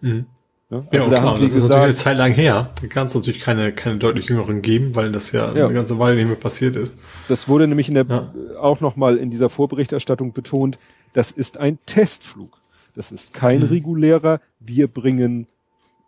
[0.00, 0.26] Mhm.
[0.70, 2.70] Ja, also da klar, haben sie das gesagt, ist natürlich eine Zeit lang her.
[2.80, 5.98] Da kann es natürlich keine, keine deutlich jüngeren geben, weil das ja, ja, eine ganze
[5.98, 6.98] Weile nicht mehr passiert ist.
[7.28, 8.32] Das wurde nämlich in der, ja.
[8.60, 10.78] auch nochmal in dieser Vorberichterstattung betont,
[11.12, 12.58] das ist ein Testflug.
[12.94, 13.64] Das ist kein mhm.
[13.64, 15.46] regulärer, wir bringen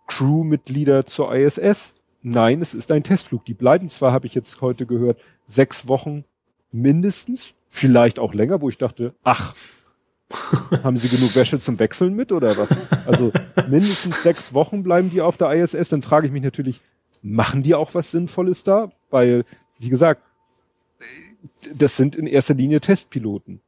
[0.06, 1.94] Crewmitglieder zur ISS.
[2.22, 3.44] Nein, es ist ein Testflug.
[3.44, 6.24] Die bleiben zwar, habe ich jetzt heute gehört, sechs Wochen
[6.70, 9.54] mindestens, vielleicht auch länger, wo ich dachte, ach,
[10.82, 12.70] haben Sie genug Wäsche zum Wechseln mit oder was?
[13.06, 13.32] Also
[13.68, 15.90] mindestens sechs Wochen bleiben die auf der ISS.
[15.90, 16.80] Dann frage ich mich natürlich,
[17.22, 18.90] machen die auch was Sinnvolles da?
[19.10, 19.44] Weil,
[19.78, 20.22] wie gesagt,
[21.74, 23.60] das sind in erster Linie Testpiloten.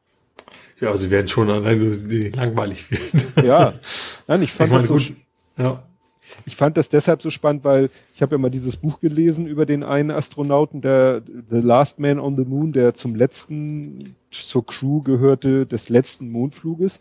[0.80, 3.46] Ja, sie werden schon alleine langweilig werden.
[3.46, 3.74] Ja,
[4.26, 4.94] Nein, ich fand ich meine, das so.
[4.94, 5.16] Gut,
[5.56, 5.82] ja.
[6.46, 9.66] Ich fand das deshalb so spannend, weil ich habe ja mal dieses Buch gelesen über
[9.66, 15.02] den einen Astronauten, der The Last Man on the Moon, der zum letzten zur Crew
[15.02, 17.00] gehörte des letzten Mondfluges.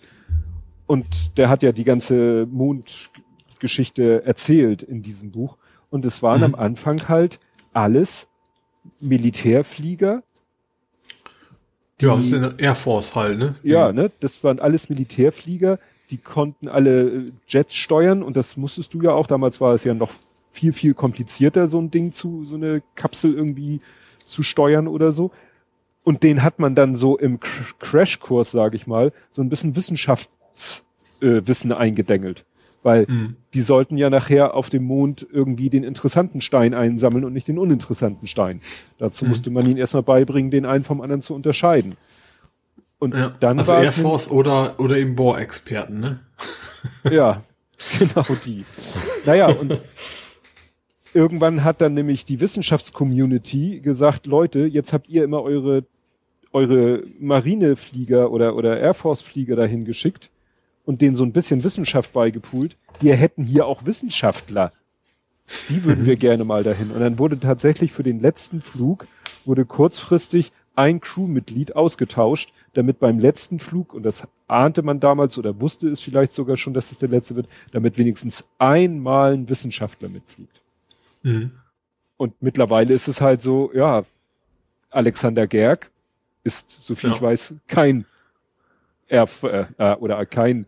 [0.85, 5.57] Und der hat ja die ganze Mondgeschichte erzählt in diesem Buch.
[5.89, 6.45] Und es waren mhm.
[6.45, 7.39] am Anfang halt
[7.71, 8.27] alles
[8.99, 10.23] Militärflieger.
[12.01, 13.55] Die, ja, das ist in der Air Force halt, ne?
[13.63, 14.11] Ja, ne?
[14.19, 15.79] Das waren alles Militärflieger,
[16.13, 19.25] die konnten alle äh, Jets steuern und das musstest du ja auch.
[19.25, 20.11] Damals war es ja noch
[20.51, 23.79] viel, viel komplizierter, so ein Ding zu, so eine Kapsel irgendwie
[24.23, 25.31] zu steuern oder so.
[26.03, 31.71] Und den hat man dann so im Crashkurs, sage ich mal, so ein bisschen Wissenschaftswissen
[31.71, 32.45] äh, eingedengelt.
[32.83, 33.37] Weil mhm.
[33.55, 37.57] die sollten ja nachher auf dem Mond irgendwie den interessanten Stein einsammeln und nicht den
[37.57, 38.61] uninteressanten Stein.
[38.99, 39.29] Dazu mhm.
[39.29, 41.95] musste man ihnen erstmal beibringen, den einen vom anderen zu unterscheiden.
[43.03, 46.19] Und ja, dann also war Air Force oder, oder eben Bohrexperten, ne?
[47.11, 47.43] Ja,
[47.99, 48.63] genau die.
[49.25, 49.83] Naja, und
[51.13, 55.83] irgendwann hat dann nämlich die Wissenschaftscommunity gesagt, Leute, jetzt habt ihr immer eure,
[56.53, 60.29] eure Marineflieger oder, oder Air Force Flieger dahin geschickt
[60.85, 62.77] und denen so ein bisschen Wissenschaft beigepult.
[63.01, 64.71] Wir hätten hier auch Wissenschaftler.
[65.67, 66.91] Die würden wir gerne mal dahin.
[66.91, 69.07] Und dann wurde tatsächlich für den letzten Flug
[69.43, 75.59] wurde kurzfristig ein Crewmitglied ausgetauscht, damit beim letzten Flug, und das ahnte man damals oder
[75.61, 80.09] wusste es vielleicht sogar schon, dass es der letzte wird, damit wenigstens einmal ein Wissenschaftler
[80.09, 80.61] mitfliegt.
[81.21, 81.51] Mhm.
[82.17, 84.03] Und mittlerweile ist es halt so, ja,
[84.89, 85.91] Alexander Gerg
[86.43, 87.15] ist, so viel ja.
[87.15, 88.05] ich weiß, kein
[89.07, 89.27] Air,
[89.77, 90.65] äh, oder kein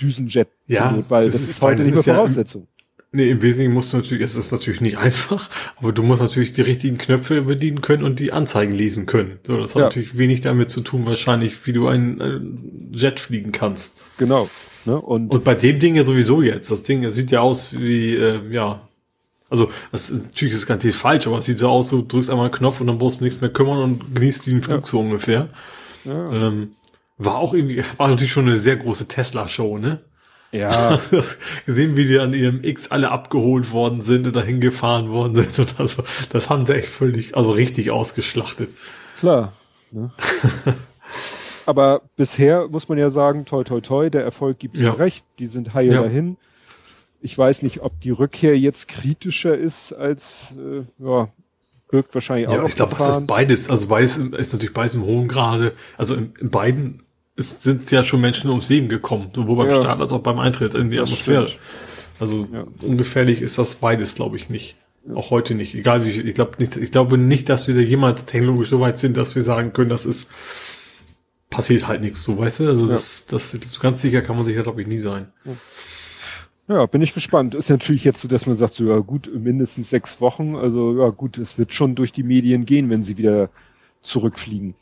[0.00, 2.66] Düsenjet, ja, weil das ist, ist heute nicht mehr Voraussetzung.
[3.14, 6.52] Nee, im Wesentlichen musst du natürlich, es ist natürlich nicht einfach, aber du musst natürlich
[6.52, 9.34] die richtigen Knöpfe bedienen können und die Anzeigen lesen können.
[9.46, 9.82] So, das hat ja.
[9.82, 13.98] natürlich wenig damit zu tun, wahrscheinlich, wie du einen Jet fliegen kannst.
[14.16, 14.48] Genau.
[14.86, 14.98] Ne?
[14.98, 16.70] Und, und bei dem Ding ja sowieso jetzt.
[16.70, 18.88] Das Ding das sieht ja aus wie, äh, ja,
[19.50, 22.30] also das ist, natürlich ist es ganz falsch, aber es sieht so aus, du drückst
[22.30, 24.86] einmal einen Knopf und dann brauchst du nichts mehr kümmern und genießt den Flug ja.
[24.86, 25.50] so ungefähr.
[26.06, 26.32] Ja.
[26.32, 26.72] Ähm,
[27.18, 30.00] war auch irgendwie, war natürlich schon eine sehr große Tesla-Show, ne?
[30.52, 30.98] Ja.
[31.10, 35.58] Das gesehen, wie die an ihrem X alle abgeholt worden sind oder hingefahren worden sind
[35.58, 38.70] und also, das haben sie echt völlig, also richtig ausgeschlachtet.
[39.16, 39.52] Klar.
[39.90, 40.10] Ne?
[41.66, 44.88] Aber bisher muss man ja sagen, toi toi toi, der Erfolg gibt ja.
[44.88, 46.02] ihnen recht, die sind heil ja.
[46.02, 46.36] dahin.
[47.20, 51.28] Ich weiß nicht, ob die Rückkehr jetzt kritischer ist als, äh, ja,
[51.88, 55.04] birgt wahrscheinlich auch ja, ich glaube, das ist beides, also beides ist natürlich beides im
[55.04, 57.02] hohen Grade, also in, in beiden
[57.36, 59.74] es sind ja schon Menschen ums Leben gekommen, sowohl beim ja.
[59.74, 61.48] Start als auch beim Eintritt in die das Atmosphäre.
[61.48, 61.62] Stimmt.
[62.20, 62.64] Also ja.
[62.82, 64.76] ungefährlich ist das beides, glaube ich, nicht.
[65.06, 65.14] Ja.
[65.14, 65.74] Auch heute nicht.
[65.74, 68.98] Egal wie, ich glaube nicht, ich glaube nicht, dass wir da jemals technologisch so weit
[68.98, 70.30] sind, dass wir sagen können, das ist,
[71.50, 72.68] passiert halt nichts so, weißt du?
[72.68, 75.32] Also das, das, so ganz sicher kann man sich ja, glaube ich, nie sein.
[76.68, 77.54] Ja, bin ich gespannt.
[77.54, 80.54] Ist natürlich jetzt so, dass man sagt, so, ja gut, mindestens sechs Wochen.
[80.54, 83.50] Also ja gut, es wird schon durch die Medien gehen, wenn sie wieder
[84.02, 84.74] zurückfliegen.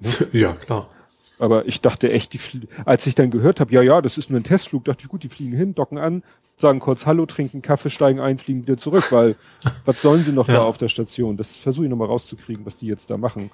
[0.32, 0.90] Ja, klar.
[1.38, 4.30] Aber ich dachte echt, die Flie als ich dann gehört habe, ja, ja, das ist
[4.30, 6.22] nur ein Testflug, dachte ich, gut, die fliegen hin, docken an,
[6.56, 9.36] sagen kurz Hallo, trinken Kaffee, steigen ein, fliegen wieder zurück, weil
[9.84, 10.54] was sollen sie noch ja.
[10.54, 11.36] da auf der Station?
[11.36, 13.50] Das versuche ich nochmal rauszukriegen, was die jetzt da machen.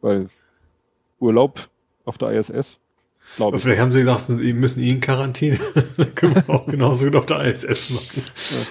[0.00, 0.28] Weil
[1.18, 1.68] Urlaub
[2.04, 2.78] auf der ISS.
[3.38, 5.58] Aber vielleicht haben sie gedacht, sie müssen ihn Quarantäne.
[5.96, 8.22] Dann können wir auch genauso gut auf der ISS machen.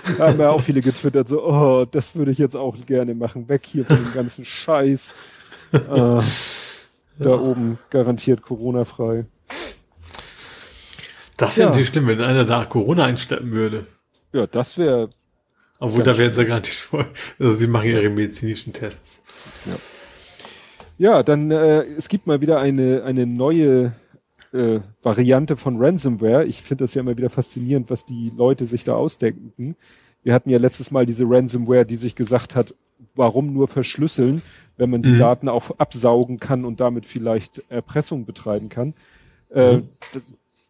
[0.07, 3.13] Ja, da haben ja auch viele getwittert, so, oh, das würde ich jetzt auch gerne
[3.13, 3.49] machen.
[3.49, 5.13] Weg hier von dem ganzen Scheiß.
[5.73, 6.21] äh,
[7.19, 7.39] da ja.
[7.39, 9.25] oben garantiert Corona-frei.
[11.37, 11.69] Das wäre ja.
[11.69, 13.87] natürlich schlimm, wenn einer da Corona einsteppen würde.
[14.33, 15.09] Ja, das wäre.
[15.79, 17.05] Obwohl, da wären sie garantiert voll.
[17.39, 19.21] Also, sie machen ihre medizinischen Tests.
[19.65, 19.75] Ja.
[20.97, 23.91] Ja, dann äh, es gibt mal wieder eine eine neue
[24.53, 26.45] äh, Variante von Ransomware.
[26.45, 29.75] Ich finde das ja immer wieder faszinierend, was die Leute sich da ausdenken.
[30.23, 32.73] Wir hatten ja letztes Mal diese Ransomware, die sich gesagt hat,
[33.15, 34.41] warum nur verschlüsseln,
[34.77, 35.17] wenn man die mhm.
[35.17, 38.93] Daten auch absaugen kann und damit vielleicht Erpressung betreiben kann.
[39.51, 39.89] Äh, mhm.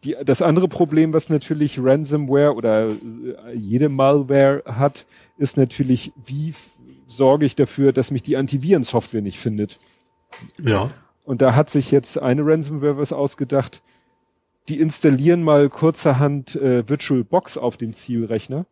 [0.03, 2.95] die, das andere Problem, was natürlich Ransomware oder äh,
[3.55, 5.05] jede Malware hat,
[5.37, 6.53] ist natürlich, wie
[7.07, 9.79] sorge ich dafür, dass mich die Antivirensoftware nicht findet.
[10.61, 10.91] Ja.
[11.23, 13.81] Und da hat sich jetzt eine Ransomware was ausgedacht.
[14.69, 18.65] Die installieren mal kurzerhand äh, VirtualBox auf dem Zielrechner.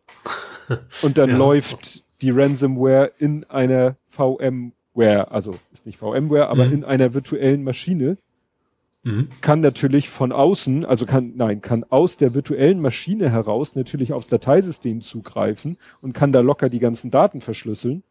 [1.02, 1.36] und dann ja.
[1.36, 6.72] läuft die Ransomware in einer VMware, also ist nicht VMware, aber mhm.
[6.72, 8.16] in einer virtuellen Maschine.
[9.02, 9.28] Mhm.
[9.42, 14.28] Kann natürlich von außen, also kann, nein, kann aus der virtuellen Maschine heraus natürlich aufs
[14.28, 18.02] Dateisystem zugreifen und kann da locker die ganzen Daten verschlüsseln.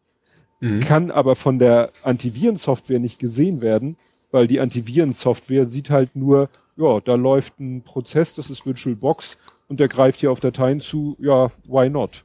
[0.59, 0.82] Mhm.
[0.82, 3.98] Kann aber von der Antivirensoftware nicht gesehen werden,
[4.32, 9.80] weil die Antivirensoftware sieht halt nur, ja, da läuft ein Prozess, das ist VirtualBox und
[9.80, 12.23] der greift hier auf Dateien zu, ja, why not?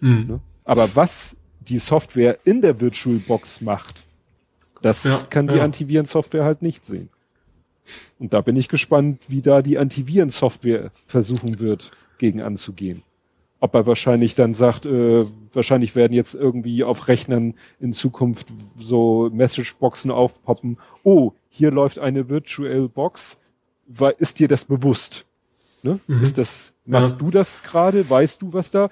[0.00, 0.26] Mhm.
[0.28, 0.40] Ne?
[0.64, 4.04] Aber was die Software in der VirtualBox macht,
[4.80, 5.64] das ja, kann die ja.
[5.64, 7.08] Antivirensoftware halt nicht sehen.
[8.18, 13.02] Und da bin ich gespannt, wie da die Antivirensoftware versuchen wird, gegen anzugehen
[13.62, 19.30] ob er wahrscheinlich dann sagt, äh, wahrscheinlich werden jetzt irgendwie auf Rechnern in Zukunft so
[19.32, 20.78] Messageboxen aufpoppen.
[21.04, 23.38] Oh, hier läuft eine Virtual Box.
[23.86, 25.26] War, ist dir das bewusst?
[25.82, 25.98] Ne?
[26.06, 26.22] Mhm.
[26.22, 27.18] Ist das, machst ja.
[27.18, 28.08] du das gerade?
[28.08, 28.88] Weißt du, was da?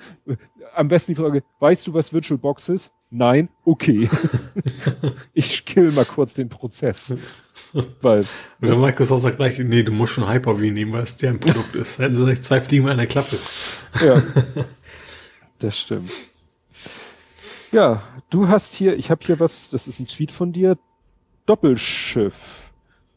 [0.75, 2.93] Am besten die Frage, weißt du, was Virtual Box ist?
[3.10, 3.49] Nein?
[3.65, 4.09] Okay.
[5.33, 7.15] ich kill mal kurz den Prozess.
[8.01, 8.25] Weil.
[8.60, 11.75] Und dann Microsoft sagt gleich, nee, du musst schon Hyper-V nehmen, weil es deren Produkt
[11.75, 11.99] ist.
[11.99, 13.39] Hätten sie nicht zwei Fliegen mit einer Klappe.
[14.05, 14.23] Ja.
[15.60, 16.10] Das stimmt.
[17.70, 20.78] Ja, du hast hier, ich habe hier was, das ist ein Tweet von dir.
[21.44, 22.70] Doppelschiff.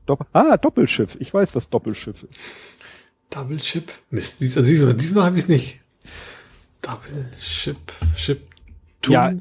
[0.06, 1.16] Dopp ah, Doppelschiff.
[1.20, 2.40] Ich weiß, was Doppelschiff ist.
[3.34, 3.92] Double-Ship?
[4.12, 5.80] Mist, diesmal, diesmal, diesmal habe ich es nicht.
[6.82, 7.78] Double-Ship,
[8.16, 8.42] Ship,
[9.02, 9.14] Tun.
[9.14, 9.34] Ja,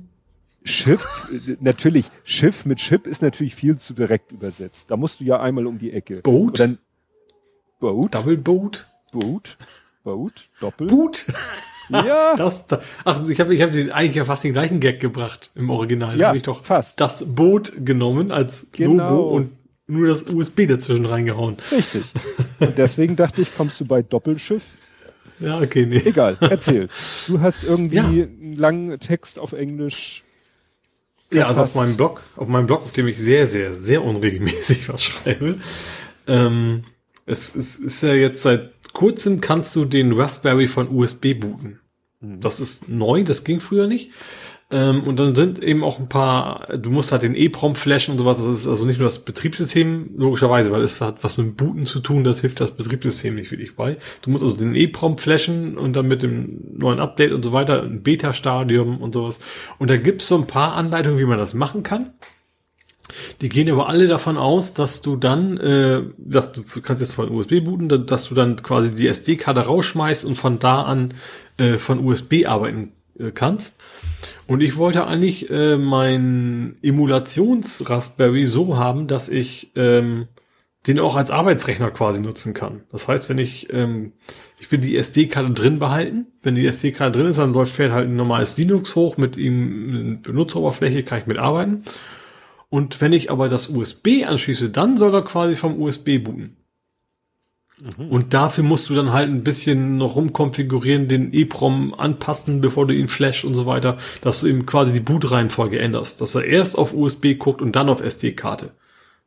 [0.65, 1.29] Schiff,
[1.61, 4.91] natürlich, Schiff mit Chip ist natürlich viel zu direkt übersetzt.
[4.91, 6.21] Da musst du ja einmal um die Ecke.
[6.23, 6.61] Boot?
[6.61, 6.79] Dann
[7.81, 8.15] Boat?
[8.15, 8.87] Double Boat?
[9.11, 9.57] Boot?
[10.05, 10.49] Boat?
[10.61, 10.87] Doppel?
[10.87, 11.27] Boot?
[11.89, 12.37] Ja.
[12.37, 15.69] Das, das, ach, ich habe ich hab eigentlich ja fast den gleichen Gag gebracht im
[15.69, 16.19] Original.
[16.19, 17.01] Ja, ich doch fast.
[17.01, 19.09] das Boot genommen als genau.
[19.09, 19.51] Logo und
[19.86, 21.57] nur das USB dazwischen reingehauen.
[21.70, 22.12] Richtig.
[22.61, 24.62] Und deswegen dachte ich, kommst du bei Doppelschiff?
[25.41, 26.02] Ja, okay, nee.
[26.05, 26.89] Egal, erzähl.
[27.27, 28.05] Du hast irgendwie ja.
[28.05, 30.23] einen langen Text auf Englisch
[31.33, 34.89] ja, also auf meinem Blog, auf meinem Blog, auf dem ich sehr, sehr, sehr unregelmäßig
[34.93, 35.59] was schreibe.
[36.27, 36.85] Ähm,
[37.25, 41.81] es, es ist ja jetzt seit kurzem kannst du den Raspberry von USB booten.
[42.20, 42.41] Mhm.
[42.41, 44.11] Das ist neu, das ging früher nicht.
[44.73, 48.18] Ähm, und dann sind eben auch ein paar, du musst halt den EEPROM flashen und
[48.18, 48.39] sowas.
[48.39, 52.01] Das ist also nicht nur das Betriebssystem, logischerweise, weil es hat was mit Booten zu
[52.01, 53.99] tun, das hilft das Betriebssystem nicht wirklich bei.
[54.23, 57.83] Du musst also den EEPROM flashen und dann mit dem neuen Update und so weiter,
[57.83, 59.41] ein Beta-Stadium und sowas.
[59.78, 62.15] Und da gibt's so ein paar Anleitungen, wie man das machen kann.
[63.42, 67.60] Die gehen aber alle davon aus, dass du dann, äh, du kannst jetzt von USB
[67.60, 71.12] booten, dass du dann quasi die SD-Karte rausschmeißt und von da an
[71.59, 73.81] äh, von USB arbeiten äh, kannst.
[74.47, 80.28] Und ich wollte eigentlich äh, mein Emulations-Raspberry so haben, dass ich ähm,
[80.86, 82.83] den auch als Arbeitsrechner quasi nutzen kann.
[82.91, 84.12] Das heißt, wenn ich, ähm,
[84.59, 86.26] ich will die SD-Karte drin behalten.
[86.42, 90.20] Wenn die SD-Karte drin ist, dann läuft fährt halt ein normales Linux hoch mit ihm
[90.23, 91.84] Benutzeroberfläche, kann ich mitarbeiten.
[92.68, 96.57] Und wenn ich aber das USB anschließe, dann soll er quasi vom USB booten.
[97.99, 102.94] Und dafür musst du dann halt ein bisschen noch rumkonfigurieren, den EEPROM anpassen, bevor du
[102.94, 106.78] ihn flash und so weiter, dass du eben quasi die Bootreihenfolge änderst, dass er erst
[106.78, 108.70] auf USB guckt und dann auf SD-Karte.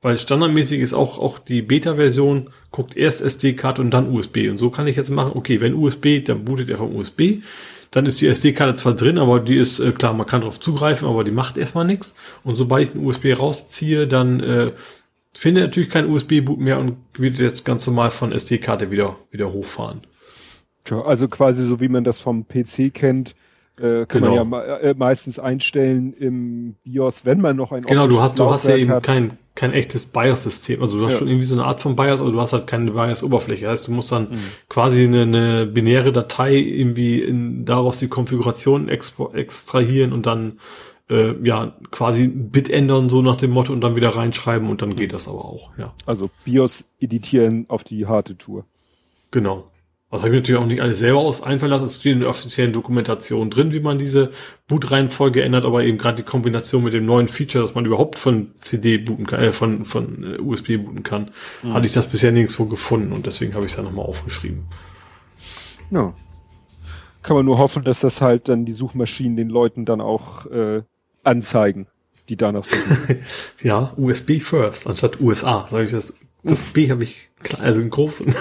[0.01, 4.49] Weil standardmäßig ist auch, auch die Beta-Version, guckt erst SD-Karte und dann USB.
[4.49, 7.41] Und so kann ich jetzt machen, okay, wenn USB, dann bootet er vom USB.
[7.91, 11.07] Dann ist die SD-Karte zwar drin, aber die ist, äh, klar, man kann darauf zugreifen,
[11.07, 12.15] aber die macht erstmal nichts.
[12.43, 14.71] Und sobald ich den USB rausziehe, dann äh,
[15.37, 20.01] finde natürlich kein USB-Boot mehr und wird jetzt ganz normal von SD-Karte wieder, wieder hochfahren.
[20.83, 23.35] Tja, also quasi so wie man das vom PC kennt,
[23.77, 24.45] äh, kann genau.
[24.45, 28.49] man ja äh, meistens einstellen im BIOS, wenn man noch ein Genau, du hast, du
[28.49, 30.81] hast ja eben kein, kein echtes BIOS-System.
[30.81, 31.19] Also du hast ja.
[31.19, 33.67] schon irgendwie so eine Art von BIOS, aber du hast halt keine BIOS-Oberfläche.
[33.67, 34.39] Heißt, du musst dann mhm.
[34.69, 40.59] quasi eine, eine, binäre Datei irgendwie in, daraus die Konfiguration extrahieren und dann
[41.09, 44.81] äh, ja quasi ein Bit ändern, so nach dem Motto, und dann wieder reinschreiben und
[44.81, 45.93] dann geht das aber auch, ja.
[46.05, 48.65] Also BIOS editieren auf die harte Tour.
[49.31, 49.71] Genau.
[50.11, 51.85] Das habe ich natürlich auch nicht alles selber aus einfallen lassen.
[51.85, 54.31] Es steht in der offiziellen Dokumentation drin, wie man diese
[54.67, 58.51] Bootreihenfolge ändert, aber eben gerade die Kombination mit dem neuen Feature, dass man überhaupt von
[58.61, 61.31] CD booten kann, äh, von, von äh, USB booten kann,
[61.63, 61.73] mhm.
[61.73, 64.65] hatte ich das bisher nirgendwo gefunden und deswegen habe ich es dann nochmal aufgeschrieben.
[65.91, 66.13] Ja.
[67.21, 70.83] Kann man nur hoffen, dass das halt dann die Suchmaschinen den Leuten dann auch äh,
[71.25, 71.87] anzeigen,
[72.29, 73.19] die danach suchen.
[73.61, 75.67] ja, USB first, anstatt USA.
[75.69, 76.13] Sag ich das
[76.45, 77.29] das B habe ich
[77.59, 78.31] also einen großen.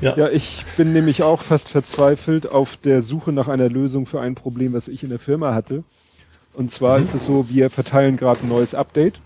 [0.00, 0.10] ja.
[0.10, 0.16] ja.
[0.16, 4.34] ja, ich bin nämlich auch fast verzweifelt auf der Suche nach einer Lösung für ein
[4.34, 5.84] Problem, was ich in der Firma hatte.
[6.52, 7.04] Und zwar mhm.
[7.04, 9.20] ist es so, wir verteilen gerade ein neues Update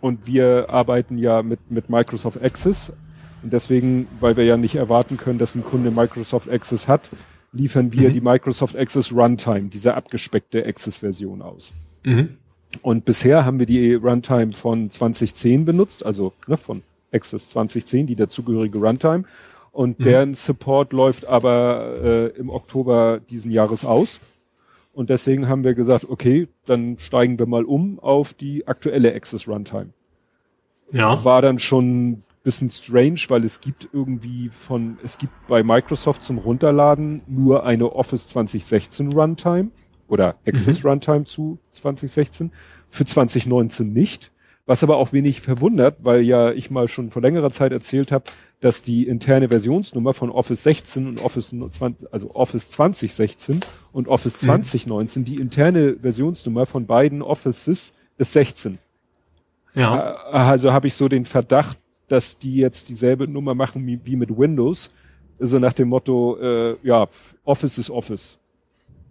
[0.00, 2.90] und wir arbeiten ja mit, mit Microsoft Access.
[3.42, 7.10] Und deswegen, weil wir ja nicht erwarten können, dass ein Kunde Microsoft Access hat,
[7.54, 8.12] liefern wir mhm.
[8.12, 11.72] die Microsoft Access Runtime, diese abgespeckte Access-Version aus.
[12.02, 12.36] Mhm.
[12.82, 18.16] Und bisher haben wir die Runtime von 2010 benutzt, also ne, von Access 2010, die
[18.16, 19.24] dazugehörige Runtime.
[19.70, 20.04] Und mhm.
[20.04, 24.20] deren Support läuft aber äh, im Oktober diesen Jahres aus.
[24.92, 29.48] Und deswegen haben wir gesagt, okay, dann steigen wir mal um auf die aktuelle Access
[29.48, 29.90] Runtime.
[30.92, 31.24] Ja.
[31.24, 36.38] War dann schon bisschen strange, weil es gibt irgendwie von, es gibt bei Microsoft zum
[36.38, 39.70] Runterladen nur eine Office 2016 Runtime
[40.06, 40.90] oder Access mhm.
[40.90, 42.52] Runtime zu 2016,
[42.86, 44.30] für 2019 nicht.
[44.66, 48.24] Was aber auch wenig verwundert, weil ja ich mal schon vor längerer Zeit erzählt habe,
[48.60, 53.60] dass die interne Versionsnummer von Office 16 und Office 20, also Office 2016
[53.92, 54.46] und Office mhm.
[54.46, 58.78] 2019, die interne Versionsnummer von beiden Offices ist 16.
[59.74, 60.12] Ja.
[60.12, 64.16] Äh, also habe ich so den Verdacht, dass die jetzt dieselbe Nummer machen wie, wie
[64.16, 64.90] mit Windows.
[65.38, 67.06] So nach dem Motto, äh, ja,
[67.44, 68.38] Office ist Office.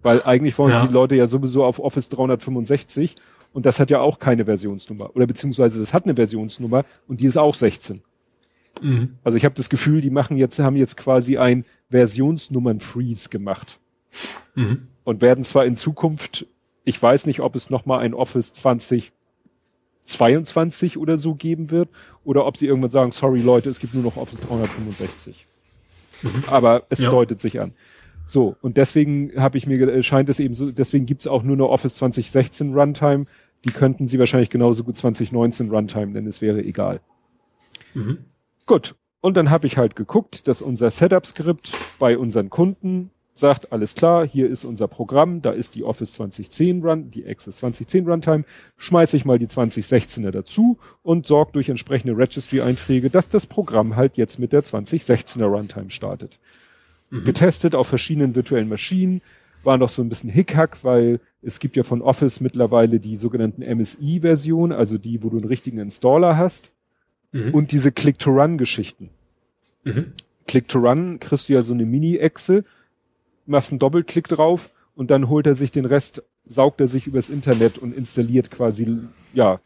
[0.02, 0.86] Weil eigentlich wollen ja.
[0.86, 3.16] die Leute ja sowieso auf Office 365
[3.54, 5.16] und das hat ja auch keine Versionsnummer.
[5.16, 8.02] Oder beziehungsweise das hat eine Versionsnummer und die ist auch 16.
[8.82, 9.18] Mhm.
[9.24, 13.80] Also ich habe das Gefühl, die machen jetzt, haben jetzt quasi ein Versionsnummern-Freeze gemacht.
[14.56, 14.88] Mhm.
[15.04, 16.48] Und werden zwar in Zukunft,
[16.84, 18.54] ich weiß nicht, ob es nochmal ein Office
[20.06, 21.90] 2022 oder so geben wird,
[22.24, 25.48] oder ob sie irgendwann sagen, sorry Leute, es gibt nur noch Office 365.
[26.22, 26.44] Mhm.
[26.48, 27.10] Aber es ja.
[27.10, 27.74] deutet sich an.
[28.26, 31.68] So, und deswegen habe ich mir, scheint es eben so, deswegen gibt's auch nur eine
[31.68, 33.26] Office 2016 Runtime.
[33.66, 37.02] Die könnten sie wahrscheinlich genauso gut 2019 Runtime, denn es wäre egal.
[37.94, 38.20] Mhm.
[38.66, 38.96] Gut.
[39.22, 44.28] Und dann habe ich halt geguckt, dass unser Setup-Skript bei unseren Kunden sagt, alles klar,
[44.28, 48.46] hier ist unser Programm, da ist die Office 2010 Run, die Access 2010 Runtime,
[48.78, 54.18] schmeiße ich mal die 2016er dazu und sorge durch entsprechende Registry-Einträge, dass das Programm halt
[54.18, 56.40] jetzt mit der 2016er Runtime startet
[57.14, 57.24] mhm.
[57.24, 59.22] getestet auf verschiedenen virtuellen Maschinen.
[59.64, 63.62] War noch so ein bisschen Hickhack, weil es gibt ja von Office mittlerweile die sogenannten
[63.62, 66.72] MSI-Version, also die, wo du einen richtigen Installer hast.
[67.32, 67.54] Mhm.
[67.54, 69.10] Und diese Click-to-Run-Geschichten.
[69.84, 70.14] Mhm.
[70.48, 72.66] Click-to-Run kriegst du ja so eine Mini-Echse,
[73.46, 77.30] machst einen Doppelklick drauf und dann holt er sich den Rest, saugt er sich übers
[77.30, 79.00] Internet und installiert quasi,
[79.34, 79.60] ja,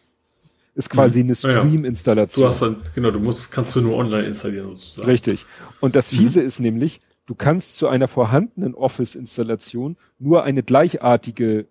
[0.75, 1.27] ist quasi mhm.
[1.27, 2.43] eine Stream-Installation.
[2.43, 5.07] Du hast dann, genau, du musst, kannst du nur online installieren sozusagen.
[5.07, 5.45] Richtig.
[5.79, 6.47] Und das Fiese mhm.
[6.47, 11.67] ist nämlich, Du kannst zu einer vorhandenen Office-Installation nur eine gleichartige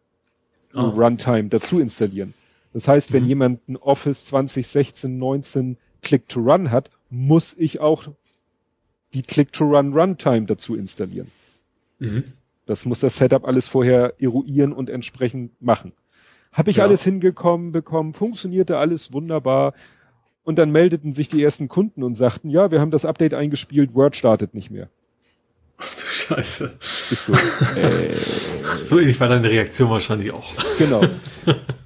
[0.74, 0.80] oh.
[0.80, 2.34] Runtime dazu installieren.
[2.74, 3.28] Das heißt, wenn mhm.
[3.28, 8.08] jemand ein Office 2016, 19 Click to Run hat, muss ich auch
[9.14, 11.30] die Click to Run Runtime dazu installieren.
[11.98, 12.24] Mhm.
[12.66, 15.92] Das muss das Setup alles vorher eruieren und entsprechend machen.
[16.52, 16.84] Habe ich ja.
[16.84, 19.74] alles hingekommen bekommen, funktionierte alles wunderbar.
[20.42, 23.94] Und dann meldeten sich die ersten Kunden und sagten, ja, wir haben das Update eingespielt,
[23.94, 24.88] Word startet nicht mehr.
[25.78, 26.78] Ach du Scheiße.
[27.10, 27.32] Ist so.
[27.80, 28.14] äh,
[28.84, 30.52] so ähnlich war deine Reaktion wahrscheinlich auch.
[30.78, 31.02] Genau.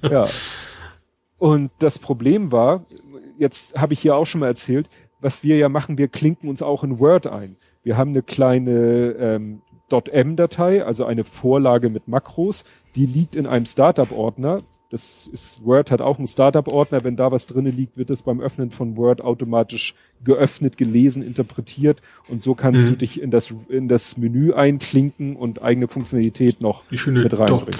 [0.09, 0.27] Ja.
[1.37, 2.85] Und das Problem war,
[3.37, 6.63] jetzt habe ich hier auch schon mal erzählt, was wir ja machen, wir klinken uns
[6.63, 7.55] auch in Word ein.
[7.83, 8.71] Wir haben eine kleine
[9.19, 9.61] ähm,
[9.91, 12.63] .m-Datei, also eine Vorlage mit Makros,
[12.95, 14.61] die liegt in einem Startup-Ordner.
[14.89, 17.05] Das ist, Word hat auch einen Startup-Ordner.
[17.05, 22.01] Wenn da was drinnen liegt, wird es beim Öffnen von Word automatisch geöffnet, gelesen, interpretiert.
[22.27, 22.89] Und so kannst mhm.
[22.89, 27.79] du dich in das, in das Menü einklinken und eigene Funktionalität noch mit reinbringen.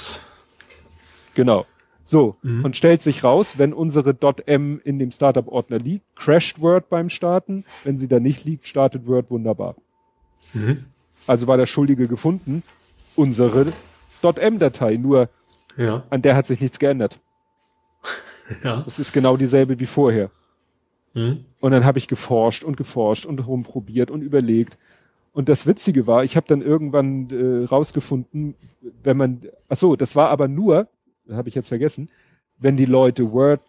[1.36, 1.66] Genau.
[2.06, 2.38] So.
[2.44, 2.64] Mhm.
[2.64, 4.16] Und stellt sich raus, wenn unsere
[4.46, 7.66] .m in dem Startup-Ordner liegt, crasht Word beim Starten.
[7.84, 9.76] Wenn sie da nicht liegt, startet Word wunderbar.
[10.54, 10.86] Mhm.
[11.28, 12.64] Also war der Schuldige gefunden.
[13.16, 13.74] Unsere
[14.24, 14.98] .m-Datei.
[14.98, 15.30] Nur
[15.78, 16.04] ja.
[16.10, 17.20] An der hat sich nichts geändert.
[18.66, 18.82] Ja.
[18.82, 20.30] Das ist genau dieselbe wie vorher.
[21.14, 21.46] Mhm.
[21.62, 24.78] Und dann habe ich geforscht und geforscht und rumprobiert und überlegt.
[25.32, 28.56] Und das Witzige war, ich habe dann irgendwann äh, rausgefunden,
[29.04, 30.90] wenn man, ach so, das war aber nur,
[31.30, 32.10] habe ich jetzt vergessen,
[32.58, 33.62] wenn die Leute Word,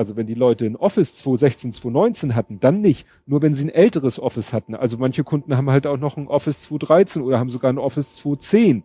[0.00, 3.06] also wenn die Leute ein Office 2016, 2019 hatten, dann nicht.
[3.26, 4.74] Nur wenn sie ein älteres Office hatten.
[4.74, 8.16] Also manche Kunden haben halt auch noch ein Office 2013 oder haben sogar ein Office
[8.16, 8.82] 2010.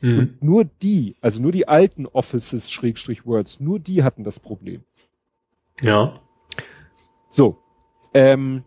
[0.00, 0.18] Mhm.
[0.18, 4.84] Und nur die, also nur die alten Offices, Schrägstrich Words, nur die hatten das Problem.
[5.80, 6.20] Ja.
[7.28, 7.58] So.
[8.14, 8.62] Ähm,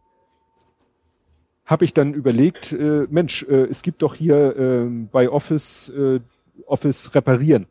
[1.64, 6.20] habe ich dann überlegt, äh, Mensch, äh, es gibt doch hier äh, bei Office äh,
[6.66, 7.68] Office reparieren.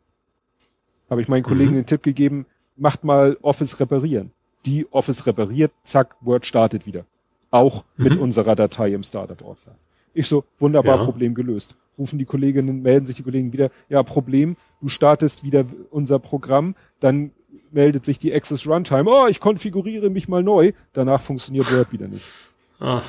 [1.11, 1.75] Habe ich meinen Kollegen mhm.
[1.75, 2.47] den Tipp gegeben,
[2.79, 4.31] macht mal Office reparieren.
[4.65, 7.05] Die Office repariert, zack, Word startet wieder.
[7.51, 8.03] Auch mhm.
[8.03, 9.75] mit unserer Datei im Startup-Ordner.
[10.13, 11.03] Ich so, wunderbar, ja.
[11.03, 11.77] Problem gelöst.
[11.97, 16.75] Rufen die Kolleginnen, melden sich die Kollegen wieder, ja, Problem, du startest wieder unser Programm,
[16.99, 17.31] dann
[17.71, 22.07] meldet sich die Access Runtime, oh, ich konfiguriere mich mal neu, danach funktioniert Word wieder
[22.07, 22.25] nicht.
[22.79, 23.01] Ah.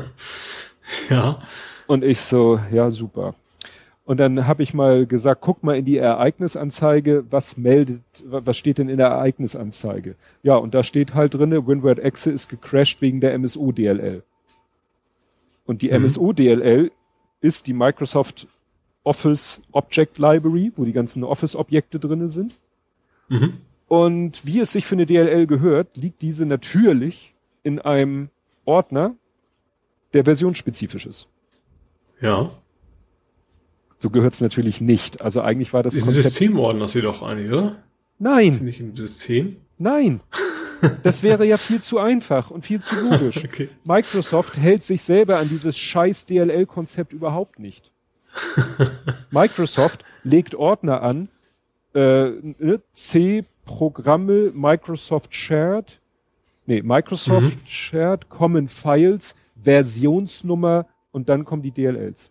[1.10, 1.42] ja.
[1.86, 3.34] Und ich so, ja, super.
[4.08, 8.78] Und dann habe ich mal gesagt, guck mal in die Ereignisanzeige, was meldet, was steht
[8.78, 10.16] denn in der Ereignisanzeige?
[10.42, 14.22] Ja, und da steht halt drinne, WinRAR Exe ist gecrashed wegen der MSO DLL.
[15.66, 16.04] Und die mhm.
[16.04, 16.90] MSO DLL
[17.42, 18.48] ist die Microsoft
[19.04, 22.56] Office Object Library, wo die ganzen Office-Objekte drinne sind.
[23.28, 23.58] Mhm.
[23.88, 28.30] Und wie es sich für eine DLL gehört, liegt diese natürlich in einem
[28.64, 29.16] Ordner,
[30.14, 31.28] der versionsspezifisch ist.
[32.22, 32.50] Ja.
[33.98, 35.20] So gehört es natürlich nicht.
[35.22, 36.24] Also eigentlich war das ist Konzept...
[36.24, 37.76] Systemordner sie doch eigentlich, oder?
[38.18, 38.50] Nein.
[38.50, 39.56] Ist nicht im System?
[39.76, 40.20] Nein.
[41.02, 43.44] Das wäre ja viel zu einfach und viel zu logisch.
[43.44, 43.68] Okay.
[43.84, 47.90] Microsoft hält sich selber an dieses scheiß DLL-Konzept überhaupt nicht.
[49.30, 51.28] Microsoft legt Ordner an,
[51.94, 56.00] äh, ne, C-Programme, Microsoft Shared,
[56.66, 57.66] nee, Microsoft mhm.
[57.66, 62.30] Shared Common Files, Versionsnummer und dann kommen die DLLs.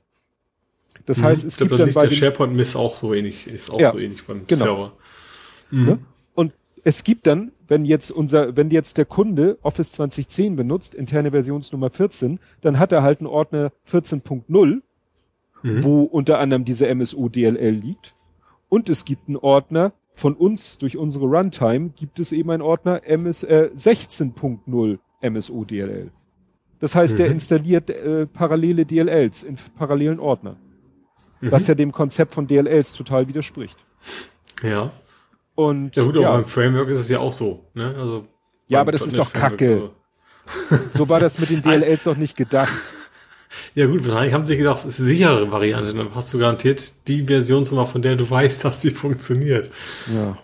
[1.08, 1.24] Das mhm.
[1.24, 3.98] heißt, es gibt dann bei der SharePoint Miss auch so ähnlich, ist auch ja, so
[3.98, 4.66] ähnlich beim genau.
[4.66, 4.92] Server.
[5.72, 5.86] Mhm.
[5.86, 6.00] Ne?
[6.36, 6.53] Und
[6.84, 11.90] es gibt dann, wenn jetzt unser, wenn jetzt der Kunde Office 2010 benutzt, interne Versionsnummer
[11.90, 14.82] 14, dann hat er halt einen Ordner 14.0,
[15.64, 15.84] mhm.
[15.84, 18.14] wo unter anderem diese MSO DLL liegt.
[18.68, 23.02] Und es gibt einen Ordner von uns durch unsere Runtime gibt es eben einen Ordner
[23.06, 26.11] MS, äh, 16.0 MSO DLL.
[26.80, 27.18] Das heißt, mhm.
[27.18, 30.58] der installiert äh, parallele DLLs in parallelen Ordnern.
[31.41, 31.51] Mhm.
[31.51, 33.77] Was ja dem Konzept von DLLs total widerspricht.
[34.64, 34.91] Ja.
[35.56, 36.32] Und ja gut, aber ja.
[36.33, 37.66] beim Framework ist es ja auch so.
[37.74, 37.95] Ne?
[37.98, 38.27] Also
[38.67, 39.91] ja, aber das ist doch Kacke.
[40.91, 42.72] so war das mit den DLLs doch nicht gedacht.
[43.75, 45.93] Ja gut, wahrscheinlich haben sie gedacht, es ist eine sichere Variante.
[45.93, 49.69] Dann hast du garantiert die Versionsnummer, von der du weißt, dass sie funktioniert.
[50.14, 50.38] Ja.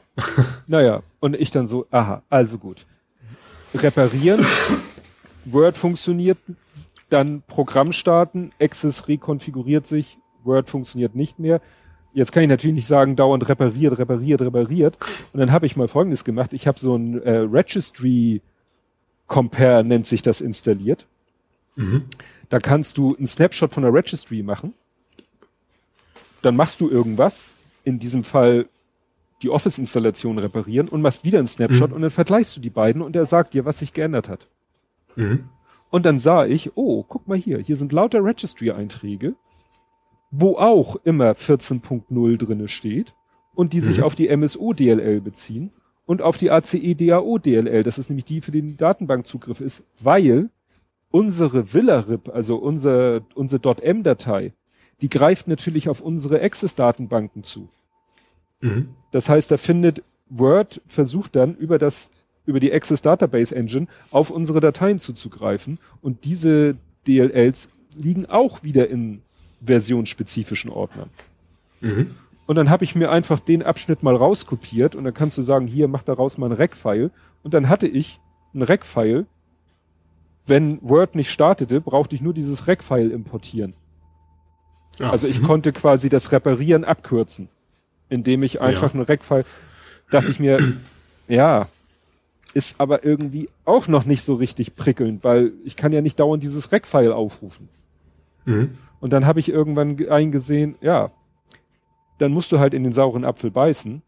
[0.68, 2.86] naja, und ich dann so, aha, also gut.
[3.74, 4.46] Reparieren,
[5.46, 6.38] Word funktioniert,
[7.10, 11.62] dann Programm starten, Access rekonfiguriert sich, Word funktioniert nicht mehr.
[12.14, 14.98] Jetzt kann ich natürlich nicht sagen, dauernd repariert, repariert, repariert.
[15.34, 16.54] Und dann habe ich mal Folgendes gemacht.
[16.54, 18.42] Ich habe so ein äh, Registry
[19.28, 21.08] Compare, nennt sich das, installiert.
[21.76, 22.04] Mhm.
[22.50, 24.74] Da kannst du einen Snapshot von der Registry machen.
[26.44, 28.68] Dann machst du irgendwas, in diesem Fall
[29.42, 31.96] die Office-Installation reparieren und machst wieder einen Snapshot mhm.
[31.96, 34.48] und dann vergleichst du die beiden und er sagt dir, was sich geändert hat.
[35.16, 35.46] Mhm.
[35.90, 39.36] Und dann sah ich, oh, guck mal hier, hier sind lauter Registry-Einträge
[40.36, 43.14] wo auch immer 14.0 drinne steht
[43.54, 43.84] und die mhm.
[43.84, 45.72] sich auf die MSO-DLL beziehen
[46.08, 47.84] und auf die ACE-DAO-DLL.
[47.84, 50.50] Das ist nämlich die für den Datenbankzugriff ist, weil
[51.12, 54.54] unsere Villarip, also unser, unsere .m-Datei,
[55.02, 57.70] die greift natürlich auf unsere Access-Datenbanken zu.
[58.62, 58.90] Mhm.
[59.12, 62.10] Das heißt, da findet Word versucht dann über das,
[62.48, 66.76] über die Access Database Engine auf unsere Dateien zuzugreifen und diese
[67.08, 69.22] DLLs liegen auch wieder in
[69.66, 71.10] versionsspezifischen Ordnern.
[71.82, 72.16] Mhm.
[72.46, 75.68] Und dann habe ich mir einfach den Abschnitt mal rauskopiert und dann kannst du sagen,
[75.68, 77.12] hier, mach daraus mal ein Rec-File.
[77.42, 78.20] Und dann hatte ich
[78.54, 79.26] ein Rec-File.
[80.46, 83.74] Wenn Word nicht startete, brauchte ich nur dieses Rec-File importieren.
[85.00, 85.10] Ja.
[85.10, 85.46] Also ich mhm.
[85.46, 87.48] konnte quasi das Reparieren abkürzen,
[88.10, 89.00] indem ich einfach ja.
[89.00, 89.46] ein Rec-File,
[90.12, 90.60] dachte ich mir,
[91.28, 91.68] ja,
[92.54, 96.44] ist aber irgendwie auch noch nicht so richtig prickelnd, weil ich kann ja nicht dauernd
[96.44, 97.70] dieses Rec-File aufrufen.
[98.46, 98.78] Mhm.
[99.04, 101.12] Und dann habe ich irgendwann eingesehen, ja,
[102.20, 104.02] dann musst du halt in den sauren Apfel beißen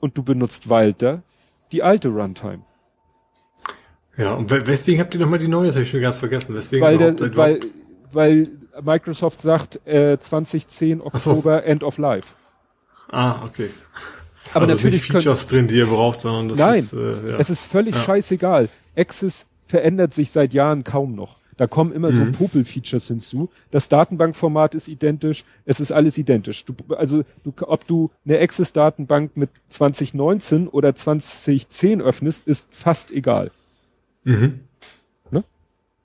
[0.00, 1.22] und du benutzt Walter
[1.70, 2.62] die alte Runtime.
[4.16, 5.68] Ja, und weswegen habt ihr nochmal die neue?
[5.68, 6.56] Das habe ich schon ganz vergessen.
[6.56, 7.60] Weswegen weil, der, weil,
[8.10, 8.48] weil
[8.82, 11.64] Microsoft sagt äh, 2010 Oktober so.
[11.64, 12.34] End of Life.
[13.08, 13.70] Ah, okay.
[14.52, 17.38] Aber also natürlich nicht Features drin, die ihr braucht, sondern das nein, ist, äh, ja.
[17.38, 18.02] es ist völlig ja.
[18.02, 18.68] scheißegal.
[18.96, 21.39] Access verändert sich seit Jahren kaum noch.
[21.60, 22.16] Da kommen immer mhm.
[22.16, 23.50] so Popel-Features hinzu.
[23.70, 25.44] Das Datenbankformat ist identisch.
[25.66, 26.64] Es ist alles identisch.
[26.64, 33.50] Du, also, du, ob du eine Access-Datenbank mit 2019 oder 2010 öffnest, ist fast egal.
[34.24, 34.60] Mhm.
[35.30, 35.44] Ne?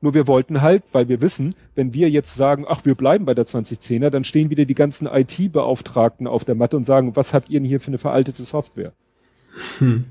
[0.01, 3.33] Nur wir wollten halt, weil wir wissen, wenn wir jetzt sagen, ach, wir bleiben bei
[3.33, 7.49] der 2010er, dann stehen wieder die ganzen IT-Beauftragten auf der Matte und sagen, was habt
[7.49, 8.91] ihr denn hier für eine veraltete Software?
[9.79, 10.03] Hm.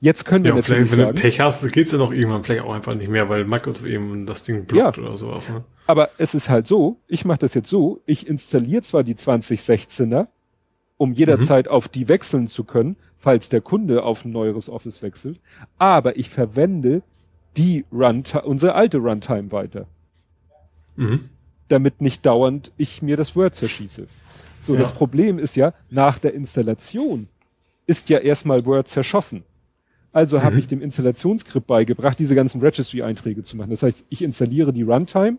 [0.00, 2.62] Jetzt können wir ja, natürlich vielleicht, wenn du Pech hast, geht's ja noch irgendwann vielleicht
[2.62, 5.48] auch einfach nicht mehr, weil Microsoft eben das Ding blockt ja, oder sowas.
[5.48, 5.64] Ne?
[5.86, 10.28] Aber es ist halt so, ich mache das jetzt so, ich installiere zwar die 2016er,
[10.98, 11.72] um jederzeit mhm.
[11.72, 15.40] auf die wechseln zu können, falls der Kunde auf ein neueres Office wechselt,
[15.78, 17.02] aber ich verwende
[17.56, 19.86] die Runtime, unsere alte Runtime weiter.
[20.94, 21.28] Mhm.
[21.66, 24.06] Damit nicht dauernd ich mir das Word zerschieße.
[24.64, 24.78] So, ja.
[24.78, 27.26] das Problem ist ja, nach der Installation
[27.86, 29.42] ist ja erstmal Word zerschossen.
[30.12, 30.42] Also mhm.
[30.42, 33.70] habe ich dem Installationsskript beigebracht, diese ganzen Registry-Einträge zu machen.
[33.70, 35.38] Das heißt, ich installiere die Runtime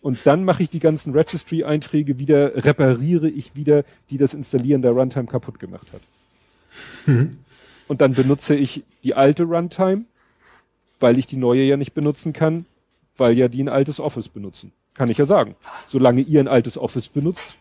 [0.00, 4.92] und dann mache ich die ganzen Registry-Einträge wieder, repariere ich wieder, die das Installieren der
[4.92, 6.00] Runtime kaputt gemacht hat.
[7.06, 7.30] Mhm.
[7.88, 10.04] Und dann benutze ich die alte Runtime,
[11.00, 12.64] weil ich die neue ja nicht benutzen kann,
[13.16, 14.72] weil ja die ein altes Office benutzen.
[14.94, 15.56] Kann ich ja sagen.
[15.86, 17.58] Solange ihr ein altes Office benutzt,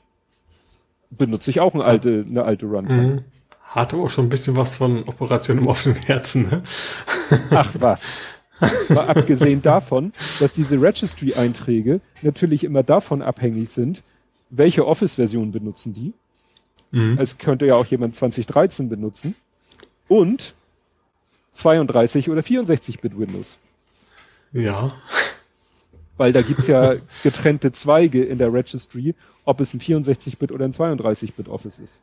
[1.09, 3.01] benutze ich auch eine alte, eine alte Runtime.
[3.01, 3.23] Mhm.
[3.71, 6.63] Hatte auch schon ein bisschen was von Operation im offenen Herzen, ne?
[7.51, 8.19] Ach was.
[8.89, 14.03] Mal abgesehen davon, dass diese Registry-Einträge natürlich immer davon abhängig sind,
[14.49, 16.13] welche Office-Version benutzen die.
[16.91, 17.17] Mhm.
[17.17, 19.35] Es könnte ja auch jemand 2013 benutzen.
[20.09, 20.53] Und
[21.53, 23.57] 32 oder 64-Bit Windows.
[24.51, 24.91] Ja.
[26.17, 30.73] Weil da gibt's ja getrennte Zweige in der Registry, ob es ein 64-Bit oder ein
[30.73, 32.01] 32-Bit Office ist.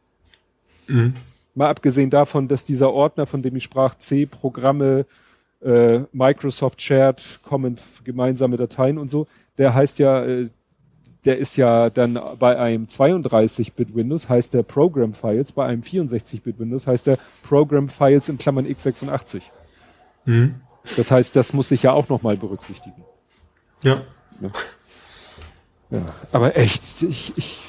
[0.87, 1.13] Mhm.
[1.59, 5.07] Mal abgesehen davon, dass dieser Ordner, von dem ich sprach, C, Programme,
[5.61, 9.27] äh, Microsoft Shared, Common gemeinsame Dateien und so,
[9.59, 10.51] der heißt ja, äh,
[11.25, 16.61] der ist ja dann bei einem 32-Bit Windows heißt der Program Files, bei einem 64-Bit
[16.61, 19.43] Windows heißt der Program Files in Klammern x86.
[20.27, 20.61] Mhm.
[20.97, 23.05] Das heißt, das muss ich ja auch nochmal berücksichtigen.
[23.83, 24.03] Ja.
[24.41, 24.51] ja.
[25.91, 26.03] ja.
[26.31, 27.67] Aber echt, ich, ich,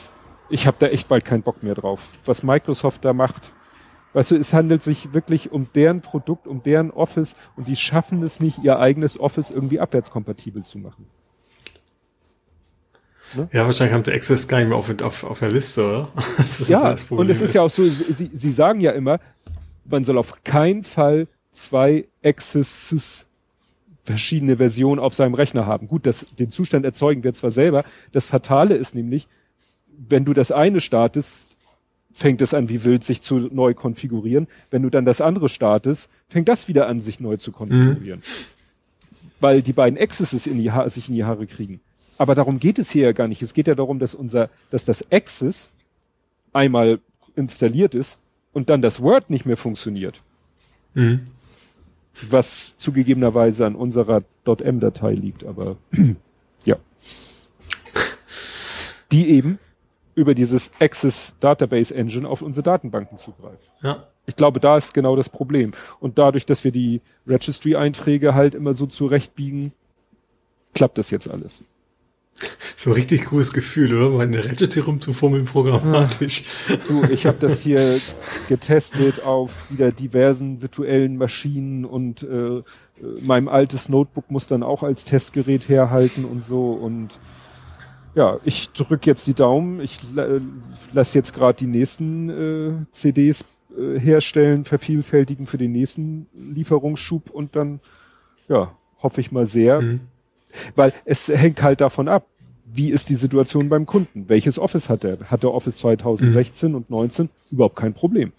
[0.52, 2.20] ich habe da echt bald keinen Bock mehr drauf.
[2.26, 3.52] Was Microsoft da macht,
[4.14, 8.24] Weißt du, es handelt sich wirklich um deren Produkt, um deren Office und die schaffen
[8.24, 11.06] es nicht, ihr eigenes Office irgendwie abwärtskompatibel zu machen.
[13.36, 13.48] Ne?
[13.54, 16.08] Ja, wahrscheinlich haben die Access gar nicht mehr auf, auf, auf der Liste, oder?
[16.68, 19.20] ja, und es ist, ist ja auch so, sie, sie sagen ja immer,
[19.86, 23.28] man soll auf keinen Fall zwei Accesses
[24.04, 25.88] verschiedene Versionen auf seinem Rechner haben.
[25.88, 27.84] Gut, das, den Zustand erzeugen wir zwar selber.
[28.12, 29.28] Das Fatale ist nämlich,
[29.88, 31.58] wenn du das eine startest,
[32.14, 34.48] fängt es an, wie wild sich zu neu konfigurieren.
[34.72, 38.20] Wenn du dann das andere startest, fängt das wieder an, sich neu zu konfigurieren.
[38.20, 39.24] Mhm.
[39.40, 41.80] Weil die beiden Accesses in die ha sich in die Haare kriegen.
[42.18, 43.42] Aber darum geht es hier ja gar nicht.
[43.42, 45.70] Es geht ja darum, dass unser, dass das Access
[46.52, 47.00] einmal
[47.36, 48.20] installiert ist
[48.52, 50.22] und dann das Word nicht mehr funktioniert.
[50.94, 51.22] Mhm.
[52.30, 55.78] Was zugegebenerweise an unserer .m-Datei liegt, aber
[56.66, 56.76] ja.
[59.12, 59.60] Die eben
[60.16, 63.70] über dieses Access Database Engine auf unsere Datenbanken zugreift.
[63.82, 64.08] Ja.
[64.26, 65.72] Ich glaube, da ist genau das Problem.
[66.00, 69.72] Und dadurch, dass wir die Registry-Einträge halt immer so zurechtbiegen,
[70.76, 71.64] klappt das jetzt alles.
[72.76, 74.10] So ein richtig cooles Gefühl, oder?
[74.10, 76.46] Mal in der Registry rumzufummeln programmatisch.
[76.88, 78.00] Du, ich habe das hier
[78.48, 82.62] getestet auf wieder diversen virtuellen Maschinen und äh,
[83.26, 87.20] meinem altes Notebook muss dann auch als Testgerät herhalten und so und
[88.16, 89.80] ja, ich drücke jetzt die Daumen.
[89.82, 90.40] Ich äh,
[90.94, 93.46] lasse jetzt gerade die nächsten äh, CDs
[93.78, 97.80] äh, herstellen, vervielfältigen für den nächsten Lieferungsschub und dann,
[98.48, 99.82] ja, hoffe ich mal sehr.
[99.82, 100.02] Mhm.
[100.76, 102.26] Weil es hängt halt davon ab,
[102.72, 104.28] wie ist die Situation beim Kunden?
[104.28, 105.20] Welches Office hat er?
[105.32, 106.76] Hat er Office 2016 mhm.
[106.76, 107.30] und 19?
[107.52, 108.32] Überhaupt kein Problem.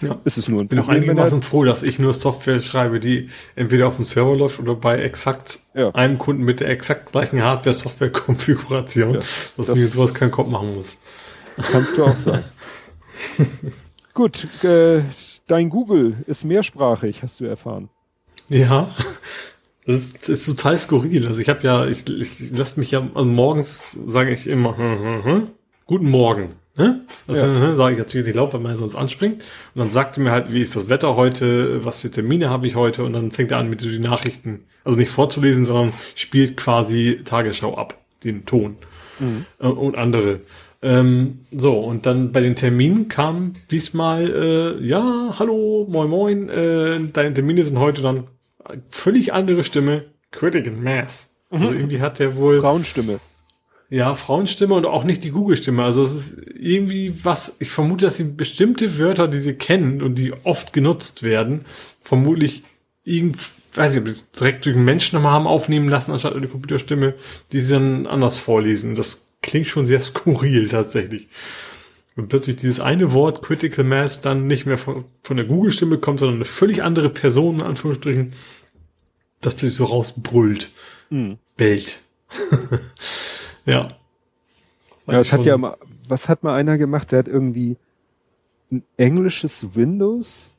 [0.00, 0.18] Ja.
[0.24, 3.86] Es ist nur ein Bin auch einigermaßen froh, dass ich nur Software schreibe, die entweder
[3.86, 5.90] auf dem Server läuft oder bei exakt ja.
[5.90, 9.20] einem Kunden mit der exakt gleichen Hardware-Software-Konfiguration, ja,
[9.56, 10.96] dass das mir sowas keinen Kopf machen muss.
[11.70, 12.44] Kannst du auch sagen.
[14.14, 15.02] Gut, äh,
[15.46, 17.88] dein Google ist mehrsprachig, hast du erfahren.
[18.48, 18.94] Ja,
[19.86, 21.26] das ist, das ist total skurril.
[21.26, 25.00] Also ich habe ja, ich, ich lasse mich ja also morgens sage ich immer hm,
[25.00, 25.46] hm, hm,
[25.86, 26.54] guten Morgen.
[26.76, 27.02] Ne?
[27.28, 27.76] Also, ja.
[27.76, 29.42] sage ich natürlich nicht laut, weil man sonst anspringt.
[29.74, 32.74] Und dann sagte mir halt, wie ist das Wetter heute, was für Termine habe ich
[32.74, 37.20] heute und dann fängt er an, mit die Nachrichten, also nicht vorzulesen, sondern spielt quasi
[37.24, 38.76] Tagesschau ab, den Ton
[39.20, 39.46] mhm.
[39.60, 40.40] äh, und andere.
[40.82, 46.98] Ähm, so, und dann bei den Terminen kam diesmal, äh, ja, hallo, moin moin, äh,
[47.12, 48.24] deine Termine sind heute dann
[48.90, 51.36] völlig andere Stimme, Critical Mass.
[51.50, 51.78] Also Mhm.
[51.78, 53.20] irgendwie hat der wohl, Frauenstimme.
[53.94, 55.84] Ja, Frauenstimme und auch nicht die Google-Stimme.
[55.84, 60.16] Also es ist irgendwie was, ich vermute, dass sie bestimmte Wörter, die sie kennen und
[60.16, 61.64] die oft genutzt werden,
[62.00, 62.64] vermutlich
[63.04, 63.36] irgend,
[63.74, 67.14] weiß ich, ob direkt durch einen Menschen nochmal haben aufnehmen lassen, anstatt eine Computerstimme,
[67.52, 68.96] die sie dann anders vorlesen.
[68.96, 71.28] Das klingt schon sehr skurril tatsächlich.
[72.16, 76.18] Und plötzlich dieses eine Wort Critical Mass dann nicht mehr von, von der Google-Stimme kommt,
[76.18, 78.32] sondern eine völlig andere Person, in Anführungsstrichen,
[79.40, 80.72] das plötzlich so rausbrüllt.
[81.10, 81.38] Mhm.
[81.56, 82.00] Bellt.
[83.66, 83.88] ja.
[85.06, 85.76] Ja, es hat ja mal,
[86.08, 87.76] was hat mal einer gemacht, der hat irgendwie
[88.72, 90.50] ein englisches Windows,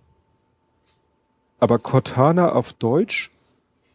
[1.60, 3.32] aber Cortana auf Deutsch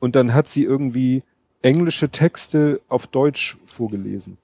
[0.00, 1.22] und dann hat sie irgendwie
[1.62, 4.38] englische Texte auf Deutsch vorgelesen.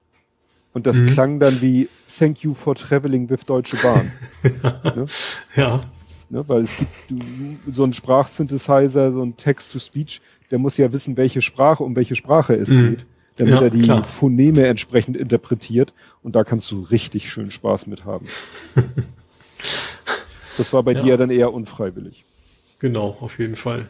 [0.73, 1.05] Und das Mhm.
[1.07, 4.11] klang dann wie Thank you for traveling with Deutsche Bahn.
[4.95, 5.07] ne?
[5.55, 5.81] Ja.
[6.29, 6.47] Ne?
[6.47, 6.91] Weil es gibt
[7.71, 10.21] so ein Sprachsynthesizer, so ein Text-to-Speech,
[10.51, 12.89] der muss ja wissen, welche Sprache, um welche Sprache es Mhm.
[12.91, 13.05] geht,
[13.37, 14.03] damit Ja, er die klar.
[14.03, 15.93] Phoneme entsprechend interpretiert.
[16.23, 18.25] Und da kannst du richtig schön Spaß mit haben.
[20.57, 21.01] das war bei Ja.
[21.01, 22.25] dir dann eher unfreiwillig.
[22.79, 23.89] Genau, auf jeden Fall.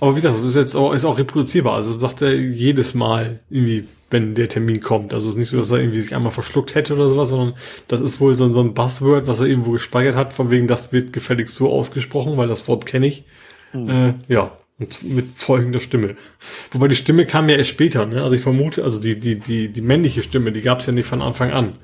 [0.00, 1.74] Aber wie gesagt, das ist jetzt auch, ist auch reproduzierbar.
[1.74, 5.12] Also sagt er jedes Mal irgendwie, wenn der Termin kommt.
[5.14, 7.54] Also es ist nicht so, dass er irgendwie sich einmal verschluckt hätte oder sowas, sondern
[7.88, 10.92] das ist wohl so, so ein Buzzword, was er irgendwo gespeichert hat, von wegen, das
[10.92, 13.24] wird gefälligst so ausgesprochen, weil das Wort kenne ich.
[13.72, 16.16] Äh, ja, und mit folgender Stimme.
[16.72, 18.22] Wobei die Stimme kam ja erst später, ne?
[18.22, 21.06] Also ich vermute, also die, die, die, die männliche Stimme, die gab es ja nicht
[21.06, 21.74] von Anfang an.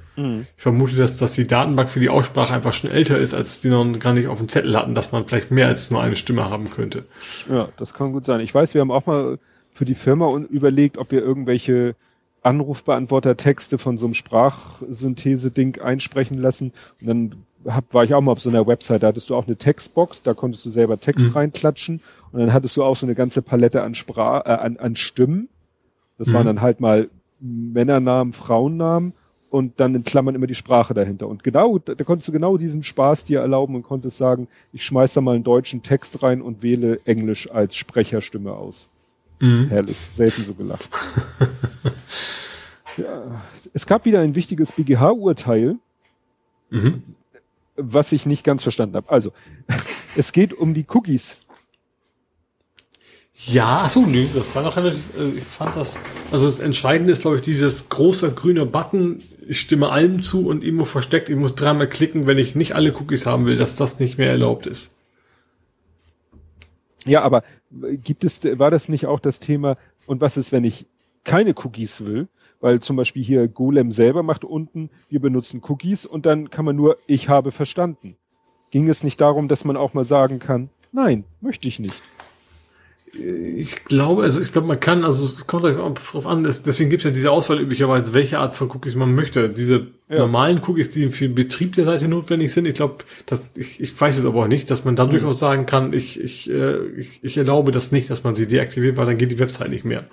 [0.57, 3.69] Ich vermute, dass, dass die Datenbank für die Aussprache einfach schon älter ist, als die
[3.69, 6.45] noch gar nicht auf dem Zettel hatten, dass man vielleicht mehr als nur eine Stimme
[6.51, 7.05] haben könnte.
[7.49, 8.41] Ja, das kann gut sein.
[8.41, 9.39] Ich weiß, wir haben auch mal
[9.73, 11.95] für die Firma überlegt, ob wir irgendwelche
[12.43, 16.73] Anrufbeantworter-Texte von so einem Sprachsynthese-Ding einsprechen lassen.
[17.01, 17.35] Und dann
[17.67, 20.23] hab, war ich auch mal auf so einer Website, da hattest du auch eine Textbox,
[20.23, 22.01] da konntest du selber Text reinklatschen
[22.33, 25.49] und dann hattest du auch so eine ganze Palette an Sprach, äh, an, an Stimmen.
[26.19, 27.09] Das waren dann halt mal
[27.41, 29.15] Männernamen, Frauennamen
[29.49, 31.29] und dann in Klammern immer die Sprache dahinter.
[31.29, 34.85] Und genau, da, da konntest du genau diesen Spaß dir erlauben und konntest sagen, ich
[34.85, 38.89] schmeiß da mal einen deutschen Text rein und wähle Englisch als Sprecherstimme aus.
[39.69, 40.89] Herrlich, selten so gelacht.
[42.97, 43.43] ja,
[43.73, 45.77] es gab wieder ein wichtiges BGH-Urteil,
[47.77, 49.11] was ich nicht ganz verstanden habe.
[49.11, 49.33] Also,
[50.17, 51.41] es geht um die Cookies.
[53.47, 57.13] Ja, ach so, nö, das war noch relativ, äh, ich fand das, also das Entscheidende
[57.13, 61.37] ist, glaube ich, dieses große grüne Button, ich stimme allem zu und irgendwo versteckt, ich
[61.37, 64.67] muss dreimal klicken, wenn ich nicht alle Cookies haben will, dass das nicht mehr erlaubt
[64.67, 64.99] ist.
[67.07, 70.87] Ja, aber gibt es, war das nicht auch das Thema, und was ist, wenn ich
[71.25, 72.29] keine Cookies will?
[72.61, 76.77] Weil zum Beispiel hier Golem selber macht unten, wir benutzen Cookies und dann kann man
[76.77, 78.17] nur, ich habe verstanden.
[78.71, 82.03] Ging es nicht darum, dass man auch mal sagen kann, nein, möchte ich nicht.
[83.13, 87.05] Ich glaube, also ich glaube, man kann, also es kommt darauf an, deswegen gibt es
[87.05, 89.49] ja diese Auswahl üblicherweise, welche Art von Cookies man möchte.
[89.49, 90.19] Diese Ja.
[90.19, 94.01] normalen Cookies, die für den Betrieb der Seite notwendig sind, ich glaube, das, ich, ich
[94.01, 97.19] weiß es aber auch nicht, dass man da durchaus sagen kann, ich, ich, äh, ich,
[97.23, 100.05] ich erlaube das nicht, dass man sie deaktiviert, weil dann geht die Website nicht mehr.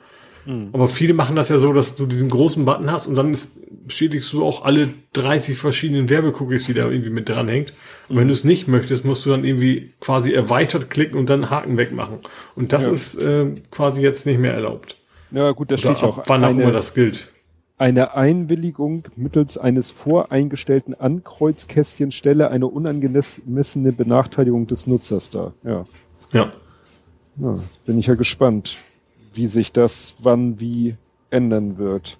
[0.73, 3.51] Aber viele machen das ja so, dass du diesen großen Button hast und dann ist,
[3.85, 7.73] bestätigst du auch alle 30 verschiedenen Werbecookies, die da irgendwie mit dranhängt.
[8.07, 11.49] Und wenn du es nicht möchtest, musst du dann irgendwie quasi erweitert klicken und dann
[11.49, 12.19] Haken wegmachen.
[12.55, 12.91] Und das Ja.
[12.93, 14.97] ist äh, quasi jetzt nicht mehr erlaubt.
[15.31, 17.33] Ja gut, da Oder steht auch wann auch immer das gilt.
[17.77, 25.53] eine Einwilligung mittels eines voreingestellten Ankreuzkästchens stelle eine unangemessene Benachteiligung des Nutzers dar.
[25.65, 25.83] Ja.
[26.31, 26.51] Ja.
[27.39, 28.77] Ja, bin ich ja gespannt,
[29.37, 30.95] wie sich das wann wie
[31.29, 32.17] ändern wird.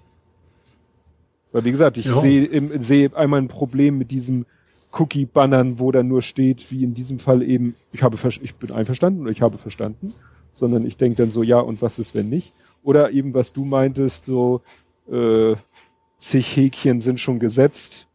[1.52, 2.20] Weil wie gesagt, ich Ja.
[2.20, 4.46] sehe sehe einmal ein Problem mit diesem
[4.92, 9.22] Cookie-Bannern, wo dann nur steht, wie in diesem Fall eben, ich habe ich bin einverstanden
[9.22, 10.14] oder ich habe verstanden,
[10.54, 12.52] sondern ich denke dann so, ja, und was ist, wenn nicht?
[12.82, 14.62] Oder eben, was du meintest, so
[15.10, 15.56] äh,
[16.18, 18.06] zig Häkchen sind schon gesetzt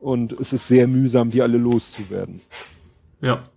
[0.00, 2.40] und es ist sehr mühsam, die alle loszuwerden.
[3.20, 3.48] Ja.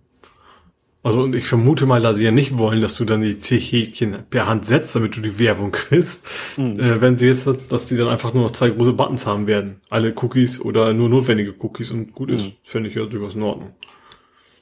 [1.08, 4.24] Also und ich vermute mal, dass sie ja nicht wollen, dass du dann die C-Häkchen
[4.28, 6.26] per Hand setzt, damit du die Werbung kriegst.
[6.58, 9.46] Äh, wenn sie jetzt, dass, dass sie dann einfach nur noch zwei große Buttons haben
[9.46, 9.80] werden.
[9.88, 13.70] Alle Cookies oder nur notwendige Cookies und gut ist, finde ich ja durchaus in Ordnung.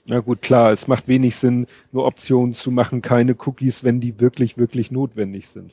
[0.07, 4.21] Na gut, klar, es macht wenig Sinn, nur Optionen zu machen, keine Cookies, wenn die
[4.21, 5.73] wirklich, wirklich notwendig sind.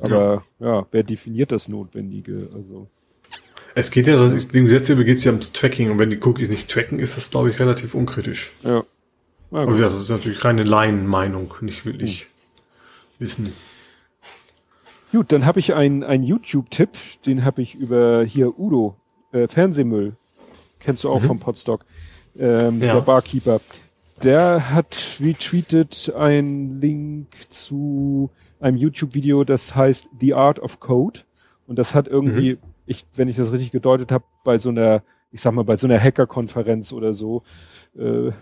[0.00, 2.48] Aber ja, wer definiert das Notwendige?
[2.56, 2.88] Also
[3.76, 6.48] Es geht ja, dem Gesetz über geht es ja ums Tracking und wenn die Cookies
[6.48, 8.50] nicht tracken, ist das, glaube ich, relativ unkritisch.
[8.64, 8.82] ja.
[9.50, 12.26] Ja, das ist natürlich reine Laienmeinung, nicht wirklich
[13.18, 13.52] wissen.
[15.10, 16.90] gut, dann habe ich einen einen YouTube-Tipp,
[17.24, 18.96] den habe ich über hier Udo
[19.32, 20.16] äh, Fernsehmüll,
[20.80, 21.26] kennst du auch mhm.
[21.26, 21.84] vom Podstock,
[22.38, 22.94] ähm, ja.
[22.94, 23.60] der Barkeeper,
[24.22, 31.20] der hat retweetet ein Link zu einem YouTube-Video, das heißt The Art of Code.
[31.66, 32.58] Und das hat irgendwie, mhm.
[32.86, 35.86] ich, wenn ich das richtig gedeutet habe, bei so einer, ich sag mal, bei so
[35.86, 37.42] einer Hacker-Konferenz oder so,
[37.96, 38.32] äh,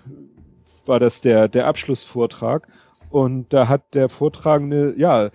[0.87, 2.69] war das der, der Abschlussvortrag.
[3.11, 5.31] Und da hat der Vortragende, ja,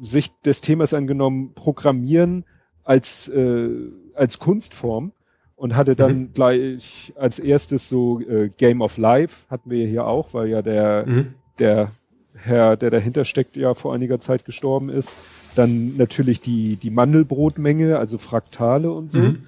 [0.00, 2.44] sich des Themas angenommen, Programmieren
[2.84, 3.70] als, äh,
[4.14, 5.12] als Kunstform
[5.56, 6.32] und hatte dann mhm.
[6.32, 11.04] gleich als erstes so äh, Game of Life hatten wir hier auch, weil ja der,
[11.06, 11.34] mhm.
[11.58, 11.90] der
[12.34, 15.12] Herr, der dahinter steckt, ja vor einiger Zeit gestorben ist.
[15.56, 19.20] Dann natürlich die, die Mandelbrotmenge, also Fraktale und so.
[19.20, 19.46] Mhm.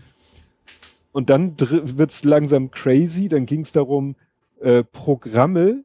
[1.13, 4.17] Und dann wird's langsam crazy, dann ging's darum,
[4.61, 5.85] äh, Programme,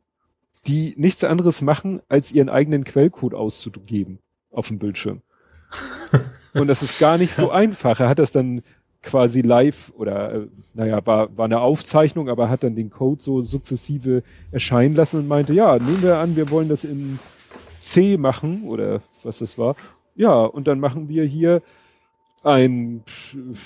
[0.67, 4.19] die nichts anderes machen, als ihren eigenen Quellcode auszugeben
[4.51, 5.21] auf dem Bildschirm.
[6.53, 7.99] Und das ist gar nicht so einfach.
[7.99, 8.61] Er hat das dann
[9.01, 13.43] quasi live oder äh, naja, war, war eine Aufzeichnung, aber hat dann den Code so
[13.43, 17.19] sukzessive erscheinen lassen und meinte, ja, nehmen wir an, wir wollen das in
[17.79, 19.75] C machen oder was das war.
[20.15, 21.61] Ja, und dann machen wir hier
[22.43, 23.03] ein,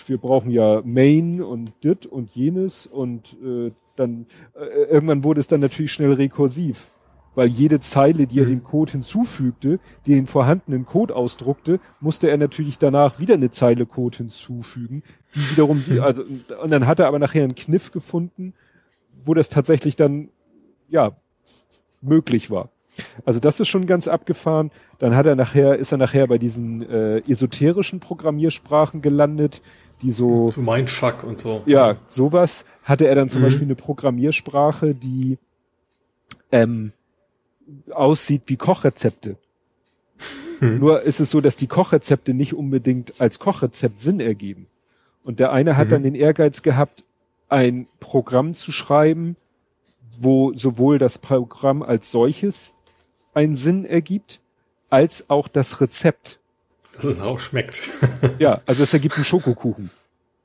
[0.08, 5.48] wir brauchen ja Main und dit und jenes und äh, dann äh, irgendwann wurde es
[5.48, 6.92] dann natürlich schnell rekursiv
[7.36, 8.50] weil jede Zeile, die er mhm.
[8.50, 13.86] dem Code hinzufügte, die den vorhandenen Code ausdruckte, musste er natürlich danach wieder eine Zeile
[13.86, 15.04] Code hinzufügen,
[15.36, 16.02] die wiederum die, mhm.
[16.02, 18.54] also, und dann hat er aber nachher einen Kniff gefunden,
[19.24, 20.30] wo das tatsächlich dann,
[20.90, 21.16] ja,
[22.02, 22.72] möglich war.
[23.26, 24.72] Also das ist schon ganz abgefahren.
[24.98, 29.62] Dann hat er nachher, ist er nachher bei diesen äh, esoterischen Programmiersprachen gelandet,
[30.02, 30.52] die so.
[30.52, 31.62] So Mindfuck und so.
[31.66, 32.66] Ja, sowas.
[32.84, 33.46] Hatte er dann zum mhm.
[33.46, 35.38] Beispiel eine Programmiersprache, die
[36.52, 36.92] ähm,
[37.92, 39.38] aussieht wie Kochrezepte.
[40.60, 40.80] Hm.
[40.80, 44.68] Nur ist es so, dass die Kochrezepte nicht unbedingt als Kochrezept Sinn ergeben.
[45.24, 45.92] Und der eine hat mhm.
[45.92, 47.04] dann den Ehrgeiz gehabt,
[47.50, 49.36] ein Programm zu schreiben,
[50.20, 52.74] wo sowohl das Programm als solches
[53.34, 54.40] einen Sinn ergibt,
[54.90, 56.40] als auch das Rezept.
[56.94, 57.82] Dass es auch schmeckt.
[58.40, 59.92] ja, also es ergibt einen Schokokuchen.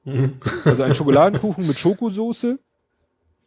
[0.05, 0.35] Mhm.
[0.65, 2.59] Also ein Schokoladenkuchen mit Schokosoße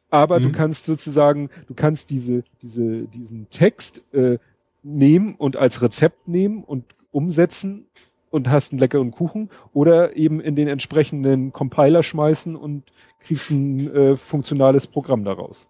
[0.10, 0.44] aber mhm.
[0.44, 4.38] du kannst sozusagen, du kannst diese, diese, diesen Text äh,
[4.84, 7.86] nehmen und als Rezept nehmen und umsetzen
[8.30, 12.84] und hast einen leckeren Kuchen oder eben in den entsprechenden Compiler schmeißen und
[13.20, 15.68] kriegst ein äh, funktionales Programm daraus.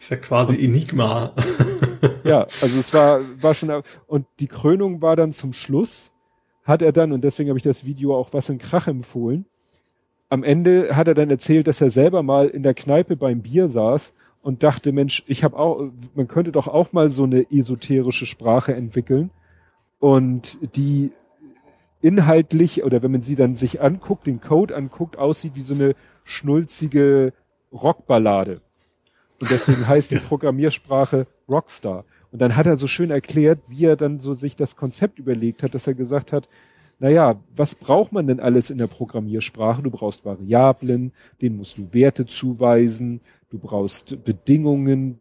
[0.00, 1.34] Ist ja quasi und, Enigma.
[2.24, 6.10] ja, also es war, war schon, und die Krönung war dann zum Schluss,
[6.64, 9.44] hat er dann, und deswegen habe ich das Video auch was in Krach empfohlen,
[10.30, 13.68] am Ende hat er dann erzählt, dass er selber mal in der Kneipe beim Bier
[13.68, 18.24] saß und dachte, Mensch, ich habe auch, man könnte doch auch mal so eine esoterische
[18.24, 19.30] Sprache entwickeln
[19.98, 21.12] und die
[22.00, 25.94] inhaltlich oder wenn man sie dann sich anguckt, den Code anguckt, aussieht wie so eine
[26.24, 27.34] schnulzige
[27.70, 28.62] Rockballade.
[29.40, 32.04] Und deswegen heißt die Programmiersprache Rockstar.
[32.32, 35.62] Und dann hat er so schön erklärt, wie er dann so sich das Konzept überlegt
[35.62, 36.48] hat, dass er gesagt hat,
[37.00, 39.82] naja, was braucht man denn alles in der Programmiersprache?
[39.82, 45.18] Du brauchst Variablen, denen musst du Werte zuweisen, du brauchst Bedingungen,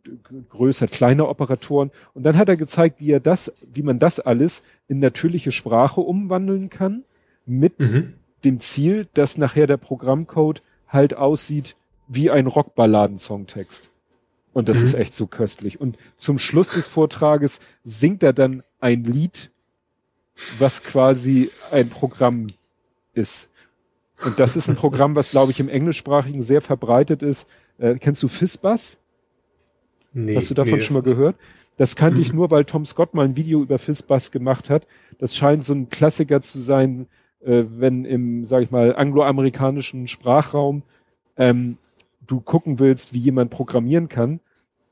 [0.50, 1.92] größer, kleiner Operatoren.
[2.14, 6.02] Und dann hat er gezeigt, wie er das, wie man das alles in natürliche Sprache
[6.02, 7.06] umwandeln kann,
[7.46, 8.14] mit mhm.
[8.44, 11.78] dem Ziel, dass nachher der Programmcode halt aussieht
[12.10, 13.90] wie ein Rockballaden-Songtext.
[14.54, 14.86] Und das mhm.
[14.86, 15.80] ist echt so köstlich.
[15.80, 19.52] Und zum Schluss des Vortrages singt er dann ein Lied
[20.58, 22.48] was quasi ein Programm
[23.14, 23.50] ist.
[24.26, 27.48] Und das ist ein Programm, was, glaube ich, im Englischsprachigen sehr verbreitet ist.
[27.78, 28.98] Äh, kennst du Fizzbuzz?
[30.12, 31.36] Nee, Hast du davon nee, schon mal gehört?
[31.78, 34.86] Das kannte ich nur, weil Tom Scott mal ein Video über Fizzbuzz gemacht hat.
[35.18, 37.08] Das scheint so ein Klassiker zu sein,
[37.40, 40.84] äh, wenn im, sag ich mal, angloamerikanischen Sprachraum
[41.38, 41.78] ähm,
[42.30, 44.40] du gucken willst, wie jemand programmieren kann,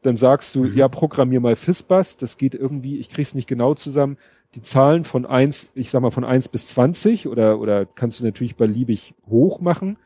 [0.01, 0.75] dann sagst du, mhm.
[0.75, 2.17] ja, programmier mal Fizzbuzz.
[2.17, 4.17] Das geht irgendwie, ich krieg's nicht genau zusammen
[4.55, 8.23] die Zahlen von eins, ich sag mal von eins bis zwanzig oder, oder kannst du
[8.23, 9.97] natürlich beliebig hoch machen.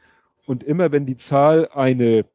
[0.46, 2.26] Und immer wenn die Zahl eine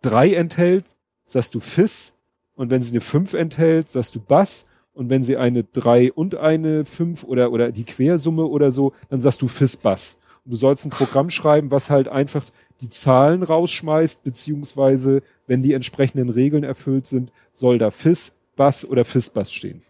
[0.00, 0.96] drei enthält,
[1.26, 2.14] sagst du Fis.
[2.54, 4.66] Und wenn sie eine fünf enthält, sagst du Bass.
[4.94, 9.20] Und wenn sie eine drei und eine fünf oder, oder die Quersumme oder so, dann
[9.20, 10.16] sagst du Fis Bass.
[10.44, 12.44] Und du sollst ein Programm schreiben, was halt einfach
[12.80, 19.04] die Zahlen rausschmeißt, beziehungsweise, wenn die entsprechenden Regeln erfüllt sind, soll da Fis, Bass oder
[19.04, 19.82] Fis Bass stehen.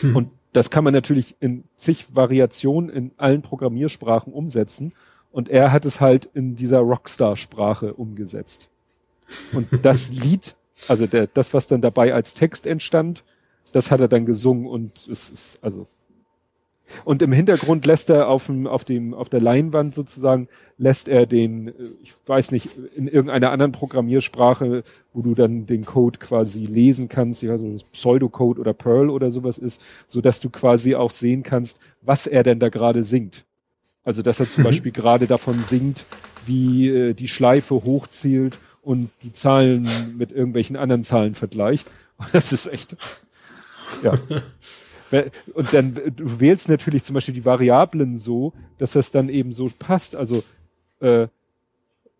[0.00, 0.16] Hm.
[0.16, 4.92] Und das kann man natürlich in zig Variationen in allen Programmiersprachen umsetzen.
[5.30, 8.68] Und er hat es halt in dieser Rockstar-Sprache umgesetzt.
[9.52, 10.56] Und das Lied,
[10.88, 13.24] also der, das, was dann dabei als Text entstand,
[13.72, 15.86] das hat er dann gesungen und es ist, also,
[17.04, 21.26] Und im Hintergrund lässt er auf dem, auf dem, auf der Leinwand sozusagen, lässt er
[21.26, 26.64] den, äh, ich weiß nicht, in irgendeiner anderen Programmiersprache, wo du dann den Code quasi
[26.64, 31.10] lesen kannst, ja, so Pseudocode oder Perl oder sowas ist, so dass du quasi auch
[31.10, 33.44] sehen kannst, was er denn da gerade singt.
[34.04, 34.68] Also, dass er zum mhm.
[34.68, 36.06] Beispiel gerade davon singt,
[36.46, 39.86] wie äh, die Schleife hochzielt und die Zahlen
[40.16, 41.88] mit irgendwelchen anderen Zahlen vergleicht.
[42.16, 42.96] Und das ist echt,
[44.02, 44.18] ja.
[45.54, 49.68] Und dann, du wählst natürlich zum Beispiel die Variablen so, dass das dann eben so
[49.78, 50.16] passt.
[50.16, 50.42] Also,
[51.00, 51.28] äh,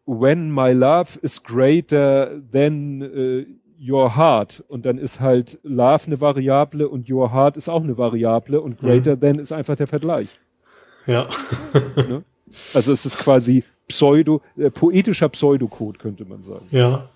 [0.06, 3.46] when my love is greater than äh,
[3.80, 4.64] your heart.
[4.68, 8.80] Und dann ist halt love eine Variable und your heart ist auch eine Variable und
[8.80, 9.20] greater mhm.
[9.20, 10.30] than ist einfach der Vergleich.
[11.06, 11.28] Ja.
[11.96, 12.24] ne?
[12.74, 16.66] Also es ist quasi Pseudo, äh, poetischer Pseudocode, könnte man sagen.
[16.70, 17.08] Ja.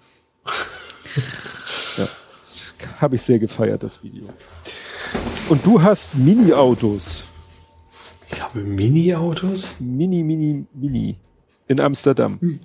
[1.97, 2.09] ja.
[3.01, 4.25] Habe ich sehr gefeiert, das Video.
[5.49, 7.25] Und du hast Mini-Autos.
[8.31, 9.77] Ich habe Mini-Autos?
[9.79, 11.17] Mini, Mini, Mini.
[11.69, 12.39] In Amsterdam.
[12.41, 12.61] Hm.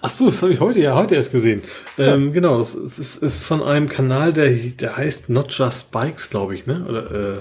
[0.00, 1.62] Ach so, das habe ich heute ja heute erst gesehen.
[1.96, 2.14] Ja.
[2.14, 6.30] Ähm, genau, es, es ist, ist, von einem Kanal, der, der heißt Not Just Bikes,
[6.30, 6.84] glaube ich, ne?
[6.88, 7.40] Oder äh,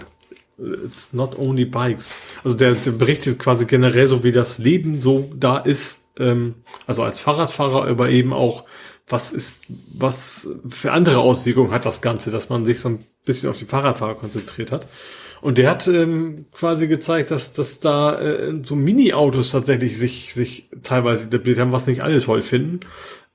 [0.86, 2.18] It's Not Only Bikes.
[2.44, 6.02] Also der, der berichtet quasi generell so, wie das Leben so da ist.
[6.18, 8.66] Ähm, also als Fahrradfahrer, aber eben auch,
[9.08, 13.50] was ist, was für andere Auswirkungen hat das Ganze, dass man sich so ein bisschen
[13.50, 14.88] auf die Fahrradfahrer konzentriert hat.
[15.42, 20.70] Und der hat ähm, quasi gezeigt, dass, dass da äh, so Mini-Autos tatsächlich sich, sich
[20.82, 22.80] teilweise etabliert haben, was nicht alle toll finden.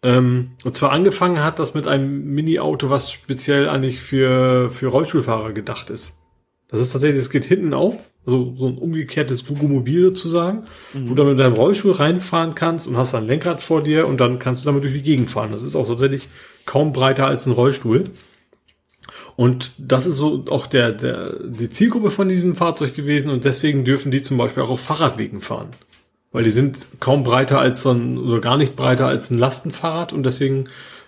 [0.03, 5.53] Ähm, und zwar angefangen hat das mit einem Mini-Auto, was speziell eigentlich für, für Rollstuhlfahrer
[5.53, 6.19] gedacht ist.
[6.69, 10.65] Das ist tatsächlich, es geht hinten auf, also so ein umgekehrtes Fugomobil sozusagen,
[10.95, 11.05] mhm.
[11.05, 14.21] wo du dann mit deinem Rollstuhl reinfahren kannst und hast ein Lenkrad vor dir und
[14.21, 15.53] dann kannst du damit durch die Gegend fahren.
[15.53, 16.29] Das ist auch tatsächlich
[16.65, 18.05] kaum breiter als ein Rollstuhl.
[19.37, 23.85] Und das ist so auch der, der, die Zielgruppe von diesem Fahrzeug gewesen und deswegen
[23.85, 25.69] dürfen die zum Beispiel auch auf Fahrradwegen fahren.
[26.33, 30.13] Weil die sind kaum breiter als so ein, oder gar nicht breiter als ein Lastenfahrrad
[30.13, 30.65] und deswegen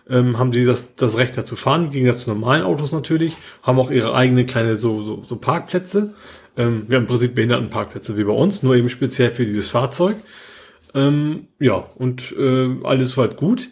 [0.08, 3.78] ähm, haben die das, das Recht dazu fahren, im Gegensatz zu normalen Autos natürlich, haben
[3.78, 6.14] auch ihre eigene kleine so, so, so Parkplätze.
[6.56, 10.16] Ähm, wir haben im Prinzip Behindertenparkplätze wie bei uns, nur eben speziell für dieses Fahrzeug.
[10.94, 13.70] Ähm, ja, und äh, alles soweit gut.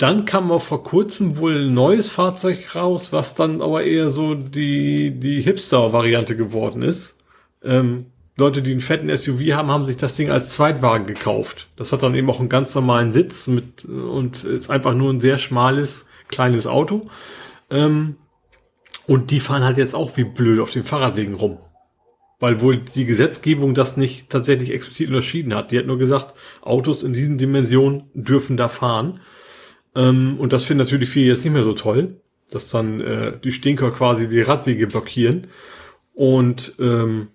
[0.00, 4.34] Dann kam auch vor kurzem wohl ein neues Fahrzeug raus, was dann aber eher so
[4.34, 7.18] die, die Hipster-Variante geworden ist.
[7.62, 8.06] Ähm,
[8.38, 11.68] Leute, die einen fetten SUV haben, haben sich das Ding als Zweitwagen gekauft.
[11.76, 15.20] Das hat dann eben auch einen ganz normalen Sitz mit und ist einfach nur ein
[15.20, 17.04] sehr schmales, kleines Auto.
[17.68, 18.16] Ähm,
[19.06, 21.58] und die fahren halt jetzt auch wie blöd auf den Fahrradwegen rum.
[22.38, 25.72] Weil wohl die Gesetzgebung das nicht tatsächlich explizit unterschieden hat.
[25.72, 29.20] Die hat nur gesagt, Autos in diesen Dimensionen dürfen da fahren.
[29.94, 32.16] Ähm, und das finden natürlich viele jetzt nicht mehr so toll,
[32.50, 35.48] dass dann äh, die Stinker quasi die Radwege blockieren.
[36.14, 37.28] Und ähm,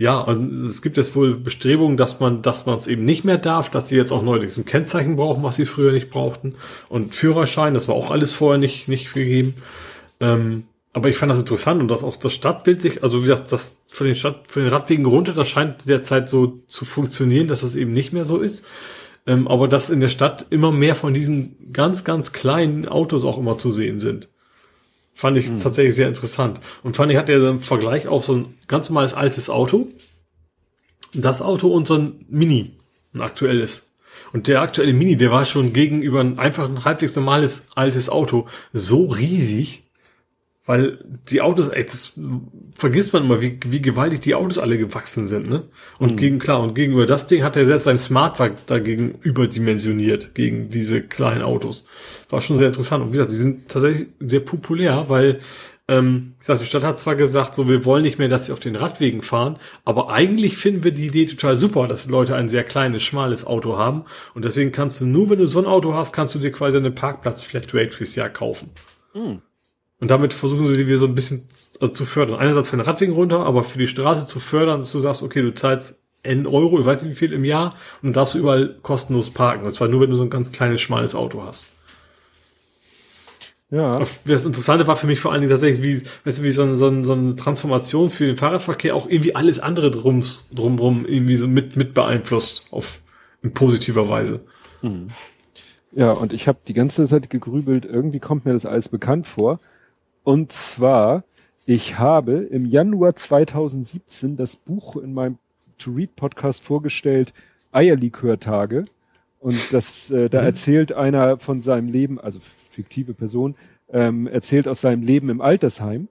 [0.00, 3.36] ja, und es gibt jetzt wohl Bestrebungen, dass man, dass man es eben nicht mehr
[3.36, 6.54] darf, dass sie jetzt auch neulich ein Kennzeichen brauchen, was sie früher nicht brauchten.
[6.88, 9.56] Und Führerschein, das war auch alles vorher nicht, nicht gegeben.
[10.18, 13.52] Ähm, aber ich fand das interessant und dass auch das Stadtbild sich, also wie gesagt,
[13.52, 17.60] das von den Stadt, von den Radwegen runter, das scheint derzeit so zu funktionieren, dass
[17.60, 18.66] das eben nicht mehr so ist.
[19.26, 23.38] Ähm, aber dass in der Stadt immer mehr von diesen ganz, ganz kleinen Autos auch
[23.38, 24.28] immer zu sehen sind.
[25.14, 25.58] Fand ich hm.
[25.58, 26.60] tatsächlich sehr interessant.
[26.82, 29.88] Und fand ich, hat er im Vergleich auch so ein ganz normales altes Auto.
[31.12, 32.72] Das Auto und so ein Mini,
[33.14, 33.90] ein aktuelles.
[34.32, 38.46] Und der aktuelle Mini, der war schon gegenüber ein einfach ein halbwegs normales altes Auto
[38.72, 39.79] so riesig,
[40.70, 42.12] weil die Autos, ey, das
[42.76, 45.64] vergisst man immer, wie, wie gewaltig die Autos alle gewachsen sind, ne?
[45.98, 46.16] Und mhm.
[46.16, 51.02] gegen, klar, und gegenüber das Ding hat er selbst sein Smartwagen dagegen überdimensioniert, gegen diese
[51.02, 51.86] kleinen Autos.
[52.28, 53.02] War schon sehr interessant.
[53.02, 55.40] Und wie gesagt, die sind tatsächlich sehr populär, weil,
[55.88, 58.52] ähm, ich sag, die Stadt hat zwar gesagt, so, wir wollen nicht mehr, dass sie
[58.52, 62.48] auf den Radwegen fahren, aber eigentlich finden wir die Idee total super, dass Leute ein
[62.48, 64.04] sehr kleines, schmales Auto haben.
[64.34, 66.76] Und deswegen kannst du nur, wenn du so ein Auto hast, kannst du dir quasi
[66.76, 68.70] eine Parkplatz-Flatrate fürs Jahr kaufen.
[69.14, 69.42] Mhm.
[70.00, 71.46] Und damit versuchen sie die wieder so ein bisschen
[71.78, 72.38] also zu fördern.
[72.38, 75.42] Einerseits für den Radwegen runter, aber für die Straße zu fördern, dass du sagst, okay,
[75.42, 78.76] du zahlst N Euro, ich weiß nicht wie viel im Jahr, und darfst du überall
[78.82, 79.66] kostenlos parken.
[79.66, 81.66] Und zwar nur, wenn du so ein ganz kleines, schmales Auto hast.
[83.70, 84.00] Ja.
[84.24, 86.76] Das Interessante war für mich vor allen Dingen tatsächlich, wie, weißt du, wie so, eine,
[86.76, 91.36] so, eine, so eine Transformation für den Fahrradverkehr auch irgendwie alles andere drum, drumrum irgendwie
[91.36, 93.00] so mit, mit beeinflusst auf
[93.42, 94.40] in positiver Weise.
[94.80, 95.08] Hm.
[95.92, 99.60] Ja, und ich habe die ganze Zeit gegrübelt, irgendwie kommt mir das alles bekannt vor.
[100.24, 101.24] Und zwar,
[101.66, 105.38] ich habe im Januar 2017 das Buch in meinem
[105.78, 107.32] To Read Podcast vorgestellt,
[107.72, 108.84] Eierlikörtage.
[109.40, 110.46] Und das, äh, da mhm.
[110.46, 113.54] erzählt einer von seinem Leben, also fiktive Person,
[113.92, 116.08] ähm, erzählt aus seinem Leben im Altersheim.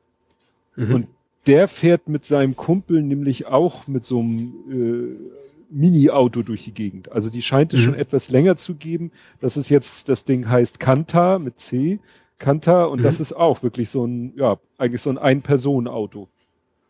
[0.75, 0.95] Mhm.
[0.95, 1.07] Und
[1.45, 5.39] der fährt mit seinem Kumpel nämlich auch mit so einem äh,
[5.71, 7.11] Mini-Auto durch die Gegend.
[7.11, 7.85] Also die scheint es mhm.
[7.85, 9.11] schon etwas länger zu geben.
[9.39, 11.99] Das ist jetzt, das Ding heißt Kanta mit C,
[12.39, 13.03] Kanta, und mhm.
[13.03, 16.27] das ist auch wirklich so ein, ja, eigentlich so ein Ein-Personen-Auto.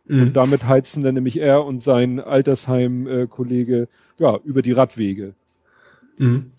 [0.05, 0.21] Mhm.
[0.21, 3.87] Und damit heizen dann nämlich er und sein Altersheim-Kollege,
[4.17, 5.33] ja, über die Radwege.
[6.17, 6.51] Mhm.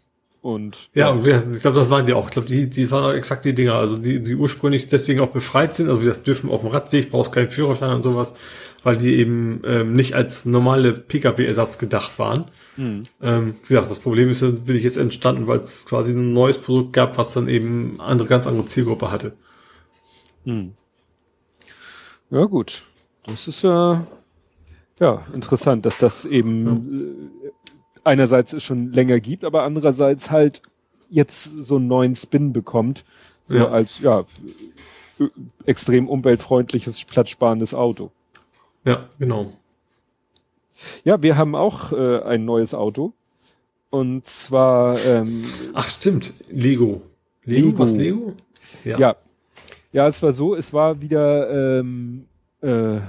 [0.42, 1.42] Und ja, ja.
[1.52, 2.26] ich glaube, das waren die auch.
[2.26, 5.74] Ich glaube, die, die waren exakt die Dinger, also die, die ursprünglich deswegen auch befreit
[5.74, 5.88] sind.
[5.88, 8.34] Also wie gesagt, dürfen auf dem Radweg, brauchst keinen Führerschein und sowas,
[8.82, 12.44] weil die eben ähm, nicht als normale Pkw-Ersatz gedacht waren.
[12.76, 13.02] Mhm.
[13.22, 16.58] Ähm, wie gesagt, das Problem ist bin ich jetzt entstanden, weil es quasi ein neues
[16.58, 19.32] Produkt gab, was dann eben andere, ganz andere Zielgruppe hatte.
[20.44, 20.72] Mhm.
[22.30, 22.84] Ja, gut.
[23.24, 24.06] Das ist ja,
[25.00, 27.48] ja interessant, dass das eben ja.
[27.48, 27.52] Äh,
[28.04, 30.62] einerseits es schon länger gibt, aber andererseits halt
[31.10, 33.04] jetzt so einen neuen Spin bekommt,
[33.44, 33.68] so ja.
[33.68, 34.24] als ja
[35.66, 38.10] extrem umweltfreundliches, platzsparendes Auto.
[38.84, 39.52] Ja, genau.
[41.04, 43.12] Ja, wir haben auch äh, ein neues Auto.
[43.90, 45.44] Und zwar ähm,
[45.74, 47.02] Ach stimmt, Lego.
[47.44, 47.78] Lego, Lego.
[47.78, 48.34] was Lego?
[48.84, 48.98] Ja.
[48.98, 49.16] ja.
[49.92, 52.26] Ja, es war so, es war wieder ähm,
[52.62, 53.00] äh,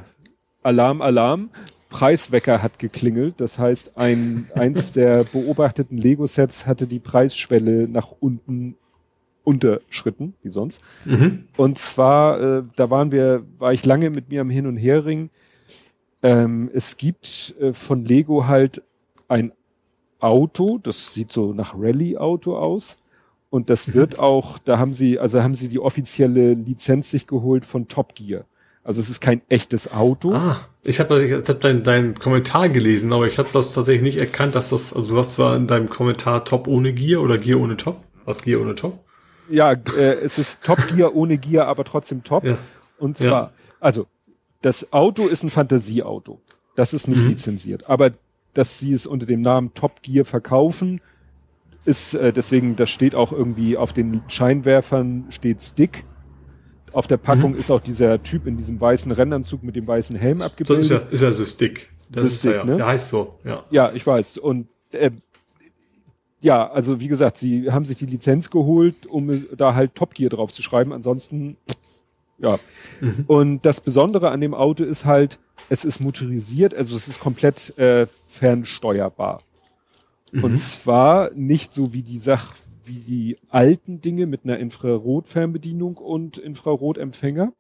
[0.64, 1.50] Alarm, Alarm.
[1.90, 3.35] Preiswecker hat geklingelt.
[3.38, 8.75] Das heißt, ein, eins der beobachteten Lego-Sets hatte die Preisschwelle nach unten
[9.43, 10.82] unterschritten, wie sonst.
[11.06, 11.45] Mhm.
[11.58, 15.30] Und zwar, äh, da waren wir, war ich lange mit mir am Hin- und Herring.
[16.24, 18.82] Ähm, es gibt äh, von Lego halt
[19.27, 19.51] ein
[20.19, 22.98] Auto, das sieht so nach Rallye-Auto aus.
[23.50, 27.66] Und das wird auch, da haben sie, also haben sie die offizielle Lizenz sich geholt
[27.66, 28.45] von Top Gear.
[28.83, 30.33] Also es ist kein echtes Auto.
[30.33, 34.19] Ah, ich habe ich hab deinen dein Kommentar gelesen, aber ich habe das tatsächlich nicht
[34.19, 37.59] erkannt, dass das, also du hast zwar in deinem Kommentar Top ohne Gear oder Gear
[37.59, 38.03] ohne Top.
[38.25, 39.03] Was Gear ohne Top?
[39.50, 42.43] Ja, äh, es ist Top Gear ohne Gear, aber trotzdem Top.
[42.43, 42.58] Ja.
[42.98, 43.51] Und zwar, ja.
[43.80, 44.08] also
[44.61, 46.40] das Auto ist ein Fantasieauto.
[46.75, 47.30] Das ist nicht mhm.
[47.30, 47.90] lizenziert.
[47.90, 48.11] Aber
[48.53, 51.01] dass sie es unter dem Namen Top Gear verkaufen,
[51.85, 56.06] ist äh, deswegen, das steht auch irgendwie auf den Scheinwerfern steht Stick.
[56.91, 57.57] Auf der Packung mhm.
[57.57, 60.85] ist auch dieser Typ in diesem weißen Rennanzug mit dem weißen Helm abgebildet.
[60.85, 61.90] So ist er, ist er das Stick.
[62.09, 62.65] Das, das ist Stick, ja.
[62.65, 62.75] Ne?
[62.75, 63.64] Der heißt so, ja.
[63.72, 64.38] Ja, ich weiß.
[64.38, 65.11] Und äh,
[66.41, 70.30] ja, also wie gesagt, sie haben sich die Lizenz geholt, um da halt Top Gear
[70.30, 70.91] drauf zu schreiben.
[70.91, 71.56] Ansonsten,
[72.41, 72.59] ja.
[72.99, 73.25] Mhm.
[73.27, 75.39] Und das Besondere an dem Auto ist halt,
[75.69, 79.41] es ist motorisiert, also es ist komplett äh, fernsteuerbar.
[80.31, 80.43] Mhm.
[80.43, 86.37] Und zwar nicht so wie die Sach, wie die alten Dinge mit einer Infrarotfernbedienung und
[86.37, 87.53] Infrarotempfänger,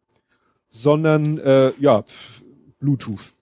[0.67, 2.03] sondern äh, ja,
[2.79, 3.33] Bluetooth.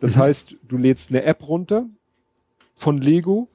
[0.00, 0.20] Das mhm.
[0.20, 1.86] heißt, du lädst eine App runter
[2.74, 3.48] von Lego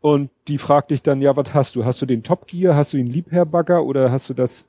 [0.00, 1.84] und die fragt dich dann, ja, was hast du?
[1.84, 4.66] Hast du den Top Gear, hast du den Liebherr-Bagger oder hast du das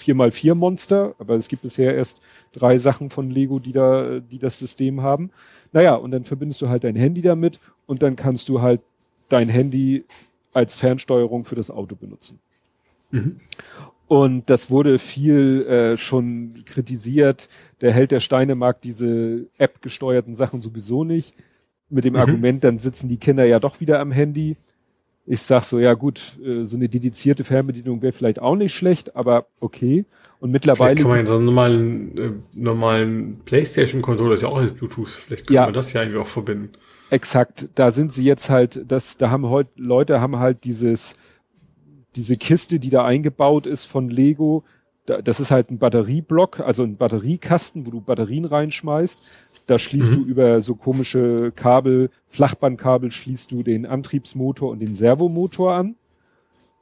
[0.00, 1.14] 4x4 Monster?
[1.18, 2.20] Aber es gibt bisher erst
[2.52, 5.30] drei Sachen von Lego, die da, die das System haben.
[5.72, 8.80] Naja, und dann verbindest du halt dein Handy damit und dann kannst du halt
[9.28, 10.04] dein Handy
[10.52, 12.38] als Fernsteuerung für das Auto benutzen.
[13.10, 13.40] Mhm.
[14.08, 17.48] Und das wurde viel äh, schon kritisiert.
[17.80, 21.32] Der Held der Steine mag diese App-gesteuerten Sachen sowieso nicht.
[21.88, 22.20] Mit dem mhm.
[22.20, 24.56] Argument, dann sitzen die Kinder ja doch wieder am Handy.
[25.26, 29.14] Ich sag so, ja gut, äh, so eine dedizierte Fernbedienung wäre vielleicht auch nicht schlecht,
[29.16, 30.04] aber okay.
[30.40, 30.96] Und mittlerweile.
[30.96, 35.08] Vielleicht kann man ja so einen normalen, äh, normalen Playstation-Controller ist ja auch als Bluetooth.
[35.08, 36.72] Vielleicht können ja, wir das ja irgendwie auch verbinden.
[37.10, 37.68] Exakt.
[37.74, 41.14] Da sind sie jetzt halt, das, da haben heute, Leute haben halt dieses,
[42.16, 44.64] diese Kiste, die da eingebaut ist von Lego.
[45.04, 49.20] Da, das ist halt ein Batterieblock, also ein Batteriekasten, wo du Batterien reinschmeißt.
[49.70, 50.16] Da schließt mhm.
[50.16, 55.94] du über so komische Kabel, Flachbandkabel, schließt du den Antriebsmotor und den Servomotor an.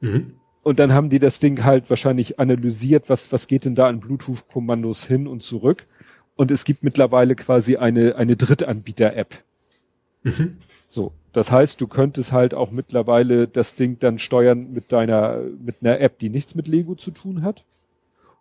[0.00, 0.32] Mhm.
[0.62, 4.00] Und dann haben die das Ding halt wahrscheinlich analysiert, was, was geht denn da an
[4.00, 5.84] Bluetooth-Kommandos hin und zurück.
[6.34, 9.34] Und es gibt mittlerweile quasi eine, eine Drittanbieter-App.
[10.22, 10.56] Mhm.
[10.88, 11.12] So.
[11.34, 16.00] Das heißt, du könntest halt auch mittlerweile das Ding dann steuern mit deiner, mit einer
[16.00, 17.64] App, die nichts mit Lego zu tun hat.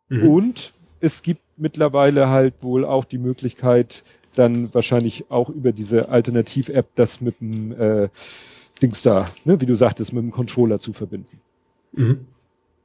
[0.07, 0.29] Mhm.
[0.29, 4.03] Und es gibt mittlerweile halt wohl auch die Möglichkeit,
[4.37, 8.09] dann wahrscheinlich auch über diese Alternativ-App das mit dem äh,
[8.81, 11.39] Dings da, ne, wie du sagtest, mit dem Controller zu verbinden.
[11.93, 12.27] Mhm.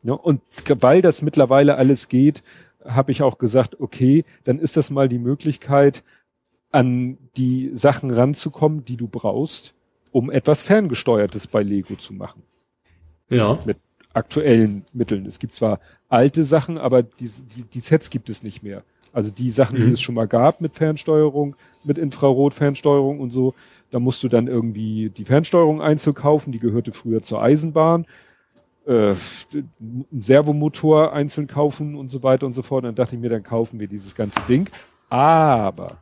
[0.02, 2.42] Ja, und weil das mittlerweile alles geht,
[2.84, 6.02] habe ich auch gesagt, okay, dann ist das mal die Möglichkeit,
[6.72, 9.74] an die Sachen ranzukommen, die du brauchst,
[10.10, 12.42] um etwas Ferngesteuertes bei Lego zu machen.
[13.28, 13.58] Ja.
[13.64, 13.78] Mit
[14.14, 15.26] aktuellen Mitteln.
[15.26, 18.82] Es gibt zwar alte Sachen, aber die, die, die Sets gibt es nicht mehr.
[19.12, 19.86] Also die Sachen, mhm.
[19.86, 23.54] die es schon mal gab mit Fernsteuerung, mit Infrarot-Fernsteuerung und so,
[23.90, 28.06] da musst du dann irgendwie die Fernsteuerung einzeln kaufen, die gehörte früher zur Eisenbahn
[28.86, 29.14] äh,
[29.80, 32.84] einen Servomotor einzeln kaufen und so weiter und so fort.
[32.84, 34.68] Und dann dachte ich mir, dann kaufen wir dieses ganze Ding.
[35.08, 35.98] Aber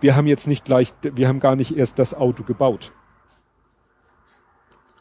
[0.00, 2.92] wir haben jetzt nicht gleich, wir haben gar nicht erst das Auto gebaut.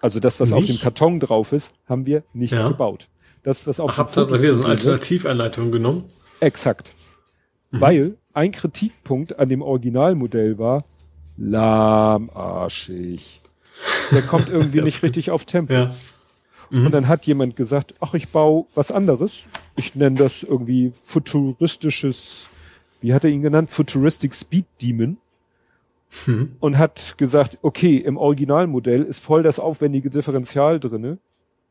[0.01, 0.80] Also das, was auf Nicht?
[0.80, 2.67] dem Karton drauf ist, haben wir nicht Ja.
[2.67, 3.07] gebaut.
[3.43, 6.05] Das, was auf Ach, habt ihr eine Alternativanleitung genommen?
[6.39, 6.93] Exakt.
[7.72, 10.83] Weil ein Kritikpunkt an dem Originalmodell war,
[11.38, 13.41] lahmarschig.
[14.11, 15.73] Der kommt irgendwie nicht richtig auf Tempo.
[15.73, 15.93] Ja.
[16.69, 19.45] Und dann hat jemand gesagt, ach, ich baue was anderes.
[19.75, 22.49] Ich nenne das irgendwie futuristisches,
[22.99, 23.69] wie hat er ihn genannt?
[23.69, 25.17] Futuristic Speed Demon.
[26.25, 26.55] Mhm.
[26.59, 31.19] Und hat gesagt, okay, im Originalmodell ist voll das aufwendige Differential drinne.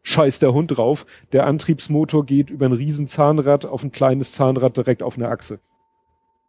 [0.03, 1.07] Scheiß der Hund drauf.
[1.33, 5.61] Der Antriebsmotor geht über ein riesen Zahnrad auf ein kleines Zahnrad direkt auf eine Achse.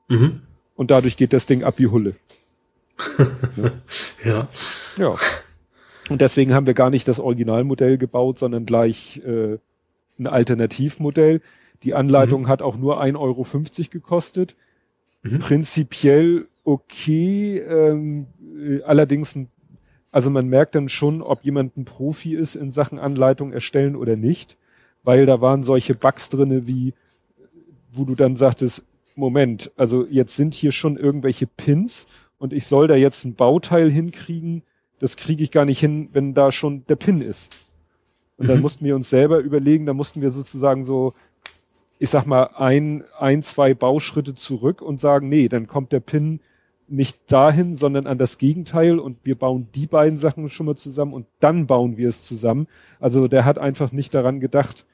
[0.08, 0.42] Mhm.
[0.76, 2.16] Und dadurch geht das Ding ab wie Hulle.
[4.24, 4.48] Ja.
[4.98, 5.16] Ja.
[6.10, 9.58] Und deswegen haben wir gar nicht das Originalmodell gebaut, sondern gleich äh,
[10.20, 11.42] ein Alternativmodell.
[11.84, 13.46] Die Anleitung hat auch nur 1,50 Euro
[13.90, 14.56] gekostet.
[15.24, 15.40] Mhm.
[15.40, 19.50] Prinzipiell okay, ähm, äh, allerdings, ein,
[20.14, 24.16] also man merkt dann schon, ob jemand ein Profi ist in Sachen Anleitung erstellen oder
[24.16, 24.58] nicht,
[25.04, 26.94] weil da waren solche Bugs drinne wie,
[27.92, 28.84] wo du dann sagtest,
[29.16, 33.92] Moment, also jetzt sind hier schon irgendwelche Pins und ich soll da jetzt ein Bauteil
[33.92, 34.64] hinkriegen,
[35.00, 37.52] das kriege ich gar nicht hin, wenn da schon der Pin ist.
[38.38, 38.62] Und dann Mhm.
[38.62, 41.14] mussten wir uns selber überlegen, da mussten wir sozusagen so,
[42.00, 46.40] ich sag mal, ein, ein, zwei Bauschritte zurück und sagen, nee, dann kommt der Pin
[46.88, 51.14] nicht dahin, sondern an das Gegenteil und wir bauen die beiden Sachen schon mal zusammen
[51.14, 52.68] und dann bauen wir es zusammen.
[53.00, 54.86] Also der hat einfach nicht daran gedacht.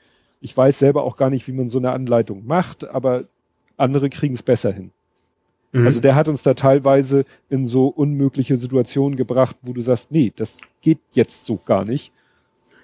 [0.42, 3.26] Ich weiß selber auch gar nicht, wie man so eine Anleitung macht, aber
[3.78, 4.92] andere kriegen es besser hin.
[5.72, 5.86] Mhm.
[5.86, 10.32] Also der hat uns da teilweise in so unmögliche Situationen gebracht, wo du sagst, nee,
[10.36, 12.12] das geht jetzt so gar nicht.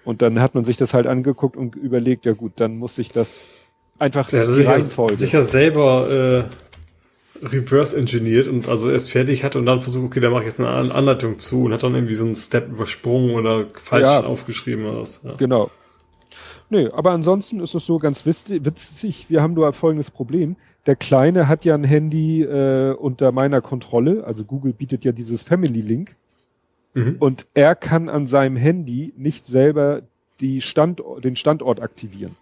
[0.04, 3.10] Und dann hat man sich das halt angeguckt und überlegt, ja gut, dann muss ich
[3.10, 3.48] das
[3.98, 5.16] einfach hat die sicher, Reihenfolge.
[5.16, 6.65] sicher selber äh,
[7.42, 10.60] reverse engineert und also erst fertig hatte und dann versucht, okay, da mache ich jetzt
[10.60, 14.24] eine An Anleitung zu und hat dann irgendwie so einen Step übersprungen oder falsch Ja.
[14.24, 15.24] aufgeschrieben oder was.
[15.24, 15.34] Ja.
[15.36, 15.70] Genau.
[16.70, 19.26] Nö, aber ansonsten ist es so ganz witz- witzig.
[19.30, 20.56] Wir haben nur folgendes Problem.
[20.88, 24.24] Der Kleine hat ja ein Handy äh, unter meiner Kontrolle.
[24.24, 26.16] Also Google bietet ja dieses Family Link.
[26.96, 27.18] Mhm.
[27.20, 30.02] Und er kann an seinem Handy nicht selber
[30.40, 32.36] die Standort, den Standort aktivieren.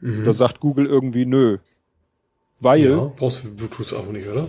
[0.00, 0.24] Mhm.
[0.24, 1.58] Da sagt Google irgendwie nö.
[2.62, 4.46] Weil, ja, brauchst du Bluetooth auch nicht, oder?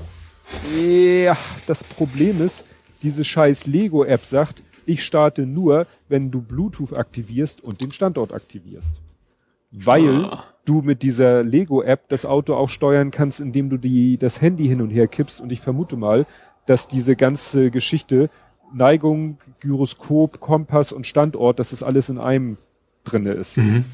[0.80, 2.66] ja, das Problem ist,
[3.01, 9.01] diese scheiß Lego-App sagt, ich starte nur, wenn du Bluetooth aktivierst und den Standort aktivierst.
[9.72, 10.43] Weil Ah.
[10.66, 14.82] du mit dieser Lego-App das Auto auch steuern kannst, indem du die, das Handy hin
[14.82, 15.42] und her kippst.
[15.42, 16.25] Und ich vermute mal,
[16.66, 18.30] dass diese ganze Geschichte
[18.74, 22.58] Neigung, Gyroskop, Kompass und Standort, dass das alles in einem
[23.03, 23.58] drinne ist.
[23.58, 23.85] Mhm.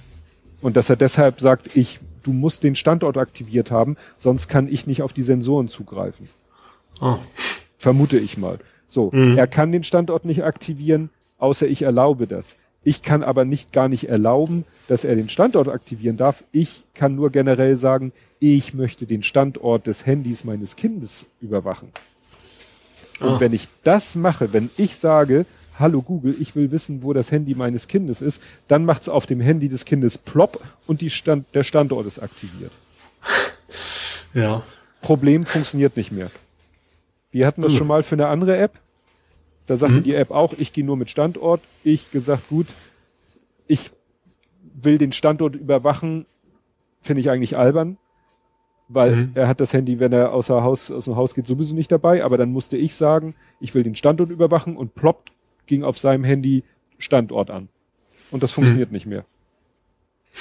[0.61, 4.87] Und dass er deshalb sagt, ich, du musst den Standort aktiviert haben, sonst kann ich
[4.87, 6.27] nicht auf die Sensoren zugreifen.
[6.99, 7.17] Ah.
[7.77, 8.59] Vermute ich mal.
[8.87, 9.37] So, Mhm.
[9.37, 12.55] er kann den Standort nicht aktivieren, außer ich erlaube das.
[12.83, 16.43] Ich kann aber nicht gar nicht erlauben, dass er den Standort aktivieren darf.
[16.51, 21.89] Ich kann nur generell sagen, ich möchte den Standort des Handys meines Kindes überwachen.
[23.19, 23.39] Und Ah.
[23.39, 25.45] wenn ich das mache, wenn ich sage,
[25.79, 29.25] hallo Google, ich will wissen, wo das Handy meines Kindes ist, dann macht es auf
[29.25, 32.71] dem Handy des Kindes plopp und die Stand, der Standort ist aktiviert.
[34.33, 34.63] Ja.
[35.01, 36.29] Problem funktioniert nicht mehr.
[37.31, 37.77] Wir hatten das Mhm.
[37.77, 38.73] schon mal für eine andere App.
[39.67, 41.61] Da sagte die App auch, ich gehe nur mit Standort.
[41.83, 42.67] Ich gesagt, gut,
[43.67, 43.91] ich
[44.81, 46.25] will den Standort überwachen,
[47.01, 47.97] finde ich eigentlich albern,
[48.87, 49.31] weil Mhm.
[49.35, 52.23] er hat das Handy, wenn er außer Haus, aus dem Haus geht, sowieso nicht dabei.
[52.23, 55.31] Aber dann musste ich sagen, ich will den Standort überwachen und ploppt
[55.69, 56.63] ging auf seinem Handy
[56.97, 57.69] Standort an.
[58.31, 59.23] Und das funktioniert nicht mehr.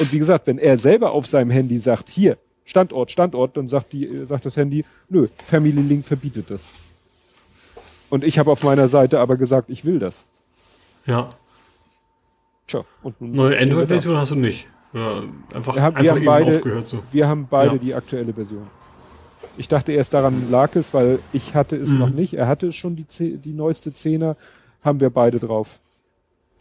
[0.00, 3.92] Und wie gesagt, wenn er selber auf seinem Handy sagt, hier, Standort, Standort, dann sagt
[3.92, 6.68] die, äh, sagt das Handy, nö, Family Link verbietet das.
[8.10, 10.26] Und ich habe auf meiner Seite aber gesagt, ich will das.
[11.06, 11.28] Ja.
[12.66, 13.60] Tja, und nun Neue wir.
[13.60, 14.66] Android-Version hast du nicht.
[14.92, 15.22] Ja,
[15.54, 17.02] einfach, Wir haben- wir einfach haben eben beide- aufgehört so.
[17.12, 17.78] Wir haben beide Ja.
[17.78, 18.66] die aktuelle Version.
[19.56, 21.98] Ich dachte erst daran lag es, weil ich hatte es Mhm.
[21.98, 22.34] noch nicht.
[22.34, 23.06] Er hatte schon die,
[23.38, 24.36] die neueste Zehner,
[24.82, 25.80] haben wir beide drauf.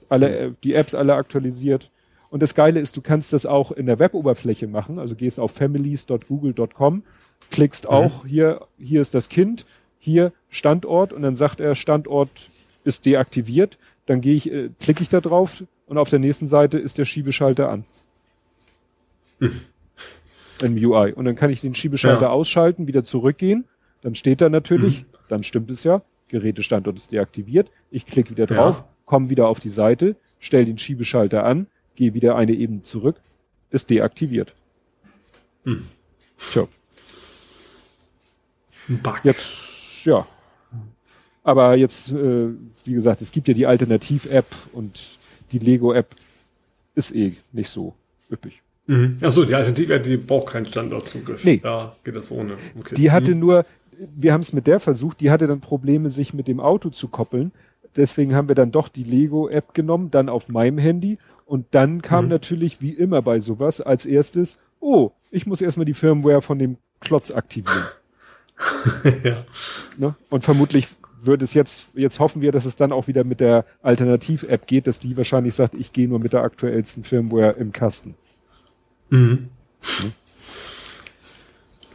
[0.09, 1.91] Alle, äh, die Apps alle aktualisiert.
[2.29, 4.99] Und das Geile ist, du kannst das auch in der Weboberfläche machen.
[4.99, 7.03] Also gehst auf families.google.com,
[7.51, 7.89] klickst Mhm.
[7.89, 9.65] auch hier, hier ist das Kind,
[9.99, 12.49] hier Standort und dann sagt er, Standort
[12.83, 13.77] ist deaktiviert.
[14.05, 17.05] Dann gehe ich, äh, klicke ich da drauf und auf der nächsten Seite ist der
[17.05, 17.85] Schiebeschalter an.
[20.61, 21.13] Im UI.
[21.13, 22.29] Und dann kann ich den Schiebeschalter Ja.
[22.29, 23.65] ausschalten, wieder zurückgehen.
[24.01, 27.69] Dann steht da natürlich, dann stimmt es ja, Gerätestandort ist deaktiviert.
[27.91, 28.87] Ich klicke wieder drauf, Ja.
[29.05, 33.19] komme wieder auf die Seite, stelle den Schiebeschalter an, gehe wieder eine Ebene zurück,
[33.69, 34.53] ist deaktiviert.
[35.63, 35.85] Hm.
[36.37, 36.67] Tja,
[38.89, 39.19] Ein Bug.
[39.23, 40.25] Jetzt, ja.
[41.43, 42.49] Aber jetzt, äh,
[42.85, 45.17] wie gesagt, es gibt ja die Alternativ-App und
[45.51, 46.15] die Lego-App
[46.95, 47.95] ist eh nicht so
[48.31, 48.61] üppig.
[48.87, 49.17] Mhm.
[49.21, 51.43] Achso, die Alternative, die braucht keinen Standortzugriff.
[51.43, 51.57] Nee.
[51.61, 52.57] Da geht das ohne.
[52.79, 52.95] Okay.
[52.95, 53.39] Die hatte mhm.
[53.41, 53.65] nur,
[54.15, 57.07] wir haben es mit der versucht, die hatte dann Probleme, sich mit dem Auto zu
[57.07, 57.51] koppeln.
[57.95, 61.17] Deswegen haben wir dann doch die Lego-App genommen, dann auf meinem Handy.
[61.45, 62.31] Und dann kam mhm.
[62.31, 66.77] natürlich, wie immer bei sowas, als erstes, oh, ich muss erstmal die Firmware von dem
[66.99, 67.85] Klotz aktivieren.
[69.23, 69.45] ja.
[69.97, 70.15] Ne?
[70.29, 70.87] Und vermutlich
[71.19, 74.87] wird es jetzt, jetzt hoffen wir, dass es dann auch wieder mit der Alternativ-App geht,
[74.87, 78.15] dass die wahrscheinlich sagt, ich gehe nur mit der aktuellsten Firmware im Kasten.
[79.09, 79.49] Mhm.
[79.81, 80.13] Hm?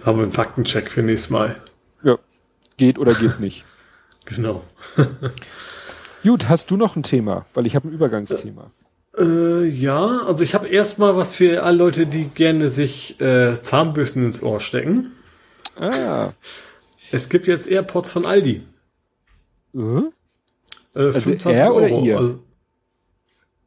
[0.05, 1.57] Haben wir einen Faktencheck für nächstes Mal.
[2.76, 3.65] Geht oder geht nicht.
[4.25, 4.62] genau.
[6.23, 7.47] Gut, hast du noch ein Thema?
[7.55, 8.70] Weil ich habe ein Übergangsthema.
[9.18, 14.25] Äh, ja, also ich habe erstmal was für alle Leute, die gerne sich äh, Zahnbürsten
[14.25, 15.12] ins Ohr stecken.
[15.78, 16.33] Ah.
[17.15, 18.62] Es gibt jetzt AirPods von Aldi.
[19.75, 20.12] Mhm.
[20.94, 22.05] Äh, also er oder Euro.
[22.07, 22.17] ihr?
[22.17, 22.41] Also,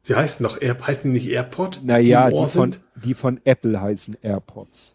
[0.06, 1.80] Sie heißen doch Air, heißen die nicht AirPod?
[1.82, 4.94] Naja, die, die von, die von Apple heißen AirPods.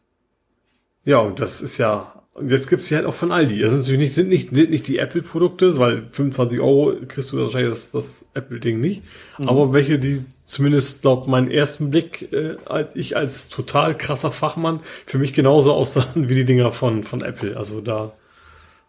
[1.03, 3.59] Ja, und das ist ja, jetzt gibt's die halt auch von Aldi.
[3.59, 7.39] Das sind natürlich nicht, sind nicht, sind nicht die Apple-Produkte, weil 25 Euro kriegst du
[7.39, 9.03] wahrscheinlich das, das Apple-Ding nicht.
[9.37, 9.49] Mhm.
[9.49, 14.81] Aber welche, die zumindest laut meinen ersten Blick, äh, als ich als total krasser Fachmann,
[15.05, 17.57] für mich genauso aussahen wie die Dinger von, von Apple.
[17.57, 18.13] Also da,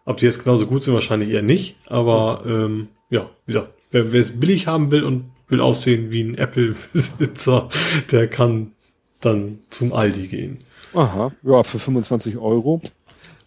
[0.05, 1.77] ob die jetzt genauso gut sind, wahrscheinlich eher nicht.
[1.87, 6.23] Aber, ähm, ja, wie gesagt, wer, wer es billig haben will und will aussehen wie
[6.23, 7.69] ein Apple-Besitzer,
[8.11, 8.71] der kann
[9.19, 10.57] dann zum Aldi gehen.
[10.93, 12.81] Aha, ja, für 25 Euro.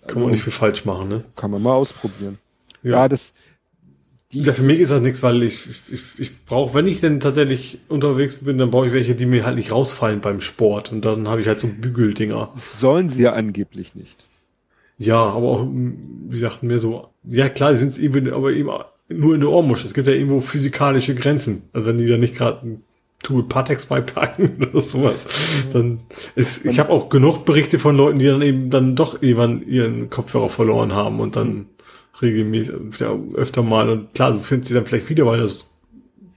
[0.07, 1.25] Kann man nicht viel falsch machen, ne?
[1.36, 2.39] Kann man mal ausprobieren.
[2.83, 3.33] Ja, ja das.
[4.33, 7.20] Die ja, für mich ist das nichts, weil ich, ich, ich brauche, wenn ich denn
[7.20, 10.91] tatsächlich unterwegs bin, dann brauche ich welche, die mir halt nicht rausfallen beim Sport.
[10.93, 12.51] Und dann habe ich halt so Bügeldinger.
[12.55, 14.26] sollen sie ja angeblich nicht.
[14.99, 18.70] Ja, aber auch, wie gesagt, mehr so, ja klar, die sind es eben, aber eben
[19.09, 19.86] nur in der Ohrmuschel.
[19.86, 21.62] Es gibt ja irgendwo physikalische Grenzen.
[21.73, 22.78] Also wenn die da nicht gerade
[23.23, 25.27] Tool Patex beipacken oder sowas,
[25.73, 26.01] dann
[26.35, 30.11] ist, ich habe auch genug Berichte von Leuten, die dann eben dann doch irgendwann ihren
[30.11, 31.67] Kopfhörer verloren haben und dann
[32.20, 35.78] regelmäßig, ja, öfter mal und klar, du findest sie dann vielleicht wieder, weil das,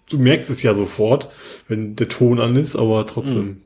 [0.09, 1.30] du merkst es ja sofort,
[1.67, 3.45] wenn der Ton an ist, aber trotzdem.
[3.45, 3.61] Mhm.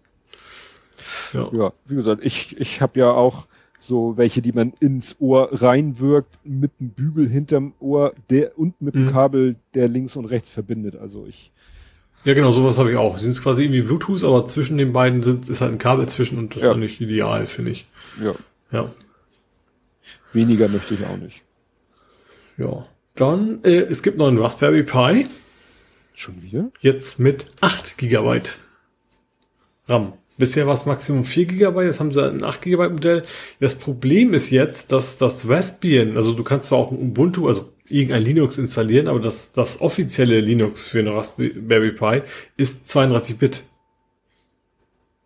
[1.33, 1.49] Ja.
[1.51, 6.39] ja, wie gesagt, ich, ich habe ja auch so welche, die man ins Ohr reinwirkt,
[6.43, 9.09] mit einem Bügel hinterm Ohr der und mit einem mhm.
[9.09, 10.95] Kabel, der links und rechts verbindet.
[10.95, 11.51] Also ich.
[12.25, 13.17] Ja, genau, sowas habe ich auch.
[13.17, 16.37] Sie sind quasi irgendwie Bluetooth, aber zwischen den beiden sind, ist halt ein Kabel zwischen
[16.37, 16.71] und das ja.
[16.71, 17.85] ist nicht ideal, finde ich.
[18.21, 18.33] Ja.
[18.71, 18.91] Ja.
[20.31, 21.43] Weniger möchte ich auch nicht.
[22.57, 22.83] Ja.
[23.15, 25.27] Dann, äh, es gibt noch einen Raspberry Pi.
[26.15, 26.71] Schon wieder?
[26.79, 28.57] Jetzt mit 8 Gigabyte
[29.87, 30.13] RAM.
[30.37, 33.23] Bisher war es Maximum 4 GB, jetzt haben sie ein 8 GB Modell.
[33.59, 37.72] Das Problem ist jetzt, dass das Raspbian, also du kannst zwar auch ein Ubuntu, also
[37.93, 42.21] irgendein Linux installieren, aber das, das offizielle Linux für eine Raspberry Pi
[42.57, 43.63] ist 32 Bit.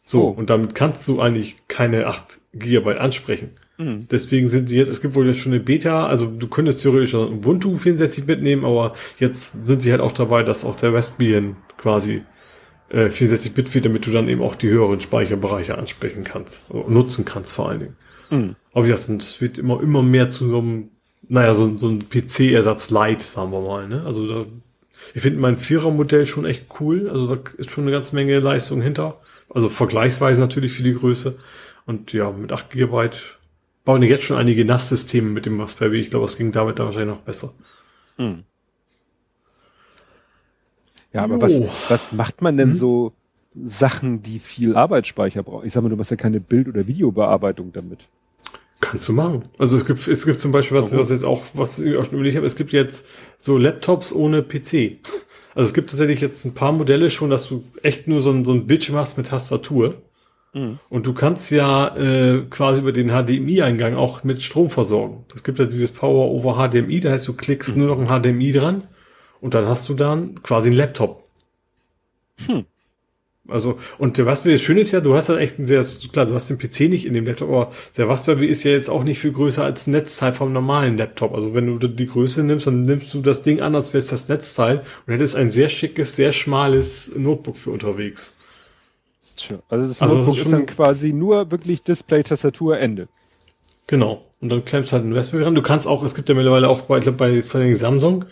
[0.04, 0.28] So, oh.
[0.30, 3.52] und damit kannst du eigentlich keine 8 GB ansprechen.
[3.78, 4.08] Mhm.
[4.10, 7.14] Deswegen sind sie jetzt, es gibt wohl jetzt schon eine Beta, also du könntest theoretisch
[7.14, 11.58] Ubuntu 64 Bit nehmen, aber jetzt sind sie halt auch dabei, dass auch der Raspbian
[11.78, 12.24] quasi
[12.90, 17.54] äh, 64-Bit wird, damit du dann eben auch die höheren Speicherbereiche ansprechen kannst, nutzen kannst
[17.54, 17.96] vor allen Dingen.
[18.30, 18.56] Mhm.
[18.74, 20.90] Aber wie gesagt, es wird immer, immer mehr zu so einem,
[21.30, 24.04] naja, so, so ein PC-Ersatz Light, sagen wir mal, ne?
[24.06, 24.46] Also da,
[25.14, 28.82] ich finde mein Vierer-Modell schon echt cool, also da ist schon eine ganze Menge Leistung
[28.82, 29.20] hinter.
[29.50, 31.40] Also vergleichsweise natürlich für die Größe.
[31.86, 33.10] Und ja, mit 8 GB
[33.86, 36.00] bauen die jetzt schon einige NAS-Systeme mit dem Raspberry.
[36.02, 37.54] Ich glaube, es ging damit dann wahrscheinlich noch besser.
[38.18, 38.44] Mhm.
[41.14, 42.76] Ja, aber was, was macht man denn hm?
[42.76, 43.14] so
[43.56, 45.66] Sachen, die viel Arbeitsspeicher brauchen?
[45.66, 48.08] Ich sag mal, du machst ja keine Bild- oder Videobearbeitung damit.
[48.80, 49.44] Kannst du machen.
[49.58, 52.16] Also es gibt, es gibt zum Beispiel, was, was jetzt auch, was ich auch schon
[52.16, 53.08] überlegt habe, es gibt jetzt
[53.38, 55.00] so Laptops ohne PC.
[55.56, 58.46] Also es gibt tatsächlich jetzt ein paar Modelle schon, dass du echt nur so ein,
[58.46, 59.96] so ein Bildschirm hast mit Tastatur.
[60.54, 60.80] Mhm.
[60.90, 65.26] Und du kannst ja äh, quasi über den HDMI-Eingang auch mit Strom versorgen.
[65.34, 67.86] Es gibt ja dieses Power over HDMI, da heißt du klickst mhm.
[67.86, 68.84] nur noch ein HDMI dran
[69.42, 71.24] und dann hast du dann quasi einen Laptop.
[72.46, 72.66] Hm.
[73.50, 76.26] Also, und der Raspberry, das Schöne ist ja, du hast ja echt ein sehr, klar,
[76.26, 79.04] du hast den PC nicht in dem Laptop, aber der Raspberry ist ja jetzt auch
[79.04, 81.34] nicht viel größer als Netzteil vom normalen Laptop.
[81.34, 84.08] Also wenn du die Größe nimmst, dann nimmst du das Ding an, als wäre es
[84.08, 88.36] das Netzteil und hättest ein sehr schickes, sehr schmales Notebook für unterwegs.
[89.38, 93.08] Tja, also das also Notebook das ist, ist, dann quasi nur wirklich Display, Tastatur, Ende.
[93.88, 94.26] Genau.
[94.42, 95.56] Und dann klemmst halt einen Raspberry ran.
[95.56, 98.26] Du kannst auch, es gibt ja mittlerweile auch bei, ich glaube, bei von Samsung,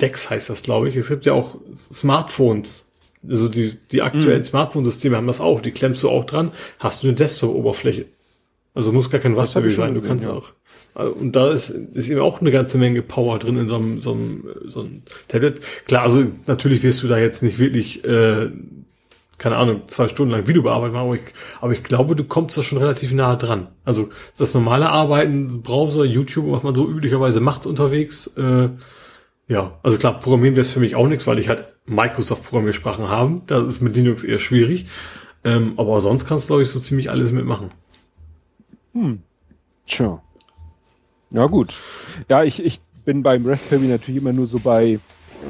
[0.00, 0.96] Dex heißt das, glaube ich.
[0.96, 2.89] Es gibt ja auch Smartphones.
[3.28, 4.44] Also die, die aktuellen mm.
[4.44, 5.60] Smartphone-Systeme haben das auch.
[5.60, 8.06] Die klemmst du auch dran, hast du eine Desktop-Oberfläche.
[8.74, 9.94] Also muss gar kein Raspberry sein.
[9.94, 10.32] Gesehen, du kannst ja.
[10.32, 10.52] auch.
[10.94, 14.00] Also, und da ist, ist eben auch eine ganze Menge Power drin in so einem,
[14.00, 15.60] so einem, so einem Tablet.
[15.86, 18.50] Klar, also natürlich wirst du da jetzt nicht wirklich, äh,
[19.38, 21.22] keine Ahnung, zwei Stunden lang Video bearbeiten, aber ich,
[21.60, 23.68] aber ich glaube, du kommst da schon relativ nahe dran.
[23.84, 28.68] Also das normale Arbeiten, Browser, YouTube, was man so üblicherweise macht unterwegs, äh,
[29.50, 33.42] ja, also klar, Programmieren wäre es für mich auch nichts, weil ich halt Microsoft-Programmiersprachen habe.
[33.48, 34.86] Das ist mit Linux eher schwierig.
[35.42, 37.70] Ähm, aber sonst kannst du, glaube ich, so ziemlich alles mitmachen.
[38.92, 39.22] Hm.
[39.86, 40.22] Tja.
[41.32, 41.74] Ja, gut.
[42.28, 45.00] Ja, ich, ich bin beim Raspberry natürlich immer nur so bei,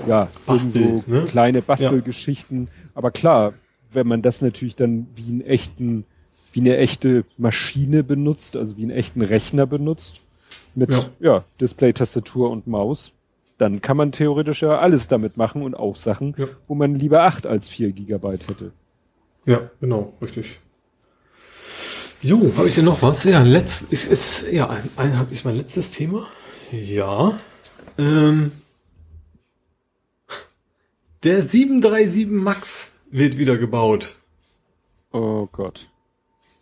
[0.09, 1.25] ja, Bastel, so ne?
[1.27, 2.69] kleine Bastelgeschichten.
[2.69, 2.91] Ja.
[2.95, 3.53] Aber klar,
[3.93, 6.07] wenn man das natürlich dann wie einen echten,
[6.55, 10.23] wie eine echte Maschine benutzt, also wie einen echten Rechner benutzt,
[10.75, 13.12] mit, ja, ja Display, Tastatur und Maus,
[13.60, 16.47] dann kann man theoretisch ja alles damit machen und auch Sachen, ja.
[16.66, 18.72] wo man lieber acht als vier Gigabyte hätte.
[19.44, 20.58] Ja, genau, richtig.
[22.22, 23.24] Jo, habe ich denn noch was?
[23.24, 26.26] Ja, letzt, ist, ist, ja, ein, ein habe ich mein letztes Thema.
[26.72, 27.39] Ja.
[27.98, 28.52] Ähm,
[31.22, 34.16] der 737 Max wird wieder gebaut.
[35.12, 35.90] Oh Gott.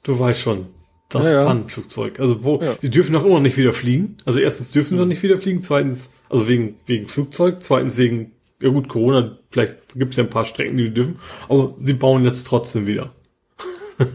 [0.03, 0.67] Du weißt schon.
[1.09, 2.21] Das ja, Pannenflugzeug.
[2.21, 2.75] Also wo, ja.
[2.75, 4.17] die dürfen auch immer noch nicht wieder fliegen.
[4.25, 8.33] Also erstens dürfen sie noch nicht wieder fliegen, zweitens, also wegen, wegen Flugzeug, zweitens wegen,
[8.61, 12.25] ja gut, Corona, vielleicht gibt es ja ein paar Strecken, die dürfen, aber sie bauen
[12.25, 13.13] jetzt trotzdem wieder.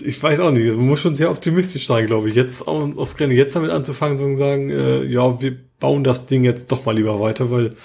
[0.00, 2.34] ich weiß auch nicht, man muss schon sehr optimistisch sein, glaube ich.
[2.34, 6.70] Jetzt aus Grenze jetzt damit anzufangen, so sagen, äh, ja, wir bauen das Ding jetzt
[6.72, 7.76] doch mal lieber weiter, weil,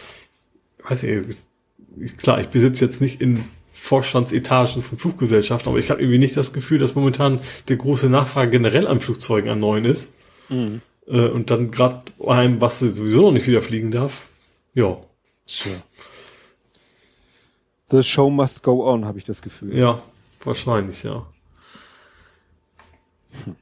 [0.87, 3.43] weiß ich, klar, ich besitze jetzt nicht in
[3.73, 8.51] Vorstandsetagen von Fluggesellschaften, aber ich habe irgendwie nicht das Gefühl, dass momentan der große Nachfrage
[8.51, 10.13] generell an Flugzeugen an neuen ist.
[10.49, 10.81] Mhm.
[11.09, 14.29] Äh, und dann gerade einem, was sowieso noch nicht wieder fliegen darf,
[14.73, 14.97] ja.
[15.47, 15.71] Tja.
[17.87, 19.75] The show must go on, habe ich das Gefühl.
[19.75, 20.03] Ja,
[20.43, 21.25] wahrscheinlich, ja.
[23.43, 23.55] Hm.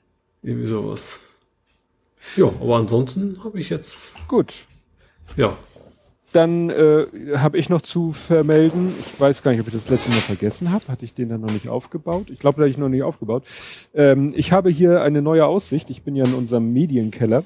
[0.43, 1.19] Irgendwie sowas.
[2.35, 4.27] Ja, aber ansonsten habe ich jetzt.
[4.27, 4.67] Gut.
[5.37, 5.57] Ja.
[6.37, 7.07] Dann äh,
[7.37, 10.71] habe ich noch zu vermelden, ich weiß gar nicht, ob ich das letzte Mal vergessen
[10.71, 12.29] habe, hatte ich den dann noch nicht aufgebaut?
[12.29, 13.43] Ich glaube, da habe ich noch nicht aufgebaut.
[13.95, 15.89] Ähm, ich habe hier eine neue Aussicht.
[15.89, 17.43] Ich bin ja in unserem Medienkeller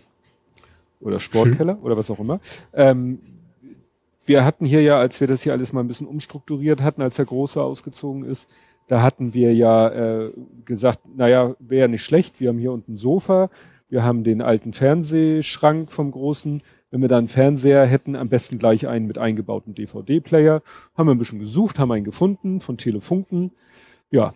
[0.99, 1.83] oder Sportkeller hm.
[1.83, 2.41] oder was auch immer.
[2.73, 3.19] Ähm,
[4.25, 7.15] wir hatten hier ja, als wir das hier alles mal ein bisschen umstrukturiert hatten, als
[7.15, 8.49] der Große ausgezogen ist,
[8.87, 10.31] da hatten wir ja äh,
[10.65, 13.49] gesagt, naja, wäre nicht schlecht, wir haben hier unten ein Sofa,
[13.87, 16.61] wir haben den alten Fernsehschrank vom Großen,
[16.91, 20.61] wenn wir da einen Fernseher hätten, am besten gleich einen mit eingebautem DVD-Player.
[20.95, 23.51] Haben wir ein bisschen gesucht, haben einen gefunden von Telefunken,
[24.11, 24.33] ja,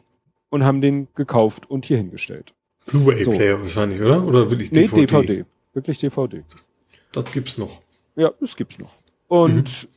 [0.49, 2.53] und haben den gekauft und hier hingestellt.
[2.87, 3.63] Blu-ray-Player so.
[3.63, 4.23] wahrscheinlich, oder?
[4.25, 4.95] Oder wirklich DVD?
[4.95, 5.45] Nee, DVD.
[5.73, 6.43] Wirklich DVD.
[6.49, 6.65] Das,
[7.11, 7.81] das gibt's noch.
[8.15, 8.93] Ja, das gibt's noch.
[9.27, 9.87] Und mhm.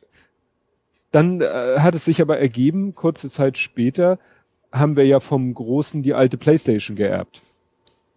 [1.11, 4.19] dann äh, hat es sich aber ergeben, kurze Zeit später,
[4.71, 7.41] haben wir ja vom Großen die alte Playstation geerbt.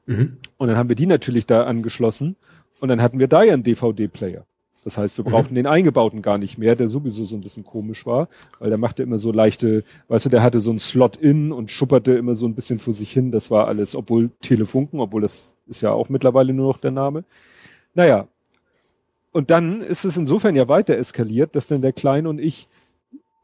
[0.07, 0.39] Mhm.
[0.57, 2.37] Und dann haben wir die natürlich da angeschlossen
[2.83, 4.45] und dann hatten wir da ja einen DVD-Player.
[4.83, 5.31] Das heißt, wir mhm.
[5.31, 5.59] brauchten mhm.
[5.59, 8.29] den eingebauten gar nicht mehr, der sowieso so ein bisschen komisch war,
[8.59, 11.71] weil der machte immer so leichte, weißt du, der hatte so einen Slot in und
[11.71, 13.31] schupperte immer so ein bisschen vor sich hin.
[13.31, 17.23] Das war alles, obwohl Telefunken, obwohl das ist ja auch mittlerweile nur noch der Name.
[17.95, 18.27] Naja.
[19.31, 22.67] Und dann ist es insofern ja weiter eskaliert, dass dann der Kleine und ich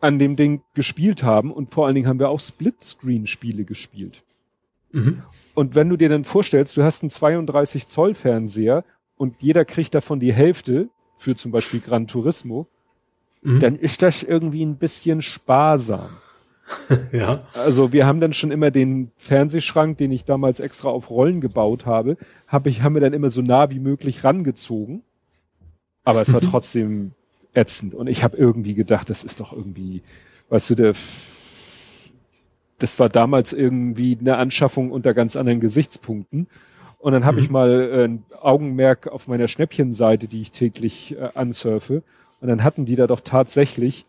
[0.01, 4.25] an dem Ding gespielt haben und vor allen Dingen haben wir auch Splitscreen-Spiele gespielt.
[4.91, 5.23] Mhm.
[5.55, 8.85] Und wenn du dir dann vorstellst, du hast einen 32 Zoll Fernseher
[9.19, 12.67] und jeder kriegt davon die Hälfte für zum Beispiel Gran Turismo,
[13.43, 13.59] mhm.
[13.59, 16.09] dann ist das irgendwie ein bisschen sparsam.
[17.13, 17.47] ja.
[17.55, 21.87] Also wir haben dann schon immer den Fernsehschrank, den ich damals extra auf Rollen gebaut
[21.87, 22.17] habe,
[22.47, 25.03] habe ich, haben wir dann immer so nah wie möglich rangezogen.
[26.05, 26.49] Aber es war mhm.
[26.51, 27.13] trotzdem
[27.55, 27.95] ätzend.
[27.95, 30.03] Und ich habe irgendwie gedacht, das ist doch irgendwie,
[30.49, 30.93] weißt du, der,
[32.79, 36.47] das war damals irgendwie eine Anschaffung unter ganz anderen Gesichtspunkten.
[36.99, 37.43] Und dann habe mhm.
[37.43, 42.03] ich mal äh, ein Augenmerk auf meiner Schnäppchenseite, die ich täglich äh, ansurfe.
[42.41, 44.07] Und dann hatten die da doch tatsächlich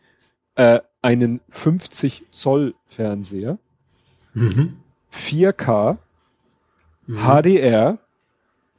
[0.55, 3.57] äh, einen 50 Zoll Fernseher,
[4.33, 4.77] mhm.
[5.13, 5.97] 4K,
[7.07, 7.17] mhm.
[7.17, 7.97] HDR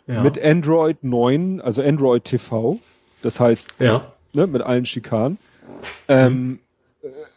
[0.07, 0.23] ja.
[0.23, 2.79] mit Android 9, also Android TV.
[3.23, 5.39] Das heißt, ja ne, mit allen Schikanen.
[6.09, 6.59] Ähm, mhm.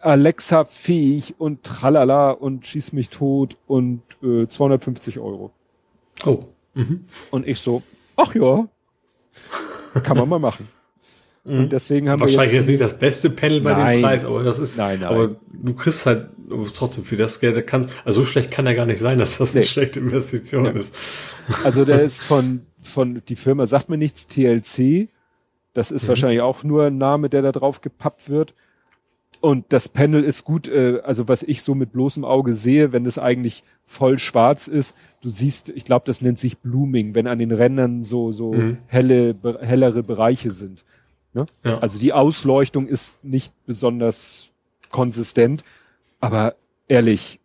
[0.02, 5.52] Alexa fähig und tralala und schieß mich tot und äh, 250 Euro.
[6.26, 6.44] Oh.
[6.74, 7.06] Mhm.
[7.32, 7.84] Und ich so,
[8.16, 8.68] ach ja,
[10.04, 10.68] kann man mal machen.
[11.44, 11.60] Mhm.
[11.60, 14.26] Und deswegen haben Wahrscheinlich wir jetzt, jetzt nicht das beste Panel bei nein, dem Preis,
[14.26, 15.10] aber das ist, nein, nein.
[15.10, 16.30] aber du kriegst halt
[16.74, 19.54] trotzdem für das Geld, kann, also so schlecht kann er gar nicht sein, dass das
[19.54, 19.62] nee.
[19.62, 20.72] eine schlechte Investition ja.
[20.72, 20.96] ist.
[21.64, 25.10] Also der ist von, von, die Firma sagt mir nichts, TLC,
[25.74, 26.08] das ist mhm.
[26.10, 28.54] wahrscheinlich auch nur ein Name, der da drauf gepappt wird.
[29.44, 33.06] Und das Panel ist gut, äh, also was ich so mit bloßem Auge sehe, wenn
[33.06, 37.40] es eigentlich voll schwarz ist, du siehst, ich glaube, das nennt sich Blooming, wenn an
[37.40, 38.78] den Rändern so, so mhm.
[38.88, 40.86] helle, hellere Bereiche sind.
[41.34, 41.46] Ne?
[41.66, 41.74] Ja.
[41.80, 44.54] Also die Ausleuchtung ist nicht besonders
[44.92, 45.66] konsistent,
[46.22, 46.56] aber
[46.88, 47.42] ehrlich,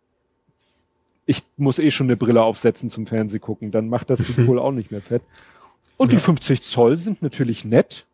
[1.25, 4.59] ich muss eh schon eine Brille aufsetzen zum Fernseh gucken, dann macht das die wohl
[4.59, 5.23] auch nicht mehr fett.
[5.97, 6.17] Und ja.
[6.17, 8.05] die 50 Zoll sind natürlich nett.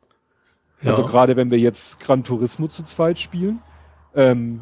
[0.84, 1.08] Also ja.
[1.08, 3.62] gerade wenn wir jetzt Gran Turismo zu zweit spielen,
[4.16, 4.60] ähm,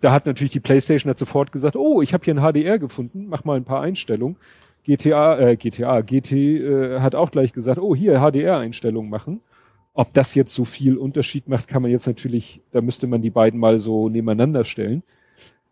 [0.00, 3.26] da hat natürlich die PlayStation hat sofort gesagt, oh, ich habe hier ein HDR gefunden,
[3.28, 4.36] mach mal ein paar Einstellungen.
[4.84, 9.40] GTA, äh, GTA, GT äh, hat auch gleich gesagt, oh, hier HDR-Einstellungen machen.
[9.92, 13.30] Ob das jetzt so viel Unterschied macht, kann man jetzt natürlich, da müsste man die
[13.30, 15.02] beiden mal so nebeneinander stellen.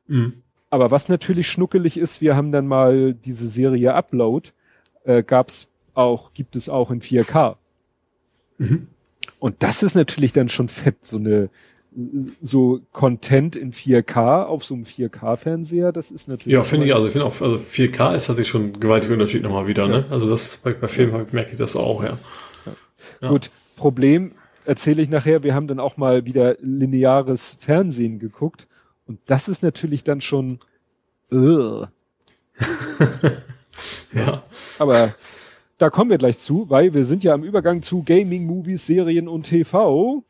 [0.09, 0.43] Mhm.
[0.69, 4.51] Aber was natürlich schnuckelig ist, wir haben dann mal diese Serie Upload,
[5.05, 7.57] äh, gab's auch, gibt es auch in 4K.
[8.59, 8.89] Mhm.
[9.39, 11.49] Und das ist natürlich dann schon fett, so eine,
[12.43, 16.53] so Content in 4K auf so einem 4K-Fernseher, das ist natürlich.
[16.53, 19.43] Ja, finde ich, also ich finde auch, also 4K ist natürlich schon ein gewaltiger Unterschied
[19.43, 20.05] nochmal wieder, ne?
[20.11, 22.19] Also das bei, bei Filmen merke ich das auch, ja.
[22.67, 22.73] ja.
[23.23, 23.29] ja.
[23.31, 24.33] Gut, Problem
[24.67, 25.43] erzähle ich nachher.
[25.43, 28.67] Wir haben dann auch mal wieder lineares Fernsehen geguckt
[29.07, 30.59] und das ist natürlich dann schon.
[31.33, 31.87] Uh.
[34.13, 34.43] ja.
[34.79, 35.15] Aber
[35.79, 39.29] da kommen wir gleich zu, weil wir sind ja am Übergang zu Gaming, Movies, Serien
[39.29, 40.23] und TV.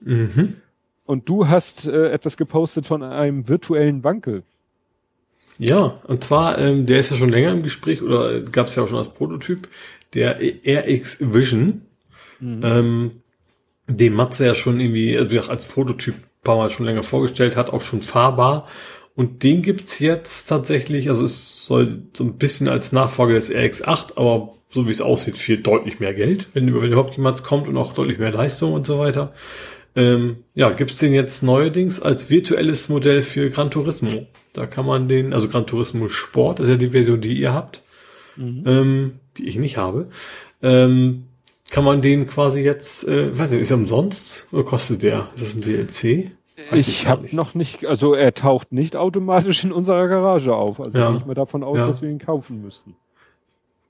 [0.00, 0.56] Mhm.
[1.04, 4.42] Und du hast äh, etwas gepostet von einem virtuellen Wankel.
[5.58, 8.82] Ja, und zwar, ähm, der ist ja schon länger im Gespräch oder gab es ja
[8.82, 9.68] auch schon als Prototyp,
[10.14, 11.82] der RX Vision.
[12.40, 12.60] Mhm.
[12.64, 13.10] Ähm,
[13.86, 17.80] den Matze ja schon irgendwie also als Prototyp paar Mal schon länger vorgestellt hat, auch
[17.80, 18.68] schon fahrbar.
[19.16, 24.16] Und den gibt's jetzt tatsächlich, also es soll so ein bisschen als Nachfolger des RX8,
[24.16, 27.76] aber so wie es aussieht, viel deutlich mehr Geld, wenn, wenn überhaupt jemals kommt und
[27.76, 29.32] auch deutlich mehr Leistung und so weiter.
[29.96, 34.26] Ähm, ja, gibt's den jetzt neuerdings als virtuelles Modell für Gran Turismo.
[34.52, 37.82] Da kann man den, also Gran Turismo Sport, ist ja die Version, die ihr habt,
[38.36, 38.64] mhm.
[38.66, 40.08] ähm, die ich nicht habe.
[40.62, 41.24] Ähm,
[41.70, 45.28] kann man den quasi jetzt, äh, weiß nicht, ist er umsonst oder kostet der?
[45.34, 46.30] Ist das ein DLC?
[46.70, 50.80] Weiß ich habe noch nicht, also er taucht nicht automatisch in unserer Garage auf.
[50.80, 51.10] Also ja.
[51.10, 51.86] gehe ich mal davon aus, ja.
[51.86, 52.96] dass wir ihn kaufen müssten.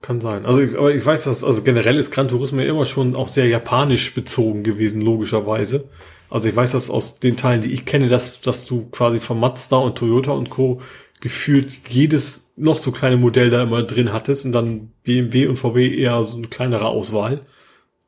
[0.04, 0.44] Kann sein.
[0.44, 3.26] Also, ich, aber ich weiß, dass, also generell ist Gran Turismo ja immer schon auch
[3.26, 5.88] sehr japanisch bezogen gewesen, logischerweise.
[6.28, 9.40] Also ich weiß das aus den Teilen, die ich kenne, dass, dass du quasi von
[9.40, 10.82] Mazda und Toyota und Co.
[11.22, 15.96] gefühlt jedes noch so kleine Modell da immer drin hattest und dann BMW und VW
[15.96, 17.40] eher so eine kleinere Auswahl.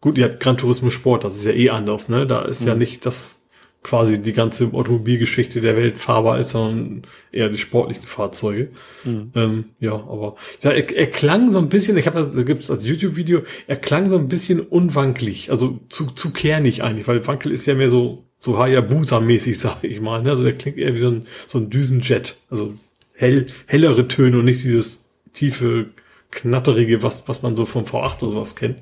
[0.03, 2.27] Gut, ihr habt Gran Turismo Sport, das ist ja eh anders, ne?
[2.27, 2.69] Da ist mhm.
[2.69, 3.46] ja nicht das
[3.87, 8.71] quasi die ganze Automobilgeschichte der Welt fahrbar ist, sondern eher die sportlichen Fahrzeuge.
[9.05, 9.31] Mhm.
[9.37, 12.65] Ähm, ja, aber ja, er, er klang so ein bisschen, ich habe das, da gibt
[12.65, 17.25] es als YouTube-Video, er klang so ein bisschen unwankelig, also zu, zu kernig eigentlich, weil
[17.29, 20.21] Wankel ist ja mehr so so Hayabusa-mäßig, sag ich mal.
[20.21, 20.31] Ne?
[20.31, 22.39] Also der klingt eher wie so ein, so ein Düsenjet.
[22.51, 22.75] Also
[23.15, 25.91] hell, hellere Töne und nicht dieses tiefe,
[26.33, 28.79] knatterige, was, was man so vom V8 oder sowas kennt.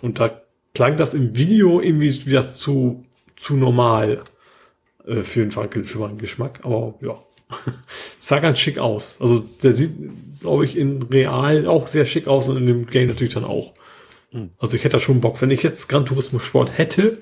[0.00, 0.40] Und da
[0.74, 3.04] klang das im Video irgendwie wieder zu,
[3.36, 4.22] zu normal
[5.06, 6.60] äh, für, einen, für meinen Geschmack.
[6.62, 7.22] Aber ja,
[8.18, 9.20] sah ganz schick aus.
[9.20, 9.92] Also der sieht,
[10.40, 13.74] glaube ich, in real auch sehr schick aus und in dem Game natürlich dann auch.
[14.32, 14.50] Mhm.
[14.58, 15.40] Also ich hätte da schon Bock.
[15.40, 17.18] Wenn ich jetzt Gran Turismo Sport hätte,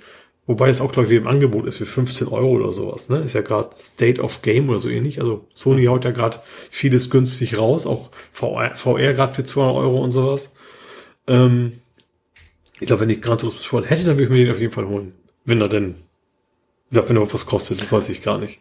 [0.47, 3.19] wobei es auch, glaube ich, im Angebot ist für 15 Euro oder sowas, ne?
[3.19, 5.21] Ist ja gerade State of Game oder so ähnlich.
[5.21, 10.03] Also Sony haut ja gerade vieles günstig raus, auch VR, VR gerade für 200 Euro
[10.03, 10.55] und sowas.
[11.27, 11.73] Ähm,
[12.81, 14.73] ich glaube, wenn ich Gran Turismo Sport hätte, dann würde ich mir den auf jeden
[14.73, 15.13] Fall holen.
[15.45, 15.97] Wenn er denn,
[16.93, 18.61] ich glaube, wenn er was kostet, das weiß ich gar nicht.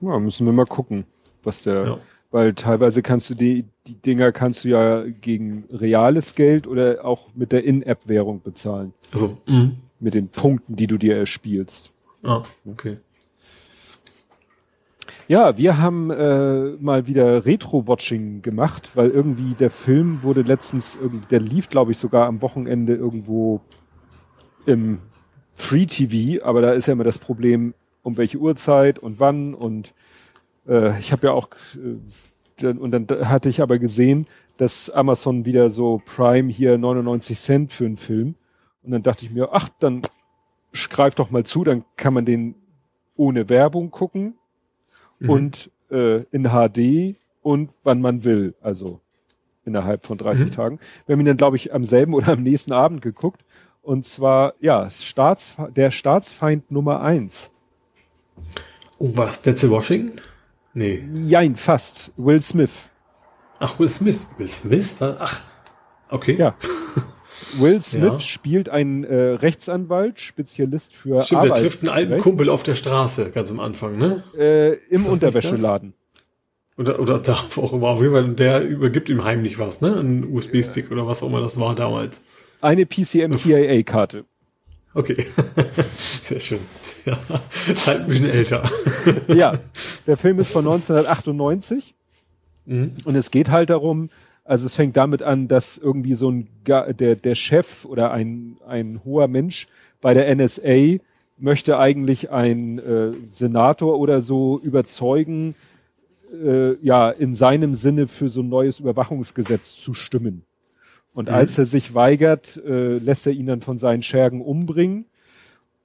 [0.00, 1.04] Ja, müssen wir mal gucken,
[1.42, 1.98] was der, ja.
[2.30, 7.28] weil teilweise kannst du die, die Dinger kannst du ja gegen reales Geld oder auch
[7.34, 8.94] mit der In-App-Währung bezahlen.
[9.12, 9.72] Also, mh.
[10.00, 11.92] mit den Punkten, die du dir erspielst.
[12.22, 12.96] Ah, okay.
[15.28, 20.98] Ja, wir haben äh, mal wieder Retro-Watching gemacht, weil irgendwie der Film wurde letztens,
[21.30, 23.60] der lief, glaube ich, sogar am Wochenende irgendwo
[24.64, 25.00] im
[25.54, 29.94] Free TV, aber da ist ja immer das Problem, um welche Uhrzeit und wann und
[30.66, 34.24] äh, ich habe ja auch äh, und dann hatte ich aber gesehen,
[34.56, 38.34] dass Amazon wieder so Prime hier 99 Cent für einen Film
[38.82, 40.02] und dann dachte ich mir, ach, dann
[40.72, 42.54] greif doch mal zu, dann kann man den
[43.16, 44.34] ohne Werbung gucken
[45.18, 45.30] mhm.
[45.30, 49.00] und äh, in HD und wann man will, also
[49.64, 50.50] innerhalb von 30 mhm.
[50.50, 50.80] Tagen.
[51.06, 53.44] Wir haben ihn dann, glaube ich, am selben oder am nächsten Abend geguckt.
[53.82, 57.50] Und zwar, ja, Staats, der Staatsfeind Nummer eins.
[58.98, 59.42] Oh, was?
[59.42, 60.20] Denzel Washington?
[60.72, 61.04] Nee.
[61.26, 62.12] Jein, fast.
[62.16, 62.70] Will Smith.
[63.58, 64.26] Ach, Will Smith.
[64.38, 64.96] Will Smith?
[65.00, 65.40] Ach,
[66.08, 66.36] okay.
[66.36, 66.54] Ja.
[67.58, 68.20] Will Smith ja.
[68.20, 73.30] spielt einen äh, Rechtsanwalt, Spezialist für Stimmt, der trifft einen alten Kumpel auf der Straße,
[73.30, 74.22] ganz am Anfang, ne?
[74.38, 75.94] Äh, Im Unterwäscheladen.
[76.78, 77.88] Oder, oder da, wo auch immer.
[77.88, 79.94] Auf jeden Fall, der übergibt ihm heimlich was, ne?
[79.94, 80.92] Ein USB-Stick ja.
[80.92, 82.20] oder was auch immer das war damals.
[82.62, 84.24] Eine PCM-CIA-Karte.
[84.94, 85.26] Okay.
[86.22, 86.60] Sehr schön.
[87.04, 87.18] Ja,
[87.68, 88.70] ist halt ein bisschen älter.
[89.28, 89.58] ja,
[90.06, 91.94] der Film ist von 1998.
[92.66, 92.92] Mhm.
[93.04, 94.10] Und es geht halt darum,
[94.44, 99.00] also es fängt damit an, dass irgendwie so ein, der, der Chef oder ein, ein
[99.04, 99.66] hoher Mensch
[100.00, 100.98] bei der NSA
[101.38, 105.56] möchte eigentlich ein äh, Senator oder so überzeugen,
[106.32, 110.44] äh, ja, in seinem Sinne für so ein neues Überwachungsgesetz zu stimmen.
[111.14, 111.34] Und mhm.
[111.34, 115.06] als er sich weigert, äh, lässt er ihn dann von seinen Schergen umbringen.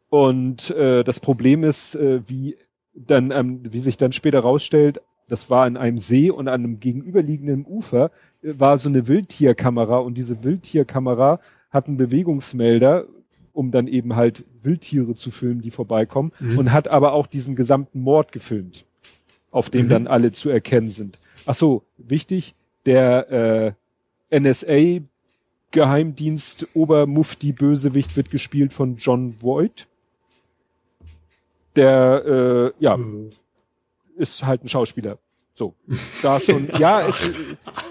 [0.09, 2.57] Und äh, das Problem ist, äh, wie
[2.93, 6.79] dann, ähm, wie sich dann später rausstellt, das war in einem See und an einem
[6.79, 11.39] gegenüberliegenden Ufer äh, war so eine Wildtierkamera und diese Wildtierkamera
[11.69, 13.05] hat einen Bewegungsmelder,
[13.53, 16.57] um dann eben halt Wildtiere zu filmen, die vorbeikommen mhm.
[16.57, 18.85] und hat aber auch diesen gesamten Mord gefilmt,
[19.51, 19.89] auf dem mhm.
[19.89, 21.19] dann alle zu erkennen sind.
[21.45, 23.75] Ach so, wichtig, der
[24.31, 25.01] äh, NSA
[25.71, 29.87] Geheimdienst Obermufti Bösewicht wird gespielt von John Voight.
[31.75, 33.31] Der äh, ja mhm.
[34.15, 35.17] ist halt ein Schauspieler.
[35.53, 35.73] So,
[36.21, 37.31] da schon, ja, ist,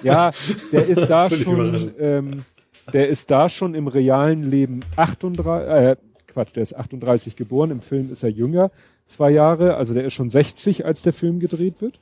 [0.05, 0.31] ja,
[0.71, 2.45] der ist da schon, ähm,
[2.93, 5.97] der ist da schon im realen Leben 38, äh,
[6.29, 8.71] Quatsch, der ist 38 geboren, im Film ist er jünger,
[9.05, 11.99] zwei Jahre, also der ist schon 60, als der Film gedreht wird.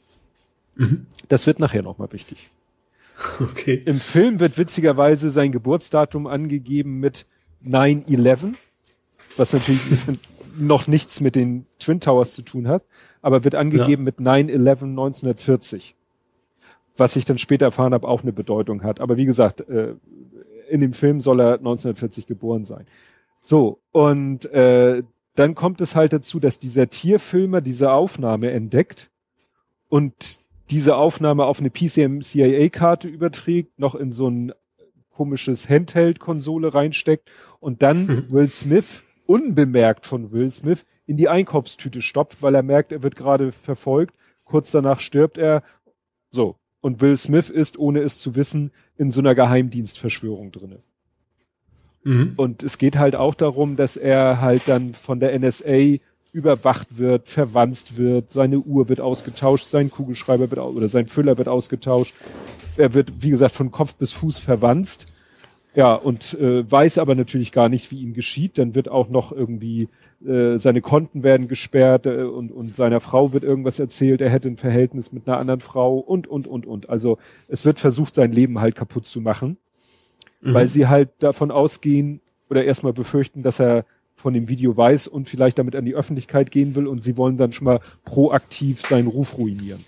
[0.77, 1.07] Mhm.
[1.29, 2.51] Das wird nachher nochmal wichtig.
[3.41, 3.83] Okay.
[3.87, 7.27] Im Film wird witzigerweise sein Geburtsdatum angegeben mit
[7.65, 8.55] 9-11,
[9.37, 9.81] was natürlich
[10.57, 12.85] noch nichts mit den Twin Towers zu tun hat,
[13.23, 14.13] aber wird angegeben ja.
[14.13, 14.51] mit 9-11
[14.83, 15.95] 1940.
[16.97, 19.01] Was ich dann später erfahren habe, auch eine Bedeutung hat.
[19.01, 19.95] Aber wie gesagt, äh,
[20.69, 22.87] in dem Film soll er 1940 geboren sein.
[23.41, 25.03] So, und äh,
[25.35, 29.11] dann kommt es halt dazu, dass dieser Tierfilmer diese Aufnahme entdeckt
[29.89, 30.39] und
[30.71, 34.53] diese Aufnahme auf eine PCM-CIA-Karte überträgt, noch in so ein
[35.11, 38.25] komisches Handheld-Konsole reinsteckt und dann mhm.
[38.31, 43.17] Will Smith, unbemerkt von Will Smith, in die Einkaufstüte stopft, weil er merkt, er wird
[43.17, 44.15] gerade verfolgt.
[44.45, 45.63] Kurz danach stirbt er.
[46.31, 46.57] So.
[46.81, 50.81] Und Will Smith ist, ohne es zu wissen, in so einer Geheimdienstverschwörung drinne.
[52.05, 52.35] Mhm.
[52.37, 55.97] Und es geht halt auch darum, dass er halt dann von der NSA
[56.35, 61.49] überwacht wird, verwanzt wird, seine Uhr wird ausgetauscht, sein Kugelschreiber wird oder sein Füller wird
[61.49, 62.15] ausgetauscht.
[62.77, 65.07] Er wird, wie gesagt, von Kopf bis Fuß verwanzt.
[65.77, 68.59] Ja, und äh, weiß aber natürlich gar nicht, wie ihm geschieht.
[68.59, 69.89] Dann wird auch noch irgendwie,
[70.25, 74.49] äh, seine Konten werden gesperrt äh, und, und seiner Frau wird irgendwas erzählt, er hätte
[74.49, 76.91] ein Verhältnis mit einer anderen Frau und, und, und, und.
[76.91, 79.57] Also es wird versucht, sein Leben halt kaputt zu machen,
[80.41, 80.55] mhm.
[80.55, 85.29] weil sie halt davon ausgehen oder erstmal befürchten, dass er von dem Video weiß und
[85.29, 89.09] vielleicht damit an die Öffentlichkeit gehen will und sie wollen dann schon mal proaktiv seinen
[89.09, 89.85] Ruf ruinieren.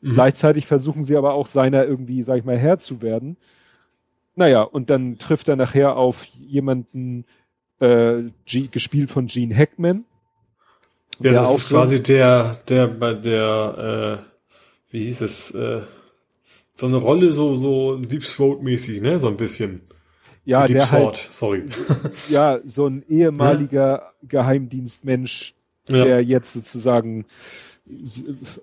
[0.00, 0.12] Mhm.
[0.12, 3.36] Gleichzeitig versuchen sie aber auch seiner irgendwie, sag ich mal, Herr zu werden.
[4.34, 7.24] Naja, und dann trifft er nachher auf jemanden,
[7.80, 10.04] äh, G gespielt von Gene Hackman.
[11.20, 15.80] Ja, das ist quasi der, der bei der, äh, wie hieß es, äh,
[16.74, 19.80] so eine Rolle so, so Deep Throat mäßig, ne, so ein bisschen.
[20.46, 21.64] Ja, Deep der Sword, halt, sorry.
[22.28, 24.12] Ja, so ein ehemaliger ja?
[24.28, 25.54] Geheimdienstmensch,
[25.88, 26.18] der ja.
[26.20, 27.26] jetzt sozusagen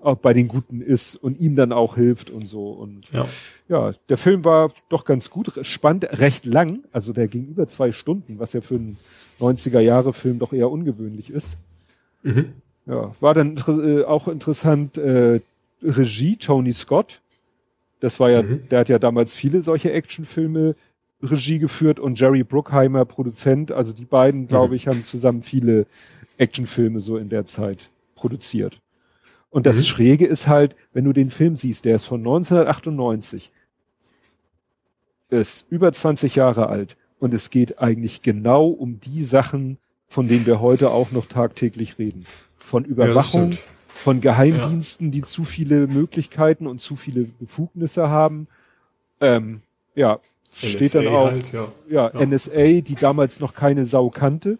[0.01, 2.71] auch bei den Guten ist und ihm dann auch hilft und so.
[2.71, 3.25] Und ja.
[3.67, 6.83] ja, der Film war doch ganz gut, spannend, recht lang.
[6.91, 8.97] Also der ging über zwei Stunden, was ja für einen
[9.39, 11.57] 90er-Jahre-Film doch eher ungewöhnlich ist.
[12.23, 12.53] Mhm.
[12.85, 15.39] Ja, war dann äh, auch interessant, äh,
[15.81, 17.21] Regie Tony Scott.
[17.99, 18.67] Das war ja, mhm.
[18.69, 20.75] der hat ja damals viele solche Actionfilme
[21.23, 23.71] Regie geführt und Jerry Bruckheimer Produzent.
[23.71, 24.73] Also die beiden, glaube mhm.
[24.75, 25.85] ich, haben zusammen viele
[26.37, 28.79] Actionfilme so in der Zeit produziert.
[29.49, 29.83] Und das mhm.
[29.83, 33.51] Schräge ist halt, wenn du den Film siehst, der ist von 1998,
[35.29, 39.77] ist über 20 Jahre alt und es geht eigentlich genau um die Sachen,
[40.07, 42.25] von denen wir heute auch noch tagtäglich reden.
[42.57, 45.11] Von Überwachung, ja, von Geheimdiensten, ja.
[45.11, 48.47] die zu viele Möglichkeiten und zu viele Befugnisse haben.
[49.21, 49.61] Ähm,
[49.95, 50.19] ja,
[50.53, 51.67] steht dann auch, halt, ja.
[51.89, 52.25] Ja, ja.
[52.25, 54.59] NSA, die damals noch keine Sau kannte.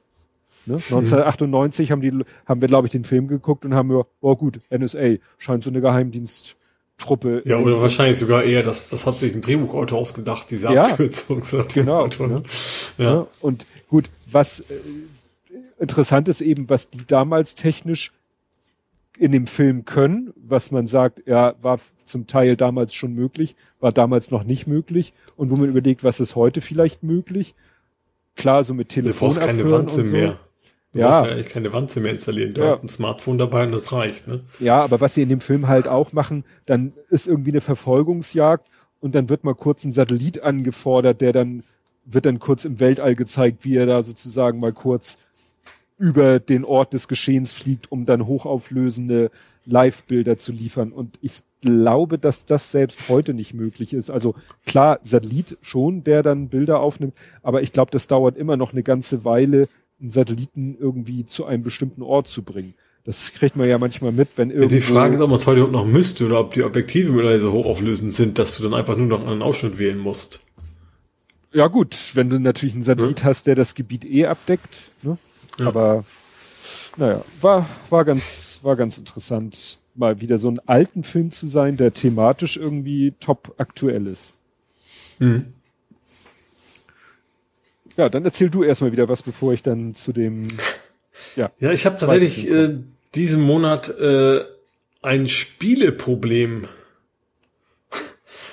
[0.66, 0.76] Ne?
[0.76, 1.92] 1998 mhm.
[1.92, 5.16] haben die, haben wir, glaube ich, den Film geguckt und haben wir, oh gut, NSA
[5.38, 7.44] scheint so eine Geheimdiensttruppe.
[7.46, 11.42] Ja, oder wahrscheinlich sogar eher, das, das hat sich ein Drehbuchautor ausgedacht, diese ja, Abkürzung.
[11.74, 12.08] Genau.
[12.08, 12.44] Ne?
[12.98, 13.04] Ja.
[13.04, 13.28] ja.
[13.42, 14.76] Und gut, was äh,
[15.80, 18.14] interessant ist eben, was die damals technisch
[19.18, 23.92] in dem Film können, was man sagt, ja, war zum Teil damals schon möglich, war
[23.92, 27.56] damals noch nicht möglich und wo man überlegt, was ist heute vielleicht möglich.
[28.36, 29.30] klar, so mit Telefon.
[29.30, 30.14] Du brauchst keine Wanze so.
[30.16, 30.40] mehr.
[30.92, 31.10] Du Ja.
[31.12, 32.56] brauchst ja eigentlich keine Wanze mehr installieren.
[32.56, 32.68] Du Ja.
[32.70, 34.42] hast ein Smartphone dabei und das reicht, ne?
[34.60, 38.68] Ja, aber was sie in dem Film halt auch machen, dann ist irgendwie eine Verfolgungsjagd
[39.02, 41.64] und dann wird mal kurz ein Satellit angefordert, der dann
[42.06, 45.20] wird dann kurz im Weltall gezeigt, wie er da sozusagen mal kurz
[46.00, 49.30] über den Ort des Geschehens fliegt, um dann hochauflösende
[49.66, 50.92] Live-Bilder zu liefern.
[50.92, 54.10] Und ich glaube, dass das selbst heute nicht möglich ist.
[54.12, 54.36] Also
[54.66, 58.84] klar, Satellit schon, der dann Bilder aufnimmt, aber ich glaube, das dauert immer noch eine
[58.84, 59.70] ganze Weile,
[60.00, 62.74] einen Satelliten irgendwie zu einem bestimmten Ort zu bringen.
[63.06, 64.76] Das kriegt man ja manchmal mit, wenn Ja, irgendwie.
[64.76, 67.40] die Frage ist, ob man es heute überhaupt noch müsste oder ob die Objektive mittlerweile
[67.40, 70.42] so hochauflösend sind, dass du dann einfach nur noch einen Ausschnitt wählen musst.
[71.52, 75.18] Ja gut, wenn du natürlich einen Satellit hast, der das Gebiet eh abdeckt, ne?
[75.60, 75.68] Ja.
[75.68, 76.04] Aber
[76.98, 81.78] naja, war, war ganz, war ganz interessant, mal wieder so einen alten Film zu sein,
[81.78, 84.34] der thematisch irgendwie top aktuell ist.
[85.20, 85.54] Mhm.
[87.96, 90.44] Ja, dann erzähl du erstmal wieder was, bevor ich dann zu dem
[91.36, 91.52] ja.
[91.60, 92.78] Ja, ich habe tatsächlich äh,
[93.16, 94.44] diesen Monat äh,
[95.02, 96.68] ein Spieleproblem.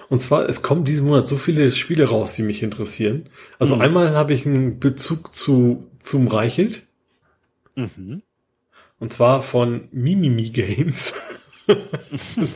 [0.09, 3.27] Und zwar, es kommen diesen Monat so viele Spiele raus, die mich interessieren.
[3.59, 3.83] Also Mhm.
[3.83, 6.83] einmal habe ich einen Bezug zu zum Reichelt.
[7.77, 8.23] Mhm.
[9.01, 11.15] Und zwar von Mimimi Games.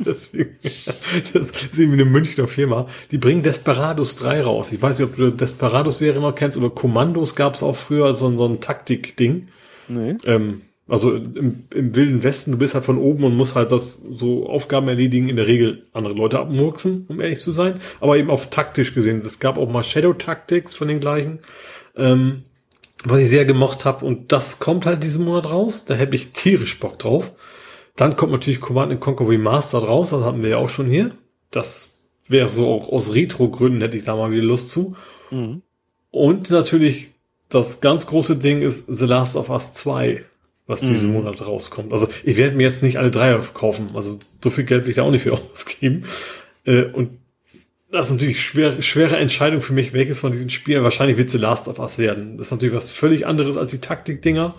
[0.04, 2.86] Deswegen, das ist irgendwie eine Münchner Firma.
[3.10, 4.72] Die bringen Desperados 3 raus.
[4.72, 8.36] Ich weiß nicht, ob du Desperados-Serie noch kennst oder Kommandos gab es auch früher, so,
[8.36, 9.48] so ein Taktik-Ding.
[9.88, 10.16] Nee.
[10.24, 13.94] Ähm, also im, im Wilden Westen, du bist halt von oben und musst halt das
[13.94, 18.30] so Aufgaben erledigen, in der Regel andere Leute abmurksen, um ehrlich zu sein, aber eben
[18.30, 19.22] auf taktisch gesehen.
[19.24, 21.38] Es gab auch mal Shadow Tactics von den gleichen,
[21.96, 22.42] ähm,
[23.04, 26.32] was ich sehr gemocht habe und das kommt halt diesen Monat raus, da hätte ich
[26.32, 27.32] tierisch Bock drauf.
[27.96, 31.12] Dann kommt natürlich Command Conquer Remastered raus, das hatten wir ja auch schon hier.
[31.50, 34.96] Das wäre so auch aus Retro-Gründen hätte ich da mal wieder Lust zu.
[35.30, 35.62] Mhm.
[36.10, 37.08] Und natürlich
[37.48, 40.24] das ganz große Ding ist The Last of Us 2,
[40.66, 41.16] was diesen Mhm.
[41.16, 41.92] Monat rauskommt.
[41.92, 43.88] Also ich werde mir jetzt nicht alle drei kaufen.
[43.94, 46.04] Also so viel Geld will ich da auch nicht für ausgeben.
[46.64, 47.18] Äh, und
[47.94, 51.38] das ist natürlich schwer, schwere Entscheidung für mich, welches von diesen Spielen wahrscheinlich wird The
[51.38, 52.36] Last of Us werden.
[52.36, 54.54] Das ist natürlich was völlig anderes als die Taktik-Dinger.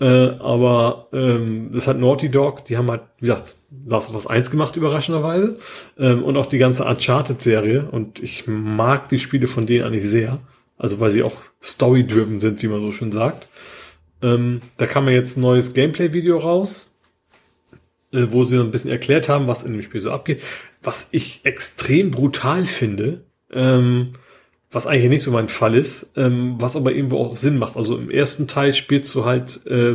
[0.00, 4.26] Äh, aber ähm, das hat Naughty Dog, die haben halt, wie gesagt, Last of Us
[4.26, 5.58] 1 gemacht, überraschenderweise.
[5.98, 7.88] Ähm, und auch die ganze Uncharted-Serie.
[7.90, 10.40] Und ich mag die Spiele von denen eigentlich sehr.
[10.78, 13.48] Also weil sie auch story-driven sind, wie man so schön sagt.
[14.22, 16.89] Ähm, da kam ja jetzt ein neues Gameplay-Video raus,
[18.12, 20.42] äh, wo sie so ein bisschen erklärt haben, was in dem Spiel so abgeht.
[20.82, 24.12] Was ich extrem brutal finde, ähm,
[24.72, 27.76] was eigentlich nicht so mein Fall ist, ähm, was aber irgendwo auch Sinn macht.
[27.76, 29.94] Also im ersten Teil spielst du halt, äh,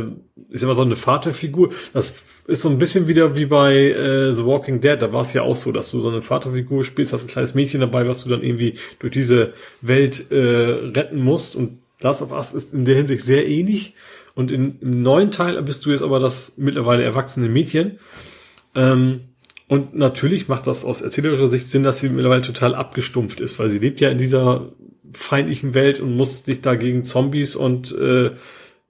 [0.50, 1.70] ich sag mal so eine Vaterfigur.
[1.94, 5.00] Das ist so ein bisschen wieder wie bei äh, The Walking Dead.
[5.00, 7.54] Da war es ja auch so, dass du so eine Vaterfigur spielst, hast ein kleines
[7.54, 11.56] Mädchen dabei, was du dann irgendwie durch diese Welt äh, retten musst.
[11.56, 13.94] Und Last of Us ist in der Hinsicht sehr ähnlich.
[14.36, 17.98] Und in, im neuen Teil bist du jetzt aber das mittlerweile erwachsene Mädchen.
[18.74, 19.20] Ähm,
[19.66, 23.70] und natürlich macht das aus erzählerischer Sicht Sinn, dass sie mittlerweile total abgestumpft ist, weil
[23.70, 24.72] sie lebt ja in dieser
[25.12, 28.32] feindlichen Welt und muss sich da gegen Zombies und äh,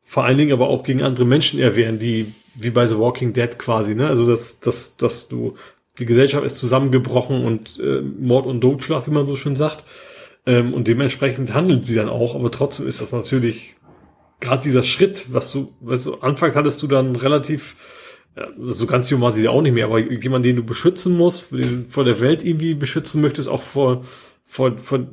[0.03, 3.57] vor allen Dingen aber auch gegen andere Menschen erwehren, die wie bei The Walking Dead
[3.59, 4.09] quasi, ne?
[4.09, 5.55] Also dass, dass, dass du
[5.99, 9.85] die Gesellschaft ist zusammengebrochen und äh, Mord und Totschlag, wie man so schön sagt.
[10.45, 13.76] Ähm, und dementsprechend handelt sie dann auch, aber trotzdem ist das natürlich
[14.41, 17.77] gerade dieser Schritt, was du, weißt du, Anfang hattest du dann relativ
[18.37, 21.17] ja, so ganz jung war sie ja auch nicht mehr, aber jemand, den du beschützen
[21.17, 24.03] musst, den vor der Welt irgendwie beschützen möchtest, auch vor,
[24.47, 25.07] vor, vor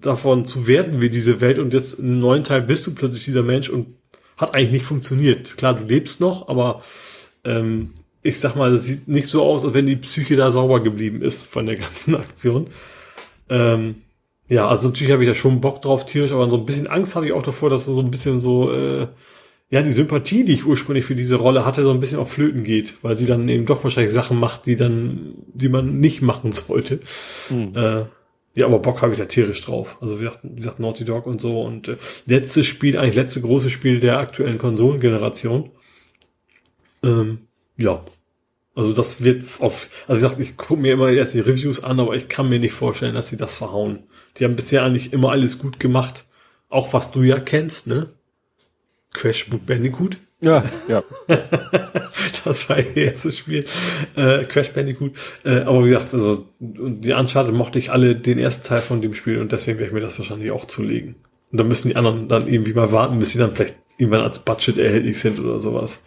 [0.00, 3.42] davon zu werden wie diese Welt und jetzt im neuen Teil bist du plötzlich dieser
[3.42, 3.96] Mensch und
[4.36, 5.56] hat eigentlich nicht funktioniert.
[5.56, 6.82] Klar, du lebst noch, aber
[7.44, 7.90] ähm,
[8.22, 11.20] ich sag mal, das sieht nicht so aus, als wenn die Psyche da sauber geblieben
[11.22, 12.68] ist von der ganzen Aktion.
[13.48, 13.96] Ähm,
[14.48, 17.16] ja, also natürlich habe ich da schon Bock drauf, tierisch, aber so ein bisschen Angst
[17.16, 19.08] habe ich auch davor, dass so ein bisschen so, äh,
[19.70, 22.64] ja, die Sympathie, die ich ursprünglich für diese Rolle hatte, so ein bisschen auf Flöten
[22.64, 26.52] geht, weil sie dann eben doch wahrscheinlich Sachen macht, die dann, die man nicht machen
[26.52, 27.00] sollte.
[27.50, 27.76] Mhm.
[27.76, 28.04] Äh,
[28.56, 29.98] ja, aber Bock habe ich da tierisch drauf.
[30.00, 31.60] Also wie gesagt, wie gesagt Naughty Dog und so.
[31.60, 31.96] Und äh,
[32.26, 35.70] letztes Spiel, eigentlich letzte große Spiel der aktuellen Konsolengeneration.
[37.02, 37.40] Ähm,
[37.76, 38.02] ja.
[38.74, 39.88] Also das wird's auf.
[40.08, 42.58] Also wie gesagt, ich gucke mir immer erst die Reviews an, aber ich kann mir
[42.58, 44.04] nicht vorstellen, dass sie das verhauen.
[44.38, 46.24] Die haben bisher eigentlich immer alles gut gemacht.
[46.68, 48.10] Auch was du ja kennst, ne?
[49.12, 50.18] Crash Bandicoot.
[50.40, 51.02] Ja, ja.
[52.44, 53.64] das war ihr erstes Spiel.
[54.14, 55.12] Äh, Crash Bandicoot.
[55.44, 59.14] Äh, aber wie gesagt, also die Uncharted mochte ich alle den ersten Teil von dem
[59.14, 61.16] Spiel und deswegen werde ich mir das wahrscheinlich auch zulegen.
[61.50, 64.44] Und dann müssen die anderen dann irgendwie mal warten, bis sie dann vielleicht irgendwann als
[64.44, 66.02] Budget erhältlich sind oder sowas.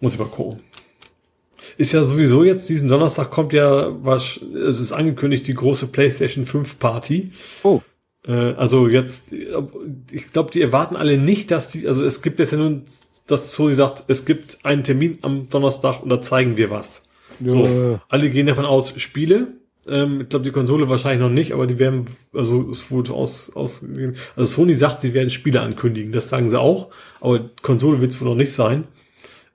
[0.00, 0.60] Muss ich mal gucken.
[1.76, 6.44] Ist ja sowieso jetzt, diesen Donnerstag kommt ja, was, es ist angekündigt, die große PlayStation
[6.44, 7.32] 5 Party.
[7.62, 7.80] Oh.
[8.26, 12.52] Äh, also jetzt, ich glaube, die erwarten alle nicht, dass die, also es gibt jetzt
[12.52, 12.82] ja nur,
[13.26, 17.02] dass Sony sagt, es gibt einen Termin am Donnerstag und da zeigen wir was.
[17.40, 17.50] Ja.
[17.50, 19.48] So, alle gehen davon aus, Spiele.
[19.88, 23.54] Ähm, ich glaube, die Konsole wahrscheinlich noch nicht, aber die werden, also es wurde aus,
[23.54, 23.84] aus,
[24.36, 26.90] also Sony sagt, sie werden Spiele ankündigen, das sagen sie auch,
[27.20, 28.84] aber Konsole wird es wohl noch nicht sein.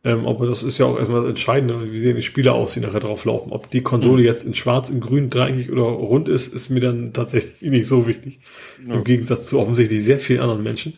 [0.06, 2.80] Ähm, aber das ist ja auch erstmal das Entscheidende, wie sehen die Spiele aus, die
[2.80, 3.52] nachher drauf laufen.
[3.52, 4.28] Ob die Konsole Mhm.
[4.28, 8.06] jetzt in schwarz, in grün, dreieckig oder rund ist, ist mir dann tatsächlich nicht so
[8.08, 8.40] wichtig.
[8.88, 10.98] Im Gegensatz zu offensichtlich sehr vielen anderen Menschen.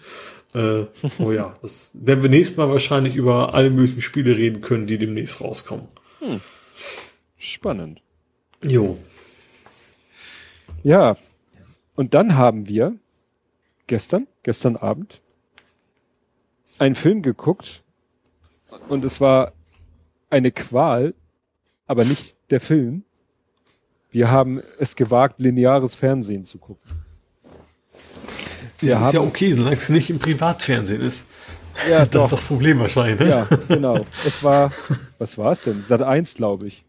[0.53, 0.84] Äh,
[1.19, 4.98] oh ja, das werden wir nächstes Mal wahrscheinlich über alle möglichen Spiele reden können, die
[4.98, 5.88] demnächst rauskommen.
[7.38, 8.02] Spannend.
[8.61, 8.98] Jo.
[10.84, 11.16] Ja.
[11.95, 12.95] Und dann haben wir
[13.88, 15.22] gestern, gestern Abend,
[16.77, 17.84] einen Film geguckt
[18.90, 19.53] und es war
[20.30, 21.14] eine Qual,
[21.85, 23.03] aber nicht der Film.
[24.11, 26.91] Wir haben es gewagt, lineares Fernsehen zu gucken.
[28.80, 31.25] Wir das ist ja haben- okay, solange es nicht im Privatfernsehen ist.
[31.90, 33.30] Ja, Das ist das Problem wahrscheinlich, ne?
[33.30, 34.06] Ja, genau.
[34.25, 34.72] Es war,
[35.19, 35.83] was war es denn?
[35.83, 36.83] Sat 1, glaube ich.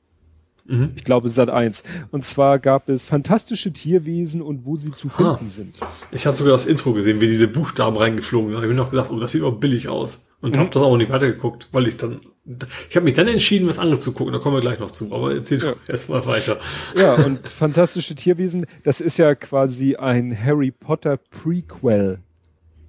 [0.69, 0.91] Mhm.
[0.97, 1.83] Ich glaube Sat 1.
[2.11, 5.49] Und zwar gab es fantastische Tierwesen und wo sie zu finden Ah.
[5.49, 5.81] sind.
[6.13, 8.59] Ich habe sogar das Intro gesehen, wie diese Buchstaben reingeflogen sind.
[8.59, 10.25] Ich habe mir noch gedacht, oh, das sieht auch billig aus.
[10.41, 10.61] Und Mhm.
[10.61, 12.21] habe das auch nicht weitergeguckt, weil ich dann,
[12.89, 14.33] ich habe mich dann entschieden, was anderes zu gucken.
[14.33, 15.13] Da kommen wir gleich noch zu.
[15.13, 15.73] Aber erzähl ja.
[15.89, 16.59] erstmal weiter.
[16.97, 22.19] Ja, und fantastische Tierwesen, das ist ja quasi ein Harry Potter Prequel.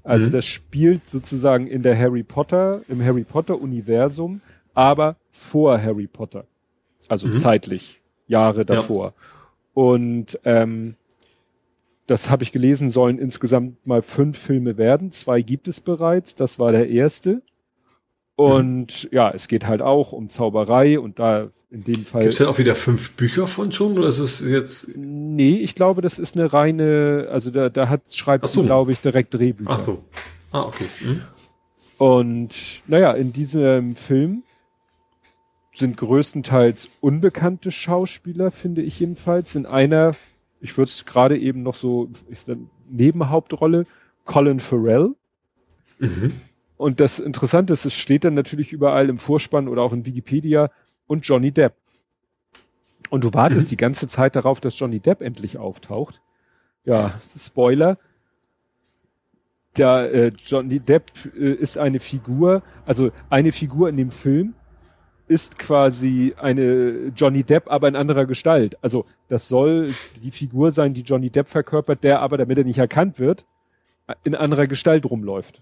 [0.03, 0.31] Also Mhm.
[0.31, 4.41] das spielt sozusagen in der Harry Potter, im Harry Potter Universum,
[4.73, 6.45] aber vor Harry Potter.
[7.07, 7.35] Also Mhm.
[7.35, 9.13] zeitlich, Jahre davor.
[9.73, 10.95] Und ähm,
[12.07, 15.11] das habe ich gelesen, sollen insgesamt mal fünf Filme werden.
[15.11, 17.41] Zwei gibt es bereits, das war der erste.
[18.35, 22.21] Und ja, es geht halt auch um Zauberei und da in dem Fall.
[22.21, 23.97] Gibt es denn auch wieder fünf Bücher von schon?
[23.97, 24.95] Oder ist es jetzt.
[24.95, 28.63] Nee, ich glaube, das ist eine reine, also da, da hat, schreibt so.
[28.63, 29.69] glaube ich, direkt Drehbücher.
[29.71, 30.03] Ach so.
[30.51, 30.85] Ah, okay.
[30.99, 31.21] Hm?
[31.97, 32.55] Und
[32.87, 34.43] naja, in diesem Film
[35.79, 39.55] sind größtenteils unbekannte Schauspieler, finde ich jedenfalls.
[39.55, 40.11] In einer,
[40.61, 43.85] ich würde es gerade eben noch so, ist eine Nebenhauptrolle,
[44.25, 45.15] Colin Farrell.
[45.99, 46.33] Mhm.
[46.77, 50.71] Und das Interessante ist, es steht dann natürlich überall im Vorspann oder auch in Wikipedia
[51.07, 51.73] und Johnny Depp.
[53.09, 53.69] Und du wartest Mhm.
[53.69, 56.21] die ganze Zeit darauf, dass Johnny Depp endlich auftaucht.
[56.85, 57.97] Ja, Spoiler.
[59.77, 64.53] Der äh, Johnny Depp äh, ist eine Figur, also eine Figur in dem Film
[65.29, 68.77] ist quasi eine Johnny Depp, aber in anderer Gestalt.
[68.81, 72.79] Also das soll die Figur sein, die Johnny Depp verkörpert, der aber, damit er nicht
[72.79, 73.45] erkannt wird,
[74.23, 75.61] in anderer Gestalt rumläuft.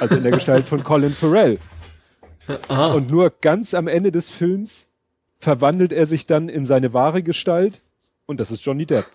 [0.00, 1.58] Also in der Gestalt von Colin Farrell.
[2.68, 4.86] Ah, Und nur ganz am Ende des Films
[5.38, 7.80] verwandelt er sich dann in seine wahre Gestalt
[8.26, 9.06] und das ist Johnny Depp.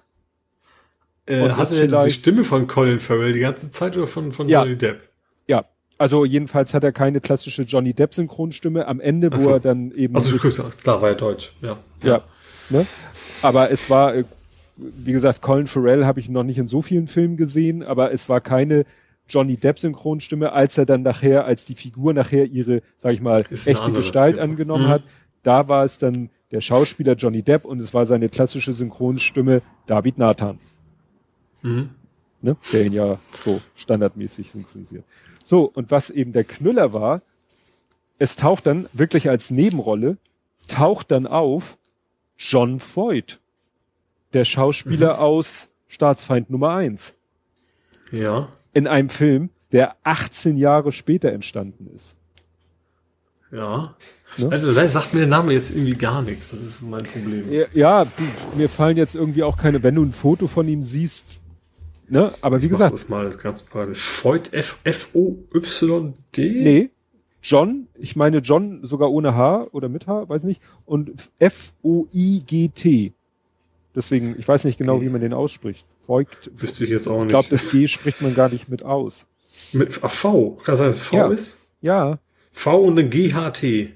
[1.27, 4.63] äh, hatte er die Stimme von Colin Farrell die ganze Zeit oder von, von Ja.
[4.63, 5.07] Johnny Depp?
[5.47, 5.65] Ja,
[6.01, 9.51] also jedenfalls hat er keine klassische Johnny Depp Synchronstimme am Ende, wo so.
[9.51, 11.53] er dann eben Also, klar, war ja Deutsch.
[11.61, 11.77] Ja.
[12.03, 12.21] ja,
[12.69, 12.85] ne?
[13.41, 14.23] Aber es war, äh,
[14.77, 18.27] wie gesagt, Colin Farrell habe ich noch nicht in so vielen Filmen gesehen, aber es
[18.29, 18.85] war keine
[19.29, 23.43] Johnny Depp Synchronstimme, als er dann nachher, als die Figur nachher ihre, sag ich mal,
[23.49, 24.89] Ist echte andere, Gestalt angenommen Mhm.
[24.89, 25.03] hat.
[25.43, 30.17] Da war es dann der Schauspieler Johnny Depp und es war seine klassische Synchronstimme David
[30.17, 30.59] Nathan,
[31.61, 31.89] Mhm.
[32.41, 32.57] Ne?
[32.73, 35.03] der ihn ja so standardmäßig synchronisiert.
[35.43, 37.21] So, und was eben der Knüller war,
[38.19, 40.17] es taucht dann wirklich als Nebenrolle,
[40.67, 41.77] taucht dann auf
[42.37, 43.39] John Voight,
[44.33, 45.19] der Schauspieler Mhm.
[45.19, 47.15] aus Staatsfeind Nummer eins
[48.11, 48.49] Ja.
[48.73, 52.15] in einem Film, der 18 Jahre später entstanden ist.
[53.51, 53.95] Ja.
[54.37, 54.49] Ne?
[54.49, 56.51] Also, sagt mir der Name jetzt irgendwie gar nichts.
[56.51, 57.51] Das ist mein Problem.
[57.51, 58.07] Ja, ja,
[58.55, 61.40] mir fallen jetzt irgendwie auch keine, wenn du ein Foto von ihm siehst,
[62.11, 63.95] ne, aber wie Ich mach gesagt, Das mal ganz parallel.
[63.95, 66.49] Freud F, F, O, Y, D?
[66.61, 66.89] nee,
[67.43, 73.13] John, ich meine John sogar ohne H oder mit H, weiß nicht, und F-O-I-G-T.
[73.95, 75.05] Deswegen, ich weiß nicht genau, Okay.
[75.05, 75.85] wie man den ausspricht.
[76.07, 76.49] Voigt.
[76.53, 77.29] Wüsste ich jetzt auch Ich nicht.
[77.29, 79.25] glaube, das G spricht man gar nicht mit aus.
[79.73, 80.51] Mit ach, V.
[80.63, 81.27] Kann sein, dass es V Ja.
[81.27, 81.59] ist?
[81.81, 82.19] Ja,
[82.51, 83.89] V und ein GHT.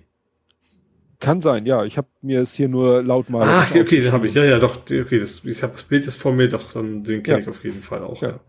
[1.19, 1.83] Kann sein, ja.
[1.85, 3.43] Ich habe mir es hier nur laut mal.
[3.43, 4.33] Ah, okay, den habe ich.
[4.33, 4.81] Ja, ja, doch.
[4.83, 7.41] Okay, das, ich habe das Bild jetzt vor mir, doch, dann den kenne Ja.
[7.43, 8.21] ich auf jeden Fall auch.
[8.21, 8.29] Ja.
[8.29, 8.39] Ja.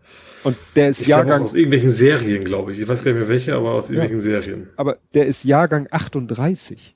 [0.43, 2.79] Und der ist Ich Jahrgang, aus irgendwelchen Serien, glaube ich.
[2.79, 4.69] Ich weiß gar nicht mehr welche, aber aus irgendwelchen Serien.
[4.75, 6.95] aber der ist Jahrgang 38.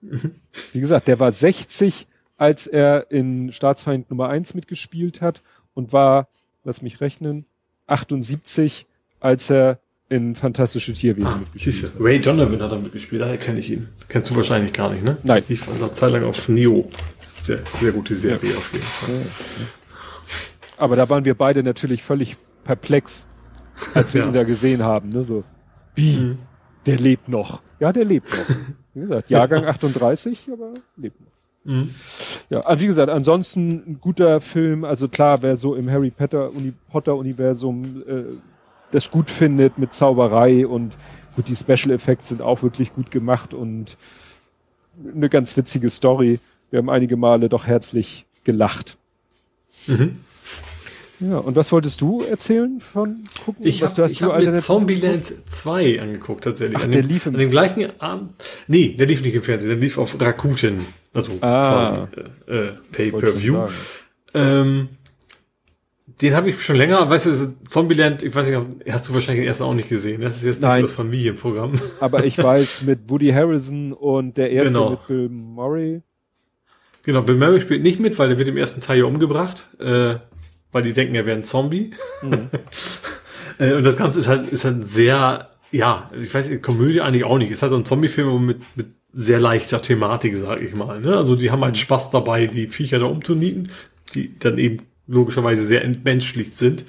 [0.00, 0.32] Mhm.
[0.72, 2.06] Wie gesagt, der war 60,
[2.36, 5.42] als er in Staatsfeind Nummer 1 mitgespielt hat
[5.74, 6.28] und war,
[6.64, 7.46] lass mich rechnen,
[7.86, 8.86] 78,
[9.20, 11.92] als er in Fantastische Tierwesen Ah, mitgespielt siehste.
[12.04, 13.88] Ray Donovan hat da mitgespielt, daher kenne ich ihn.
[14.08, 15.16] Kennst du wahrscheinlich gar nicht, ne?
[15.22, 15.38] Nein.
[15.38, 16.88] Das lief eine Zeit lang auf Neo.
[17.18, 19.14] Das ist sehr, sehr gute Serie auf jeden Fall.
[20.78, 23.26] Aber da waren wir beide natürlich völlig perplex,
[23.94, 24.26] als wir Ja.
[24.28, 25.08] ihn da gesehen haben.
[25.08, 25.24] Ne?
[25.24, 25.42] So,
[25.94, 26.16] wie?
[26.18, 26.38] Mhm.
[26.86, 27.62] Der lebt noch.
[27.80, 28.56] Ja, der lebt noch.
[28.94, 31.26] Wie gesagt, Jahrgang 38, aber lebt noch.
[31.64, 31.90] Mhm.
[32.48, 34.84] Ja, also wie gesagt, ansonsten ein guter Film.
[34.84, 38.22] Also klar, wer so im Harry Potter, Uni Potter Universum äh,
[38.90, 40.96] das gut findet mit Zauberei und
[41.34, 43.96] gut, die Special Effects sind auch wirklich gut gemacht und
[45.14, 46.40] eine ganz witzige Story.
[46.70, 48.96] Wir haben einige Male doch herzlich gelacht.
[49.86, 50.18] Mhm.
[51.18, 53.66] Ja, und was wolltest du erzählen von gucken?
[53.66, 56.76] Ich was habe hab mir alternativ Zombieland 2 angeguckt tatsächlich.
[56.78, 58.32] Ach, an der dem, lief im- an dem gleichen Abend.
[58.66, 60.80] Nee, der lief nicht im Fernsehen, der lief auf Rakuten.
[61.14, 61.92] Also Ah.
[61.94, 62.00] quasi
[62.48, 63.68] äh, äh, Pay-Per-View.
[64.34, 64.88] Ähm,
[66.22, 69.48] den habe ich schon länger, weißt du, Zombieland, ich weiß nicht, hast du wahrscheinlich den
[69.48, 70.20] ersten auch nicht gesehen.
[70.20, 70.26] ne?
[70.26, 70.80] Das ist jetzt nicht Nein.
[70.80, 71.74] so das Familienprogramm.
[72.00, 74.90] Aber ich weiß, mit Woody Harrison und der erste Genau.
[74.90, 76.02] mit Bill Murray.
[77.02, 80.16] Genau, Bill Murray spielt nicht mit, weil der wird im ersten Teil ja umgebracht, äh,
[80.72, 81.90] weil die denken, er wäre ein Zombie.
[83.58, 87.24] äh, und das Ganze ist halt, ist halt sehr, ja, ich weiß nicht, Komödie eigentlich
[87.24, 87.50] auch nicht.
[87.50, 91.00] Ist halt so ein Zombie-Film aber mit, mit sehr leichter Thematik, sag ich mal.
[91.00, 91.14] Ne?
[91.16, 93.70] Also die haben halt Spaß dabei, die Viecher da umzunieten,
[94.14, 96.84] die dann eben logischerweise sehr entmenschlicht sind.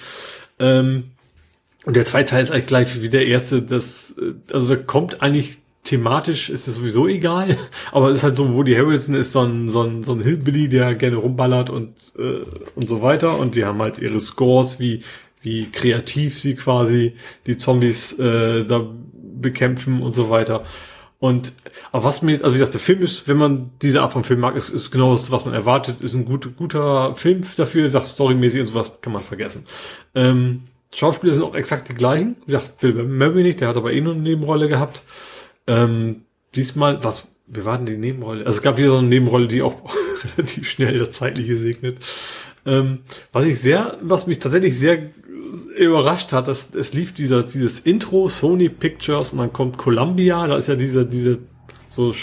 [0.59, 1.05] Ähm,
[1.85, 3.61] und der zweite Teil ist eigentlich gleich wie der erste.
[3.61, 7.55] Das, äh, also da kommt eigentlich thematisch ist es sowieso egal,
[7.93, 10.67] aber es ist halt so, Woody Harrison ist so ein, so ein, so ein Hillbilly,
[10.67, 12.43] der gerne rumballert und, äh,
[12.75, 13.39] und so weiter.
[13.39, 15.01] Und die haben halt ihre Scores, wie,
[15.41, 17.13] wie kreativ sie quasi
[17.45, 20.65] die Zombies äh, da bekämpfen und so weiter.
[21.19, 21.53] Und
[21.91, 24.39] aber was mir, also wie gesagt, der Film ist, wenn man diese Art von Film
[24.39, 28.11] mag, ist, ist genau das, was man erwartet, ist ein gut, guter Film dafür, das
[28.11, 29.65] storymäßig und sowas kann man vergessen.
[30.13, 30.61] Ähm,
[30.93, 32.35] Schauspieler sind auch exakt die gleichen.
[32.45, 35.03] Wie gesagt, Bill Murray nicht, der hat aber eh nur eine Nebenrolle gehabt.
[35.65, 36.23] Ähm,
[36.55, 38.45] diesmal, was, wir warten die Nebenrolle.
[38.45, 39.75] Also es gab wieder so eine Nebenrolle, die auch
[40.37, 41.97] relativ schnell das Zeitliche segnet.
[42.65, 42.99] Ähm,
[43.31, 45.09] was ich sehr, was mich tatsächlich sehr
[45.65, 50.57] überrascht hat, dass es lief dieser, dieses Intro, Sony Pictures und dann kommt Columbia, da
[50.57, 51.39] ist ja diese, diese
[51.89, 52.13] so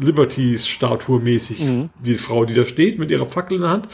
[0.00, 1.60] Liberty-Statue mäßig,
[2.04, 3.88] die Frau, die da steht mit ihrer Fackel in der Hand.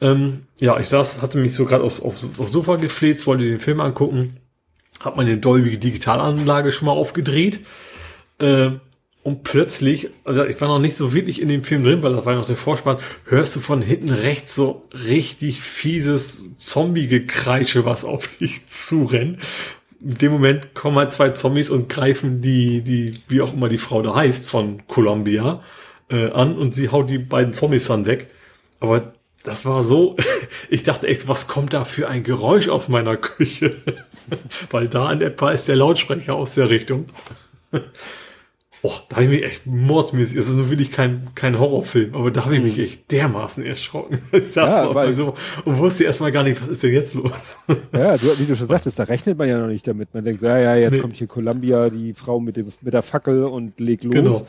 [0.00, 3.58] Ähm, ja, ich saß, hatte mich so gerade aufs, aufs, aufs Sofa gefläzt, wollte den
[3.58, 4.38] Film angucken,
[5.00, 7.60] hab meine Dolby Digitalanlage schon mal aufgedreht.
[8.38, 8.72] Äh,
[9.24, 12.26] und plötzlich, also ich war noch nicht so wirklich in dem Film drin, weil das
[12.26, 18.36] war noch der Vorspann, hörst du von hinten rechts so richtig fieses Zombie-Gekreische, was auf
[18.40, 19.40] dich zurennt.
[20.02, 23.78] In dem Moment kommen halt zwei Zombies und greifen die, die, wie auch immer die
[23.78, 25.62] Frau da heißt, von Columbia,
[26.10, 28.26] äh, an und sie haut die beiden Zombies dann weg.
[28.78, 30.16] Aber das war so,
[30.68, 33.74] ich dachte echt, was kommt da für ein Geräusch aus meiner Küche?
[34.70, 37.06] Weil da in etwa ist der Lautsprecher aus der Richtung.
[38.86, 42.44] Oh, da habe ich mich echt mordsmäßig, es ist wirklich kein, kein Horrorfilm, aber da
[42.44, 44.18] habe ich mich echt dermaßen erschrocken.
[44.32, 45.32] Ich saß Ja, weil- so
[45.64, 47.58] und wusste erstmal gar nicht, was ist denn jetzt los?
[47.94, 50.12] Ja, du, wie du schon sagtest, da rechnet man ja noch nicht damit.
[50.12, 50.98] Man denkt, ja, ja, jetzt Nee.
[50.98, 54.12] kommt hier Columbia, die Frau mit, dem, mit der Fackel und legt los.
[54.14, 54.46] Genau.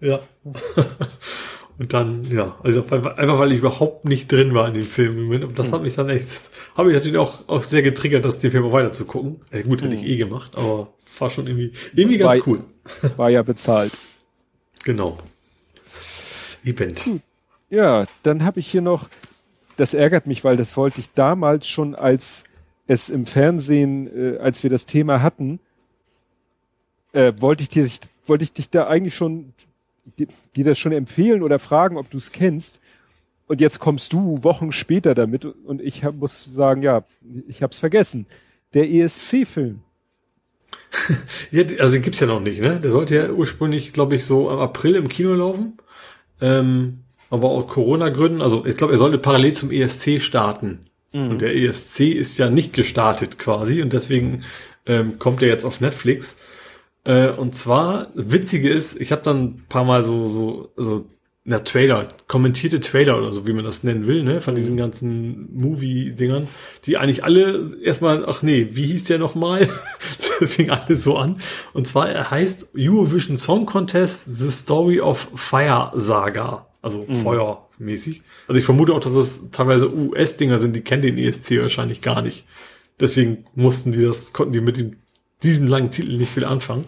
[0.00, 0.18] Ja.
[1.78, 5.30] Und dann, ja, also einfach weil ich überhaupt nicht drin war in dem Film.
[5.30, 6.28] Und das hat mich dann echt,
[6.76, 9.40] habe mich natürlich auch, auch sehr getriggert, das den Film auch weiter zu gucken.
[9.50, 12.64] Äh, gut, hätte ich eh gemacht, aber war schon irgendwie, irgendwie ganz Weil- cool.
[13.16, 13.92] War ja bezahlt.
[14.84, 15.18] Genau.
[16.64, 17.02] Event.
[17.68, 19.08] Ja, dann habe ich hier noch,
[19.76, 22.44] das ärgert mich, weil das wollte ich damals schon, als
[22.86, 25.60] es im Fernsehen, äh, als wir das Thema hatten,
[27.12, 27.88] äh, wollte ich dir,
[28.24, 29.52] wollte ich dich da eigentlich schon,
[30.18, 32.80] dir, dir das schon empfehlen oder fragen, ob du es kennst.
[33.46, 37.04] Und jetzt kommst du Wochen später damit und ich hab, muss sagen, ja,
[37.48, 38.26] ich hab's vergessen.
[38.74, 39.82] Der ESC-Film.
[41.50, 42.80] Ja, also den gibt's ja noch nicht, ne?
[42.80, 45.78] Der sollte ja ursprünglich, glaube ich, so im April im Kino laufen.
[46.40, 47.00] Ähm,
[47.30, 50.90] aber aus Corona-Gründen, also ich glaube, er sollte parallel zum ESC starten.
[51.12, 54.40] Und der ESC ist ja nicht gestartet quasi und deswegen
[54.86, 56.40] ähm, kommt er jetzt auf Netflix.
[57.04, 61.06] Äh, und zwar, witzige ist, ich habe dann ein paar Mal so, so, so
[61.44, 65.48] na, Trailer, kommentierte Trailer oder so, wie man das nennen will, ne, von diesen ganzen
[65.54, 66.46] Movie-Dingern,
[66.84, 69.68] die eigentlich alle erstmal, ach nee, wie hieß der nochmal?
[70.38, 71.40] das fing alles so an.
[71.72, 76.66] Und zwar, er heißt Eurovision Song Contest, The Story of Fire Saga.
[76.82, 78.22] Also feuermäßig.
[78.48, 82.22] Also ich vermute auch, dass es teilweise US-Dinger sind, die kennen den ESC wahrscheinlich gar
[82.22, 82.44] nicht.
[82.98, 84.96] Deswegen mussten die das, konnten die mit dem,
[85.42, 86.86] diesem langen Titel nicht viel anfangen.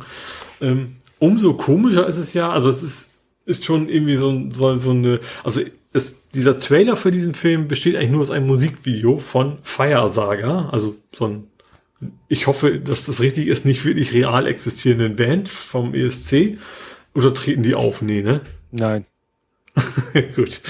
[0.63, 3.12] Ähm, umso komischer ist es ja, also es ist,
[3.45, 5.61] ist schon irgendwie so, so, so eine, also
[5.93, 10.69] es, dieser Trailer für diesen Film besteht eigentlich nur aus einem Musikvideo von Fire Saga,
[10.71, 11.45] also so ein,
[12.29, 16.59] ich hoffe, dass das richtig ist, nicht wirklich real existierenden Band vom ESC.
[17.15, 18.03] Oder treten die auf?
[18.03, 18.41] Nee, ne?
[18.71, 19.07] Nein.
[20.37, 20.61] Gut.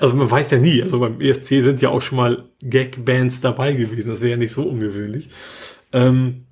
[0.00, 0.82] Also man weiß ja nie.
[0.82, 4.08] Also beim ESC sind ja auch schon mal Gag-Bands dabei gewesen.
[4.08, 5.28] Das wäre ja nicht so ungewöhnlich.
[5.92, 6.46] Ähm,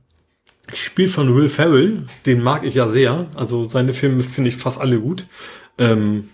[0.74, 3.26] Spiel von Will Ferrell, den mag ich ja sehr.
[3.36, 5.26] Also seine Filme finde ich fast alle gut.
[5.78, 6.30] Ähm,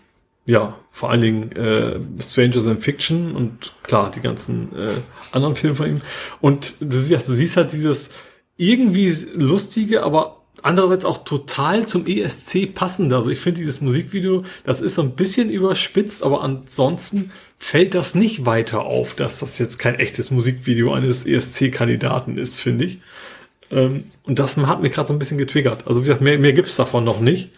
[0.46, 4.90] ja, vor allen Dingen äh, Strangers in Fiction und klar, die ganzen äh,
[5.32, 6.00] anderen Filme von ihm.
[6.40, 8.10] Und du, ja, du siehst halt dieses
[8.56, 13.16] irgendwie lustige, aber andererseits auch total zum ESC passende.
[13.16, 18.14] Also ich finde dieses Musikvideo, das ist so ein bisschen überspitzt, aber ansonsten fällt das
[18.14, 23.00] nicht weiter auf, dass das jetzt kein echtes Musikvideo eines ESC-Kandidaten ist, finde ich.
[23.70, 25.86] Ähm, und das hat mich gerade so ein bisschen getriggert.
[25.86, 27.50] Also wie gesagt, mehr, mehr gibt's davon noch nicht.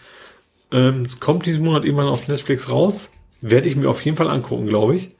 [0.72, 3.12] Ähm, kommt diesen Monat irgendwann auf Netflix raus.
[3.40, 5.10] Werde ich mir auf jeden Fall angucken, glaube ich.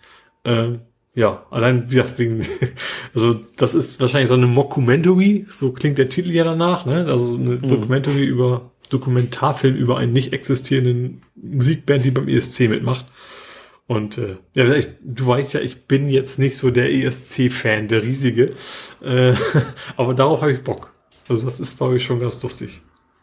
[0.45, 0.81] Ähm,
[1.15, 2.47] ja, allein wie gesagt, wegen,
[3.15, 7.07] also das ist wahrscheinlich so eine Mockumentary, so klingt der Titel ja danach, ne?
[7.09, 7.69] Also eine mhm.
[7.69, 13.07] Documentary über Dokumentarfilm über einen nicht existierenden Musikband, die beim ESC mitmacht.
[13.87, 18.03] Und äh, ja, ich, du weißt ja, ich bin jetzt nicht so der ESC-Fan, der
[18.03, 18.51] riesige.
[19.01, 19.35] Äh,
[19.97, 20.93] aber darauf habe ich Bock.
[21.29, 22.83] Also das ist, glaube ich, schon ganz lustig.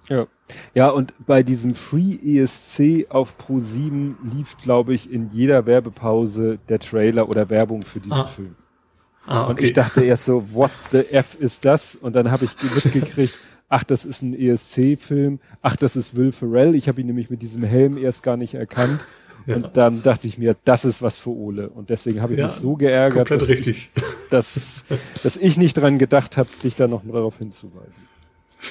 [0.09, 0.27] Ja.
[0.73, 6.59] Ja, und bei diesem Free ESC auf Pro 7 lief, glaube ich, in jeder Werbepause
[6.69, 8.25] der Trailer oder Werbung für diesen ah.
[8.25, 8.55] Film.
[9.25, 9.51] Ah, okay.
[9.51, 11.95] Und ich dachte erst so, what the F ist das?
[11.95, 13.37] Und dann habe ich mitgekriegt,
[13.69, 16.75] ach, das ist ein ESC-Film, ach, das ist Will Ferrell.
[16.75, 19.03] Ich habe ihn nämlich mit diesem Helm erst gar nicht erkannt.
[19.45, 19.55] Ja.
[19.57, 21.69] Und dann dachte ich mir, das ist was für Ole.
[21.69, 23.89] Und deswegen habe ich ja, mich so geärgert, dass ich,
[24.29, 24.85] dass,
[25.21, 28.07] dass ich nicht dran gedacht habe, dich da noch mal darauf hinzuweisen.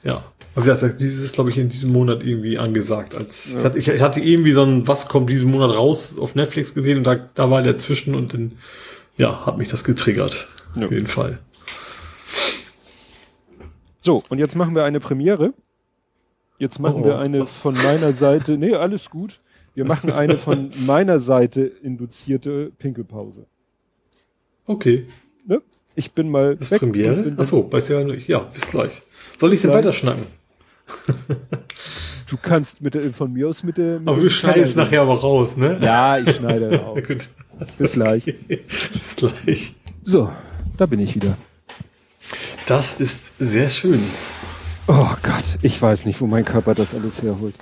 [0.04, 0.24] ja.
[0.54, 3.14] Also das ist, glaube ich, in diesem Monat irgendwie angesagt.
[3.14, 3.58] Als ja.
[3.58, 6.98] ich, hatte, ich hatte irgendwie so ein Was kommt diesen Monat raus auf Netflix gesehen
[6.98, 8.52] und da, da war der zwischen und dann,
[9.18, 10.48] ja, hat mich das getriggert.
[10.76, 11.38] Auf jeden Fall.
[14.00, 15.52] So, und jetzt machen wir eine Premiere.
[16.58, 17.04] Jetzt machen oh.
[17.04, 18.56] wir eine von meiner Seite.
[18.56, 19.40] Nee, alles gut.
[19.76, 23.44] Wir machen eine von meiner Seite induzierte Pinkelpause.
[24.66, 25.06] Okay.
[25.46, 25.60] Ne?
[25.94, 26.80] Ich bin mal das weg.
[26.80, 27.34] Premiere?
[27.36, 29.02] Achso, bei ja, ja, bis gleich.
[29.38, 30.24] Soll ich denn weiterschnacken?
[32.28, 34.00] Du kannst mit der, von mir aus mit der.
[34.00, 35.78] Mit aber du schneidest nachher aber raus, ne?
[35.80, 36.98] Ja, ich schneide raus.
[37.78, 38.26] Bis gleich.
[38.26, 38.64] Okay.
[38.94, 39.74] Bis gleich.
[40.02, 40.32] So,
[40.78, 41.36] da bin ich wieder.
[42.66, 44.00] Das ist sehr schön.
[44.88, 47.55] Oh Gott, ich weiß nicht, wo mein Körper das alles herholt.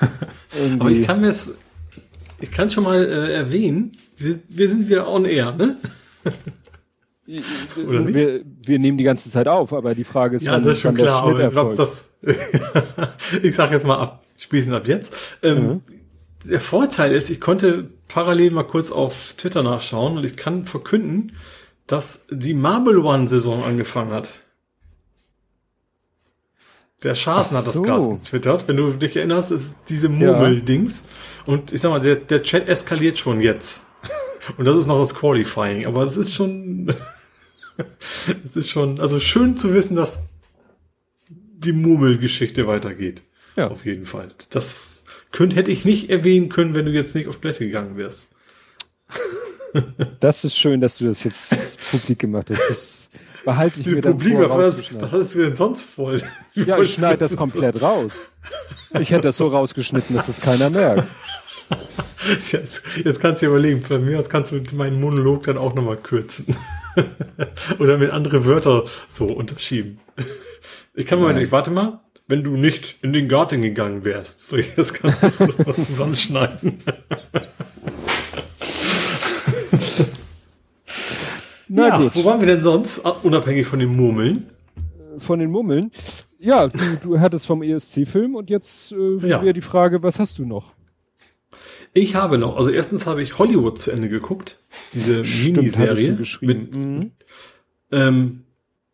[0.78, 1.52] Aber ich kann mir es,
[2.40, 5.76] ich kann schon mal äh, erwähnen, wir, wir sind wieder on air, ne?
[7.76, 8.14] Oder nicht?
[8.14, 10.82] Wir, wir nehmen die ganze Zeit auf, aber die Frage ist, ja, wann, das ist
[10.82, 12.14] schon klar, aber ich glaub, das,
[13.42, 15.14] ich sage jetzt mal ab, spießen ab jetzt.
[15.42, 15.80] Ähm, mhm.
[16.44, 21.32] Der Vorteil ist, ich konnte parallel mal kurz auf Twitter nachschauen und ich kann verkünden,
[21.86, 24.40] dass die Marble One Saison angefangen hat.
[27.02, 27.82] Der Schaßen hat das so.
[27.82, 28.68] gerade getwittert.
[28.68, 31.04] Wenn du dich erinnerst, ist diese Murmel-Dings.
[31.46, 31.52] Ja.
[31.52, 33.86] Und ich sag mal, der, der Chat eskaliert schon jetzt.
[34.56, 35.86] Und das ist noch das Qualifying.
[35.86, 36.94] Aber es ist schon,
[38.44, 40.24] es ist schon, also schön zu wissen, dass
[41.28, 43.22] die Murmel-Geschichte weitergeht.
[43.56, 43.68] Ja.
[43.68, 44.30] Auf jeden Fall.
[44.50, 48.28] Das könnte, hätte ich nicht erwähnen können, wenn du jetzt nicht auf Blätter gegangen wärst.
[50.20, 52.68] Das ist schön, dass du das jetzt publik gemacht hast.
[52.68, 53.10] Das
[53.44, 56.22] behalte ich mir dann Publik, vor, was, was hast du denn sonst voll?
[56.54, 58.12] Ja, ich schneide das komplett raus.
[59.00, 61.08] Ich hätte das so rausgeschnitten, dass das keiner merkt.
[62.28, 65.96] Jetzt, jetzt kannst du dir überlegen, bei mir kannst du meinen Monolog dann auch nochmal
[65.96, 66.54] kürzen.
[67.80, 69.98] Oder mit andere Wörter so unterschieben.
[70.94, 74.48] Ich kann mal, ich warte mal, wenn du nicht in den Garten gegangen wärst.
[74.48, 76.78] So, jetzt kannst du das noch zusammenschneiden.
[81.74, 82.14] Na ja, gut.
[82.14, 84.50] Wo waren wir denn sonst, unabhängig von den Murmeln?
[85.16, 85.90] Von den Murmeln?
[86.38, 89.42] Ja, du, du hattest vom ESC-Film und jetzt äh, ja.
[89.42, 90.74] wäre die Frage, was hast du noch?
[91.94, 94.58] Ich habe noch, also erstens habe ich Hollywood zu Ende geguckt,
[94.92, 96.18] diese Stimmt, Miniserie.
[96.42, 97.12] Mit, mhm.
[97.90, 98.42] ähm,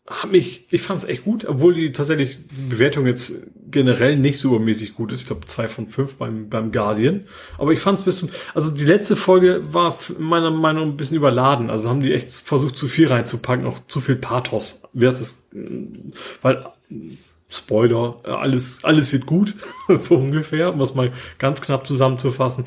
[0.07, 3.33] hab mich, ich fand es echt gut, obwohl die tatsächlich Bewertung jetzt
[3.71, 5.21] generell nicht so übermäßig gut ist.
[5.21, 7.25] Ich glaube zwei von fünf beim, beim Guardian.
[7.59, 10.97] Aber ich fand es bis zum, also die letzte Folge war meiner Meinung nach ein
[10.97, 11.71] bisschen überladen.
[11.71, 14.81] Also haben die echt versucht, zu viel reinzupacken, auch zu viel Pathos.
[14.93, 15.49] Wird das,
[16.43, 16.65] weil,
[17.51, 19.55] Spoiler, alles, alles wird gut,
[19.89, 22.67] so ungefähr, um das mal ganz knapp zusammenzufassen.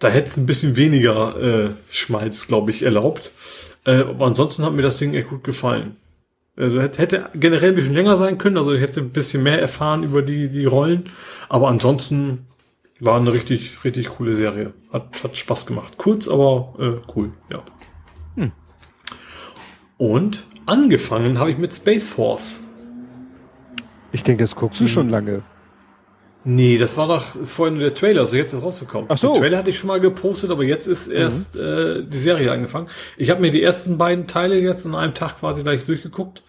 [0.00, 3.30] Da hätte es ein bisschen weniger äh, Schmalz, glaube ich, erlaubt.
[3.84, 5.96] Äh, aber ansonsten hat mir das Ding echt gut gefallen.
[6.56, 10.02] Also hätte generell ein bisschen länger sein können, also ich hätte ein bisschen mehr erfahren
[10.02, 11.04] über die, die Rollen.
[11.48, 12.46] Aber ansonsten
[13.00, 14.74] war eine richtig, richtig coole Serie.
[14.92, 15.96] Hat, hat Spaß gemacht.
[15.96, 17.62] Kurz, aber äh, cool, ja.
[18.36, 18.52] Hm.
[19.96, 22.62] Und angefangen habe ich mit Space Force.
[24.12, 24.90] Ich denke, das guckst du hm.
[24.90, 25.42] schon lange.
[26.44, 29.06] Nee, das war doch vorhin der Trailer, also jetzt ist rausgekommen.
[29.08, 29.32] Ach so.
[29.32, 32.88] Den Trailer hatte ich schon mal gepostet, aber jetzt ist erst äh, die Serie angefangen.
[33.16, 36.42] Ich habe mir die ersten beiden Teile jetzt in einem Tag quasi gleich durchgeguckt.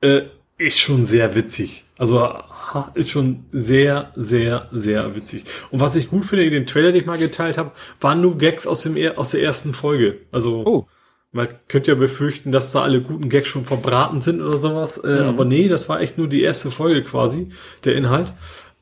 [0.00, 0.22] Äh,
[0.58, 1.84] ist schon sehr witzig.
[1.96, 5.44] Also ha, ist schon sehr, sehr, sehr witzig.
[5.70, 7.70] Und was ich gut finde, in dem Trailer, den ich mal geteilt habe,
[8.00, 10.18] waren nur Gags aus, dem, aus der ersten Folge.
[10.32, 10.86] Also Oh.
[11.32, 14.98] man könnte ja befürchten, dass da alle guten Gags schon verbraten sind oder sowas.
[14.98, 15.28] Äh, Mhm.
[15.28, 17.48] Aber nee, das war echt nur die erste Folge quasi,
[17.84, 18.32] der Inhalt.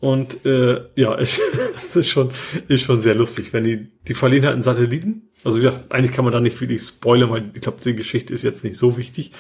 [0.01, 1.41] Und äh, ja, ich,
[1.75, 2.31] das ist schon,
[2.69, 5.31] ist schon sehr lustig, wenn die, die verlieren halt einen Satelliten.
[5.45, 8.33] Also wie gesagt, eigentlich kann man da nicht wirklich spoilern, weil ich glaube, die Geschichte
[8.35, 9.33] ist jetzt nicht so wichtig.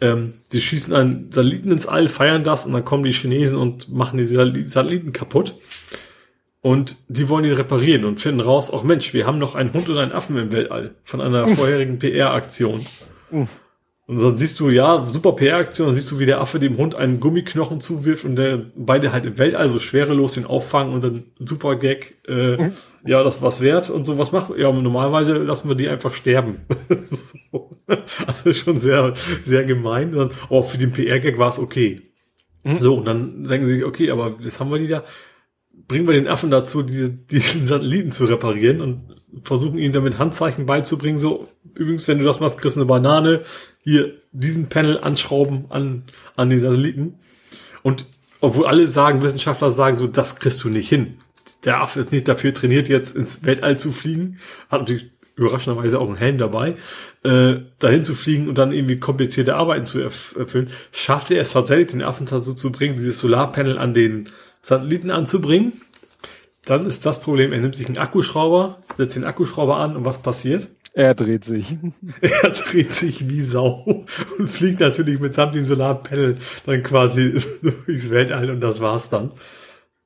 [0.00, 3.90] Ähm, die schießen einen Satelliten ins All, feiern das und dann kommen die Chinesen und
[3.92, 5.54] machen die Satelli- Satelliten kaputt.
[6.62, 9.88] Und die wollen ihn reparieren und finden raus, ach Mensch, wir haben noch einen Hund
[9.88, 12.84] und einen Affen im Weltall von einer vorherigen PR-Aktion.
[14.10, 16.96] Und dann siehst du, ja, super PR-Aktion, dann siehst du, wie der Affe dem Hund
[16.96, 21.22] einen Gummiknochen zuwirft und der beide halt im Weltall so schwerelos den auffangen und dann
[21.38, 22.72] super Gag, äh,
[23.06, 26.62] ja, das war's wert und so, was macht, ja, normalerweise lassen wir die einfach sterben.
[27.52, 27.78] so.
[28.26, 29.14] Also schon sehr,
[29.44, 30.12] sehr gemein.
[30.12, 32.00] Und dann, oh, für den PR-Gag war es okay.
[32.80, 35.04] So, und dann denken sie sich, okay, aber das haben wir die da,
[35.86, 40.66] bringen wir den Affen dazu, diese, diesen Satelliten zu reparieren und versuchen ihnen damit Handzeichen
[40.66, 41.20] beizubringen.
[41.20, 43.42] So, übrigens, wenn du das machst, kriegst du eine Banane.
[43.82, 46.04] Hier, diesen Panel anschrauben an,
[46.36, 47.18] an den Satelliten.
[47.82, 48.06] Und
[48.40, 51.18] obwohl alle sagen, Wissenschaftler sagen so, das kriegst du nicht hin.
[51.64, 54.38] Der Affe ist nicht dafür trainiert, jetzt ins Weltall zu fliegen.
[54.70, 56.76] Hat natürlich überraschenderweise auch einen Helm dabei,
[57.24, 60.70] äh, dahin zu fliegen und dann irgendwie komplizierte Arbeiten zu erf erfüllen.
[60.92, 64.28] Schafft er es tatsächlich, den Affen dazu zu bringen, dieses Solarpanel an den
[64.62, 65.80] Satelliten anzubringen?
[66.66, 70.18] Dann ist das Problem, er nimmt sich einen Akkuschrauber, setzt den Akkuschrauber an und was
[70.18, 70.68] passiert?
[70.92, 71.76] Er dreht sich.
[72.20, 74.04] Er dreht sich wie Sau
[74.38, 77.40] und fliegt natürlich mitsamt dem Solarpanel dann quasi
[77.86, 79.32] durchs Weltall und das war's dann.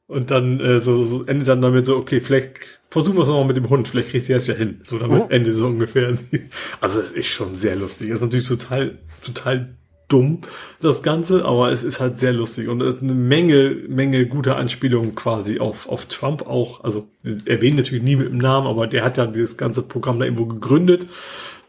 [0.07, 3.47] Und dann äh, so, so endet dann damit so, okay, vielleicht versuchen wir es nochmal
[3.47, 4.81] mit dem Hund, vielleicht kriegt er es ja hin.
[4.83, 5.27] So damit Oh.
[5.31, 6.17] Ende so ungefähr.
[6.81, 8.09] Also es ist schon sehr lustig.
[8.11, 9.77] Es ist natürlich total, total
[10.09, 10.41] dumm,
[10.81, 14.57] das Ganze, aber es ist halt sehr lustig und es ist eine Menge, Menge guter
[14.57, 16.85] Anspielungen quasi auf, auf Trump auch.
[16.85, 17.09] Also
[17.47, 20.47] erwähnt natürlich nie mit dem Namen, aber der hat ja dieses ganze Programm da irgendwo
[20.47, 21.07] gegründet.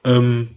[0.04, 0.50] Ähm,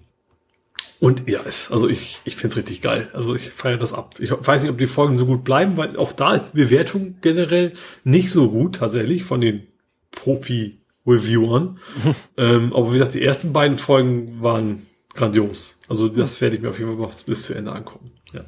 [1.01, 3.09] und ja, es, also ich, ich finde es richtig geil.
[3.13, 4.17] Also ich feiere das ab.
[4.19, 7.17] Ich weiß nicht, ob die Folgen so gut bleiben, weil auch da ist die Bewertung
[7.21, 9.69] generell nicht so gut tatsächlich von den
[10.11, 11.79] Profi-Reviewern.
[12.37, 14.87] ähm, aber wie gesagt, die ersten beiden Folgen waren
[15.19, 15.77] grandios.
[15.89, 18.13] Also das werde ich mir auf jeden Fall noch bis zu Ende angucken.
[18.33, 18.45] Ja.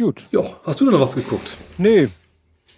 [0.00, 0.26] Gut.
[0.30, 1.56] ja, hast du denn noch was geguckt?
[1.76, 2.08] Nee.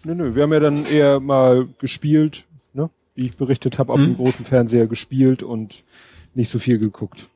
[0.05, 0.35] Nö, nö.
[0.35, 2.89] Wir haben ja dann eher mal gespielt, ne?
[3.15, 4.05] Wie ich berichtet habe, auf Mhm.
[4.05, 5.85] dem großen Fernseher gespielt und
[6.35, 7.29] nicht so viel geguckt.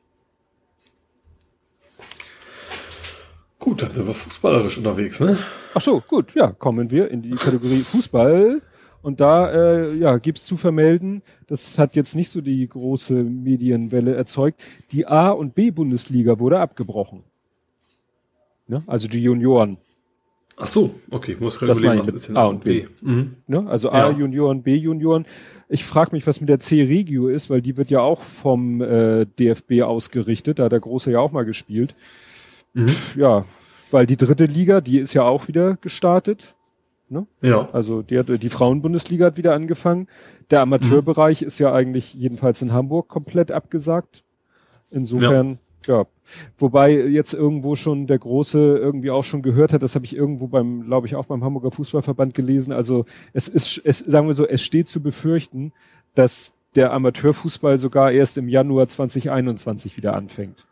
[3.58, 5.38] Gut, dann sind wir fußballerisch unterwegs, ne?
[5.74, 8.60] Ach so, gut, ja, kommen wir in die Kategorie Fußball.
[9.04, 14.14] Und da äh, ja, gibt's zu vermelden, das hat jetzt nicht so die große Medienwelle
[14.14, 14.62] erzeugt.
[14.92, 17.22] Die A- und B-Bundesliga wurde abgebrochen.
[18.66, 18.82] Ne?
[18.86, 19.76] Also die Junioren.
[20.56, 22.86] Ach so, okay, ich muss gerade überlegen, ich was ist denn A und B.
[23.02, 23.34] Mhm.
[23.46, 23.68] Ne?
[23.68, 24.06] Also Ja.
[24.08, 25.26] A-Junioren, B-Junioren.
[25.68, 29.26] Ich frage mich, was mit der C-Regio ist, weil die wird ja auch vom äh,
[29.38, 30.60] DFB ausgerichtet.
[30.60, 31.94] Da hat der Große ja auch mal gespielt.
[32.72, 32.94] Mhm.
[33.16, 33.44] Ja,
[33.90, 36.54] weil die dritte Liga, die ist ja auch wieder gestartet.
[37.42, 37.68] Ja.
[37.72, 40.08] Also die, hat, die Frauenbundesliga hat wieder angefangen.
[40.50, 44.24] Der Amateurbereich ist ja eigentlich jedenfalls in Hamburg komplett abgesagt.
[44.90, 46.06] Insofern, ja.
[46.56, 50.46] Wobei jetzt irgendwo schon der Große irgendwie auch schon gehört hat, das habe ich irgendwo
[50.46, 52.72] beim, glaube ich, auch beim Hamburger Fußballverband gelesen.
[52.72, 55.72] Also es ist, es, sagen wir so, es steht zu befürchten,
[56.14, 60.66] dass der Amateurfußball sogar erst im Januar 2021 wieder anfängt.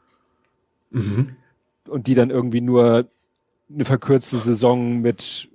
[0.91, 1.37] Mhm.
[1.89, 3.07] Und die dann irgendwie nur
[3.73, 5.49] eine verkürzte Saison mit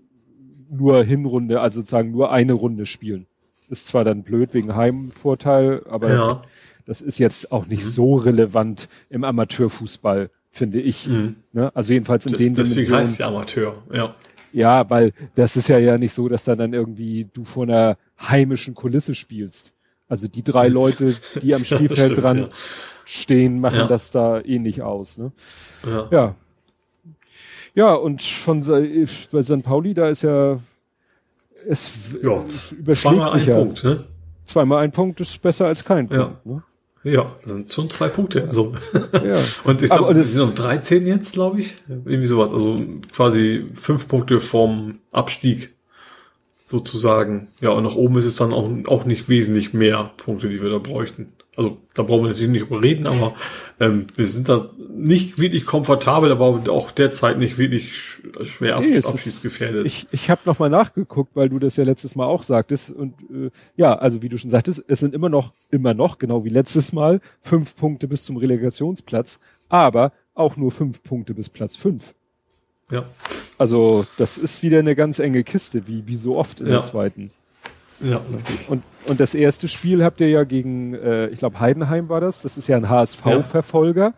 [0.70, 3.26] nur Hinrunde, also sozusagen nur eine Runde spielen.
[3.70, 6.42] Ist zwar dann blöd wegen Heimvorteil, aber Ja.
[6.86, 11.08] das ist jetzt auch nicht so relevant im Amateurfußball, finde ich.
[11.08, 11.36] Mhm.
[11.54, 11.72] Ne?
[11.76, 13.02] Also jedenfalls in Das, den deswegen Dimensionen.
[13.06, 14.16] heißt ja Amateur, ja.
[14.54, 17.98] Ja, weil das ist ja ja nicht so, dass dann dann irgendwie du vor einer
[18.20, 19.74] heimischen Kulisse spielst.
[20.08, 22.50] Also die drei Leute, die am Spielfeld stimmt, dran ja.
[23.04, 23.88] stehen, machen Ja.
[23.88, 25.18] das da eh nicht aus.
[25.18, 25.34] Ne?
[25.86, 26.08] Ja.
[26.12, 26.36] Ja.
[27.78, 29.62] Ja, und von bei St.
[29.62, 30.60] Pauli, da ist ja
[31.70, 31.92] es
[32.24, 33.56] Ja, überschlägt zweimal ein sich ja.
[33.56, 34.04] Punkt, ne?
[34.46, 36.26] Zweimal ein Punkt ist besser als kein Ja.
[36.26, 36.46] Punkt.
[36.48, 36.64] Ne?
[37.04, 38.48] Ja, das sind schon zwei Punkte.
[38.50, 38.74] So.
[39.14, 39.36] Ja.
[39.64, 41.76] Und ich glaube, sind um 13 jetzt, glaube ich.
[41.88, 42.52] Irgendwie sowas.
[42.52, 42.76] Also
[43.14, 45.76] quasi fünf Punkte vom Abstieg
[46.64, 47.50] sozusagen.
[47.62, 50.72] Ja, und nach oben ist es dann auch, auch nicht wesentlich mehr Punkte, die wir
[50.72, 51.32] da bräuchten.
[51.58, 53.34] Also da brauchen wir natürlich nicht drüber reden, aber
[53.80, 57.94] ähm, wir sind da nicht wirklich komfortabel, aber auch derzeit nicht wirklich
[58.44, 59.86] schwer ab, Nee, es abschiedsgefährdet.
[59.86, 62.92] Ist, ich ich habe nochmal nachgeguckt, weil du das ja letztes Mal auch sagtest.
[62.92, 66.46] Und äh, ja, also wie du schon sagtest, es sind immer noch, immer noch, genau
[66.46, 71.76] wie letztes Mal, fünf Punkte bis zum Relegationsplatz, aber auch nur fünf Punkte bis Platz
[71.76, 72.14] fünf.
[72.92, 73.04] ja.
[73.58, 76.74] Also das ist wieder eine ganz enge Kiste, wie, wie so oft in Ja.
[76.74, 77.32] der zweiten.
[78.00, 78.70] Ja, richtig.
[78.70, 82.42] Und, und das erste Spiel habt ihr ja gegen, äh, ich glaube Heidenheim war das,
[82.42, 84.14] das ist ja ein HSV-Verfolger.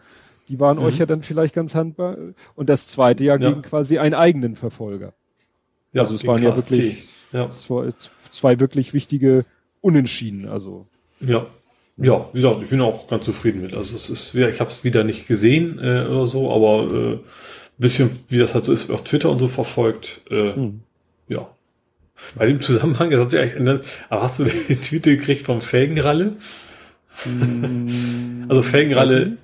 [0.50, 2.18] Die waren euch ja dann vielleicht ganz handbar.
[2.56, 3.44] Und das zweite Jahr Mhm.
[3.44, 3.50] Ja.
[3.52, 5.14] gegen quasi einen eigenen Verfolger.
[5.94, 6.72] Ja, also es waren ja KSC.
[6.78, 7.50] wirklich Ja.
[7.52, 7.90] zwei,
[8.32, 9.46] zwei wirklich wichtige
[9.82, 10.48] Unentschieden.
[10.48, 10.88] Also
[11.20, 11.46] Ja.
[12.02, 13.74] Ja, wie gesagt, ich bin auch ganz zufrieden mit.
[13.74, 17.14] Also es ist wieder, ich habe es wieder nicht gesehen äh, oder so, aber äh,
[17.16, 17.20] ein
[17.78, 20.22] bisschen, wie das halt so ist, auf Twitter und so verfolgt.
[20.32, 20.80] Äh, Hm.
[21.28, 21.50] Ja.
[22.36, 25.62] Bei dem Zusammenhang, das hat sich eigentlich ändert, aber hast du den Tweet gekriegt vom
[25.62, 26.38] Felgenralle?
[28.48, 29.38] Also Felgenralle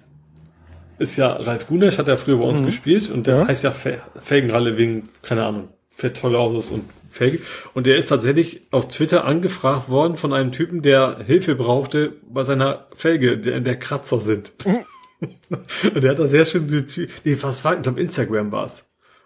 [0.98, 3.48] ist ja, Ralf Gunesch hat ja früher bei uns gespielt und das Ja.
[3.48, 7.40] heißt ja Fe- Felgenralle wegen, keine Ahnung, fährt tolle Autos und Felgen.
[7.74, 12.44] Und der ist tatsächlich auf Twitter angefragt worden von einem Typen, der Hilfe brauchte bei
[12.44, 14.54] seiner Felge, der, der Kratzer sind.
[14.66, 18.86] und der hat da sehr schön, Tw- nee, was war, ich glaube Instagram war's.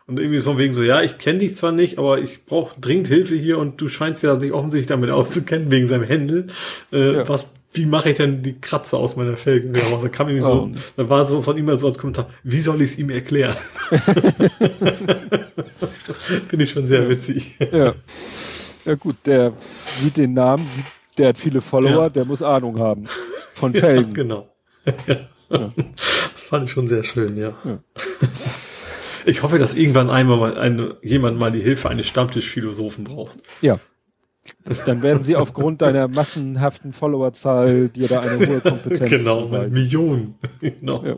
[0.10, 2.80] Und irgendwie so von wegen so, ja, ich kenne dich zwar nicht, aber ich brauche
[2.82, 6.48] dringend Hilfe hier und du scheinst ja sich offensichtlich damit auszukennen, wegen seinem Händel.
[6.92, 7.30] Äh, Ja.
[7.30, 10.02] Was, wie mache ich denn die Kratzer aus meiner Felgen raus?
[10.02, 10.70] Da kam irgendwie so, Oh.
[10.98, 13.56] da war so von ihm so als Kommentar, wie soll ich es ihm erklären?
[16.48, 17.56] Finde ich schon sehr witzig.
[17.72, 17.94] ja.
[18.86, 20.86] ja gut, der sieht den Namen, sieht,
[21.20, 22.10] der hat viele Follower, Ja.
[22.10, 23.06] der muss Ahnung haben
[23.54, 24.14] von Felgen.
[24.14, 24.50] genau.
[25.08, 25.18] Ja.
[25.50, 27.54] Das fand ich schon sehr schön, ja.
[29.26, 33.38] Ich hoffe, dass irgendwann einmal mal eine, jemand mal die Hilfe eines Stammtischphilosophen braucht.
[33.62, 33.80] Ja.
[34.86, 39.74] Dann werden sie aufgrund deiner massenhaften Followerzahl dir da eine hohe Kompetenz genau, zuweisen.
[39.74, 40.36] Millionen.
[40.60, 41.06] genau.
[41.06, 41.16] Ja.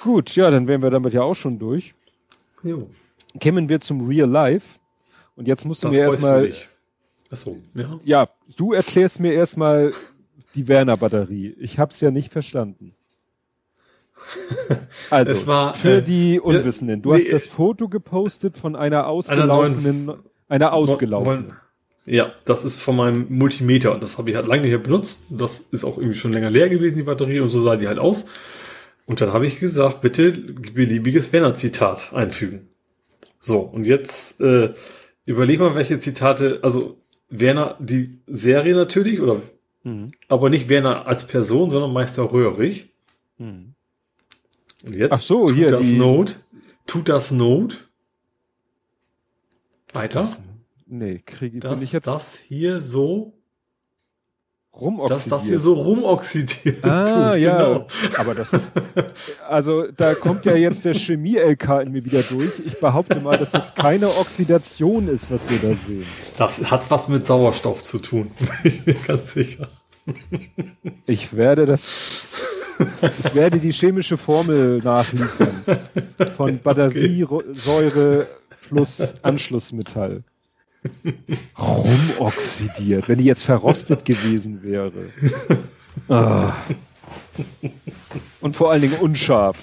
[0.00, 1.94] Gut, ja, dann wären wir damit ja auch schon durch.
[2.62, 2.88] Jo,
[3.40, 4.78] Kämen wir zum Real Life.
[5.34, 6.52] Und jetzt musst du da mir erstmal.
[7.30, 8.00] Achso, ja.
[8.04, 9.92] ja, du erklärst mir erstmal
[10.54, 11.56] die Werner-Batterie.
[11.58, 12.94] Ich hab's ja nicht verstanden.
[15.10, 17.02] Also, Es war, für äh, die Unwissenden.
[17.02, 21.52] Du nee, hast das Foto gepostet von einer ausgelaufenen, neuen- einer ausgelaufenen.
[22.06, 25.26] Ja, das ist von meinem Multimeter und das habe ich halt lange nicht mehr benutzt.
[25.30, 27.98] Das ist auch irgendwie schon länger leer gewesen, die Batterie, und so sah die halt
[27.98, 28.26] aus.
[29.06, 32.68] Und dann habe ich gesagt, bitte beliebiges Werner-Zitat einfügen.
[33.40, 34.72] So, und jetzt äh,
[35.24, 36.96] überleg mal, welche Zitate, also
[37.28, 39.36] Werner, die Serie natürlich, oder
[39.84, 40.10] Mhm.
[40.26, 42.90] aber nicht Werner als Person, sondern Meister Röhrig.
[43.38, 43.74] Mhm.
[44.86, 46.38] Und jetzt Ach so, tut hier das die- Not,
[46.86, 47.88] tut das Not.
[49.92, 50.28] Weiter.
[50.86, 53.32] Nee, kriege dass bin ich jetzt das hier so,
[54.78, 55.10] rumoxidiert.
[55.10, 56.84] dass das hier so rumoxidiert.
[56.84, 57.56] Ah, tut, ja.
[57.72, 57.86] genau.
[58.18, 58.72] Aber das ist,
[59.48, 62.52] also da kommt ja jetzt der Chemie-LK in mir wieder durch.
[62.64, 66.06] Ich behaupte mal, dass das keine Oxidation ist, was wir da sehen.
[66.38, 68.30] Das hat was mit Sauerstoff zu tun.
[68.62, 69.68] Bin ich mir ganz sicher.
[71.06, 72.42] Ich werde das,
[73.24, 75.64] ich werde die chemische Formel nachliefern.
[76.36, 78.26] Von Batteriesäure
[78.68, 80.22] plus Anschlussmetall.
[81.58, 84.92] Rumoxidiert, wenn die jetzt verrostet gewesen wäre.
[86.08, 86.54] Ah.
[88.40, 89.56] Und vor allen Dingen unscharf.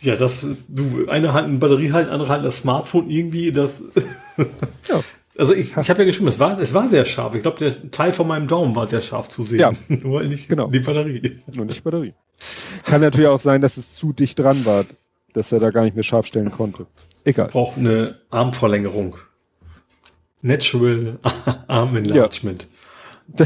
[0.00, 3.82] Ja, das ist, du, eine hat eine Batterie halt, andere hat das Smartphone irgendwie, das.
[4.88, 5.02] Ja.
[5.36, 7.34] Also ich, ich habe ja geschrieben, es war, es war sehr scharf.
[7.34, 9.58] Ich glaube, der Teil von meinem Daumen war sehr scharf zu sehen.
[9.60, 9.72] Ja.
[9.88, 10.68] Nur nicht Genau.
[10.68, 11.40] die Batterie.
[11.54, 12.14] Nur nicht Batterie.
[12.84, 14.84] Kann natürlich auch sein, dass es zu dicht dran war,
[15.32, 16.86] dass er da gar nicht mehr scharf stellen konnte.
[17.24, 17.48] Egal.
[17.48, 19.16] Braucht eine Armverlängerung.
[20.42, 21.18] Natural
[21.66, 22.68] Arm Enlargement.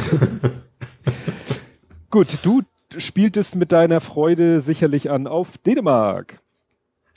[2.10, 2.62] Gut, du
[2.97, 6.41] spieltest mit deiner Freude sicherlich an auf Dänemark.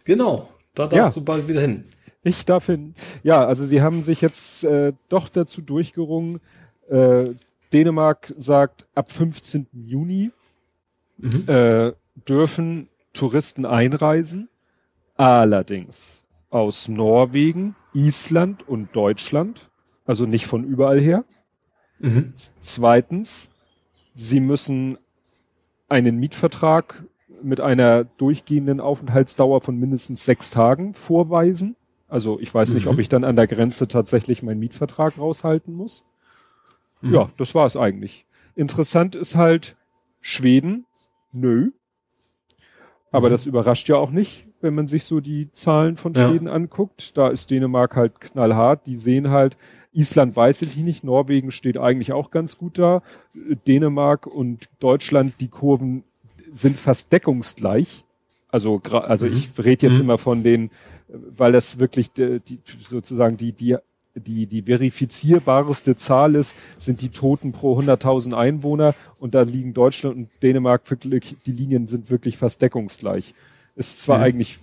[0.03, 0.49] Genau.
[0.75, 1.19] Da darfst Ja.
[1.19, 1.85] du bald wieder hin.
[2.23, 2.93] Ich darf hin.
[3.23, 6.39] Ja, also sie haben sich jetzt äh, doch dazu durchgerungen.
[6.89, 7.31] Äh,
[7.73, 9.67] Dänemark sagt, ab 15.
[9.73, 10.31] Juni
[11.17, 11.43] Mhm.
[11.47, 11.93] äh,
[12.27, 14.49] dürfen Touristen einreisen.
[15.15, 19.69] Allerdings aus Norwegen, Island und Deutschland.
[20.05, 21.23] Also nicht von überall her.
[21.99, 22.33] Mhm.
[22.35, 23.49] Zweitens,
[24.15, 24.97] sie müssen
[25.89, 27.03] einen Mietvertrag
[27.43, 31.75] mit einer durchgehenden Aufenthaltsdauer von mindestens sechs Tagen vorweisen.
[32.11, 32.91] Also ich weiß nicht, Mhm.
[32.91, 36.03] ob ich dann an der Grenze tatsächlich meinen Mietvertrag raushalten muss.
[36.99, 37.13] Mhm.
[37.13, 38.25] Ja, das war es eigentlich.
[38.55, 39.77] Interessant ist halt
[40.19, 40.85] Schweden,
[41.31, 41.71] nö.
[43.11, 43.31] Aber Mhm.
[43.31, 46.27] das überrascht ja auch nicht, wenn man sich so die Zahlen von Ja.
[46.29, 47.17] Schweden anguckt.
[47.17, 48.87] Da ist Dänemark halt knallhart.
[48.87, 49.55] Die sehen halt,
[49.93, 53.03] Island weiß ich nicht, Norwegen steht eigentlich auch ganz gut da.
[53.67, 56.03] Dänemark und Deutschland, die Kurven
[56.51, 58.03] sind fast deckungsgleich.
[58.49, 59.33] Also, also mhm.
[59.33, 60.01] ich rede jetzt mhm.
[60.05, 60.71] immer von den,
[61.11, 63.77] weil das wirklich die, die, sozusagen die, die,
[64.15, 70.15] die, die verifizierbarste Zahl ist, sind die Toten pro 100.000 Einwohner und da liegen Deutschland
[70.15, 73.33] und Dänemark wirklich, die Linien sind wirklich fast deckungsgleich.
[73.75, 74.23] Ist zwar mhm.
[74.23, 74.59] eigentlich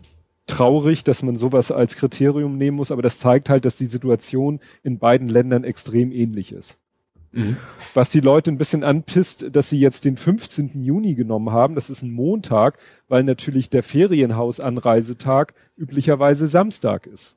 [0.46, 4.60] traurig, dass man sowas als Kriterium nehmen muss, aber das zeigt halt, dass die Situation
[4.82, 6.78] in beiden Ländern extrem ähnlich ist.
[7.32, 7.56] Mhm.
[7.94, 10.82] Was die Leute ein bisschen anpisst, dass sie jetzt den 15.
[10.82, 17.36] Juni genommen haben, das ist ein Montag, weil natürlich der Ferienhausanreisetag üblicherweise Samstag ist.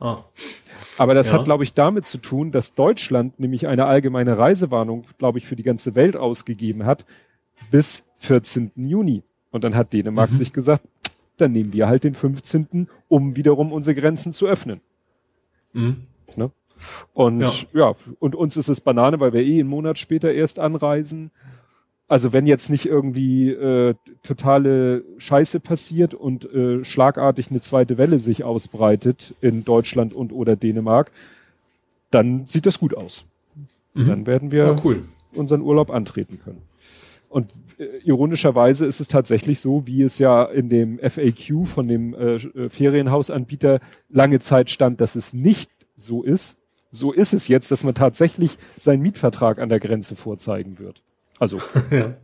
[0.00, 0.24] Ah.
[0.98, 1.34] Aber das ja.
[1.34, 5.56] hat, glaube ich, damit zu tun, dass Deutschland nämlich eine allgemeine Reisewarnung, glaube ich, für
[5.56, 7.04] die ganze Welt ausgegeben hat
[7.70, 8.72] bis 14.
[8.76, 9.22] Juni.
[9.50, 10.36] Und dann hat Dänemark mhm.
[10.36, 10.82] sich gesagt,
[11.36, 14.80] dann nehmen wir halt den 15., um wiederum unsere Grenzen zu öffnen.
[15.72, 16.06] Mhm.
[16.36, 16.50] Ne?
[17.12, 17.50] Und ja.
[17.72, 21.30] ja, und uns ist es Banane, weil wir eh einen Monat später erst anreisen.
[22.08, 23.94] Also wenn jetzt nicht irgendwie äh,
[24.24, 30.56] totale Scheiße passiert und äh, schlagartig eine zweite Welle sich ausbreitet in Deutschland und oder
[30.56, 31.12] Dänemark,
[32.10, 33.26] dann sieht das gut aus.
[33.94, 34.06] Mhm.
[34.08, 35.04] Dann werden wir ja, cool.
[35.34, 36.62] unseren Urlaub antreten können.
[37.28, 42.12] Und äh, ironischerweise ist es tatsächlich so, wie es ja in dem FAQ von dem
[42.12, 46.56] äh, äh, Ferienhausanbieter lange Zeit stand, dass es nicht so ist.
[46.90, 51.02] So ist es jetzt, dass man tatsächlich seinen Mietvertrag an der Grenze vorzeigen wird.
[51.38, 51.58] Also,
[51.90, 52.14] ja.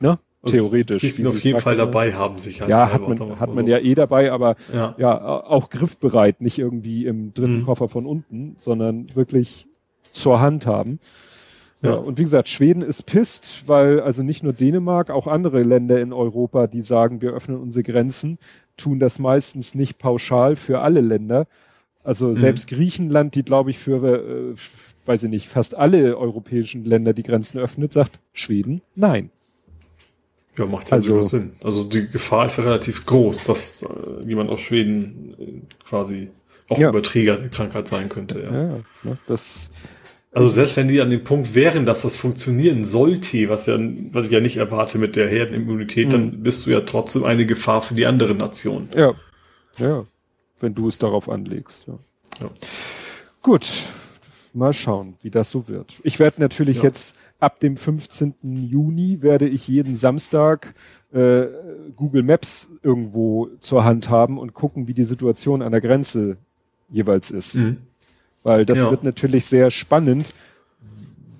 [0.00, 0.18] ne?
[0.44, 1.16] Theoretisch.
[1.16, 3.70] Die auf jeden Fall dabei haben sich halt Ja, hat man, hat man so.
[3.70, 4.94] ja eh dabei, aber ja.
[4.96, 7.64] ja, auch griffbereit, nicht irgendwie im dritten mhm.
[7.64, 9.66] Koffer von unten, sondern wirklich
[10.12, 11.00] zur Hand haben.
[11.82, 11.94] Ja.
[11.94, 16.12] Und wie gesagt, Schweden ist pisst, weil also nicht nur Dänemark, auch andere Länder in
[16.12, 18.38] Europa, die sagen, wir öffnen unsere Grenzen,
[18.76, 21.46] tun das meistens nicht pauschal für alle Länder.
[22.08, 22.34] Also mhm.
[22.36, 24.54] selbst Griechenland, die glaube ich für, äh,
[25.04, 29.28] weiß ich nicht, fast alle europäischen Länder die Grenzen öffnet, sagt Schweden nein.
[30.56, 31.52] Ja, macht ja also, Sinn.
[31.62, 36.30] Also die Gefahr ist ja relativ groß, dass äh, jemand aus Schweden äh, quasi
[36.70, 36.88] auch ja.
[36.88, 38.40] Überträger der Krankheit sein könnte.
[38.40, 39.68] Ja, ja ne, das
[40.32, 43.78] also selbst wenn die an dem Punkt wären, dass das funktionieren sollte, was ja,
[44.12, 46.10] was ich ja nicht erwarte mit der Herdenimmunität, mhm.
[46.10, 48.88] dann bist du ja trotzdem eine Gefahr für die anderen Nationen.
[48.96, 49.14] Ja.
[49.78, 50.06] Ja.
[50.60, 51.88] Wenn du es darauf anlegst.
[51.88, 51.98] Ja.
[52.40, 52.50] ja.
[53.42, 53.68] Gut.
[54.54, 56.00] Mal schauen, wie das so wird.
[56.02, 56.84] Ich werde natürlich ja.
[56.84, 58.34] jetzt ab dem 15.
[58.42, 60.74] Juni werde ich jeden Samstag
[61.12, 61.46] äh,
[61.94, 66.38] Google Maps irgendwo zur Hand haben und gucken, wie die Situation an der Grenze
[66.90, 67.54] jeweils ist.
[67.54, 67.78] Mhm.
[68.42, 68.90] Weil das ja.
[68.90, 70.26] wird natürlich sehr spannend,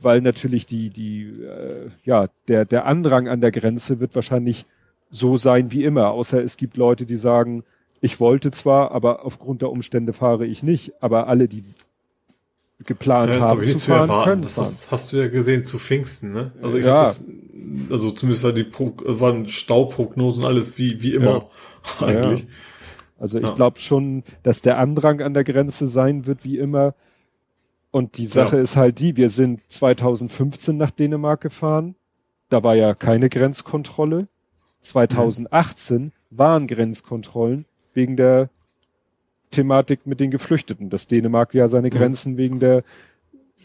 [0.03, 4.67] weil natürlich die, die, äh, ja, der, der Andrang an der Grenze wird wahrscheinlich
[5.11, 7.65] so sein wie immer, außer es gibt Leute, die sagen,
[8.01, 11.65] ich wollte zwar, aber aufgrund der Umstände fahre ich nicht, aber alle, die
[12.85, 14.43] geplant ja, haben zu fahren, zu können.
[14.43, 16.53] Das hast, hast, du ja gesehen zu Pfingsten, ne?
[16.63, 17.03] Also ich ja.
[17.03, 17.29] das,
[17.91, 21.49] also zumindest war die Pro, waren Stauprognosen alles wie wie immer
[22.01, 22.07] ja.
[22.07, 22.43] eigentlich.
[22.43, 22.47] Ja.
[23.19, 26.95] Also ich glaube schon, dass der Andrang an der Grenze sein wird, wie immer.
[27.91, 31.97] Und die Sache ist halt die, wir sind 2015 nach Dänemark gefahren.
[32.49, 34.29] Da war ja keine Grenzkontrolle.
[34.83, 36.13] 2018 mhm.
[36.31, 37.65] waren Grenzkontrollen
[37.99, 38.49] wegen der
[39.51, 42.39] Thematik mit den Geflüchteten, dass Dänemark ja seine Grenzen mhm.
[42.39, 42.85] wegen der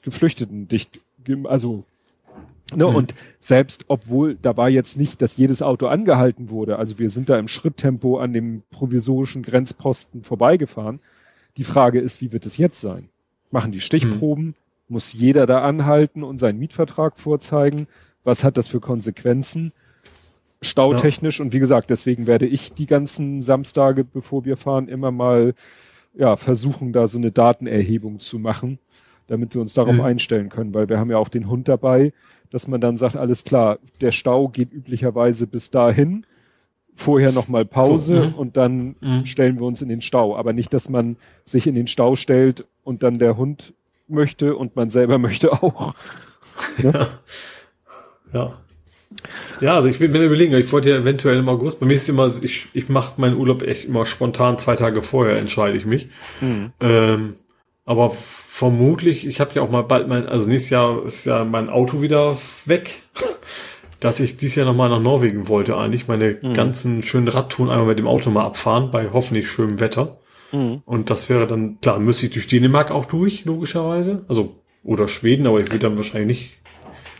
[0.01, 0.99] Geflüchteten dicht,
[1.45, 1.85] also
[2.75, 2.95] Ne, mhm.
[2.95, 7.29] Und selbst obwohl da war jetzt nicht, dass jedes Auto angehalten wurde, also wir sind
[7.29, 10.99] da im Schritttempo an dem provisorischen Grenzposten vorbeigefahren.
[11.57, 13.09] Die Frage ist, wie wird es jetzt sein?
[13.51, 14.45] Machen die Stichproben?
[14.45, 14.53] Mhm.
[14.87, 17.87] Muss jeder da anhalten und seinen Mietvertrag vorzeigen?
[18.23, 19.71] Was hat das für Konsequenzen?
[20.63, 21.45] Stautechnisch ja.
[21.45, 25.53] und wie gesagt, deswegen werde ich die ganzen Samstage, bevor wir fahren, immer mal
[26.15, 28.79] ja versuchen, da so eine Datenerhebung zu machen,
[29.27, 30.03] damit wir uns darauf mhm.
[30.03, 32.13] einstellen können, weil wir haben ja auch den Hund dabei
[32.53, 36.23] dass man dann sagt, alles klar, der Stau geht üblicherweise bis dahin,
[36.93, 38.33] vorher nochmal Pause so, ne?
[38.37, 39.25] und dann mhm.
[39.25, 40.37] stellen wir uns in den Stau.
[40.37, 43.73] Aber nicht, dass man sich in den Stau stellt und dann der Hund
[44.07, 45.95] möchte und man selber möchte auch.
[46.77, 47.09] Ne?
[48.31, 48.39] Ja.
[48.39, 48.53] ja.
[49.61, 52.09] Ja, also ich bin mir überlegen, ich wollte ja eventuell im August, bei mir ist
[52.09, 56.09] immer, ich, ich mache meinen Urlaub echt immer spontan, zwei Tage vorher entscheide ich mich.
[56.41, 56.71] Mhm.
[56.79, 57.35] Ähm,
[57.85, 61.69] aber vermutlich, ich habe ja auch mal bald mein, also nächstes Jahr ist ja mein
[61.69, 63.01] Auto wieder weg,
[63.99, 66.53] dass ich dieses Jahr nochmal nach Norwegen wollte eigentlich, meine mhm.
[66.53, 70.19] ganzen schönen Radtouren einmal mit dem Auto mal abfahren, bei hoffentlich schönem Wetter.
[70.51, 70.81] Mhm.
[70.85, 74.25] Und das wäre dann, klar, müsste ich durch Dänemark auch durch, logischerweise.
[74.27, 76.57] Also, oder Schweden, aber ich würde dann wahrscheinlich nicht,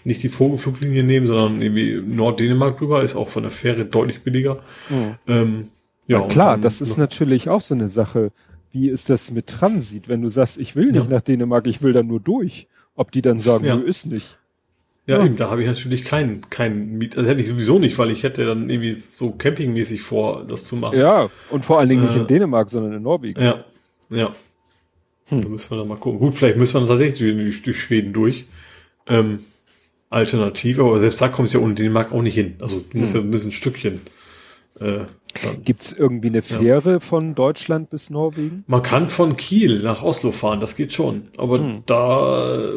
[0.06, 4.62] nicht die Vogelfluglinie nehmen, sondern irgendwie Norddänemark rüber, ist auch von der Fähre deutlich billiger.
[4.90, 5.16] Mhm.
[5.28, 5.68] Ähm,
[6.08, 8.32] ja, ja klar, das ist natürlich auch so eine Sache
[8.76, 11.16] wie ist das mit Transit, wenn du sagst, ich will nicht Ja.
[11.18, 12.66] nach Dänemark, ich will da nur durch.
[12.96, 13.76] Ob die dann sagen, Ja.
[13.76, 14.40] nö, ist nicht.
[15.06, 15.26] Ja, Ja.
[15.26, 18.24] eben, da habe ich natürlich keinen keinen Miet, also hätte ich sowieso nicht, weil ich
[18.24, 20.98] hätte dann irgendwie so campingmäßig vor, das zu machen.
[20.98, 22.20] Ja, und vor allen Dingen nicht Äh.
[22.22, 23.40] in Dänemark, sondern in Norwegen.
[23.40, 23.64] Ja.
[24.10, 24.32] Ja.
[25.28, 25.42] Hm.
[25.42, 26.20] Da müssen wir dann mal gucken.
[26.20, 28.46] Gut, vielleicht müssen wir dann tatsächlich durch, durch Schweden durch.
[29.08, 29.40] Ähm,
[30.14, 32.56] alternativ, aber selbst da kommst du ja ohne Dänemark auch nicht hin.
[32.60, 33.20] Also du musst Hm.
[33.22, 33.94] ja ein bisschen ein Stückchen.
[34.80, 35.00] Äh,
[35.44, 35.64] dann.
[35.64, 38.64] Gibt's irgendwie eine Fähre von Deutschland bis Norwegen?
[38.68, 41.24] Man kann von Kiel nach Oslo fahren, das geht schon.
[41.38, 41.84] Aber Hm.
[41.86, 42.72] da,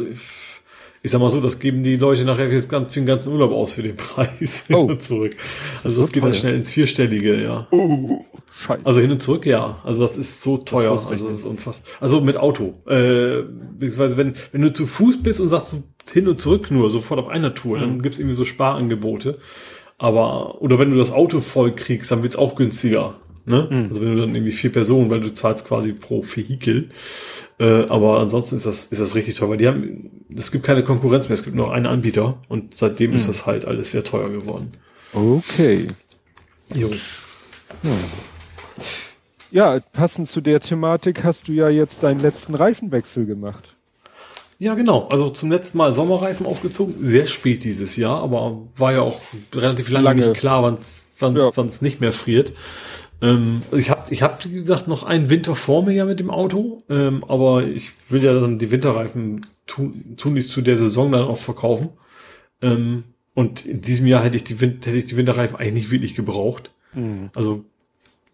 [1.03, 3.33] ich sag mal so, das geben die Leute nachher für, das ganz, für den ganzen
[3.33, 4.81] Urlaub aus für den Preis hin Oh.
[4.87, 5.37] und zurück.
[5.73, 7.67] das Also so das geht dann schnell ins Vierstellige, ja.
[7.71, 8.25] Oh,
[8.67, 8.85] scheiße.
[8.87, 9.79] Also hin und zurück, ja.
[9.85, 10.95] Also das ist so teuer.
[10.95, 11.89] ich also das ist unfassbar.
[12.01, 12.75] Also mit Auto.
[12.89, 13.43] Äh,
[13.79, 17.21] beziehungsweise wenn, wenn du zu Fuß bist und sagst du hin und zurück nur, sofort
[17.21, 17.81] auf einer Tour, Mhm.
[17.81, 19.39] dann gibt's irgendwie so Sparangebote.
[19.99, 23.15] Aber, oder wenn du das Auto voll kriegst, dann wird's auch günstiger.
[23.47, 23.69] Ne?
[23.71, 23.87] Mhm.
[23.89, 26.89] Also wenn du dann irgendwie vier Personen, weil du zahlst quasi pro Vehikel.
[27.59, 30.83] Äh, aber ansonsten ist das, ist das richtig teuer, weil die haben, es gibt keine
[30.85, 33.17] Konkurrenz mehr, es gibt nur einen Anbieter und seitdem Mhm.
[33.17, 34.71] ist das halt alles sehr teuer geworden.
[35.15, 35.87] okay.
[36.75, 36.91] Jo.
[39.51, 43.76] Ja, passend zu der Thematik hast du ja jetzt deinen letzten Reifenwechsel gemacht.
[44.59, 45.09] Ja, genau.
[45.11, 46.95] Also zum letzten Mal Sommerreifen aufgezogen.
[47.01, 49.21] Sehr spät dieses Jahr, aber war ja auch
[49.55, 50.29] relativ lange, Lange.
[50.29, 51.57] nicht klar, wann es Ja.
[51.57, 52.53] wann's nicht mehr friert.
[53.23, 56.21] Ähm, also ich habe, ich hab, wie gesagt, noch einen Winter vor mir ja mit
[56.21, 61.13] dem Auto, ähm, aber ich will ja dann die Winterreifen tun, tunlichst zu der Saison
[61.13, 61.91] dann auch verkaufen.
[62.63, 63.05] Ähm,
[63.35, 66.15] und in diesem Jahr hätte ich die, Win hätte ich die Winterreifen eigentlich nicht wirklich
[66.15, 66.71] gebraucht.
[67.35, 67.65] Also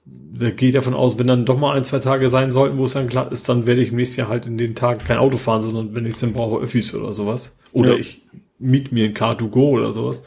[0.04, 2.94] da geht davon aus, wenn dann doch mal ein, zwei Tage sein sollten, wo es
[2.94, 5.38] dann glatt ist, dann werde ich im nächsten Jahr halt in den Tagen kein Auto
[5.38, 7.56] fahren, sondern wenn ich es dann brauche, Öffis oder sowas.
[7.72, 7.98] Oder Ja.
[7.98, 8.22] ich
[8.58, 10.24] miet mir ein Car2Go oder sowas.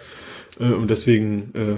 [0.60, 1.78] Äh, und deswegen, äh,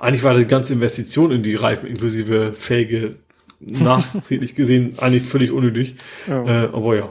[0.00, 3.16] eigentlich war die ganze Investition in die Reifen inklusive Felge
[3.60, 5.96] nachträglich gesehen eigentlich völlig unnötig.
[6.26, 6.64] Ja.
[6.64, 7.08] Äh, aber ja.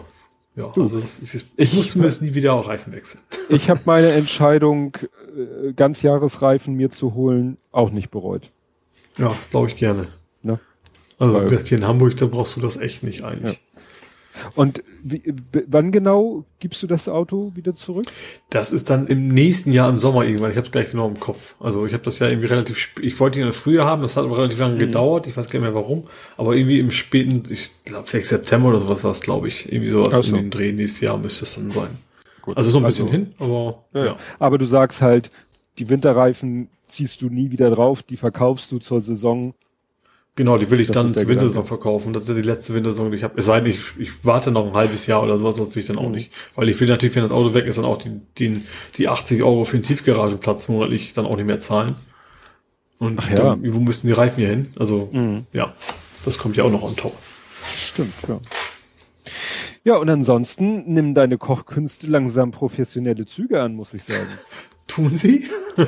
[0.57, 3.21] Ja, also das ist jetzt, ich Ich- muss zumindest nie wieder auch Reifen wechseln.
[3.49, 4.95] Ich habe meine Entscheidung,
[5.37, 8.51] äh, Ganzjahresreifen mir zu holen, auch nicht bereut.
[9.17, 10.07] Ja, glaube ich gerne.
[11.19, 13.59] Also Weil- hier in Hamburg, da brauchst du das echt nicht eigentlich.
[14.55, 15.21] Und wie,
[15.67, 18.07] wann genau gibst du das Auto wieder zurück?
[18.49, 20.51] Das ist dann im nächsten Jahr im Sommer irgendwann.
[20.51, 21.55] Ich habe es gleich genau im Kopf.
[21.57, 24.37] Also ich habe das ja irgendwie relativ, ich wollte ihn früher haben, das hat aber
[24.37, 25.25] relativ lange gedauert.
[25.27, 26.07] Ich weiß gar nicht mehr warum.
[26.35, 29.71] Aber irgendwie im späten, ich glaube vielleicht September oder sowas war es, glaube ich.
[29.71, 30.35] Irgendwie sowas Ach so.
[30.35, 31.97] in den Dreh nächstes Jahr müsste es dann sein.
[32.41, 32.57] Gut.
[32.57, 34.05] Also so ein bisschen Also- hin, aber Ja.
[34.05, 34.15] ja.
[34.39, 35.29] Aber du sagst halt,
[35.79, 39.53] die Winterreifen ziehst du nie wieder drauf, die verkaufst du zur Saison.
[40.37, 42.11] Genau, die will ich Das dann zur Wintersaison verkaufen.
[42.11, 43.39] Das ist ja die letzte Wintersaison, die ich habe.
[43.39, 45.87] Es sei denn, ich, ich warte noch ein halbes Jahr oder sowas, sonst will ich
[45.87, 46.15] dann auch Mhm.
[46.15, 46.37] nicht.
[46.55, 48.61] Weil ich will natürlich, wenn das Auto weg ist, dann auch die, die,
[48.97, 51.95] die 80 Euro für den Tiefgaragenplatz monatlich dann auch nicht mehr zahlen.
[52.99, 53.35] Und Ach ja.
[53.35, 54.73] dann, wo müssten die Reifen hier hin?
[54.77, 55.45] Also, Mhm.
[55.53, 55.73] ja,
[56.25, 57.15] das kommt ja auch noch on top.
[57.75, 58.39] Stimmt, ja.
[59.85, 64.27] Ja, und ansonsten nimm deine Kochkünste langsam professionelle Züge an, muss ich sagen.
[64.87, 65.45] Tun sie?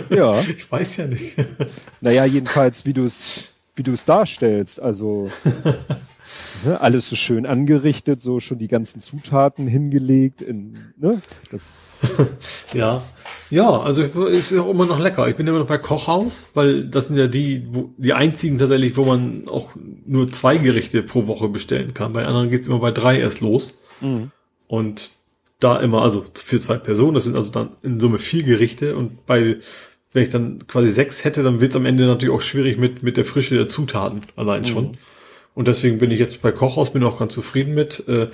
[0.09, 0.41] Ja.
[0.57, 1.35] Ich weiß ja nicht.
[2.01, 3.45] Naja, jedenfalls, wie du es,
[3.77, 4.81] wie du es darstellst.
[4.81, 5.29] Also
[6.65, 10.41] ne, alles so schön angerichtet, so schon die ganzen Zutaten hingelegt.
[10.41, 11.87] In, ne, das,
[12.73, 13.01] Ja.
[13.49, 15.27] Ja, also ist ja auch immer noch lecker.
[15.27, 18.97] Ich bin immer noch bei Kochhaus, weil das sind ja die, wo, die einzigen tatsächlich,
[18.97, 19.69] wo man auch
[20.05, 22.13] nur zwei Gerichte pro Woche bestellen kann.
[22.13, 23.79] Bei anderen geht's immer bei drei erst los.
[24.67, 25.11] Und
[25.59, 29.25] da immer, also für zwei Personen, das sind also dann in Summe vier Gerichte und
[29.25, 29.57] bei,
[30.17, 33.15] wenn ich dann quasi sechs hätte, dann wird's am Ende natürlich auch schwierig mit, mit
[33.17, 34.97] der Frische der Zutaten allein schon.
[35.53, 38.07] Und deswegen bin ich jetzt bei Kochhaus, bin auch ganz zufrieden mit.
[38.07, 38.29] Äh,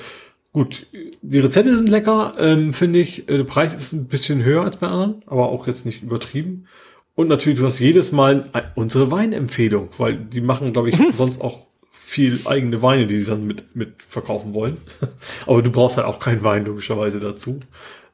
[0.53, 0.85] gut,
[1.21, 3.27] die Rezepte sind lecker, ähm, finde ich.
[3.29, 6.67] Äh, Der Preis ist ein bisschen höher als bei anderen, aber auch jetzt nicht übertrieben.
[7.15, 11.41] Und natürlich, du hast jedes Mal ein- unsere Weinempfehlung, weil die machen, glaube ich, sonst
[11.41, 11.59] auch
[11.91, 14.77] viel eigene Weine, die sie dann mit, mit verkaufen wollen.
[15.45, 17.59] aber du brauchst halt auch keinen Wein, logischerweise, dazu.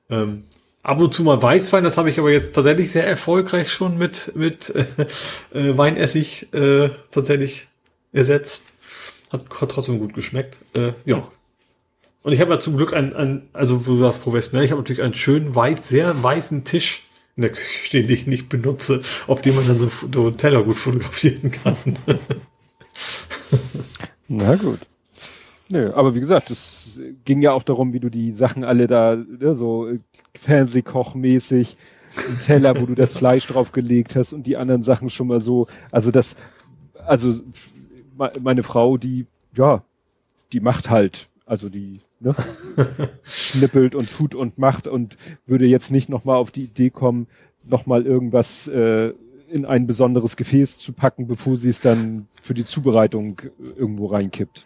[0.09, 0.43] Ähm,
[0.89, 4.31] ab und zu mal Weißwein, das habe ich aber jetzt tatsächlich sehr erfolgreich schon mit,
[4.35, 4.85] mit äh,
[5.53, 7.67] äh, Weinessig äh, tatsächlich
[8.11, 8.65] ersetzt.
[9.29, 10.57] Hat, hat trotzdem gut geschmeckt.
[10.75, 11.27] Äh, ja.
[12.23, 15.03] Und ich habe ja zum Glück ein, ein also du sagst professionell, ich habe natürlich
[15.03, 19.41] einen schönen weiß, sehr weißen Tisch in der Küche stehen, den ich nicht benutze, auf
[19.41, 21.97] dem man dann so, so Teller gut fotografieren kann.
[24.27, 24.79] na gut.
[25.71, 29.15] Nö, aber wie gesagt, es ging ja auch darum, wie du die Sachen alle da,
[29.15, 29.99] ne, so äh,
[30.35, 31.77] Fernsehkochmäßig,
[32.27, 35.67] im Teller, wo du das Fleisch draufgelegt hast und die anderen Sachen schon mal so,
[35.91, 36.35] also das,
[37.05, 37.43] also
[38.17, 39.83] me- meine Frau, die, ja,
[40.53, 42.35] die macht halt, also die, ne,
[43.23, 47.27] schnippelt und tut und macht und würde jetzt nicht nochmal auf die Idee kommen,
[47.63, 49.13] nochmal irgendwas äh,
[49.51, 53.39] in ein besonderes Gefäß zu packen, bevor sie es dann für die Zubereitung
[53.77, 54.65] irgendwo reinkippt.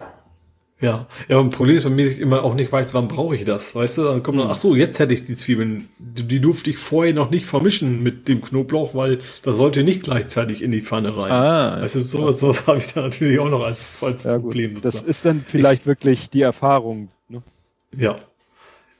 [0.83, 3.07] Ja, ja, aber ein Problem ist bei mir, dass ich immer auch nicht weiß, wann
[3.07, 4.03] brauche ich das, weißt du?
[4.03, 7.13] Dann kommt dann, ach so, jetzt hätte ich die Zwiebeln, die, die durfte ich vorher
[7.13, 11.31] noch nicht vermischen mit dem Knoblauch, weil das sollte nicht gleichzeitig in die Pfanne rein.
[11.31, 14.73] Ah, weißt du, sowas, sowas habe ich da natürlich auch noch als, als ja, Problem.
[14.73, 14.83] Gut.
[14.83, 17.07] Das ist dann vielleicht ich, wirklich die Erfahrung.
[17.29, 17.41] Ne?
[17.97, 18.17] Ja.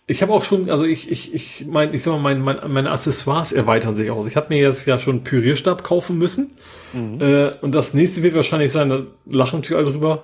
[0.08, 2.92] Ich habe auch schon, also ich, ich, ich mein, ich sag mal, mein, mein, meine
[2.92, 4.26] Accessoires erweitern sich aus.
[4.26, 6.52] Ich habe mir jetzt ja schon Pürierstab kaufen müssen.
[6.94, 7.20] Mhm.
[7.20, 10.24] Äh, und das nächste wird wahrscheinlich sein, da lachen natürlich alle drüber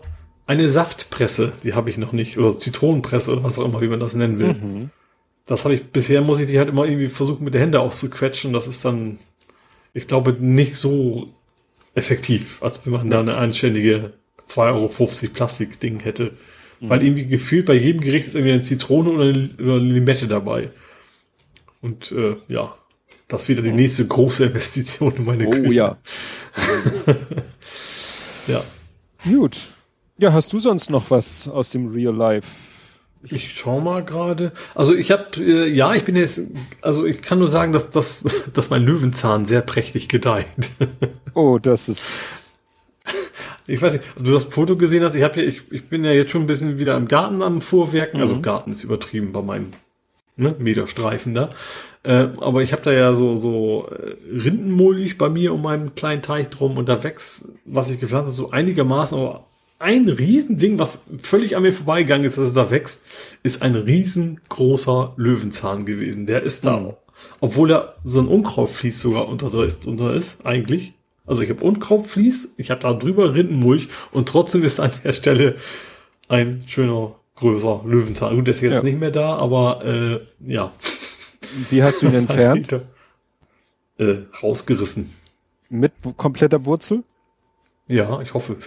[0.49, 3.99] eine Saftpresse, die habe ich noch nicht, oder Zitronenpresse oder was auch immer, wie man
[3.99, 4.55] das nennen will.
[4.55, 4.89] Mhm.
[5.45, 8.51] Das habe ich, bisher muss ich die halt immer irgendwie versuchen, mit der Hände auszuquetschen.
[8.51, 9.19] Das ist dann,
[9.93, 11.31] ich glaube, nicht so
[11.93, 14.13] effektiv, als wenn man da eine anständige
[14.47, 16.31] 2,50 Euro Plastikding hätte.
[16.79, 16.89] Mhm.
[16.89, 20.27] Weil irgendwie gefühlt bei jedem Gericht ist irgendwie eine Zitrone oder eine, oder eine Limette
[20.27, 20.71] dabei.
[21.79, 22.75] Und äh, ja,
[23.27, 25.67] das ist wieder die nächste große Investition in meine oh, Küche.
[25.67, 25.97] Oh ja.
[28.47, 28.63] ja.
[29.23, 29.69] Gut.
[30.19, 32.47] Ja, hast du sonst noch was aus dem Real Life?
[33.23, 34.51] Ich schau mal gerade.
[34.75, 36.41] Also ich habe, äh, ja, ich bin jetzt,
[36.81, 40.47] also ich kann nur sagen, dass, dass, dass mein Löwenzahn sehr prächtig gedeiht.
[41.35, 42.57] Oh, das ist.
[43.65, 45.15] Ich weiß nicht, ob du das Foto gesehen hast.
[45.15, 47.61] Ich habe ja, ich, ich bin ja jetzt schon ein bisschen wieder im Garten am
[47.61, 48.19] Vorwerken.
[48.19, 48.39] Also mhm.
[48.39, 49.71] Also Garten ist übertrieben bei meinen
[50.35, 51.49] ne, Meterstreifen da.
[52.03, 56.23] Äh, aber ich habe da ja so so äh, Rindenmulch bei mir um meinen kleinen
[56.23, 59.45] Teich drum und da wächst, was ich gepflanzt habe, so einigermaßen, aber
[59.79, 63.05] ein Riesending, was völlig an mir vorbeigegangen ist, dass es da wächst,
[63.43, 66.25] ist ein riesengroßer Löwenzahn gewesen.
[66.25, 66.93] Der ist da, mhm.
[67.39, 70.93] obwohl er so ein Unkrautvlies sogar unter ist, unter ist eigentlich.
[71.25, 75.55] Also ich habe Unkrautvlies, ich habe da drüber Rindenmulch und trotzdem ist an der Stelle
[76.27, 78.35] ein schöner, größer Löwenzahn.
[78.35, 78.83] Gut, der ist jetzt ja.
[78.83, 80.19] nicht mehr da, aber äh,
[80.51, 80.73] ja.
[81.69, 82.81] Wie hast du ihn entfernt?
[83.99, 85.13] äh, rausgerissen.
[85.69, 87.03] Mit kompletter Wurzel?
[87.87, 88.57] Ja, ich hoffe.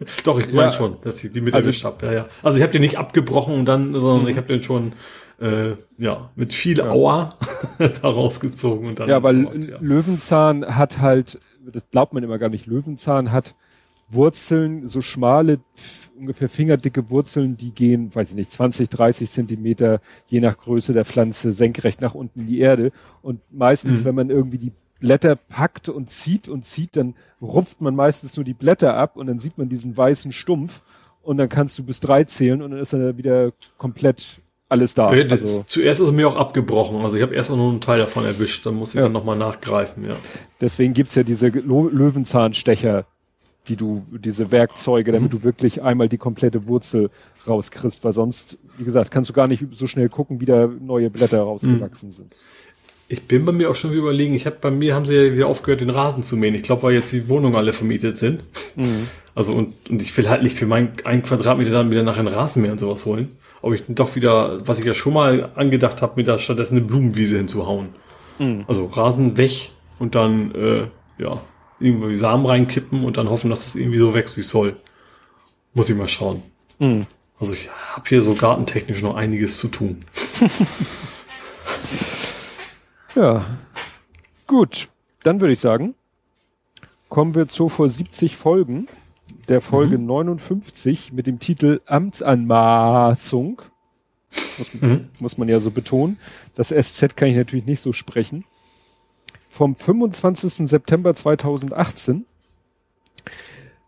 [0.24, 0.72] Doch, ich meine ja.
[0.72, 2.06] schon, dass ich die mit also, habe.
[2.06, 2.28] Ja, ja.
[2.42, 4.28] Also ich habe den nicht abgebrochen und dann, sondern mhm.
[4.28, 4.92] ich habe den schon
[5.40, 6.90] äh, ja mit viel ja.
[6.90, 7.36] Aua
[7.78, 9.08] da rausgezogen und dann.
[9.08, 9.78] Ja, aber ja.
[9.80, 12.66] Löwenzahn hat halt, das glaubt man immer gar nicht.
[12.66, 13.54] Löwenzahn hat
[14.08, 15.60] Wurzeln, so schmale,
[16.18, 21.04] ungefähr fingerdicke Wurzeln, die gehen, weiß ich nicht, 20, 30 Zentimeter, je nach Größe der
[21.04, 22.92] Pflanze, senkrecht nach unten in die Erde.
[23.22, 24.04] Und meistens, mhm.
[24.04, 28.44] wenn man irgendwie die Blätter packt und zieht und zieht, dann rupft man meistens nur
[28.44, 30.82] die Blätter ab und dann sieht man diesen weißen Stumpf
[31.22, 35.12] und dann kannst du bis drei zählen und dann ist dann wieder komplett alles da.
[35.12, 37.02] Ja, also, zuerst ist er mir auch abgebrochen.
[37.02, 39.02] Also ich habe erst nur einen Teil davon erwischt, dann muss ich ja.
[39.02, 40.14] dann nochmal nachgreifen, ja.
[40.60, 43.04] Deswegen gibt's ja diese Löwenzahnstecher,
[43.68, 45.38] die du, diese Werkzeuge, damit mhm.
[45.38, 47.10] du wirklich einmal die komplette Wurzel
[47.46, 51.10] rauskriegst, weil sonst, wie gesagt, kannst du gar nicht so schnell gucken, wie da neue
[51.10, 52.12] Blätter rausgewachsen mhm.
[52.12, 52.34] sind.
[53.12, 55.48] Ich bin bei mir auch schon überlegen, ich habe bei mir haben sie ja wieder
[55.48, 56.54] aufgehört, den Rasen zu mähen.
[56.54, 58.44] Ich glaube, weil jetzt die Wohnungen alle vermietet sind.
[58.76, 59.08] Mhm.
[59.34, 62.28] Also und, und ich will halt nicht für mein ein Quadratmeter dann wieder nachher einen
[62.28, 63.36] Rasenmäher und sowas holen.
[63.62, 66.86] Ob ich doch wieder, was ich ja schon mal angedacht habe, mir da stattdessen eine
[66.86, 67.88] Blumenwiese hinzuhauen.
[68.38, 68.64] Mhm.
[68.68, 70.82] Also Rasen weg und dann äh,
[71.20, 71.34] ja
[71.80, 74.76] irgendwie Samen reinkippen und dann hoffen, dass das irgendwie so wächst, wie es soll.
[75.74, 76.44] Muss ich mal schauen.
[76.78, 77.06] Mhm.
[77.40, 79.98] Also ich habe hier so gartentechnisch noch einiges zu tun.
[83.14, 83.48] Ja.
[84.46, 84.88] Gut.
[85.22, 85.94] Dann würde ich sagen,
[87.08, 88.88] kommen wir zu vor 70 Folgen
[89.48, 90.06] der Folge mhm.
[90.06, 93.62] 59 mit dem Titel Amtsanmaßung.
[94.58, 95.08] Muss, mhm.
[95.18, 96.18] muss, man ja so betonen.
[96.54, 98.44] Das SZ kann ich natürlich nicht so sprechen.
[99.48, 100.68] Vom 25.
[100.68, 102.24] September 2018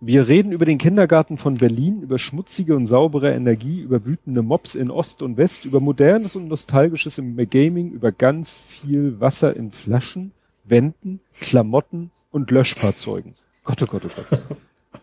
[0.04, 4.74] wir reden über den Kindergarten von Berlin, über schmutzige und saubere Energie, über wütende Mobs
[4.74, 9.70] in Ost und West, über modernes und nostalgisches im Gaming, über ganz viel Wasser in
[9.70, 10.32] Flaschen,
[10.64, 13.34] Wänden, Klamotten und Löschfahrzeugen.
[13.62, 14.40] Gott, oh Gott, oh Gott.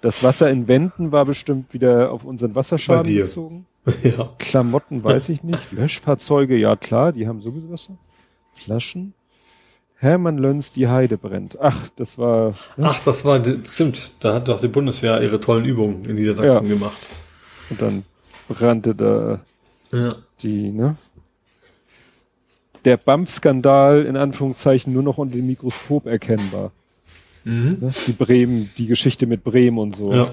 [0.02, 3.66] Das Wasser in Wänden war bestimmt wieder auf unseren Wasserschaden bezogen.
[4.04, 4.36] Ja.
[4.38, 5.72] Klamotten weiß ich nicht.
[5.72, 7.98] Löschfahrzeuge, ja klar, die haben sowieso Wasser.
[8.54, 9.14] Flaschen.
[10.00, 11.60] Hermann Löns, die Heide brennt.
[11.60, 12.56] Ach, das war.
[12.78, 12.88] Ne?
[12.90, 14.12] Ach, das war, stimmt.
[14.22, 16.74] Da hat doch die Bundeswehr ihre tollen Übungen in Niedersachsen ja.
[16.74, 16.98] gemacht.
[17.70, 18.04] Und dann
[18.48, 19.42] brannte da
[19.92, 20.16] ja.
[20.42, 20.96] die, ne?
[22.86, 26.72] Der BAMF-Skandal in Anführungszeichen nur noch unter dem Mikroskop erkennbar.
[27.44, 27.78] Mhm.
[27.82, 27.94] Ne?
[28.08, 30.14] Die Bremen, die Geschichte mit Bremen und so.
[30.14, 30.30] Ja.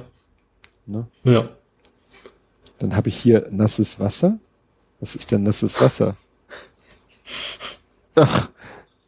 [0.86, 1.08] Ne?
[1.24, 1.48] Ja.
[2.78, 4.38] Dann habe ich hier nasses Wasser.
[5.00, 6.16] Was ist denn nasses Wasser?
[8.14, 8.48] Ach,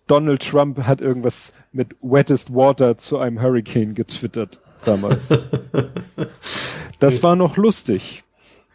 [0.08, 5.28] Donald Trump hat irgendwas mit wettest water zu einem Hurricane getwittert damals.
[6.98, 8.24] das war noch lustig.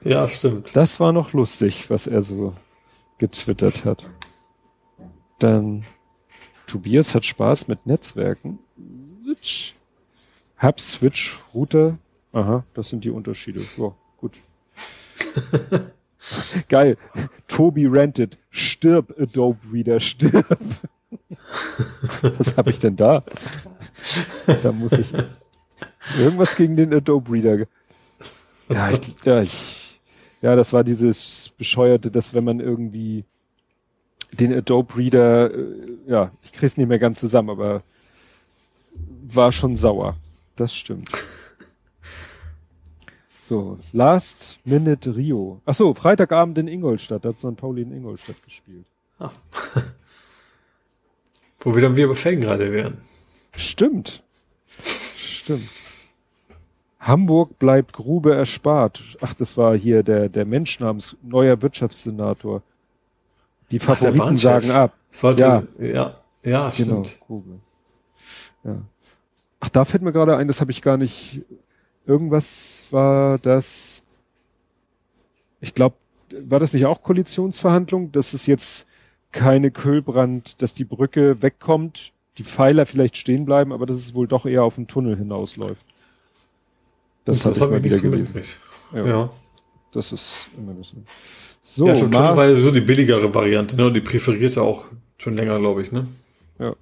[0.04, 0.76] Ja, stimmt.
[0.76, 2.54] Das war noch lustig, was er so
[3.18, 4.06] getwittert hat.
[5.40, 5.84] Dann
[6.68, 8.60] Tobias hat Spaß mit Netzwerken.
[9.24, 9.76] Switch.
[10.62, 11.98] Hub, Switch, Router.
[12.32, 13.60] Aha, das sind die Unterschiede.
[13.60, 14.38] So, gut.
[16.70, 16.98] Geil.
[17.48, 18.38] Tobi rented.
[18.50, 20.58] Stirb, Adobe Reader, stirb.
[22.38, 23.24] Was habe ich denn da?
[24.62, 25.14] Da muss ich
[26.18, 27.66] irgendwas gegen den Adobe Reader.
[28.70, 30.00] Ja, ich, ja, ich,
[30.42, 33.26] ja, das war dieses bescheuerte, dass wenn man irgendwie
[34.32, 37.84] den Adobe Reader, äh, ja, ich krieg's nicht mehr ganz zusammen, aber
[39.24, 40.18] war schon sauer.
[40.56, 41.10] Das stimmt.
[43.42, 45.62] So, Last Minute Rio.
[45.66, 47.58] Ach so, Freitagabend in Ingolstadt, da hat St.
[47.58, 48.86] Pauli in Ingolstadt gespielt.
[49.20, 49.32] Ah.
[51.64, 52.98] Wo wir dann wieder bei Felgenrade wären.
[53.56, 54.24] Stimmt.
[55.16, 55.70] Stimmt.
[57.00, 59.18] Hamburg bleibt Grube erspart.
[59.22, 62.62] Ach, das war hier der, der Mensch namens neuer Wirtschaftssenator.
[63.72, 64.94] Die Favoriten Ach, sagen ab.
[65.12, 67.20] Sollte, ja, ja, ja genau, stimmt.
[67.22, 67.60] Grube.
[68.64, 68.78] Ja.
[69.60, 71.42] Ach, da fällt mir gerade ein, das habe ich gar nicht
[72.06, 74.04] irgendwas war das,
[75.62, 75.96] ich glaube,
[76.32, 78.86] war das nicht auch Koalitionsverhandlung, dass es jetzt
[79.34, 84.28] keine Kühlbrand, dass die Brücke wegkommt, die Pfeiler vielleicht stehen bleiben, aber dass es wohl
[84.28, 85.86] doch eher auf den Tunnel hinausläuft.
[87.26, 88.44] Das, das habe ich mal wieder gelesen.
[88.94, 89.06] Ja.
[89.06, 89.30] ja.
[89.92, 90.94] Das ist immer das.
[91.62, 93.92] So, ja, Tunnel war ja so die billigere Variante, ne?
[93.92, 94.86] Die präferierte auch
[95.18, 96.08] schon länger, glaube ich, ne?
[96.60, 96.76] Ja.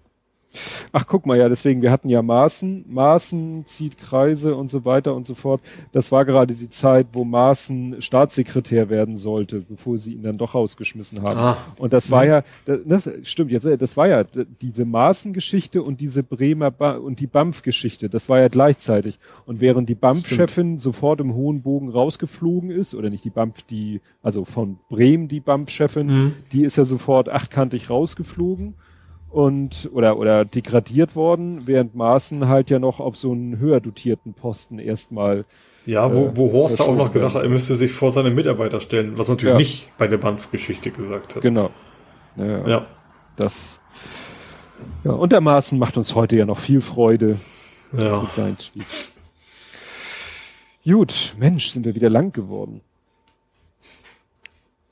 [0.92, 5.16] Ach, guck mal, ja, deswegen, wir hatten ja Maaßen, Maaßen zieht Kreise und so weiter
[5.16, 5.62] und so fort.
[5.92, 10.54] Das war gerade die Zeit, wo Maaßen Staatssekretär werden sollte, bevor sie ihn dann doch
[10.54, 11.40] rausgeschmissen haben.
[11.40, 11.58] Ah.
[11.78, 14.24] Und das war ja, ne, stimmt, jetzt, das war ja
[14.62, 19.20] diese Maaßen-Geschichte und diese Bremer ba und die BAMF-Geschichte, das war ja gleichzeitig.
[19.46, 24.02] Und während die BAMF-Chefin sofort im hohen Bogen rausgeflogen ist, oder nicht die BAMF, die,
[24.22, 26.34] also von Bremen die BAMF-Chefin, mhm.
[26.52, 28.76] die ist ja sofort achtkantig rausgeflogen
[29.32, 34.34] und oder oder degradiert worden, während Maaßen halt ja noch auf so einen höher dotierten
[34.34, 35.46] Posten erstmal.
[35.86, 39.18] Ja, wo, wo Horst auch noch gesagt hat, er müsste sich vor seine Mitarbeiter stellen,
[39.18, 39.58] was natürlich ja.
[39.58, 41.42] nicht bei der Bandgeschichte gesagt hat.
[41.42, 41.72] Genau.
[42.36, 42.86] Ja, ja.
[43.36, 43.80] Das.
[45.04, 47.40] Ja, und der Maaßen macht uns heute ja noch viel Freude
[47.98, 48.22] ja.
[48.22, 48.58] mit seinen
[50.84, 52.82] Gut, Mensch, sind wir wieder lang geworden.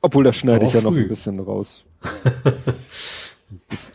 [0.01, 0.89] Obwohl, das schneide ich ja früh.
[0.89, 1.85] noch ein bisschen raus.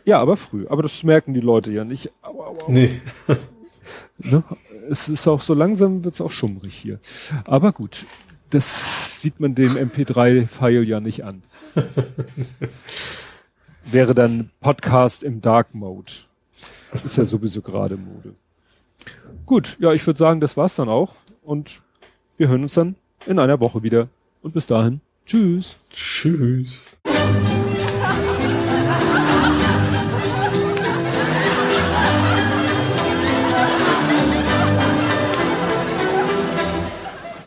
[0.04, 0.66] ja, aber früh.
[0.68, 2.10] Aber das merken die Leute ja nicht.
[2.22, 2.70] Au, au, au.
[2.70, 3.00] Nee.
[4.18, 4.42] ne?
[4.90, 7.00] Es ist auch so langsam wird's auch schummrig hier.
[7.46, 8.04] Aber gut,
[8.50, 11.42] das sieht man dem MP3-File ja nicht an.
[13.84, 16.12] Wäre dann Podcast im Dark Mode.
[17.04, 18.34] Ist ja sowieso gerade Mode.
[19.46, 21.14] Gut, ja, ich würde sagen, das war's dann auch.
[21.42, 21.82] Und
[22.36, 22.96] wir hören uns dann
[23.26, 24.08] in einer Woche wieder.
[24.42, 25.00] Und bis dahin.
[25.26, 25.78] Tschüss.
[25.90, 26.96] Tschüss.